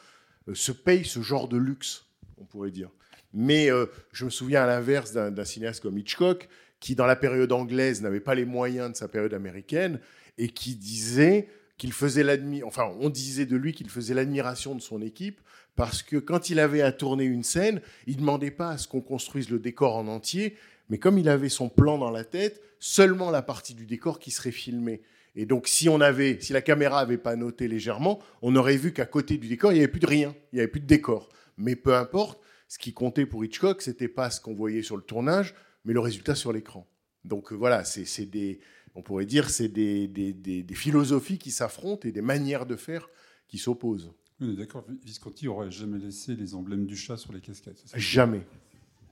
euh, 0.48 0.54
se 0.54 0.72
paye 0.72 1.04
ce 1.04 1.22
genre 1.22 1.46
de 1.46 1.56
luxe, 1.56 2.04
on 2.38 2.44
pourrait 2.44 2.72
dire. 2.72 2.90
Mais 3.32 3.70
euh, 3.70 3.86
je 4.12 4.24
me 4.24 4.30
souviens 4.30 4.64
à 4.64 4.66
l'inverse 4.66 5.12
d'un 5.12 5.44
cinéaste 5.44 5.82
comme 5.82 5.96
Hitchcock, 5.98 6.48
qui 6.80 6.96
dans 6.96 7.06
la 7.06 7.14
période 7.14 7.52
anglaise 7.52 8.02
n'avait 8.02 8.20
pas 8.20 8.34
les 8.34 8.44
moyens 8.44 8.90
de 8.90 8.96
sa 8.96 9.06
période 9.06 9.34
américaine, 9.34 10.00
et 10.36 10.48
qui 10.48 10.74
disait 10.74 11.48
qu'il 11.78 11.92
faisait 11.92 12.24
l'admi, 12.24 12.62
enfin 12.64 12.90
on 13.00 13.08
disait 13.08 13.46
de 13.46 13.56
lui 13.56 13.72
qu'il 13.72 13.88
faisait 13.88 14.14
l'admiration 14.14 14.74
de 14.74 14.80
son 14.80 15.02
équipe, 15.02 15.40
parce 15.76 16.02
que 16.02 16.16
quand 16.16 16.50
il 16.50 16.58
avait 16.58 16.82
à 16.82 16.90
tourner 16.90 17.24
une 17.24 17.44
scène, 17.44 17.80
il 18.06 18.16
demandait 18.16 18.50
pas 18.50 18.70
à 18.70 18.78
ce 18.78 18.88
qu'on 18.88 19.00
construise 19.00 19.48
le 19.48 19.60
décor 19.60 19.96
en 19.96 20.08
entier, 20.08 20.56
mais 20.88 20.98
comme 20.98 21.18
il 21.18 21.28
avait 21.28 21.50
son 21.50 21.68
plan 21.68 21.98
dans 21.98 22.10
la 22.10 22.24
tête, 22.24 22.62
seulement 22.80 23.30
la 23.30 23.42
partie 23.42 23.74
du 23.74 23.86
décor 23.86 24.18
qui 24.18 24.32
serait 24.32 24.50
filmée. 24.50 25.02
Et 25.36 25.44
donc, 25.46 25.68
si 25.68 25.88
on 25.88 26.00
avait, 26.00 26.38
si 26.40 26.52
la 26.54 26.62
caméra 26.62 26.98
avait 26.98 27.18
pas 27.18 27.36
noté 27.36 27.68
légèrement, 27.68 28.20
on 28.42 28.56
aurait 28.56 28.76
vu 28.78 28.92
qu'à 28.92 29.04
côté 29.06 29.36
du 29.36 29.48
décor, 29.48 29.72
il 29.72 29.76
y 29.76 29.78
avait 29.80 29.88
plus 29.88 30.00
de 30.00 30.06
rien, 30.06 30.34
il 30.52 30.56
y 30.56 30.58
avait 30.60 30.68
plus 30.70 30.80
de 30.80 30.86
décor. 30.86 31.28
Mais 31.58 31.76
peu 31.76 31.94
importe, 31.94 32.40
ce 32.68 32.78
qui 32.78 32.92
comptait 32.94 33.26
pour 33.26 33.44
Hitchcock, 33.44 33.82
c'était 33.82 34.08
pas 34.08 34.30
ce 34.30 34.40
qu'on 34.40 34.54
voyait 34.54 34.82
sur 34.82 34.96
le 34.96 35.02
tournage, 35.02 35.54
mais 35.84 35.92
le 35.92 36.00
résultat 36.00 36.34
sur 36.34 36.52
l'écran. 36.52 36.88
Donc 37.24 37.52
euh, 37.52 37.54
voilà, 37.54 37.84
c'est 37.84 38.24
des, 38.26 38.60
on 38.94 39.02
pourrait 39.02 39.26
dire, 39.26 39.50
c'est 39.50 39.68
des, 39.68 40.08
des, 40.08 40.32
des- 40.32 40.62
des 40.62 40.74
philosophies 40.74 41.38
qui 41.38 41.50
s'affrontent 41.50 42.08
et 42.08 42.12
des 42.12 42.22
manières 42.22 42.64
de 42.66 42.76
faire 42.76 43.08
qui 43.46 43.58
s'opposent. 43.58 44.12
On 44.40 44.50
est 44.50 44.56
d'accord, 44.56 44.84
Visconti 45.04 45.48
aurait 45.48 45.70
jamais 45.70 45.98
laissé 45.98 46.34
les 46.34 46.54
emblèmes 46.54 46.86
du 46.86 46.96
chat 46.96 47.16
sur 47.16 47.32
les 47.32 47.40
casquettes. 47.40 47.78
c'est 47.84 47.88
ça 47.90 47.98
Jamais. 47.98 48.42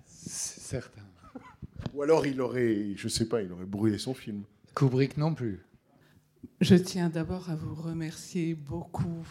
C'est 0.07 0.61
certain. 0.61 1.03
Ou 1.93 2.03
alors 2.03 2.27
il 2.27 2.41
aurait, 2.41 2.93
je 2.97 3.09
sais 3.09 3.29
pas, 3.29 3.43
il 3.43 3.53
aurait 3.53 3.67
brûlé 3.67 3.99
son 3.99 4.15
film. 4.15 4.43
Kubrick 4.75 5.17
non 5.17 5.35
plus. 5.35 5.61
Je 6.61 6.75
tiens 6.75 7.09
d'abord 7.09 7.51
à 7.51 7.57
vous 7.57 7.75
remercier 7.75 8.55
beaucoup 8.55 9.27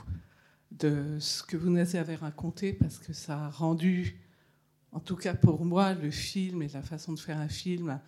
de 0.71 1.17
ce 1.19 1.43
que 1.43 1.57
vous 1.57 1.69
nous 1.69 1.95
avez 1.95 2.15
raconté 2.15 2.73
parce 2.73 2.97
que 2.97 3.13
ça 3.13 3.45
a 3.45 3.49
rendu, 3.49 4.19
en 4.91 4.99
tout 4.99 5.15
cas 5.15 5.33
pour 5.33 5.65
moi, 5.65 5.93
le 5.93 6.11
film 6.11 6.61
et 6.61 6.67
la 6.69 6.81
façon 6.81 7.13
de 7.13 7.19
faire 7.19 7.37
un 7.39 7.49
film 7.49 7.99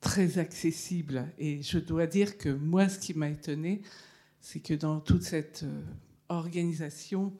très 0.00 0.38
accessible. 0.38 1.26
Et 1.38 1.62
je 1.62 1.78
dois 1.78 2.06
dire 2.06 2.38
que 2.38 2.48
moi, 2.48 2.88
ce 2.88 2.98
qui 2.98 3.14
m'a 3.14 3.28
étonné, 3.28 3.82
c'est 4.40 4.60
que 4.60 4.74
dans 4.74 5.00
toute 5.00 5.22
cette 5.22 5.64
euh, 5.64 5.82
organisation, 6.28 7.32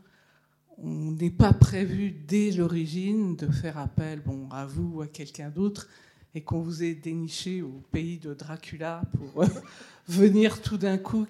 on 0.76 1.12
n'est 1.12 1.30
pas 1.30 1.52
prévu 1.52 2.10
dès 2.10 2.50
l'origine 2.50 3.36
de 3.36 3.50
faire 3.50 3.78
appel 3.78 4.20
bon, 4.20 4.48
à 4.50 4.66
vous 4.66 4.96
ou 4.96 5.00
à 5.02 5.06
quelqu'un 5.06 5.50
d'autre 5.50 5.88
et 6.34 6.42
qu'on 6.42 6.60
vous 6.60 6.82
ait 6.82 6.94
déniché 6.94 7.62
au 7.62 7.82
pays 7.90 8.18
de 8.18 8.34
Dracula 8.34 9.02
pour 9.16 9.42
euh, 9.42 9.46
venir 10.08 10.62
tout 10.62 10.78
d'un 10.78 10.98
coup 10.98 11.26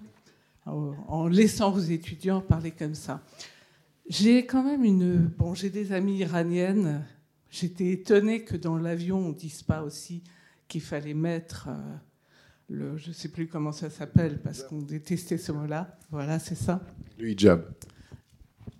en 0.66 1.26
laissant 1.26 1.70
vos 1.70 1.80
étudiants 1.80 2.40
parler 2.40 2.70
comme 2.70 2.94
ça. 2.94 3.22
J'ai 4.08 4.44
quand 4.44 4.62
même 4.62 4.84
une. 4.84 5.16
Bon, 5.38 5.54
j'ai 5.54 5.70
des 5.70 5.92
amies 5.92 6.18
iraniennes. 6.18 7.04
J'étais 7.48 7.90
étonnée 7.90 8.42
que 8.42 8.56
dans 8.56 8.76
l'avion, 8.76 9.18
on 9.18 9.28
ne 9.28 9.34
dise 9.34 9.62
pas 9.62 9.82
aussi 9.82 10.22
qu'il 10.68 10.80
fallait 10.80 11.14
mettre 11.14 11.68
euh, 11.68 11.96
le. 12.68 12.96
Je 12.96 13.08
ne 13.08 13.14
sais 13.14 13.28
plus 13.28 13.46
comment 13.46 13.72
ça 13.72 13.88
s'appelle 13.88 14.40
parce 14.40 14.64
qu'on 14.64 14.82
détestait 14.82 15.38
ce 15.38 15.52
mot-là. 15.52 15.96
Voilà, 16.10 16.38
c'est 16.38 16.56
ça. 16.56 16.80
Le 17.18 17.30
hijab. 17.30 17.64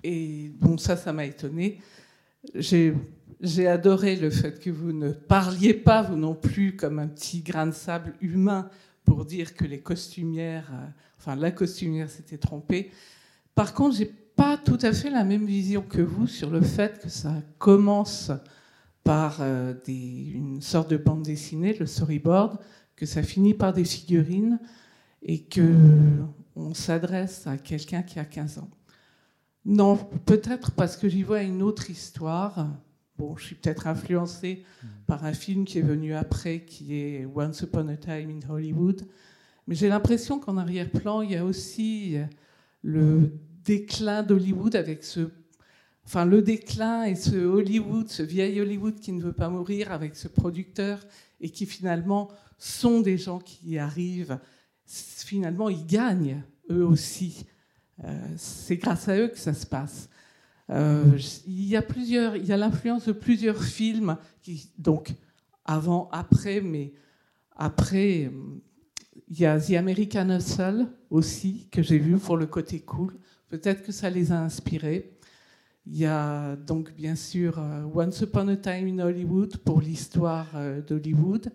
Et 0.02 0.50
bon, 0.58 0.76
ça, 0.78 0.96
ça 0.96 1.12
m'a 1.12 1.26
étonnée. 1.26 1.80
J'ai, 2.54 2.94
j'ai 3.40 3.66
adoré 3.66 4.16
le 4.16 4.30
fait 4.30 4.60
que 4.60 4.70
vous 4.70 4.92
ne 4.92 5.10
parliez 5.10 5.74
pas, 5.74 6.02
vous 6.02 6.16
non 6.16 6.34
plus, 6.34 6.76
comme 6.76 6.98
un 6.98 7.08
petit 7.08 7.40
grain 7.40 7.66
de 7.66 7.72
sable 7.72 8.14
humain 8.20 8.68
pour 9.04 9.24
dire 9.24 9.54
que 9.54 9.64
les 9.64 9.80
costumières, 9.80 10.70
euh, 10.72 10.86
enfin 11.18 11.36
la 11.36 11.50
costumière 11.50 12.10
s'était 12.10 12.38
trompée. 12.38 12.90
Par 13.54 13.74
contre, 13.74 13.96
j'ai 13.96 14.06
pas 14.06 14.56
tout 14.56 14.78
à 14.82 14.92
fait 14.92 15.10
la 15.10 15.24
même 15.24 15.46
vision 15.46 15.82
que 15.82 16.00
vous 16.00 16.26
sur 16.26 16.50
le 16.50 16.60
fait 16.60 17.00
que 17.02 17.08
ça 17.08 17.34
commence 17.58 18.30
par 19.04 19.38
euh, 19.40 19.74
une 19.88 20.60
sorte 20.60 20.90
de 20.90 20.96
bande 20.96 21.22
dessinée, 21.22 21.76
le 21.78 21.86
storyboard, 21.86 22.58
que 22.94 23.06
ça 23.06 23.22
finit 23.22 23.54
par 23.54 23.72
des 23.72 23.84
figurines 23.84 24.60
et 25.22 25.42
que 25.42 25.74
on 26.56 26.74
s'adresse 26.74 27.46
à 27.46 27.56
quelqu'un 27.56 28.02
qui 28.02 28.18
a 28.18 28.24
15 28.24 28.58
ans. 28.58 28.70
Non, 29.64 29.96
peut-être 29.96 30.72
parce 30.72 30.96
que 30.96 31.08
j'y 31.08 31.22
vois 31.22 31.42
une 31.42 31.62
autre 31.62 31.90
histoire. 31.90 32.68
Bon, 33.20 33.36
je 33.36 33.44
suis 33.44 33.54
peut-être 33.54 33.86
influencée 33.86 34.64
par 35.06 35.26
un 35.26 35.34
film 35.34 35.66
qui 35.66 35.78
est 35.78 35.82
venu 35.82 36.14
après, 36.14 36.64
qui 36.64 36.94
est 36.94 37.26
Once 37.26 37.60
Upon 37.60 37.88
a 37.88 37.96
Time 37.98 38.30
in 38.30 38.50
Hollywood. 38.50 39.06
Mais 39.66 39.74
j'ai 39.74 39.90
l'impression 39.90 40.38
qu'en 40.38 40.56
arrière-plan, 40.56 41.20
il 41.20 41.32
y 41.32 41.36
a 41.36 41.44
aussi 41.44 42.16
le 42.80 43.38
déclin 43.62 44.22
d'Hollywood 44.22 44.74
avec 44.74 45.04
ce. 45.04 45.28
Enfin, 46.06 46.24
le 46.24 46.40
déclin 46.40 47.04
et 47.04 47.14
ce 47.14 47.36
Hollywood, 47.36 48.08
ce 48.08 48.22
vieil 48.22 48.58
Hollywood 48.58 48.98
qui 48.98 49.12
ne 49.12 49.20
veut 49.20 49.34
pas 49.34 49.50
mourir 49.50 49.92
avec 49.92 50.16
ce 50.16 50.26
producteur 50.26 51.06
et 51.42 51.50
qui 51.50 51.66
finalement 51.66 52.30
sont 52.56 53.02
des 53.02 53.18
gens 53.18 53.38
qui 53.38 53.76
arrivent. 53.76 54.38
Finalement, 54.86 55.68
ils 55.68 55.84
gagnent 55.84 56.42
eux 56.70 56.86
aussi. 56.86 57.44
Euh, 58.02 58.18
c'est 58.38 58.78
grâce 58.78 59.08
à 59.08 59.18
eux 59.18 59.28
que 59.28 59.38
ça 59.38 59.52
se 59.52 59.66
passe. 59.66 60.08
Euh, 60.70 61.18
il 61.46 61.66
y 61.66 61.76
a 61.76 61.82
plusieurs, 61.82 62.36
il 62.36 62.46
y 62.46 62.52
a 62.52 62.56
l'influence 62.56 63.06
de 63.06 63.12
plusieurs 63.12 63.62
films 63.62 64.16
qui, 64.40 64.70
donc 64.78 65.12
avant, 65.64 66.08
après, 66.12 66.60
mais 66.60 66.92
après, 67.56 68.30
il 69.28 69.40
y 69.40 69.46
a 69.46 69.60
The 69.60 69.72
American 69.72 70.30
Hustle 70.30 70.86
aussi 71.10 71.68
que 71.70 71.82
j'ai 71.82 71.98
vu 71.98 72.16
pour 72.18 72.36
le 72.36 72.46
côté 72.46 72.80
cool. 72.80 73.14
Peut-être 73.48 73.84
que 73.84 73.92
ça 73.92 74.10
les 74.10 74.30
a 74.30 74.40
inspirés. 74.40 75.16
Il 75.86 75.96
y 75.96 76.06
a 76.06 76.54
donc 76.56 76.94
bien 76.94 77.16
sûr 77.16 77.58
euh, 77.58 77.84
Once 77.94 78.20
Upon 78.20 78.48
a 78.48 78.56
Time 78.56 78.86
in 78.86 78.98
Hollywood 79.04 79.56
pour 79.58 79.80
l'histoire 79.80 80.46
euh, 80.54 80.82
d'Hollywood 80.82 81.50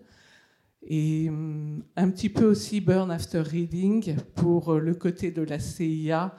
et 0.82 1.28
hum, 1.28 1.82
un 1.96 2.10
petit 2.10 2.28
peu 2.28 2.44
aussi 2.44 2.80
Burn 2.80 3.10
After 3.10 3.40
Reading 3.40 4.16
pour 4.34 4.74
le 4.74 4.94
côté 4.94 5.30
de 5.30 5.42
la 5.42 5.58
CIA 5.58 6.36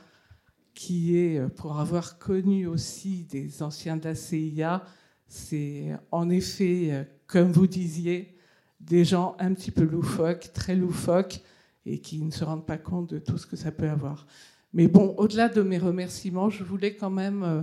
qui 0.77 1.17
est, 1.17 1.39
euh, 1.39 1.49
pour 1.49 1.79
avoir 1.79 2.19
connu 2.19 2.67
aussi 2.67 3.23
des 3.23 3.63
anciens 3.63 3.97
de 3.97 4.03
la 4.05 4.13
CIA, 4.15 4.83
c'est 5.27 5.87
en 6.11 6.29
effet, 6.29 6.89
euh, 6.91 7.03
comme 7.25 7.51
vous 7.51 7.65
disiez, 7.67 8.35
des 8.79 9.03
gens 9.03 9.35
un 9.39 9.53
petit 9.55 9.71
peu 9.71 9.83
loufoques, 9.83 10.51
très 10.53 10.75
loufoques, 10.75 11.41
et 11.85 11.99
qui 11.99 12.21
ne 12.21 12.29
se 12.31 12.43
rendent 12.43 12.65
pas 12.67 12.77
compte 12.77 13.09
de 13.13 13.17
tout 13.19 13.37
ce 13.37 13.47
que 13.47 13.55
ça 13.55 13.71
peut 13.71 13.89
avoir. 13.89 14.27
Mais 14.73 14.87
bon, 14.87 15.15
au-delà 15.17 15.49
de 15.49 15.61
mes 15.63 15.77
remerciements, 15.79 16.49
je 16.49 16.63
voulais 16.63 16.95
quand 16.95 17.09
même 17.09 17.43
euh, 17.43 17.61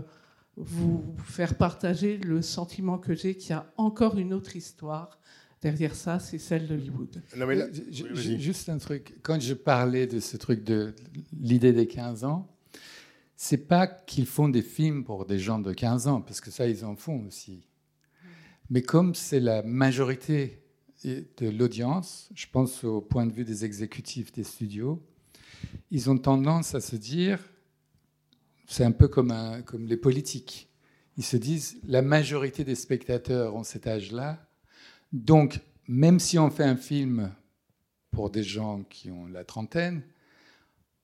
vous 0.56 1.04
faire 1.24 1.54
partager 1.56 2.16
le 2.18 2.42
sentiment 2.42 2.98
que 2.98 3.14
j'ai 3.14 3.36
qu'il 3.36 3.50
y 3.50 3.52
a 3.52 3.72
encore 3.76 4.18
une 4.18 4.32
autre 4.34 4.56
histoire 4.56 5.18
derrière 5.62 5.94
ça, 5.94 6.18
c'est 6.18 6.38
celle 6.38 6.66
d'Hollywood. 6.66 7.22
Là- 7.56 7.66
Euh, 7.66 8.08
Oui, 8.14 8.40
juste 8.40 8.68
un 8.68 8.78
truc. 8.78 9.14
Quand 9.22 9.40
je 9.40 9.54
parlais 9.54 10.06
de 10.06 10.20
ce 10.20 10.36
truc 10.36 10.62
de 10.64 10.94
l'idée 11.40 11.72
des 11.72 11.86
15 11.86 12.24
ans, 12.24 12.53
c'est 13.36 13.66
pas 13.66 13.86
qu'ils 13.86 14.26
font 14.26 14.48
des 14.48 14.62
films 14.62 15.04
pour 15.04 15.26
des 15.26 15.38
gens 15.38 15.58
de 15.58 15.72
15 15.72 16.08
ans, 16.08 16.20
parce 16.20 16.40
que 16.40 16.50
ça, 16.50 16.68
ils 16.68 16.84
en 16.84 16.96
font 16.96 17.26
aussi. 17.26 17.66
Mais 18.70 18.82
comme 18.82 19.14
c'est 19.14 19.40
la 19.40 19.62
majorité 19.62 20.62
de 21.04 21.50
l'audience, 21.50 22.30
je 22.34 22.46
pense 22.50 22.84
au 22.84 23.00
point 23.00 23.26
de 23.26 23.32
vue 23.32 23.44
des 23.44 23.64
exécutifs 23.64 24.32
des 24.32 24.44
studios, 24.44 25.02
ils 25.90 26.10
ont 26.10 26.18
tendance 26.18 26.74
à 26.74 26.80
se 26.80 26.96
dire, 26.96 27.38
c'est 28.66 28.84
un 28.84 28.92
peu 28.92 29.08
comme, 29.08 29.62
comme 29.66 29.86
les 29.86 29.96
politiques, 29.96 30.70
ils 31.16 31.24
se 31.24 31.36
disent, 31.36 31.78
la 31.84 32.02
majorité 32.02 32.64
des 32.64 32.74
spectateurs 32.74 33.54
ont 33.54 33.64
cet 33.64 33.86
âge-là, 33.86 34.48
donc 35.12 35.60
même 35.86 36.18
si 36.18 36.38
on 36.38 36.50
fait 36.50 36.64
un 36.64 36.76
film 36.76 37.32
pour 38.10 38.30
des 38.30 38.42
gens 38.42 38.82
qui 38.84 39.10
ont 39.10 39.26
la 39.26 39.44
trentaine, 39.44 40.02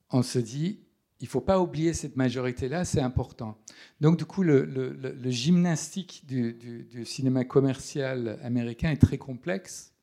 on 0.09 0.23
se 0.23 0.39
dit, 0.39 0.79
il 1.21 1.27
faut 1.27 1.41
pas 1.41 1.59
oublier 1.59 1.93
cette 1.93 2.15
majorité-là, 2.17 2.83
c'est 2.83 2.99
important. 3.01 3.57
Donc 4.01 4.17
du 4.17 4.25
coup, 4.25 4.43
le, 4.43 4.65
le- 4.65 4.91
le- 4.93 5.13
le 5.13 5.29
gymnastique 5.31 6.23
du, 6.27 6.53
du- 6.53 6.83
du 6.83 7.05
cinéma 7.05 7.45
commercial 7.45 8.39
américain 8.43 8.89
est 8.91 8.97
très 9.01 9.17
complexe. 9.17 9.93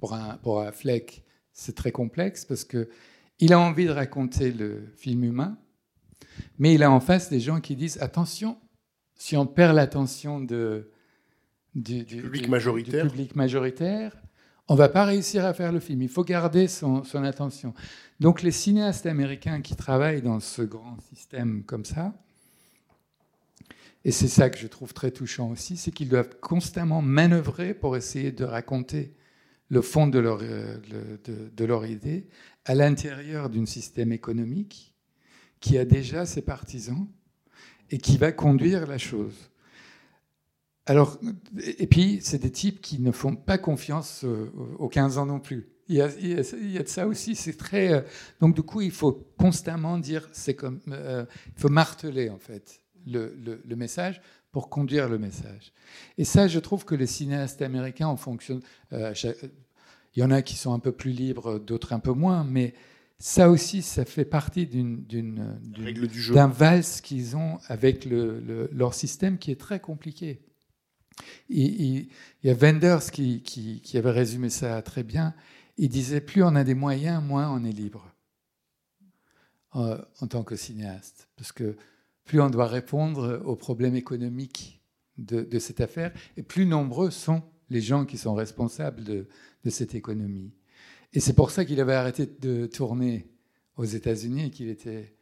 Pour 0.00 0.12
un, 0.14 0.36
pour 0.38 0.60
un 0.60 0.72
Fleck, 0.72 1.24
c'est 1.52 1.74
très 1.76 1.92
complexe 1.92 2.44
parce 2.44 2.64
que 2.64 2.88
il 3.38 3.52
a 3.52 3.60
envie 3.60 3.84
de 3.86 3.90
raconter 3.92 4.50
le 4.50 4.88
film 4.96 5.22
humain, 5.24 5.56
Mais 6.58 6.74
il 6.74 6.82
a 6.82 6.90
en 6.90 6.98
face 7.00 7.30
des 7.30 7.38
gens 7.40 7.60
qui 7.60 7.76
disent 7.76 7.98
attention, 8.02 8.58
si 9.14 9.36
on 9.36 9.46
perd 9.46 9.76
l'attention 9.76 10.40
de, 10.40 10.90
du, 11.76 12.02
du- 12.04 12.22
public 12.22 12.42
du- 12.44 12.48
majoritaire. 12.50 13.04
du 13.04 13.10
public 13.10 13.36
majoritaire, 13.36 14.16
on 14.68 14.74
va 14.74 14.88
pas 14.88 15.04
réussir 15.04 15.44
à 15.44 15.54
faire 15.54 15.72
le 15.72 15.80
film. 15.80 16.02
Il 16.02 16.08
faut 16.08 16.24
garder 16.24 16.68
son, 16.68 17.02
attention. 17.14 17.74
Donc 18.20 18.42
les 18.42 18.50
cinéastes 18.50 19.06
américains 19.06 19.62
qui 19.62 19.74
travaillent 19.74 20.22
dans 20.22 20.40
ce 20.40 20.62
grand 20.62 20.98
système 21.00 21.64
comme 21.64 21.84
ça, 21.84 22.14
et 24.04 24.12
c'est 24.12 24.28
ça 24.28 24.48
que 24.48 24.58
je 24.58 24.66
trouve 24.66 24.94
très 24.94 25.10
touchant 25.10 25.50
aussi, 25.50 25.76
c'est 25.76 25.90
qu'ils 25.90 26.08
doivent 26.08 26.38
constamment 26.40 27.02
manœuvrer 27.02 27.74
pour 27.74 27.96
essayer 27.96 28.30
de 28.30 28.44
raconter 28.44 29.14
le 29.70 29.82
fond 29.82 30.06
de 30.06 30.18
leur, 30.18 30.38
euh, 30.42 30.78
de 31.26 31.64
leur 31.64 31.84
idée 31.84 32.26
à 32.64 32.74
l'intérieur 32.74 33.50
d'un 33.50 33.66
système 33.66 34.12
économique 34.12 34.94
qui 35.60 35.76
a 35.78 35.84
déjà 35.84 36.26
ses 36.26 36.42
partisans 36.42 37.08
et 37.90 37.98
qui 37.98 38.16
va 38.18 38.32
conduire 38.32 38.86
la 38.86 38.98
chose. 38.98 39.50
Alors, 40.88 41.18
et 41.78 41.86
puis, 41.86 42.18
c'est 42.22 42.38
des 42.42 42.50
types 42.50 42.80
qui 42.80 42.98
ne 43.00 43.12
font 43.12 43.36
pas 43.36 43.58
confiance 43.58 44.24
euh, 44.24 44.50
aux 44.78 44.88
15 44.88 45.18
ans 45.18 45.26
non 45.26 45.40
plus. 45.40 45.68
Il 45.88 45.96
y 45.96 46.02
a, 46.02 46.10
il 46.20 46.28
y 46.28 46.34
a- 46.34 46.56
il 46.60 46.70
y 46.72 46.78
a 46.78 46.82
de 46.82 46.88
ça 46.88 47.06
aussi, 47.06 47.34
c'est 47.34 47.56
très... 47.56 47.92
euh, 47.92 48.00
donc, 48.40 48.54
du 48.54 48.62
coup, 48.62 48.80
il 48.80 48.90
faut 48.90 49.26
constamment 49.38 49.98
dire, 49.98 50.28
c'est 50.32 50.54
comme... 50.54 50.80
euh, 50.88 51.24
il 51.56 51.60
faut 51.60 51.68
marteler, 51.70 52.28
en 52.30 52.38
fait, 52.38 52.82
le, 53.06 53.34
le- 53.42 53.62
le 53.64 53.76
message 53.76 54.20
pour 54.52 54.68
conduire 54.70 55.08
le 55.08 55.18
message. 55.18 55.72
Et 56.18 56.24
ça, 56.24 56.48
je 56.48 56.58
trouve 56.58 56.84
que 56.84 56.94
les 56.94 57.06
cinéastes 57.06 57.62
américains 57.62 58.08
en 58.08 58.16
fonctionnent... 58.16 58.62
euh, 58.92 59.12
chaque- 59.14 59.36
il 60.16 60.20
y 60.20 60.24
en 60.24 60.30
a 60.30 60.42
qui 60.42 60.56
sont 60.56 60.72
un 60.72 60.78
peu 60.78 60.90
plus 60.92 61.12
libres, 61.12 61.58
d'autres 61.58 61.92
un 61.92 62.00
peu 62.00 62.12
moins, 62.12 62.42
mais 62.44 62.74
ça 63.18 63.50
aussi, 63.50 63.82
ça 63.82 64.04
fait 64.04 64.24
partie 64.24 64.66
d'un 66.34 66.48
valse 66.48 67.00
qu'ils 67.00 67.36
ont 67.36 67.58
avec 67.68 68.04
le- 68.04 68.40
le- 68.40 68.68
leur 68.72 68.94
système 68.94 69.38
qui 69.38 69.50
est 69.50 69.60
très 69.60 69.80
compliqué. 69.80 70.40
Il, 71.48 72.08
y 72.42 72.50
a 72.50 72.54
Wenders 72.54 73.10
qui, 73.10 73.82
avait 73.94 74.10
résumé 74.10 74.50
ça 74.50 74.80
très 74.82 75.02
bien. 75.02 75.34
Il 75.76 75.88
disait 75.88 76.20
plus 76.20 76.42
on 76.42 76.54
a 76.54 76.64
des 76.64 76.74
moyens, 76.74 77.22
moins 77.22 77.50
on 77.50 77.64
est 77.64 77.72
libre 77.72 78.12
euh, 79.76 79.98
en 80.20 80.26
tant 80.26 80.42
que 80.42 80.56
cinéaste, 80.56 81.28
parce 81.36 81.52
que 81.52 81.76
plus 82.24 82.40
on 82.40 82.50
doit 82.50 82.66
répondre 82.66 83.42
aux 83.44 83.56
problèmes 83.56 83.94
économiques 83.94 84.82
de, 85.16 85.58
cette 85.58 85.80
affaire, 85.80 86.12
et 86.36 86.42
plus 86.42 86.66
nombreux 86.66 87.10
sont 87.10 87.42
les 87.70 87.80
gens 87.80 88.04
qui 88.04 88.18
sont 88.18 88.34
responsables 88.34 89.02
de, 89.02 89.26
de 89.64 89.70
cette 89.70 89.94
économie. 89.94 90.52
Et 91.12 91.20
c'est 91.20 91.32
pour 91.32 91.50
ça 91.50 91.64
qu'il 91.64 91.80
avait 91.80 91.94
arrêté 91.94 92.26
de 92.26 92.66
tourner 92.66 93.26
aux 93.76 93.84
États-Unis 93.84 94.46
et 94.46 94.50
qu'il 94.50 94.68
était 94.68 95.14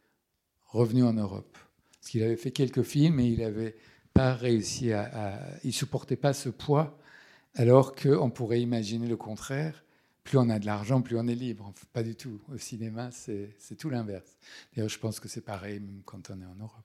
revenu 0.65 1.03
en 1.03 1.13
Europe. 1.13 1.57
Parce 1.93 2.11
qu'il 2.11 2.23
avait 2.23 2.35
fait 2.35 2.51
quelques 2.51 2.83
films 2.83 3.19
et 3.19 3.27
il 3.27 3.39
n'avait 3.39 3.75
pas 4.17 4.33
réussi 4.33 4.91
à, 4.91 5.03
à- 5.13 5.39
Il 5.63 5.73
supportait 5.73 6.15
pas 6.15 6.33
ce 6.33 6.49
poids, 6.49 6.97
alors 7.55 7.95
qu'on 7.95 8.29
pourrait 8.29 8.61
imaginer 8.61 9.07
le 9.07 9.17
contraire. 9.17 9.83
Plus 10.23 10.37
on 10.37 10.49
a 10.49 10.59
de 10.59 10.65
l'argent, 10.65 11.01
plus 11.01 11.17
on 11.17 11.25
est 11.27 11.35
libre. 11.35 11.73
Pas 11.93 12.03
du 12.03 12.15
tout. 12.15 12.41
Au 12.53 12.57
cinéma, 12.57 13.09
c'est 13.11 13.55
tout 13.77 13.89
l'inverse. 13.89 14.35
D'ailleurs, 14.75 14.89
je 14.89 14.99
pense 14.99 15.19
que 15.21 15.29
c'est 15.29 15.41
pareil 15.41 15.79
même 15.79 16.01
quand 16.05 16.29
on 16.29 16.41
est 16.41 16.45
en 16.45 16.55
Europe. 16.55 16.83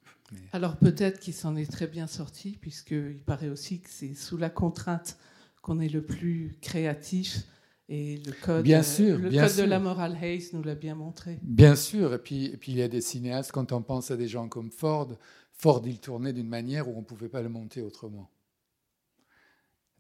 Alors 0.53 0.77
peut-être 0.77 1.19
qu'il 1.19 1.35
s'en 1.35 1.57
est 1.57 1.71
très 1.71 1.87
bien 1.89 2.07
sorti, 2.07 2.57
puisqu'il 2.61 3.21
paraît 3.27 3.49
aussi 3.49 3.81
que 3.81 3.91
c'est 3.91 4.15
sous 4.15 4.37
la 4.37 4.49
contrainte 4.49 5.19
qu'on 5.61 5.81
est 5.81 5.89
le 5.89 6.03
plus 6.03 6.55
créatif. 6.61 7.43
Et 7.95 8.17
le 8.25 8.33
code, 8.33 8.63
Bien 8.63 8.83
sûr, 8.83 9.19
le 9.19 9.29
bien 9.29 9.43
code 9.43 9.53
sûr. 9.53 9.65
de 9.65 9.69
la 9.69 9.79
morale 9.79 10.17
Hayes 10.23 10.49
nous 10.55 10.63
l'a 10.63 10.75
bien 10.75 10.95
montré. 10.95 11.39
Bien 11.43 11.77
sûr, 11.77 12.15
et 12.15 12.19
puis, 12.19 12.47
et 12.47 12.57
puis 12.57 12.73
il 12.73 12.79
y 12.79 12.83
a 12.83 12.89
des 12.89 13.03
cinéastes, 13.03 13.53
quand 13.53 13.71
on 13.73 13.83
pense 13.83 14.11
à 14.11 14.17
des 14.17 14.29
gens 14.29 14.49
comme 14.49 14.71
Ford, 14.71 15.19
Ford, 15.53 15.83
il 15.85 15.99
tournait 16.01 16.33
d'une 16.33 16.49
manière 16.49 16.89
où 16.89 16.95
on 16.97 17.01
ne 17.01 17.05
pouvait 17.05 17.29
pas 17.29 17.43
le 17.43 17.51
monter 17.51 17.83
autrement. 17.83 18.31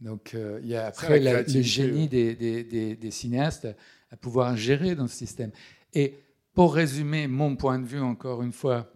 Donc 0.01 0.35
euh, 0.35 0.59
il 0.62 0.69
y 0.69 0.74
a 0.74 0.86
après 0.86 1.20
la 1.20 1.43
le 1.43 1.60
génie 1.62 2.09
des, 2.09 2.35
des- 2.35 2.64
des- 2.64 2.97
des 2.97 3.10
cinéastes 3.10 3.69
à, 4.10 4.16
pouvoir 4.16 4.56
gérer 4.56 4.94
dans 4.94 5.06
ce 5.06 5.14
système. 5.16 5.51
Et 5.93 6.19
pour 6.55 6.74
résumer 6.74 7.27
mon 7.28 7.56
point 7.56 7.78
de 7.78 7.85
vue, 7.86 8.01
encore 8.01 8.43
une 8.43 8.52
fois, 8.52 8.90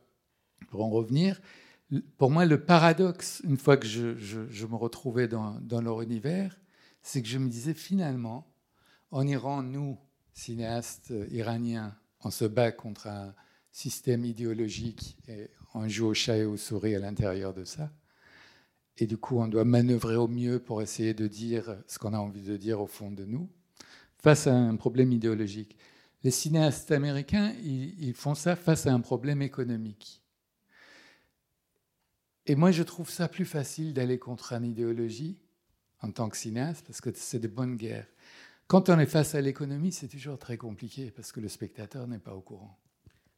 pour 0.71 0.83
en 0.83 0.89
revenir, 0.91 1.41
pour 2.17 2.31
moi, 2.31 2.47
le 2.47 2.65
paradoxe, 2.65 3.43
une 3.45 3.59
fois 3.59 3.77
que 3.77 3.87
je, 3.87 4.17
je- 4.17 4.49
je 4.49 4.67
me 4.67 4.75
retrouvais 4.75 5.29
dans, 5.29 5.61
dans 5.61 5.83
leur 5.83 6.01
univers, 6.01 6.59
c'est 7.03 7.21
que 7.21 7.29
je 7.29 7.39
me 7.39 7.49
disais 7.49 7.75
finalement, 7.75 8.47
en 9.11 9.27
Iran, 9.27 9.63
nous, 9.63 9.99
cinéastes 10.33 11.13
iraniens, 11.31 11.97
on 12.21 12.31
se 12.31 12.45
bat 12.45 12.73
contre 12.73 13.07
un 13.07 13.35
système 13.71 14.25
idéologique 14.25 15.17
et 15.29 15.51
on 15.75 15.89
joue 15.89 16.07
au 16.07 16.15
chat 16.15 16.39
et 16.39 16.45
aux 16.45 16.57
souris 16.57 16.95
à 16.95 16.99
l'intérieur 16.99 17.53
de 17.55 17.65
ça. 17.65 17.93
Et 18.99 19.07
du 19.07 19.19
coup, 19.19 19.39
on 19.39 19.49
doit 19.49 19.65
manœuvrer 19.65 20.17
au 20.17 20.29
mieux 20.29 20.59
pour 20.59 20.81
essayer 20.81 21.13
de 21.13 21.27
dire 21.27 21.77
ce 21.87 21.99
qu'on 21.99 22.15
a 22.15 22.19
envie 22.19 22.45
de 22.45 22.57
dire 22.57 22.81
au 22.81 22.87
fond 22.87 23.11
de 23.11 23.25
nous, 23.25 23.51
face 24.19 24.47
à 24.47 24.55
un 24.55 24.77
problème 24.77 25.13
idéologique. 25.13 25.77
Les 26.23 26.31
cinéastes 26.31 26.91
américains, 26.91 27.53
ils 27.63 28.15
font 28.15 28.35
ça 28.35 28.57
face 28.57 28.87
à 28.87 28.93
un 28.93 29.01
problème 29.01 29.43
économique. 29.43 30.23
Et 32.47 32.55
moi, 32.55 32.71
je 32.71 32.83
trouve 32.83 33.11
ça 33.11 33.29
plus 33.29 33.45
facile 33.45 33.93
d'aller 33.93 34.19
contre 34.19 34.53
une 34.53 34.65
idéologie 34.65 35.39
en 36.01 36.11
tant 36.11 36.29
que 36.29 36.37
cinéaste, 36.37 36.87
parce 36.87 37.01
que 37.01 37.11
c'est 37.15 37.39
de 37.39 37.49
bonnes 37.49 37.77
guerres. 37.77 38.07
Quand 38.69 38.89
on 38.89 38.99
est 38.99 39.07
face 39.07 39.37
à 39.37 39.41
l'économie, 39.41 39.93
c'est 39.93 40.09
toujours 40.09 40.39
très 40.39 40.57
compliqué, 40.57 41.13
parce 41.15 41.31
que 41.31 41.39
le 41.39 41.49
spectateur 41.49 42.09
n'est 42.09 42.19
pas 42.19 42.35
au 42.35 42.41
courant. 42.41 42.77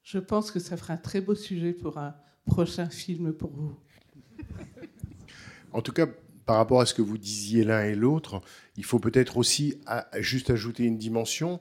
Je 0.02 0.18
pense 0.18 0.50
que 0.50 0.58
ça 0.58 0.78
fera 0.78 0.94
un 0.94 0.96
très 0.96 1.20
beau 1.20 1.34
sujet 1.34 1.74
pour 1.74 1.98
un 1.98 2.14
prochain 2.46 2.88
film 2.88 3.34
pour 3.34 3.50
vous. 3.50 3.78
En 5.72 5.82
tout 5.82 5.92
cas, 5.92 6.06
par 6.46 6.56
rapport 6.56 6.80
à 6.80 6.86
ce 6.86 6.94
que 6.94 7.02
vous 7.02 7.18
disiez 7.18 7.62
l'un 7.62 7.84
et 7.84 7.94
l'autre, 7.94 8.40
il 8.78 8.84
faut 8.84 8.98
peut-être 8.98 9.36
aussi 9.36 9.78
juste 10.18 10.48
ajouter 10.48 10.84
une 10.84 10.96
dimension. 10.96 11.60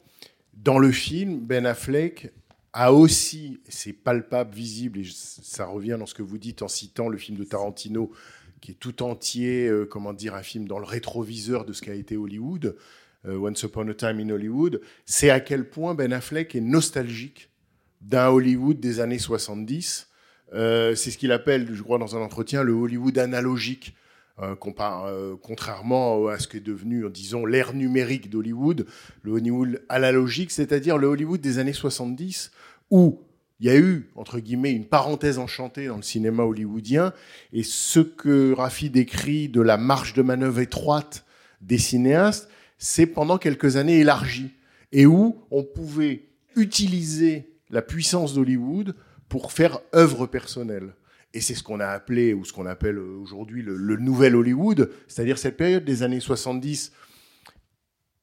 Dans 0.53 0.79
le 0.79 0.93
film, 0.93 1.41
Ben 1.41 1.65
Affleck 1.65 2.31
a 2.71 2.93
aussi, 2.93 3.59
c'est 3.67 3.91
palpable, 3.91 4.55
visible, 4.55 4.99
et 4.99 5.07
ça 5.11 5.65
revient 5.65 5.97
dans 5.99 6.05
ce 6.05 6.13
que 6.13 6.23
vous 6.23 6.37
dites 6.37 6.61
en 6.61 6.69
citant 6.69 7.09
le 7.09 7.17
film 7.17 7.37
de 7.37 7.43
Tarantino, 7.43 8.13
qui 8.61 8.71
est 8.71 8.75
tout 8.75 9.03
entier, 9.03 9.67
euh, 9.67 9.85
comment 9.85 10.13
dire, 10.13 10.35
un 10.35 10.43
film 10.43 10.69
dans 10.69 10.79
le 10.79 10.85
rétroviseur 10.85 11.65
de 11.65 11.73
ce 11.73 11.81
qu'a 11.81 11.93
été 11.93 12.15
Hollywood, 12.15 12.65
euh, 12.65 12.73
Once 13.35 13.63
Upon 13.63 13.87
a 13.89 13.93
Time 13.93 14.19
in 14.19 14.29
Hollywood, 14.29 14.81
c'est 15.05 15.29
à 15.29 15.39
quel 15.39 15.69
point 15.69 15.95
Ben 15.95 16.13
Affleck 16.13 16.55
est 16.55 16.61
nostalgique 16.61 17.49
d'un 18.01 18.29
Hollywood 18.29 18.79
des 18.79 18.99
années 18.99 19.19
70. 19.19 20.07
Euh, 20.53 20.95
c'est 20.95 21.11
ce 21.11 21.17
qu'il 21.17 21.31
appelle, 21.31 21.67
je 21.73 21.81
crois, 21.81 21.97
dans 21.97 22.15
un 22.15 22.21
entretien, 22.21 22.63
le 22.63 22.73
Hollywood 22.73 23.17
analogique. 23.17 23.95
euh, 24.41 24.55
euh, 24.79 25.35
contrairement 25.41 26.27
à 26.27 26.37
ce 26.39 26.47
qui 26.47 26.57
est 26.57 26.61
devenu, 26.61 27.09
disons, 27.09 27.45
l'ère 27.45 27.73
numérique 27.73 28.29
d'Hollywood, 28.29 28.85
le 29.23 29.31
Hollywood 29.31 29.81
analogique, 29.89 30.51
c'est-à-dire 30.51 30.97
le 30.97 31.07
Hollywood 31.07 31.41
des 31.41 31.59
années 31.59 31.73
70, 31.73 32.51
où 32.91 33.19
il 33.59 33.65
y 33.65 33.69
a 33.69 33.77
eu, 33.77 34.11
entre 34.15 34.39
guillemets, 34.39 34.71
une 34.71 34.85
parenthèse 34.85 35.39
enchantée 35.39 35.87
dans 35.87 35.95
le 35.95 36.03
cinéma 36.03 36.43
hollywoodien, 36.43 37.13
et 37.51 37.63
ce 37.63 37.99
que 37.99 38.53
Raffi 38.53 38.91
décrit 38.91 39.49
de 39.49 39.61
la 39.61 39.77
marge 39.77 40.13
de 40.13 40.21
manœuvre 40.21 40.59
étroite 40.59 41.25
des 41.61 41.79
cinéastes, 41.79 42.49
c'est 42.77 43.07
pendant 43.07 43.37
quelques 43.37 43.77
années 43.77 43.99
élargi, 43.99 44.51
et 44.91 45.05
où 45.05 45.43
on 45.51 45.63
pouvait 45.63 46.29
utiliser 46.55 47.49
la 47.69 47.81
puissance 47.81 48.33
d'Hollywood 48.33 48.95
pour 49.29 49.51
faire 49.51 49.79
œuvre 49.93 50.25
personnelle. 50.25 50.93
Et 51.33 51.41
c'est 51.41 51.55
ce 51.55 51.63
qu'on 51.63 51.79
a 51.79 51.87
appelé, 51.87 52.33
ou 52.33 52.45
ce 52.45 52.53
qu'on 52.53 52.65
appelle 52.65 52.97
aujourd'hui 52.97 53.61
le, 53.61 53.97
nouvel 53.97 54.35
Hollywood, 54.35 54.91
c'est-à-dire 55.07 55.37
cette 55.37 55.57
période 55.57 55.83
des 55.83 56.03
années 56.03 56.19
70 56.19 56.91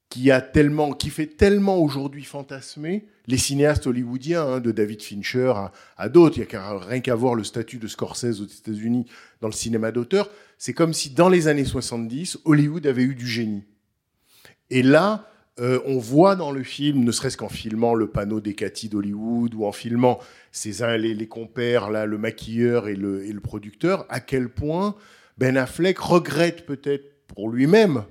qui, 0.09 0.31
a 0.31 0.41
tellement, 0.41 0.93
qui 0.93 1.11
fait 1.11 1.27
tellement 1.27 1.79
aujourd'hui 1.79 2.25
fantasmer 2.25 3.07
les 3.27 3.39
cinéastes 3.39 3.87
hollywoodiens, 3.87 4.47
hein, 4.47 4.61
de 4.61 4.71
David 4.71 5.03
Fincher 5.03 5.53
à, 5.97 6.09
d'autres. 6.09 6.39
Il 6.39 6.47
n'y 6.47 6.55
a 6.55 6.79
rien 6.79 7.01
qu'à 7.01 7.15
voir 7.15 7.35
le 7.35 7.45
statut 7.45 7.79
de 7.79 7.89
Scorsese 7.89 8.41
aux 8.41 8.47
États-Unis 8.47 9.07
dans 9.41 9.49
le 9.49 9.53
cinéma 9.53 9.93
d'auteur. 9.93 10.31
C'est 10.59 10.75
comme 10.75 10.93
si 10.93 11.11
dans 11.11 11.29
les 11.29 11.49
années 11.49 11.65
70, 11.65 12.39
Hollywood 12.45 12.87
avait 12.87 13.03
eu 13.03 13.15
du 13.15 13.27
génie. 13.27 13.65
Et 14.71 14.83
là, 14.83 15.29
euh, 15.61 15.81
on 15.87 15.99
voit 15.99 16.35
dans 16.35 16.51
le 16.51 16.63
film, 16.65 17.05
ne 17.05 17.13
serait-ce 17.13 17.37
qu'en 17.37 17.49
filmant 17.49 17.95
le 17.95 18.09
panneau 18.09 18.41
des 18.41 18.55
Cathy 18.55 18.89
d'Hollywood 18.89 19.55
ou 19.55 19.67
en 19.67 19.73
filmant 19.73 20.19
ces, 20.51 20.85
les, 20.99 21.15
les 21.15 21.29
compères, 21.29 21.91
là, 21.91 22.07
le 22.07 22.19
maquilleur 22.19 22.89
et 22.89 22.97
le, 22.97 23.25
et 23.25 23.33
le 23.33 23.41
producteur, 23.41 24.05
à 24.09 24.21
quel 24.21 24.49
point 24.49 24.97
Ben 25.39 25.57
Affleck 25.57 25.99
regrette 25.99 26.67
peut-être 26.67 27.27
pour 27.29 27.51
lui-même 27.51 28.05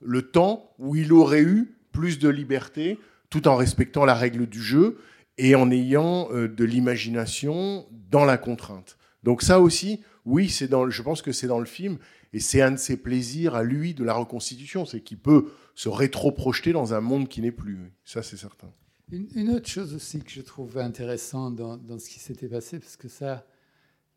le 0.00 0.22
temps 0.22 0.74
où 0.78 0.94
il 0.94 1.12
aurait 1.12 1.42
eu 1.42 1.76
plus 1.92 2.18
de 2.18 2.28
liberté 2.28 2.98
tout 3.30 3.48
en 3.48 3.56
respectant 3.56 4.04
la 4.04 4.14
règle 4.14 4.46
du 4.46 4.60
jeu 4.60 4.98
et 5.38 5.54
en 5.54 5.70
ayant 5.70 6.28
euh, 6.32 6.48
de 6.48 6.64
l'imagination 6.64 7.86
dans 8.10 8.26
la 8.26 8.36
contrainte. 8.36 8.98
Donc 9.22 9.42
ça 9.42 9.60
aussi, 9.60 10.00
oui, 10.26 10.50
c'est 10.50 10.68
dans, 10.68 10.90
je 10.90 11.02
pense 11.02 11.22
que 11.22 11.32
c'est 11.32 11.46
dans 11.46 11.58
le 11.58 11.64
film 11.64 11.96
et 12.32 12.40
c'est 12.40 12.62
un 12.62 12.72
de 12.72 12.76
ses 12.76 12.96
plaisirs 12.96 13.54
à 13.54 13.62
lui 13.62 13.94
de 13.94 14.04
la 14.04 14.14
reconstitution, 14.14 14.84
c'est 14.86 15.00
qu'il 15.00 15.18
peut 15.18 15.46
se 15.74 15.88
rétro-projeter 15.88 16.72
dans 16.72 16.94
un 16.94 17.00
monde 17.00 17.28
qui 17.28 17.40
n'est 17.42 17.52
plus. 17.52 17.92
Ça, 18.04 18.22
c'est 18.22 18.36
certain. 18.36 18.72
Une, 19.10 19.28
une 19.34 19.50
autre 19.50 19.68
chose 19.68 19.94
aussi 19.94 20.20
que 20.20 20.30
je 20.30 20.40
trouve 20.40 20.78
intéressante 20.78 21.56
dans, 21.56 21.76
dans 21.76 21.98
ce 21.98 22.08
qui 22.08 22.18
s'était 22.20 22.48
passé, 22.48 22.78
parce 22.78 22.96
que 22.96 23.08
ça, 23.08 23.46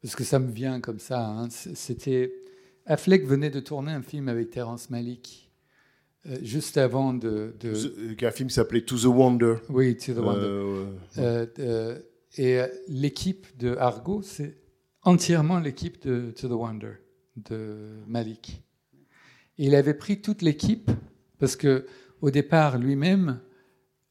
parce 0.01 0.15
que 0.15 0.23
ça 0.23 0.39
me 0.39 0.49
vient 0.51 0.79
comme 0.79 0.99
ça, 0.99 1.25
hein, 1.27 1.47
c'était 1.49 2.33
Affleck 2.85 3.25
venait 3.25 3.49
de 3.49 3.59
tourner 3.59 3.91
un 3.91 4.03
film 4.03 4.29
avec 4.29 4.51
Terrence 4.51 4.89
Malick 4.91 5.51
euh, 6.27 6.37
juste 6.43 6.77
avant 6.77 7.13
de, 7.13 7.55
de- 7.59 7.73
The- 8.15 8.23
Un 8.23 8.31
film 8.31 8.47
qui 8.49 8.55
s'appelait 8.55 8.81
To 8.81 8.95
the 8.97 9.05
Wonder. 9.05 9.55
oui, 9.69 9.97
To 9.97 10.13
the 10.13 10.17
Wonder. 10.17 10.41
Euh, 10.45 10.85
Euh, 11.17 11.45
euh, 11.59 11.99
et 12.37 12.59
euh, 12.59 12.67
l'équipe 12.87 13.47
de 13.57 13.75
Argo, 13.77 14.21
c'est 14.21 14.55
entièrement 15.01 15.59
l'équipe 15.59 16.01
de 16.07 16.31
To 16.31 16.47
the 16.47 16.51
Wonder 16.51 16.93
de 17.35 17.99
Malik. 18.07 18.63
Il 19.57 19.75
avait 19.75 19.93
pris 19.93 20.21
toute 20.21 20.41
l'équipe 20.41 20.91
parce 21.39 21.55
que 21.55 21.85
au 22.21 22.31
départ, 22.31 22.77
lui-même, 22.77 23.39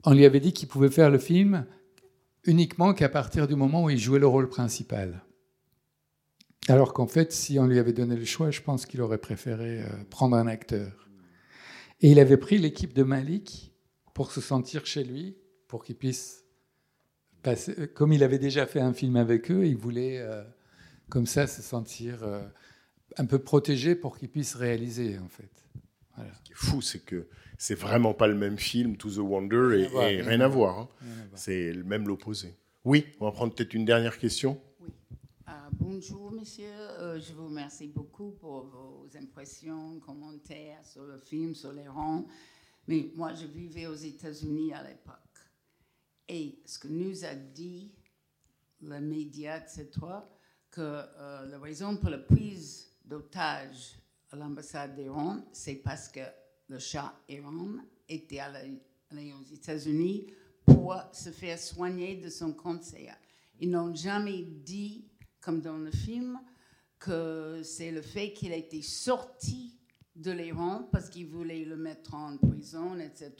on 0.04 0.12
lui 0.12 0.24
avait 0.24 0.40
dit 0.40 0.52
qu'il 0.52 0.68
pouvait 0.68 0.90
faire 0.90 1.10
le 1.10 1.18
film 1.18 1.66
uniquement 2.44 2.92
qu'à 2.92 3.08
partir 3.08 3.48
du 3.48 3.56
moment 3.56 3.84
où 3.84 3.90
il 3.90 3.98
jouait 3.98 4.18
le 4.18 4.26
rôle 4.26 4.48
principal. 4.48 5.24
Alors 6.68 6.92
qu'en 6.94 7.06
fait, 7.06 7.32
si 7.32 7.58
on 7.58 7.66
lui 7.66 7.78
avait 7.78 7.92
donné 7.92 8.16
le 8.16 8.24
choix, 8.24 8.50
je 8.50 8.60
pense 8.60 8.86
qu'il 8.86 9.00
aurait 9.02 9.18
préféré 9.18 9.82
euh, 9.82 9.86
prendre 10.10 10.36
un 10.36 10.46
acteur. 10.46 11.08
Et 12.00 12.10
il 12.10 12.18
avait 12.18 12.36
pris 12.36 12.58
l'équipe 12.58 12.94
de 12.94 13.02
Malik 13.02 13.72
pour 14.14 14.30
se 14.30 14.40
sentir 14.40 14.86
chez 14.86 15.04
lui, 15.04 15.36
pour 15.68 15.84
qu'il 15.84 15.96
puisse 15.96 16.44
passer. 17.42 17.74
euh, 17.78 17.86
Comme 17.86 18.12
il 18.12 18.22
avait 18.22 18.38
déjà 18.38 18.66
fait 18.66 18.80
un 18.80 18.92
film 18.92 19.16
avec 19.16 19.50
eux, 19.50 19.66
il 19.66 19.76
voulait 19.76 20.18
euh, 20.18 20.42
comme 21.10 21.26
ça 21.26 21.46
se 21.46 21.60
sentir 21.62 22.22
un 23.16 23.26
peu 23.26 23.38
protégé 23.38 23.94
pour 23.94 24.18
qu'il 24.18 24.28
puisse 24.28 24.54
réaliser, 24.54 25.18
en 25.18 25.28
fait. 25.28 25.50
Voilà. 26.16 26.32
Ce 26.34 26.42
qui 26.42 26.52
est 26.52 26.56
fou, 26.56 26.80
c'est 26.80 27.00
que 27.00 27.26
c'est 27.58 27.74
vraiment 27.74 28.14
pas 28.14 28.26
le 28.26 28.34
même 28.34 28.58
film, 28.58 28.96
To 28.96 29.10
the 29.10 29.18
Wonder, 29.18 29.78
et, 29.80 29.86
Rien 29.86 29.86
à 29.86 29.88
voir, 29.88 30.04
et 30.08 30.16
rien 30.16 30.24
rien 30.28 30.40
à 30.40 30.44
à 30.44 30.48
voir. 30.48 30.78
hein. 30.78 30.88
Voir. 31.00 31.26
C'est 31.34 31.72
même 31.84 32.06
l'opposé. 32.08 32.54
Oui, 32.84 33.06
on 33.20 33.24
va 33.26 33.32
prendre 33.32 33.54
peut-être 33.54 33.74
une 33.74 33.84
dernière 33.84 34.18
question. 34.18 34.60
Ah, 35.46 35.68
bonjour, 35.72 36.30
monsieur. 36.32 36.64
Euh, 37.00 37.20
je 37.20 37.32
vous 37.32 37.46
remercie 37.46 37.88
beaucoup 37.88 38.32
pour 38.32 38.64
vos 38.66 39.08
impressions, 39.16 39.98
commentaires 40.00 40.84
sur 40.84 41.04
le 41.04 41.18
film, 41.18 41.54
sur 41.54 41.72
les 41.72 41.88
rangs. 41.88 42.26
Mais 42.86 43.10
moi, 43.14 43.32
je 43.32 43.46
vivais 43.46 43.86
aux 43.86 43.94
États-Unis 43.94 44.72
à 44.74 44.82
l'époque. 44.82 45.14
Et 46.28 46.58
ce 46.66 46.78
que 46.78 46.88
nous 46.88 47.24
a 47.24 47.34
dit 47.34 47.92
le 48.82 49.00
média, 49.00 49.56
etc., 49.58 49.88
que 50.70 50.80
euh, 50.80 51.46
la 51.46 51.58
raison 51.58 51.96
pour 51.96 52.10
la 52.10 52.18
prise 52.18 52.90
d'otage 53.04 53.98
à 54.30 54.36
l'ambassade 54.36 54.94
d'Iran, 54.96 55.44
c'est 55.52 55.76
parce 55.76 56.08
que 56.08 56.20
le 56.68 56.78
Shah 56.78 57.14
Iran 57.28 57.76
était 58.08 58.40
allé, 58.40 58.80
aux 59.12 59.54
États-Unis 59.54 60.26
pour 60.64 60.96
se 61.12 61.30
faire 61.30 61.58
soigner 61.58 62.16
de 62.16 62.28
son 62.28 62.52
cancer. 62.52 63.16
Ils 63.60 63.70
n'ont 63.70 63.94
jamais 63.94 64.42
dit, 64.42 65.04
comme 65.40 65.60
dans 65.60 65.76
le 65.76 65.90
film, 65.90 66.40
que 66.98 67.60
c'est 67.62 67.90
le 67.90 68.02
fait 68.02 68.32
qu'il 68.32 68.52
a 68.52 68.56
été 68.56 68.80
sorti 68.82 69.78
de 70.16 70.30
l'Iran 70.30 70.88
parce 70.90 71.08
qu'ils 71.10 71.26
voulaient 71.26 71.64
le 71.64 71.76
mettre 71.76 72.14
en 72.14 72.36
prison, 72.38 72.98
etc., 72.98 73.32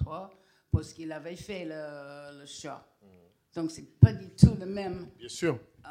parce 0.70 0.92
qu'il 0.92 1.12
avait 1.12 1.36
fait 1.36 1.64
le, 1.64 2.40
le 2.40 2.46
Shah. 2.46 2.86
Donc, 3.54 3.70
c'est 3.70 3.98
pas 4.00 4.12
du 4.12 4.28
tout 4.30 4.54
le 4.58 4.66
même. 4.66 5.08
Bien 5.16 5.28
sûr. 5.28 5.58
euh, 5.86 5.88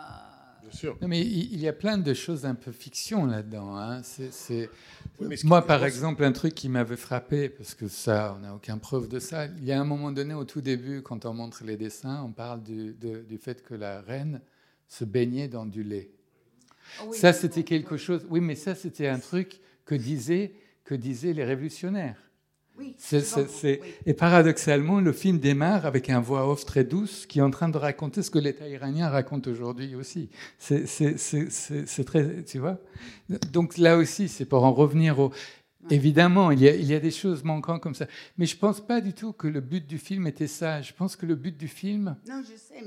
Bien 0.64 0.72
sûr. 0.72 0.98
Non, 1.02 1.07
mais 1.07 1.22
il 1.22 1.60
y 1.60 1.68
a 1.68 1.73
plein 1.73 1.98
de 1.98 2.14
choses 2.14 2.45
un 2.45 2.56
peu 2.56 2.72
fiction 2.72 3.26
là-dedans. 3.26 3.76
hein. 3.77 4.02
C'est- 4.03 4.69
Oui, 5.19 5.35
Moi, 5.44 5.65
par 5.65 5.84
exemple, 5.85 6.23
un 6.23 6.31
truc 6.31 6.56
qui 6.56 6.69
m'avait 6.69 6.95
frappé, 6.95 7.49
parce 7.49 7.76
que 7.76 7.88
ça, 7.88 8.35
on 8.38 8.41
n'a 8.41 8.56
aucun 8.56 8.77
preuve 8.77 9.07
de 9.07 9.19
ça, 9.19 9.45
il 9.45 9.64
y 9.65 9.72
a 9.72 9.80
un 9.80 9.84
moment 9.85 10.11
donné, 10.11 10.34
au 10.34 10.45
tout 10.45 10.61
début, 10.61 11.02
quand 11.02 11.26
on 11.26 11.34
montre 11.34 11.64
les 11.64 11.77
dessins, 11.77 12.23
on 12.23 12.31
parle 12.31 12.64
du, 12.64 12.94
de- 12.94 13.22
du 13.22 13.38
fait 13.38 13.61
que 13.64 13.73
la 13.76 14.02
reine 14.02 14.41
se 14.88 15.03
baignait 15.06 15.48
dans 15.48 15.65
du 15.65 15.84
lait. 15.84 16.10
oh 17.02 17.06
oui, 17.10 17.18
ça, 17.18 17.34
c'était 17.34 17.64
quelque 17.64 17.98
chose. 17.98 18.26
Oui, 18.30 18.40
mais 18.40 18.56
ça, 18.56 18.73
c'était 18.76 19.07
un 19.07 19.19
truc 19.19 19.60
que 19.85 19.95
disaient, 19.95 20.53
que 20.85 20.95
disaient 20.95 21.34
les 21.34 21.44
révolutionnaires. 21.44 22.18
Oui, 22.78 22.95
oui. 23.64 23.80
Et 24.06 24.14
paradoxalement, 24.14 25.00
le 25.00 25.12
film 25.12 25.38
démarre 25.38 25.86
avec 25.86 26.10
un 26.10 26.20
voix 26.20 26.50
off 26.50 26.66
très 26.66 26.84
douce 26.84 27.26
qui 27.28 27.40
est 27.40 27.41
en 27.44 27.52
train 27.52 27.70
de 27.70 27.78
raconter 27.78 28.24
ce 28.24 28.32
que 28.32 28.40
l'État 28.40 28.68
iranien 28.68 29.10
raconte 29.10 29.48
aujourd'hui 29.48 29.95
aussi. 29.95 30.30
C'est 30.58 32.04
très, 32.06 32.44
tu 32.44 32.58
vois. 32.58 32.80
Donc 33.52 33.78
là 33.78 33.98
aussi, 33.98 34.28
c'est 34.28 34.45
pour 34.45 34.64
en 34.64 34.74
revenir 34.74 35.20
au. 35.20 35.32
Évidemment, 35.89 36.51
il 36.51 36.60
y, 36.61 36.68
a, 36.69 36.76
il 36.76 36.85
y 36.85 36.93
a 36.93 36.99
des 36.99 37.11
choses 37.11 37.43
manquantes 37.43 37.81
comme 37.81 37.95
ça. 37.95 38.07
Mais 38.38 38.45
je 38.45 38.55
pense 38.57 38.80
pas 38.80 39.01
du 39.01 39.14
tout 39.14 39.34
que 39.34 39.47
le 39.47 39.60
but 39.61 39.85
du 39.85 39.97
film 39.97 40.27
était 40.27 40.47
ça. 40.47 40.81
Je 40.81 40.93
pense 40.93 41.15
que 41.15 41.26
le 41.26 41.35
but 41.35 41.57
du 41.57 41.68
film, 41.68 42.15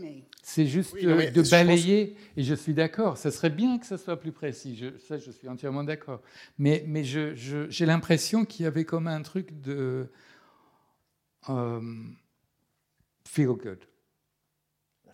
mais. 0.01 0.24
c'est 0.43 0.66
juste 0.66 0.94
Oui, 0.94 1.05
non, 1.06 1.16
mais 1.16 1.27
euh, 1.28 1.31
de 1.31 1.35
je 1.35 1.40
pense- 1.40 1.51
balayer. 1.51 2.16
Et 2.36 2.43
je 2.43 2.55
suis 2.55 2.74
d'accord. 2.74 3.18
Ça 3.18 3.31
serait 3.31 3.51
bien 3.51 3.78
que 3.78 3.86
ça 3.86 3.98
soit 3.98 4.18
plus 4.18 4.32
précis. 4.32 4.77
Je, 4.77 4.98
ça, 4.98 5.18
je 5.18 5.31
suis 5.31 5.48
entièrement 5.48 5.85
d'accord. 5.85 6.23
Mais, 6.59 6.85
mais 6.86 7.05
je- 7.05 7.35
je- 7.35 7.68
j'ai 7.68 7.86
l'impression 7.86 8.44
qu'il 8.44 8.64
y 8.64 8.66
avait 8.66 8.85
comme 8.85 9.06
un 9.09 9.23
truc 9.23 9.60
de 9.60 10.09
euh, 11.48 11.81
feel 13.27 13.47
good. 13.48 13.78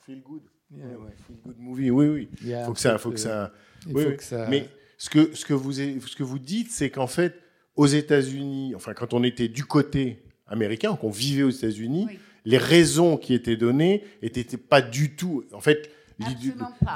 Feel 0.01 0.23
good. 0.23 0.43
Yeah, 0.71 0.87
ouais. 0.99 1.13
Feel 1.27 1.37
good 1.45 1.59
movie, 1.59 1.91
oui, 1.91 2.07
oui. 2.09 2.29
Il 2.45 2.63
Faut 2.67 2.73
que 2.73 2.81
ça, 2.81 2.99
faut 2.99 3.11
que 3.11 3.15
de- 3.17 3.21
ça. 3.21 3.53
il 3.87 3.95
oui, 3.95 4.03
faut 4.03 4.09
oui. 4.11 4.17
que 4.17 4.23
ça- 4.25 4.49
Mais 4.49 4.69
ce 4.99 5.11
que, 5.11 5.35
ce 5.35 5.45
que 5.45 5.53
vous, 5.55 5.73
ce 5.73 6.17
que 6.17 6.23
vous 6.23 6.39
dites, 6.39 6.71
c'est 6.71 6.91
qu'en 6.91 7.07
fait, 7.07 7.35
aux 7.77 7.87
États-Unis, 7.87 8.75
enfin, 8.75 8.93
quand 8.95 9.15
on 9.15 9.23
était 9.25 9.49
du 9.49 9.65
côté 9.65 10.23
américain, 10.47 10.95
qu'on 10.97 11.11
vivait 11.11 11.43
aux 11.45 11.51
États-Unis, 11.51 12.07
Oui. 12.09 12.19
les 12.45 12.59
raisons 12.59 13.17
qui 13.17 13.33
étaient 13.35 13.57
données 13.57 14.05
n'étaient 14.23 14.57
pas 14.57 14.83
du 14.83 15.15
tout. 15.17 15.45
En 15.53 15.61
fait, 15.61 15.91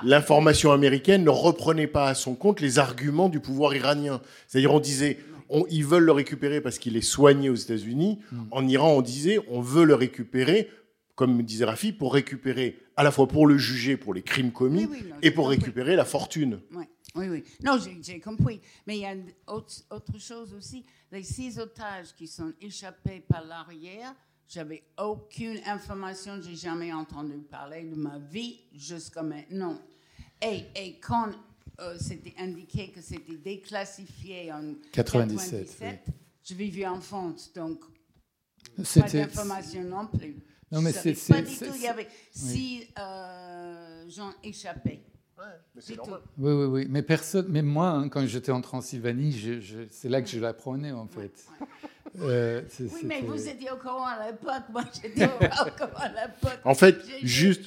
l'information 0.05 0.73
américaine 0.73 1.24
ne 1.24 1.31
reprenait 1.31 1.86
pas 1.86 2.09
à 2.09 2.15
son 2.15 2.35
compte 2.35 2.61
les 2.61 2.78
arguments 2.78 3.28
du 3.28 3.40
pouvoir 3.40 3.74
iranien. 3.74 4.20
C'est-à-dire, 4.47 4.73
on 4.74 4.81
disait, 4.81 5.19
on- 5.48 5.65
ils 5.70 5.85
veulent 5.85 6.05
le 6.05 6.12
récupérer 6.12 6.61
parce 6.61 6.78
qu'il 6.78 6.97
est 6.97 7.01
soigné 7.03 7.48
aux 7.51 7.55
États-Unis. 7.55 8.19
Mm. 8.32 8.39
En 8.51 8.69
Iran, 8.69 8.93
on 8.93 9.03
disait, 9.03 9.39
on 9.48 9.61
veut 9.61 9.85
le 9.85 9.94
récupérer, 9.94 10.69
comme 11.15 11.43
disait 11.43 11.65
Rafi, 11.65 11.93
pour 11.93 12.12
récupérer, 12.15 12.78
à 12.97 13.03
la 13.03 13.11
fois 13.11 13.27
pour 13.28 13.47
le 13.47 13.57
juger 13.59 13.97
pour 13.97 14.12
les 14.15 14.23
crimes 14.23 14.53
commis 14.53 14.86
Oui, 14.86 14.98
oui, 15.03 15.07
non, 15.11 15.16
et 15.23 15.31
pour 15.31 15.48
récupérer 15.48 15.97
la 15.97 16.05
fortune. 16.05 16.61
Oui, 16.74 16.85
oui, 17.16 17.28
oui. 17.28 17.44
Non, 17.64 17.78
j'ai 18.02 18.20
compris. 18.20 18.60
Mais 18.86 18.97
il 18.98 19.01
y 19.02 19.06
a 19.06 19.12
une 19.14 19.30
autre, 19.47 19.74
autre 19.90 20.18
chose 20.18 20.52
aussi. 20.55 20.84
Les 21.10 21.22
six 21.22 21.59
otages 21.59 22.14
qui 22.14 22.26
sont 22.26 22.52
échappés 22.60 23.20
par 23.20 23.44
l'arrière, 23.44 24.14
j'avais 24.48 24.84
aucune 24.98 25.59
information, 25.66 26.40
j'ai 26.40 26.55
jamais 26.55 26.93
entendu 26.93 27.38
parler 27.51 27.84
de 27.84 27.94
ma 27.97 28.18
vie 28.18 28.60
jusqu'à 28.74 29.22
maintenant. 29.22 29.80
Et, 30.43 30.64
et 30.76 31.01
quand 31.01 31.30
euh, 31.80 31.97
c'était 31.98 32.34
indiqué 32.38 32.90
que 32.90 33.01
c'était 33.01 33.36
déclassifié 33.36 34.52
en 34.52 34.74
97, 34.93 35.66
97, 35.66 36.06
je 36.44 36.55
vivais 36.55 36.86
en 36.86 37.01
France, 37.01 37.52
donc 37.52 37.80
pas 38.76 38.82
d'informations 39.26 39.84
non 39.84 40.06
plus. 40.06 40.36
Non, 40.70 40.82
mais 40.82 40.93
c'est- 40.93 41.28
pas 41.32 41.43
du 41.43 41.56
tout, 41.56 41.64
il 41.76 41.82
y 41.82 41.86
avait 41.88 42.09
six 42.32 42.86
euh, 42.98 44.09
gens 44.09 44.32
échappés. 44.43 45.01
C'est. 45.78 45.98
Oui, 46.38 46.52
oui, 46.52 46.64
oui. 46.64 46.86
Mais 46.88 47.02
personne, 47.02 47.46
mais 47.48 47.62
moi, 47.62 47.88
hein, 47.90 48.08
quand 48.08 48.24
j'étais 48.26 48.52
en 48.52 48.60
Transylvanie, 48.60 49.32
je- 49.32 49.60
je- 49.60 49.86
c'est 49.90 50.08
là 50.08 50.22
que 50.22 50.28
je 50.28 50.40
l'apprenais 50.40 50.92
en 50.92 51.06
fait. 51.06 51.44
Euh, 52.20 52.62
Oui, 52.80 52.88
mais 53.04 53.20
vous 53.20 53.34
étiez 53.48 53.70
au 53.70 53.76
courant 53.76 54.06
à 54.06 54.26
l'époque, 54.30 54.62
moi 54.72 54.82
j'étais 54.94 55.26
au 55.26 55.28
courant 55.28 55.90
à 55.96 56.08
l'époque. 56.08 56.58
En 56.64 56.74
fait, 56.74 56.96
juste- 57.22 57.64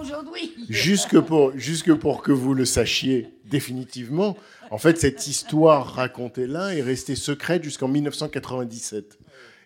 aujourd'hui. 0.00 0.54
Jusque 0.68 1.20
pour, 1.20 1.56
jusque 1.56 1.94
pour 1.94 2.22
que 2.22 2.32
vous 2.32 2.54
le 2.54 2.64
sachiez 2.64 3.32
définitivement, 3.44 4.36
en 4.72 4.78
fait, 4.78 4.98
cette 4.98 5.26
histoire 5.28 5.94
racontée 5.94 6.48
là 6.48 6.74
est 6.74 6.82
restée 6.82 7.14
secrète 7.14 7.62
jusqu'en 7.62 7.86
1997. 7.88 9.18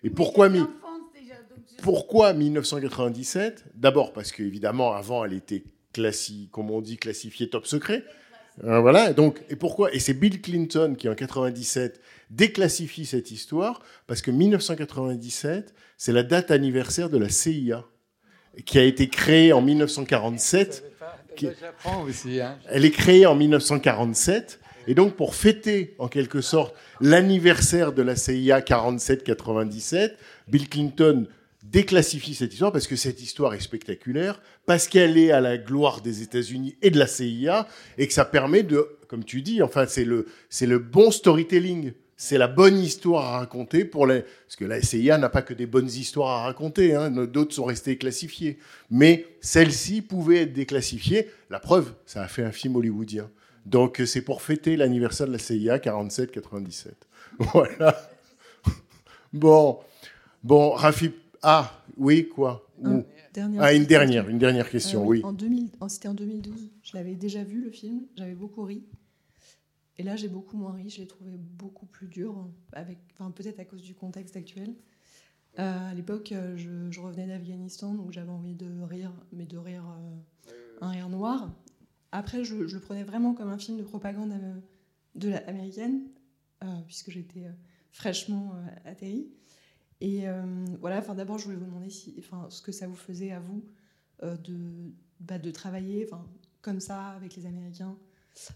Et 0.03 0.09
pourquoi, 0.11 0.49
mi- 0.49 0.59
Mais 0.59 0.65
j'étais 0.65 0.71
en 0.75 0.79
France 0.87 1.01
déjà, 1.19 1.33
donc 1.49 1.65
je- 1.77 1.81
pourquoi 1.81 2.33
1997 2.33 3.65
D'abord 3.75 4.13
parce 4.13 4.31
qu'évidemment, 4.31 4.93
avant, 4.93 5.25
elle 5.25 5.33
était 5.33 5.63
classi, 6.03 6.47
comme 6.51 6.71
on 6.71 6.81
dit, 6.81 6.97
classifiée 6.97 7.49
top 7.49 7.65
secret. 7.67 8.03
Euh, 8.63 8.79
voilà. 8.79 9.13
Donc, 9.13 9.41
et 9.49 9.55
pourquoi 9.55 9.93
Et 9.93 9.99
c'est 9.99 10.13
Bill 10.13 10.41
Clinton 10.41 10.95
qui, 10.97 11.07
en 11.09 11.15
97, 11.15 11.99
déclassifie 12.29 13.05
cette 13.05 13.31
histoire 13.31 13.81
parce 14.07 14.21
que 14.21 14.31
1997, 14.31 15.73
c'est 15.97 16.11
la 16.13 16.23
date 16.23 16.51
anniversaire 16.51 17.09
de 17.09 17.17
la 17.17 17.29
CIA, 17.29 17.83
qui 18.65 18.77
a 18.79 18.83
été 18.83 19.07
créée 19.09 19.51
en 19.53 19.61
1947. 19.61 20.83
qui- 21.35 21.45
Là, 21.45 21.51
J'apprends 21.61 22.03
aussi. 22.03 22.41
hein. 22.41 22.57
Elle 22.69 22.83
est 22.85 22.91
créée 22.91 23.25
en 23.25 23.35
1947. 23.35 24.59
Et 24.87 24.95
donc, 24.95 25.15
pour 25.15 25.35
fêter, 25.35 25.95
en 25.99 26.07
quelque 26.07 26.41
sorte, 26.41 26.73
l'anniversaire 26.99 27.93
de 27.93 28.01
la 28.01 28.15
CIA 28.15 28.61
47-97, 28.61 30.15
Bill 30.47 30.67
Clinton 30.67 31.27
déclassifie 31.63 32.35
cette 32.35 32.53
histoire 32.53 32.71
parce 32.71 32.87
que 32.87 32.95
cette 32.95 33.21
histoire 33.21 33.53
est 33.53 33.59
spectaculaire, 33.59 34.41
parce 34.65 34.87
qu'elle 34.87 35.17
est 35.17 35.31
à 35.31 35.41
la 35.41 35.57
gloire 35.57 36.01
des 36.01 36.21
États-Unis 36.21 36.77
et 36.81 36.89
de 36.89 36.99
la 36.99 37.07
CIA, 37.07 37.67
et 37.97 38.07
que 38.07 38.13
ça 38.13 38.25
permet 38.25 38.63
de, 38.63 38.87
comme 39.07 39.23
tu 39.23 39.41
dis, 39.41 39.61
enfin, 39.61 39.85
c'est 39.87 40.05
le, 40.05 40.27
c'est 40.49 40.67
le 40.67 40.79
bon 40.79 41.11
storytelling. 41.11 41.93
C'est 42.21 42.37
la 42.37 42.49
bonne 42.49 42.77
histoire 42.77 43.33
à 43.33 43.37
raconter 43.39 43.85
pour 43.85 44.05
les. 44.05 44.23
Parce 44.23 44.57
que 44.57 44.65
la 44.65 44.81
SCIA 44.81 45.17
n'a 45.17 45.29
pas 45.29 45.41
que 45.41 45.53
des 45.53 45.65
bonnes 45.65 45.87
histoires 45.87 46.39
à 46.39 46.43
raconter, 46.43 46.93
hein. 46.93 47.09
d'autres 47.09 47.55
sont 47.55 47.63
restées 47.63 47.97
classifiées. 47.97 48.59
Mais 48.89 49.25
celle-ci 49.39 50.01
pouvait 50.01 50.41
être 50.41 50.51
déclassifiée. 50.51 51.29
La 51.49 51.61
preuve, 51.61 51.93
ça 52.05 52.21
a 52.21 52.27
fait 52.27 52.43
un 52.43 52.51
film 52.51 52.75
hollywoodien. 52.75 53.29
Donc 53.65 54.01
c'est 54.05 54.21
pour 54.21 54.41
fêter 54.41 54.75
l'anniversaire 54.75 55.27
de 55.27 55.31
la 55.31 55.39
CIA 55.39 55.77
47-97. 55.77 56.87
Voilà. 57.53 57.95
Bon, 59.31 59.79
bon, 60.43 60.71
Rafi. 60.71 61.11
Ah, 61.41 61.83
oui, 61.97 62.27
quoi 62.27 62.69
Où 62.81 63.03
Ah, 63.59 63.73
une 63.73 63.85
dernière, 63.85 64.27
une 64.29 64.37
dernière 64.39 64.69
question, 64.69 65.03
Euh, 65.03 65.07
oui. 65.07 65.21
En 65.23 65.31
2000, 65.33 65.69
en- 65.79 65.89
c'était 65.89 66.07
en 66.07 66.13
2012. 66.13 66.69
Je 66.83 66.97
l'avais 66.97 67.15
déjà 67.15 67.43
vu 67.43 67.61
le 67.61 67.71
film. 67.71 68.01
J'avais 68.17 68.35
beaucoup 68.35 68.63
ri. 68.63 68.83
Et 69.97 70.03
là, 70.03 70.15
j'ai 70.15 70.27
beaucoup 70.29 70.57
moins 70.57 70.73
ri. 70.73 70.89
Je 70.89 70.99
l'ai 71.01 71.07
trouvé 71.07 71.31
beaucoup 71.37 71.85
plus 71.85 72.07
dur, 72.07 72.47
avec, 72.73 72.97
enfin 73.13 73.31
peut-être 73.31 73.59
à 73.59 73.65
cause 73.65 73.81
du 73.81 73.93
contexte 73.95 74.35
actuel. 74.37 74.73
Euh, 75.59 75.89
à 75.91 75.93
l'époque, 75.93 76.31
euh, 76.31 76.55
je, 76.57 76.89
je 76.91 76.99
revenais 77.01 77.27
d'Afghanistan, 77.27 77.93
donc 77.93 78.11
j'avais 78.11 78.31
envie 78.31 78.55
de 78.55 78.81
rire, 78.81 79.11
mais 79.33 79.45
de 79.45 79.57
rire 79.57 79.83
euh, 79.87 80.51
un 80.81 80.89
rire 80.89 81.09
noir. 81.09 81.51
Après, 82.11 82.43
je, 82.43 82.67
je 82.67 82.75
le 82.75 82.81
prenais 82.81 83.03
vraiment 83.03 83.33
comme 83.33 83.49
un 83.49 83.57
film 83.57 83.77
de 83.77 83.83
propagande 83.83 84.33
de 85.15 85.29
la, 85.29 85.37
américaine, 85.49 86.01
euh, 86.63 86.67
puisque 86.85 87.11
j'étais 87.11 87.43
fraîchement 87.91 88.53
euh, 88.55 88.89
atterrie. 88.91 89.27
Et 90.01 90.27
euh, 90.29 90.65
voilà, 90.79 90.99
enfin 90.99 91.13
d'abord, 91.13 91.37
je 91.37 91.45
voulais 91.45 91.57
vous 91.57 91.65
demander 91.65 91.89
si, 91.89 92.15
enfin, 92.19 92.47
ce 92.49 92.61
que 92.61 92.71
ça 92.71 92.87
vous 92.87 92.95
faisait 92.95 93.31
à 93.31 93.39
vous 93.39 93.65
euh, 94.23 94.37
de, 94.37 94.93
bah, 95.19 95.39
de 95.39 95.51
travailler 95.51 96.07
enfin, 96.09 96.25
comme 96.61 96.79
ça 96.79 97.07
avec 97.09 97.35
les 97.35 97.45
Américains 97.45 97.97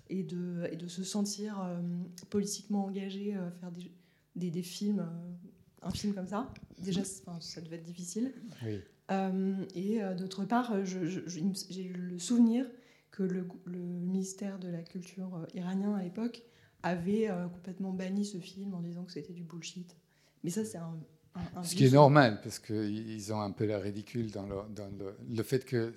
et 0.09 0.23
de, 0.23 0.67
et 0.71 0.77
de 0.77 0.87
se 0.87 1.03
sentir 1.03 1.61
euh, 1.61 1.81
politiquement 2.29 2.85
engagé 2.85 3.35
à 3.35 3.51
faire 3.51 3.71
des, 3.71 3.91
des, 4.35 4.51
des 4.51 4.63
films, 4.63 4.99
euh, 4.99 5.33
un 5.81 5.91
film 5.91 6.13
comme 6.13 6.27
ça. 6.27 6.53
Déjà, 6.79 7.03
ça 7.03 7.61
devait 7.61 7.75
être 7.75 7.83
difficile. 7.83 8.33
Oui. 8.65 8.79
Euh, 9.11 9.65
et 9.75 10.01
euh, 10.01 10.15
d'autre 10.15 10.45
part, 10.45 10.85
j'ai 10.85 11.83
eu 11.85 11.93
le 11.93 12.19
souvenir 12.19 12.65
que 13.11 13.23
le, 13.23 13.45
le 13.65 13.79
ministère 13.79 14.59
de 14.59 14.69
la 14.69 14.81
Culture 14.81 15.35
euh, 15.35 15.45
iranien 15.53 15.93
à 15.93 16.03
l'époque 16.03 16.41
avait 16.83 17.29
euh, 17.29 17.47
complètement 17.49 17.91
banni 17.91 18.25
ce 18.25 18.37
film 18.37 18.73
en 18.73 18.81
disant 18.81 19.03
que 19.03 19.11
c'était 19.11 19.33
du 19.33 19.43
bullshit. 19.43 19.95
Mais 20.43 20.49
ça, 20.49 20.63
c'est 20.65 20.77
un, 20.77 20.97
Ce 21.63 21.75
qui 21.75 21.85
est 21.85 21.91
normal, 21.91 22.39
parce 22.43 22.59
qu'ils 22.59 23.33
ont 23.33 23.41
un 23.41 23.51
peu 23.51 23.65
la 23.65 23.79
ridicule 23.79 24.29
dans, 24.31 24.45
le, 24.45 24.55
dans 24.69 24.87
le, 24.99 25.15
le 25.29 25.43
fait 25.43 25.65
que 25.65 25.93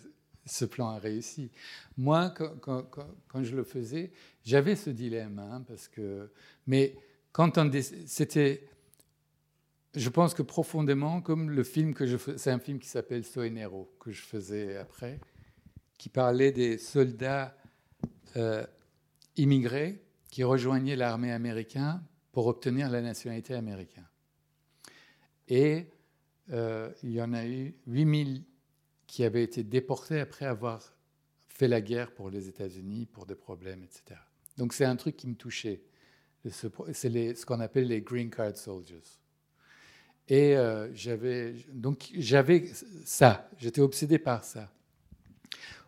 ce 0.46 0.64
plan 0.64 0.88
a 0.90 0.98
réussi. 0.98 1.50
Moi, 1.96 2.30
quand, 2.30 2.56
quand- 2.60 2.82
quand- 2.84 3.14
quand 3.28 3.42
je 3.42 3.54
le 3.56 3.64
faisais, 3.64 4.12
j'avais 4.44 4.76
ce 4.76 4.90
dilemme, 4.90 5.38
hein, 5.38 5.62
parce 5.66 5.88
que, 5.88 6.30
mais 6.66 6.96
quand 7.32 7.58
on, 7.58 7.70
c'était, 8.06 8.66
je 9.94 10.08
pense 10.08 10.34
que 10.34 10.42
profondément, 10.42 11.20
comme 11.20 11.50
le 11.50 11.64
film 11.64 11.94
que 11.94 12.06
je 12.06 12.16
fais, 12.16 12.38
c'est 12.38 12.50
un 12.50 12.58
film 12.60 12.78
qui 12.78 12.88
s'appelle 12.88 13.24
Soy 13.24 13.50
Nero, 13.50 13.94
que 14.00 14.12
je 14.12 14.22
faisais 14.22 14.76
après, 14.76 15.20
qui 15.98 16.08
parlait 16.08 16.52
des 16.52 16.78
soldats 16.78 17.56
euh, 18.36 18.64
immigrés 19.36 20.00
qui 20.30 20.44
rejoignaient 20.44 20.96
l'armée 20.96 21.32
américaine 21.32 22.00
pour 22.32 22.46
obtenir 22.46 22.88
la 22.90 23.00
nationalité 23.00 23.54
américaine. 23.54 24.06
Et 25.48 25.86
euh, 26.50 26.90
il 27.02 27.12
y 27.12 27.22
en 27.22 27.32
a 27.32 27.46
eu 27.46 27.74
8000 27.86 28.44
qui 29.06 29.24
avaient 29.24 29.42
été 29.44 29.62
déportés 29.64 30.20
après 30.20 30.46
avoir 30.46 30.92
fait 31.48 31.68
la 31.68 31.80
guerre 31.80 32.12
pour 32.12 32.30
les 32.30 32.48
États-Unis, 32.48 33.06
pour 33.06 33.26
des 33.26 33.34
problèmes, 33.34 33.82
etc. 33.82 34.20
Donc 34.56 34.72
c'est 34.72 34.84
un 34.84 34.96
truc 34.96 35.16
qui 35.16 35.26
me 35.28 35.34
touchait. 35.34 35.82
Ce- 36.50 36.68
C'est 36.92 37.34
ce 37.34 37.46
qu'on 37.46 37.60
appelle 37.60 37.88
les 37.88 38.02
Green 38.02 38.30
Card 38.30 38.56
Soldiers. 38.56 39.02
Et 40.28 40.56
euh, 40.56 40.92
j'avais 40.94 41.54
j'avais 42.18 42.66
ça, 43.04 43.48
j'étais 43.58 43.80
obsédé 43.80 44.18
par 44.18 44.44
ça. 44.44 44.72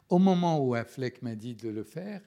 Au 0.08 0.18
moment 0.18 0.64
où 0.64 0.74
Affleck 0.74 1.22
m'a 1.22 1.34
dit 1.34 1.54
de 1.54 1.68
le 1.68 1.82
faire, 1.82 2.22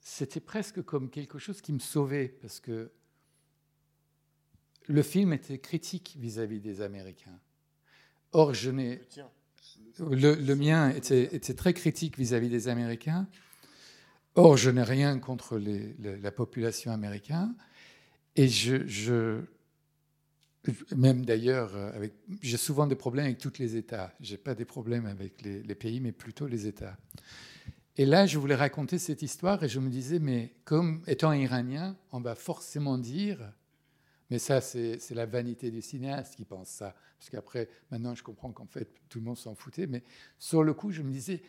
c'était 0.00 0.40
presque 0.40 0.82
comme 0.82 1.10
quelque 1.10 1.38
chose 1.38 1.60
qui 1.60 1.72
me 1.72 1.80
sauvait 1.80 2.28
parce 2.28 2.60
que 2.60 2.90
le 4.88 5.02
film 5.02 5.32
était 5.32 5.58
critique 5.58 6.16
vis-à-vis 6.18 6.60
des 6.60 6.80
Américains. 6.80 7.38
Or, 8.32 8.54
je 8.54 8.70
n'ai. 8.70 9.00
Le, 9.98 10.34
le 10.34 10.54
mien 10.56 10.90
était, 10.90 11.34
était 11.34 11.54
très 11.54 11.72
critique 11.74 12.18
vis-à-vis 12.18 12.48
des 12.48 12.68
Américains. 12.68 13.26
Or, 14.34 14.56
je 14.56 14.70
n'ai 14.70 14.82
rien 14.82 15.18
contre 15.18 15.56
les- 15.58 15.94
la 15.98 16.30
population 16.30 16.92
américaine. 16.92 17.54
Et 18.36 18.48
je. 18.48 18.86
je- 18.86 19.40
même 20.96 21.24
d'ailleurs, 21.24 21.74
euh, 21.76 21.92
avec- 21.94 22.14
j'ai 22.42 22.56
souvent 22.56 22.86
des 22.88 22.96
problèmes 22.96 23.26
avec 23.26 23.38
tous 23.38 23.58
les 23.58 23.76
États. 23.76 24.12
Je 24.20 24.32
n'ai 24.32 24.38
pas 24.38 24.54
des 24.54 24.64
problèmes 24.64 25.06
avec 25.06 25.40
les, 25.42 25.62
les 25.62 25.74
pays, 25.76 26.00
mais 26.00 26.12
plutôt 26.12 26.46
les 26.48 26.66
États. 26.66 26.96
Et 27.96 28.04
là, 28.04 28.26
je 28.26 28.38
voulais 28.38 28.56
raconter 28.56 28.98
cette 28.98 29.22
histoire 29.22 29.62
et 29.62 29.68
je 29.68 29.78
me 29.80 29.88
disais, 29.88 30.18
mais 30.18 30.52
comme 30.64 31.02
étant 31.06 31.32
iranien, 31.32 31.96
on 32.12 32.20
va 32.20 32.34
forcément 32.34 32.98
dire, 32.98 33.38
mais 34.30 34.38
ça, 34.38 34.60
c'est 34.60 35.14
la 35.14 35.26
vanité 35.26 35.70
du 35.70 35.80
cinéaste 35.80 36.34
qui 36.36 36.44
pense 36.44 36.68
ça. 36.68 36.94
Parce 37.18 37.30
qu'après, 37.30 37.68
maintenant, 37.90 38.14
je 38.14 38.22
comprends 38.22 38.52
qu'en 38.52 38.66
fait, 38.66 38.88
tout 39.08 39.18
le 39.20 39.24
monde 39.24 39.38
s'en 39.38 39.54
foutait. 39.54 39.86
Mais 39.86 40.02
sur 40.38 40.64
le 40.64 40.74
coup, 40.74 40.90
je 40.90 41.02
me 41.02 41.12
disais, 41.12 41.42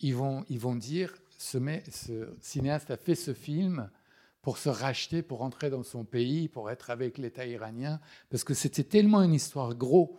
ils 0.00 0.14
vont, 0.14 0.44
ils 0.48 0.58
vont 0.58 0.76
dire, 0.76 1.12
ce, 1.38 1.58
cinéaste 2.40 2.90
a 2.90 2.96
fait 2.96 3.16
ce 3.16 3.34
film 3.34 3.90
pour 4.42 4.58
se 4.58 4.68
racheter, 4.68 5.22
pour 5.22 5.38
rentrer 5.38 5.70
dans 5.70 5.82
son 5.82 6.04
pays, 6.04 6.48
pour 6.48 6.70
être 6.70 6.90
avec 6.90 7.18
l'État 7.18 7.46
iranien. 7.46 8.00
Parce 8.30 8.44
que 8.44 8.54
c'était 8.54 8.84
tellement 8.84 9.22
une 9.22 9.34
histoire 9.34 9.74
gros, 9.74 10.18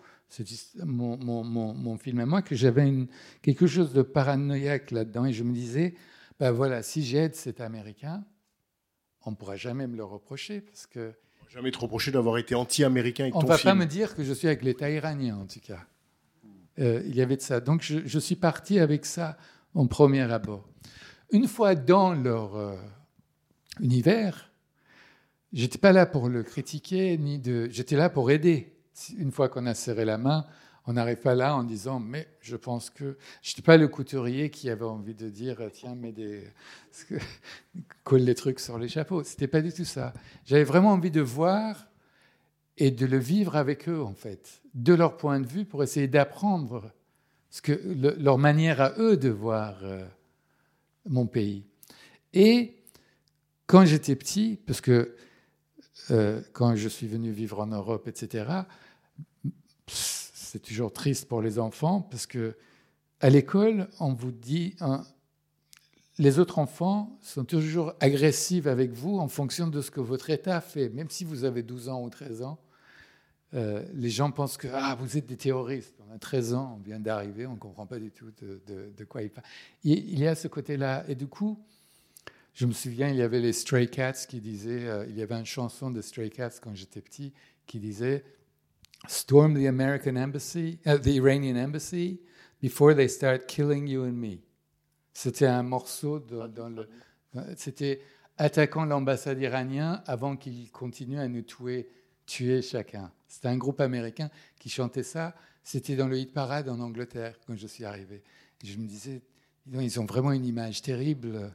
mon, 0.76 1.18
mon- 1.44 1.98
film 1.98 2.20
à 2.20 2.26
moi, 2.26 2.42
que 2.42 2.56
j'avais 2.56 3.08
quelque 3.42 3.68
chose 3.68 3.94
de 3.94 4.02
paranoïaque 4.02 4.92
là-dedans. 4.92 5.26
Et 5.26 5.34
je 5.34 5.44
me 5.44 5.54
disais, 5.54 5.96
ben 6.40 6.52
voilà, 6.52 6.84
si 6.84 7.04
j'aide 7.04 7.36
cet 7.36 7.62
Américain, 7.62 8.26
on 9.26 9.32
ne 9.32 9.36
pourra 9.36 9.56
jamais 9.56 9.88
me 9.88 9.96
le 9.96 10.04
reprocher. 10.04 10.62
Parce 10.62 10.88
que 10.88 11.14
Jamais 11.54 11.72
te 11.72 11.80
reprocher 11.80 12.12
d'avoir 12.12 12.38
été 12.38 12.56
anti-américain 12.56 13.24
avec 13.26 13.36
on 13.36 13.42
ton 13.42 13.48
va 13.48 13.58
film. 13.58 13.72
pas 13.74 13.76
me 13.76 13.86
dire 13.86 14.16
que 14.16 14.24
je 14.24 14.32
suis 14.32 14.48
avec 14.48 14.64
l'État 14.64 14.90
iranien, 14.90 15.36
en 15.36 15.46
tout 15.46 15.60
cas. 15.60 15.80
Euh, 16.80 17.04
il 17.06 17.14
y 17.14 17.22
avait 17.22 17.36
de 17.36 17.42
ça. 17.42 17.60
Donc, 17.60 17.82
je, 17.82 18.00
je 18.06 18.20
suis 18.20 18.36
parti 18.38 18.80
avec 18.80 19.06
ça 19.06 19.38
en 19.76 19.86
premier 19.88 20.22
abord. 20.32 20.70
Une 21.32 21.48
fois 21.48 21.76
dans 21.76 22.14
leur 22.14 22.56
euh, 22.56 22.78
univers, 23.82 24.50
j'étais 25.52 25.78
pas 25.78 25.92
là 25.92 26.06
pour 26.06 26.30
le 26.30 26.42
critiquer, 26.44 27.18
ni 27.18 27.38
de. 27.38 27.68
J'étais 27.70 27.98
là 27.98 28.10
pour 28.10 28.32
aider. 28.32 28.74
Une 29.18 29.32
fois 29.32 29.50
qu'on 29.50 29.66
a 29.66 29.74
serré 29.74 30.06
la 30.06 30.18
main, 30.18 30.46
on 30.88 30.94
n'arrive 30.94 31.18
pas 31.18 31.36
là 31.36 31.56
en 31.56 31.64
disant, 31.64 32.00
mais 32.00 32.28
je 32.42 32.56
pense 32.56 32.90
que. 32.90 33.18
Je 33.42 33.52
n'étais 33.52 33.62
pas 33.62 33.78
le 33.78 33.88
couturier 33.88 34.50
qui 34.50 34.70
avait 34.70 34.86
envie 34.86 35.14
de 35.14 35.30
dire, 35.30 35.62
tiens, 35.74 35.96
mets 35.96 36.12
des. 36.12 36.44
colle 38.04 38.22
les 38.22 38.36
trucs 38.36 38.60
sur 38.60 38.78
les 38.80 38.88
chapeaux. 38.88 39.24
C'était 39.24 39.48
pas 39.48 39.62
du 39.62 39.72
tout 39.72 39.86
ça. 39.86 40.14
J'avais 40.46 40.64
vraiment 40.64 40.92
envie 40.92 41.12
de 41.12 41.22
voir 41.22 41.88
et 42.78 42.90
de 42.92 43.06
le 43.06 43.18
vivre 43.20 43.56
avec 43.56 43.88
eux, 43.88 44.02
en 44.02 44.14
fait, 44.14 44.62
de 44.74 44.94
leur 44.94 45.18
point 45.18 45.40
de 45.40 45.46
vue, 45.48 45.66
pour 45.66 45.84
essayer 45.84 46.08
d'apprendre 46.08 46.92
ce 47.50 47.62
que, 47.62 47.74
le- 47.74 48.16
leur 48.18 48.38
manière 48.38 48.82
à 48.82 48.94
eux 48.98 49.18
de 49.18 49.30
voir 49.30 49.78
euh, 49.84 50.04
mon 51.06 51.28
pays. 51.28 51.66
Et 52.34 52.78
quand 53.68 53.86
j'étais 53.86 54.16
petit, 54.16 54.58
parce 54.66 54.82
que 54.82 55.16
euh, 56.10 56.42
quand 56.54 56.76
je 56.76 56.88
suis 56.88 57.08
venu 57.08 57.32
vivre 57.32 57.60
en 57.60 57.68
Europe, 57.68 58.08
etc., 58.08 58.46
c'est 60.52 60.60
toujours 60.60 60.92
triste 60.92 61.30
pour 61.30 61.42
les 61.42 61.60
enfants, 61.60 62.02
parce 62.02 62.28
que 62.28 62.58
à 63.22 63.30
l'école, 63.30 63.88
on 64.02 64.14
vous 64.14 64.34
dit, 64.34 64.76
hein, 64.82 65.06
les 66.18 66.40
autres 66.40 66.60
enfants 66.60 67.18
sont 67.22 67.46
toujours 67.46 67.94
agressifs 68.02 68.68
avec 68.68 68.92
vous 68.92 69.18
en 69.18 69.30
fonction 69.30 69.68
de 69.68 69.82
ce 69.82 69.92
que 69.92 70.02
votre 70.02 70.30
État 70.30 70.60
fait. 70.60 70.90
Même 70.90 71.10
si 71.10 71.24
vous 71.24 71.46
avez 71.46 71.64
12 71.64 71.88
ans 71.88 72.04
ou 72.04 72.10
13 72.10 72.42
ans, 72.42 72.60
euh, 73.54 73.86
les 73.94 74.10
gens 74.10 74.30
pensent 74.32 74.58
que 74.58 74.68
ah, 74.74 74.98
vous 75.00 75.16
êtes 75.16 75.26
des 75.26 75.38
terroristes. 75.38 75.96
On 76.06 76.14
a 76.14 76.18
13 76.18 76.54
ans, 76.54 76.76
on 76.78 76.84
vient 76.84 77.00
d'arriver, 77.00 77.46
on 77.46 77.54
ne 77.54 77.60
comprend 77.60 77.86
pas 77.86 78.00
du 78.00 78.12
tout 78.12 78.32
de, 78.42 79.04
quoi 79.06 79.22
il 79.22 79.30
parle. 79.30 79.48
Il 79.86 80.00
il 80.00 80.20
y 80.20 80.28
a 80.28 80.36
ce 80.36 80.50
côté-là. 80.50 81.06
Et 81.08 81.16
du 81.16 81.28
coup, 81.28 81.64
je 82.54 82.66
me 82.66 82.74
souviens, 82.74 83.08
il 83.08 83.16
y 83.16 83.22
avait 83.22 83.40
les 83.40 83.54
Stray 83.54 83.90
Cats 83.90 84.26
qui 84.28 84.42
disaient, 84.42 84.90
euh, 84.90 85.06
il 85.08 85.18
y 85.18 85.22
avait 85.22 85.36
une 85.36 85.46
chanson 85.46 85.92
de 85.92 86.02
Stray 86.02 86.30
Cats 86.30 86.60
quand 86.62 86.76
j'étais 86.76 87.00
petit 87.00 87.32
qui 87.66 87.80
disait 87.80 88.26
Storm 89.08 89.56
the 89.56 89.68
American 89.68 90.16
embassy, 90.16 90.80
uh, 90.86 90.98
the 90.98 91.16
Iranian 91.16 91.56
embassy 91.58 92.20
before 92.62 92.94
they 92.94 93.10
start 93.10 93.48
killing 93.48 93.88
you 93.88 94.04
and 94.04 94.14
me. 94.14 94.40
C'était 95.14 95.48
un 95.48 95.64
morceau 95.64 96.20
dans 96.20 96.70
le. 96.70 96.88
C'était 97.58 98.02
attaquant 98.38 98.86
l'ambassade 98.86 99.40
iranienne 99.42 100.02
avant 100.06 100.36
qu'ils 100.36 100.72
continuent 100.72 101.20
à 101.20 101.28
nous 101.28 101.42
tuer, 101.42 101.90
tuer 102.26 102.62
chacun. 102.62 103.12
C'était 103.28 103.48
un 103.48 103.58
groupe 103.58 103.82
américain 103.82 104.30
qui 104.60 104.70
chantait 104.70 105.04
ça. 105.04 105.36
C'était 105.64 105.96
dans 105.96 106.08
le 106.08 106.18
hit 106.18 106.34
parade 106.34 106.70
en 106.70 106.80
Angleterre 106.80 107.36
quand 107.46 107.56
je 107.56 107.68
suis 107.68 107.86
arrivé. 107.86 108.24
Je 108.64 108.78
me 108.78 108.88
disais, 108.88 109.22
ils 109.72 110.00
ont 110.00 110.06
vraiment 110.06 110.32
une 110.32 110.46
image 110.46 110.82
terrible 110.82 111.54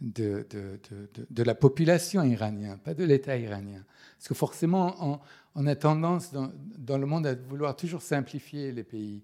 de, 0.00 0.46
de, 0.50 0.80
de, 0.90 1.26
de 1.30 1.42
la 1.42 1.54
population 1.54 2.22
iranienne, 2.24 2.78
pas 2.78 2.94
de 2.94 3.04
l'État 3.04 3.36
iranien. 3.36 3.84
Parce 4.16 4.28
que 4.28 4.34
forcément, 4.34 4.96
on, 5.00 5.20
on 5.54 5.66
a 5.66 5.76
tendance 5.76 6.32
dans, 6.32 6.98
le 6.98 7.06
monde 7.06 7.26
à 7.26 7.34
vouloir 7.34 7.76
toujours 7.76 8.02
simplifier 8.02 8.72
les 8.72 8.84
pays. 8.84 9.22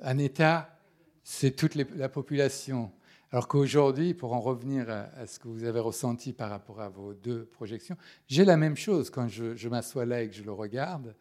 Un 0.00 0.18
État, 0.18 0.78
c'est 1.22 1.52
toute 1.52 1.74
la 1.74 2.08
population. 2.08 2.92
Alors 3.32 3.46
qu'aujourd'hui, 3.46 4.14
pour 4.14 4.32
en 4.32 4.40
revenir 4.40 4.90
à, 4.90 5.26
ce 5.26 5.38
que 5.38 5.46
vous 5.46 5.64
avez 5.64 5.78
ressenti 5.78 6.32
par 6.32 6.50
rapport 6.50 6.80
à 6.80 6.88
vos 6.88 7.14
deux 7.14 7.44
projections, 7.44 7.96
j'ai 8.26 8.44
la 8.44 8.56
même 8.56 8.76
chose 8.76 9.10
quand 9.10 9.28
je, 9.28 9.54
je 9.54 9.68
m'assois 9.68 10.04
là 10.04 10.22
et 10.22 10.28
que 10.28 10.34
je 10.34 10.42
le 10.42 10.52
regarde. 10.52 11.14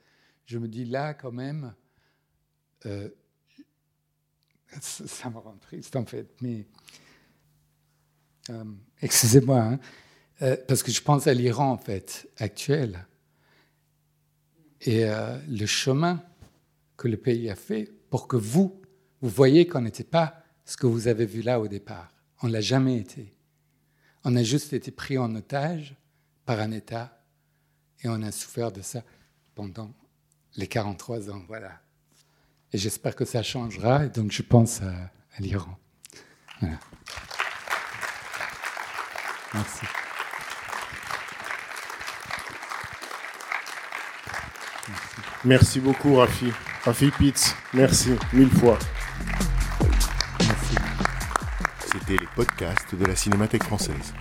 Je 0.45 0.57
me 0.57 0.67
dis 0.67 0.85
là, 0.85 1.13
quand 1.13 1.31
même, 1.31 1.75
euh, 2.87 3.09
ça 4.81 5.29
me 5.29 5.37
rend 5.37 5.57
triste 5.57 5.95
en 5.95 6.05
fait, 6.05 6.27
mais 6.41 6.65
euh, 8.49 8.63
excusez-moi, 9.01 9.59
hein, 9.59 9.79
euh, 10.41 10.57
parce 10.67 10.81
que 10.81 10.91
je 10.91 11.01
pense 11.03 11.27
à 11.27 11.33
l'Iran 11.33 11.71
en 11.71 11.77
fait 11.77 12.27
actuel 12.37 13.05
et 14.81 15.05
euh, 15.05 15.37
le 15.47 15.65
chemin 15.65 16.23
que 16.97 17.07
le 17.07 17.17
pays 17.17 17.49
a 17.49 17.55
fait 17.55 17.91
pour 18.09 18.27
que 18.27 18.35
vous, 18.35 18.81
vous 19.21 19.29
voyez 19.29 19.67
qu'on 19.67 19.81
n'était 19.81 20.03
pas 20.03 20.43
ce 20.65 20.77
que 20.77 20.87
vous 20.87 21.07
avez 21.07 21.25
vu 21.25 21.41
là 21.41 21.59
au 21.59 21.67
départ. 21.67 22.11
On 22.41 22.47
ne 22.47 22.53
l'a 22.53 22.61
jamais 22.61 22.97
été. 22.97 23.33
On 24.23 24.35
a 24.35 24.43
juste 24.43 24.73
été 24.73 24.91
pris 24.91 25.17
en 25.17 25.33
otage 25.35 25.95
par 26.45 26.59
un 26.59 26.71
État 26.71 27.23
et 28.03 28.09
on 28.09 28.21
a 28.21 28.31
souffert 28.31 28.71
de 28.71 28.81
ça 28.81 29.03
pendant 29.55 29.93
les 30.55 30.67
43 30.67 31.29
ans. 31.29 31.43
Voilà. 31.47 31.81
Et 32.71 32.77
j'espère 32.77 33.15
que 33.15 33.25
ça 33.25 33.43
changera. 33.43 34.05
Et 34.05 34.09
donc, 34.09 34.31
je 34.31 34.41
pense 34.41 34.81
à, 34.81 34.91
à 34.91 35.39
l'Iran. 35.39 35.77
Voilà. 36.59 36.79
Merci. 39.53 39.85
Merci. 39.85 40.08
Merci 45.45 45.79
beaucoup, 45.79 46.15
Rafi. 46.15 46.51
Rafi 46.83 47.11
Pitts, 47.11 47.55
merci 47.73 48.11
mille 48.33 48.49
fois. 48.49 48.77
C'était 51.85 52.17
les 52.17 52.27
podcasts 52.35 52.93
de 52.95 53.05
la 53.05 53.15
Cinémathèque 53.15 53.63
française. 53.63 54.13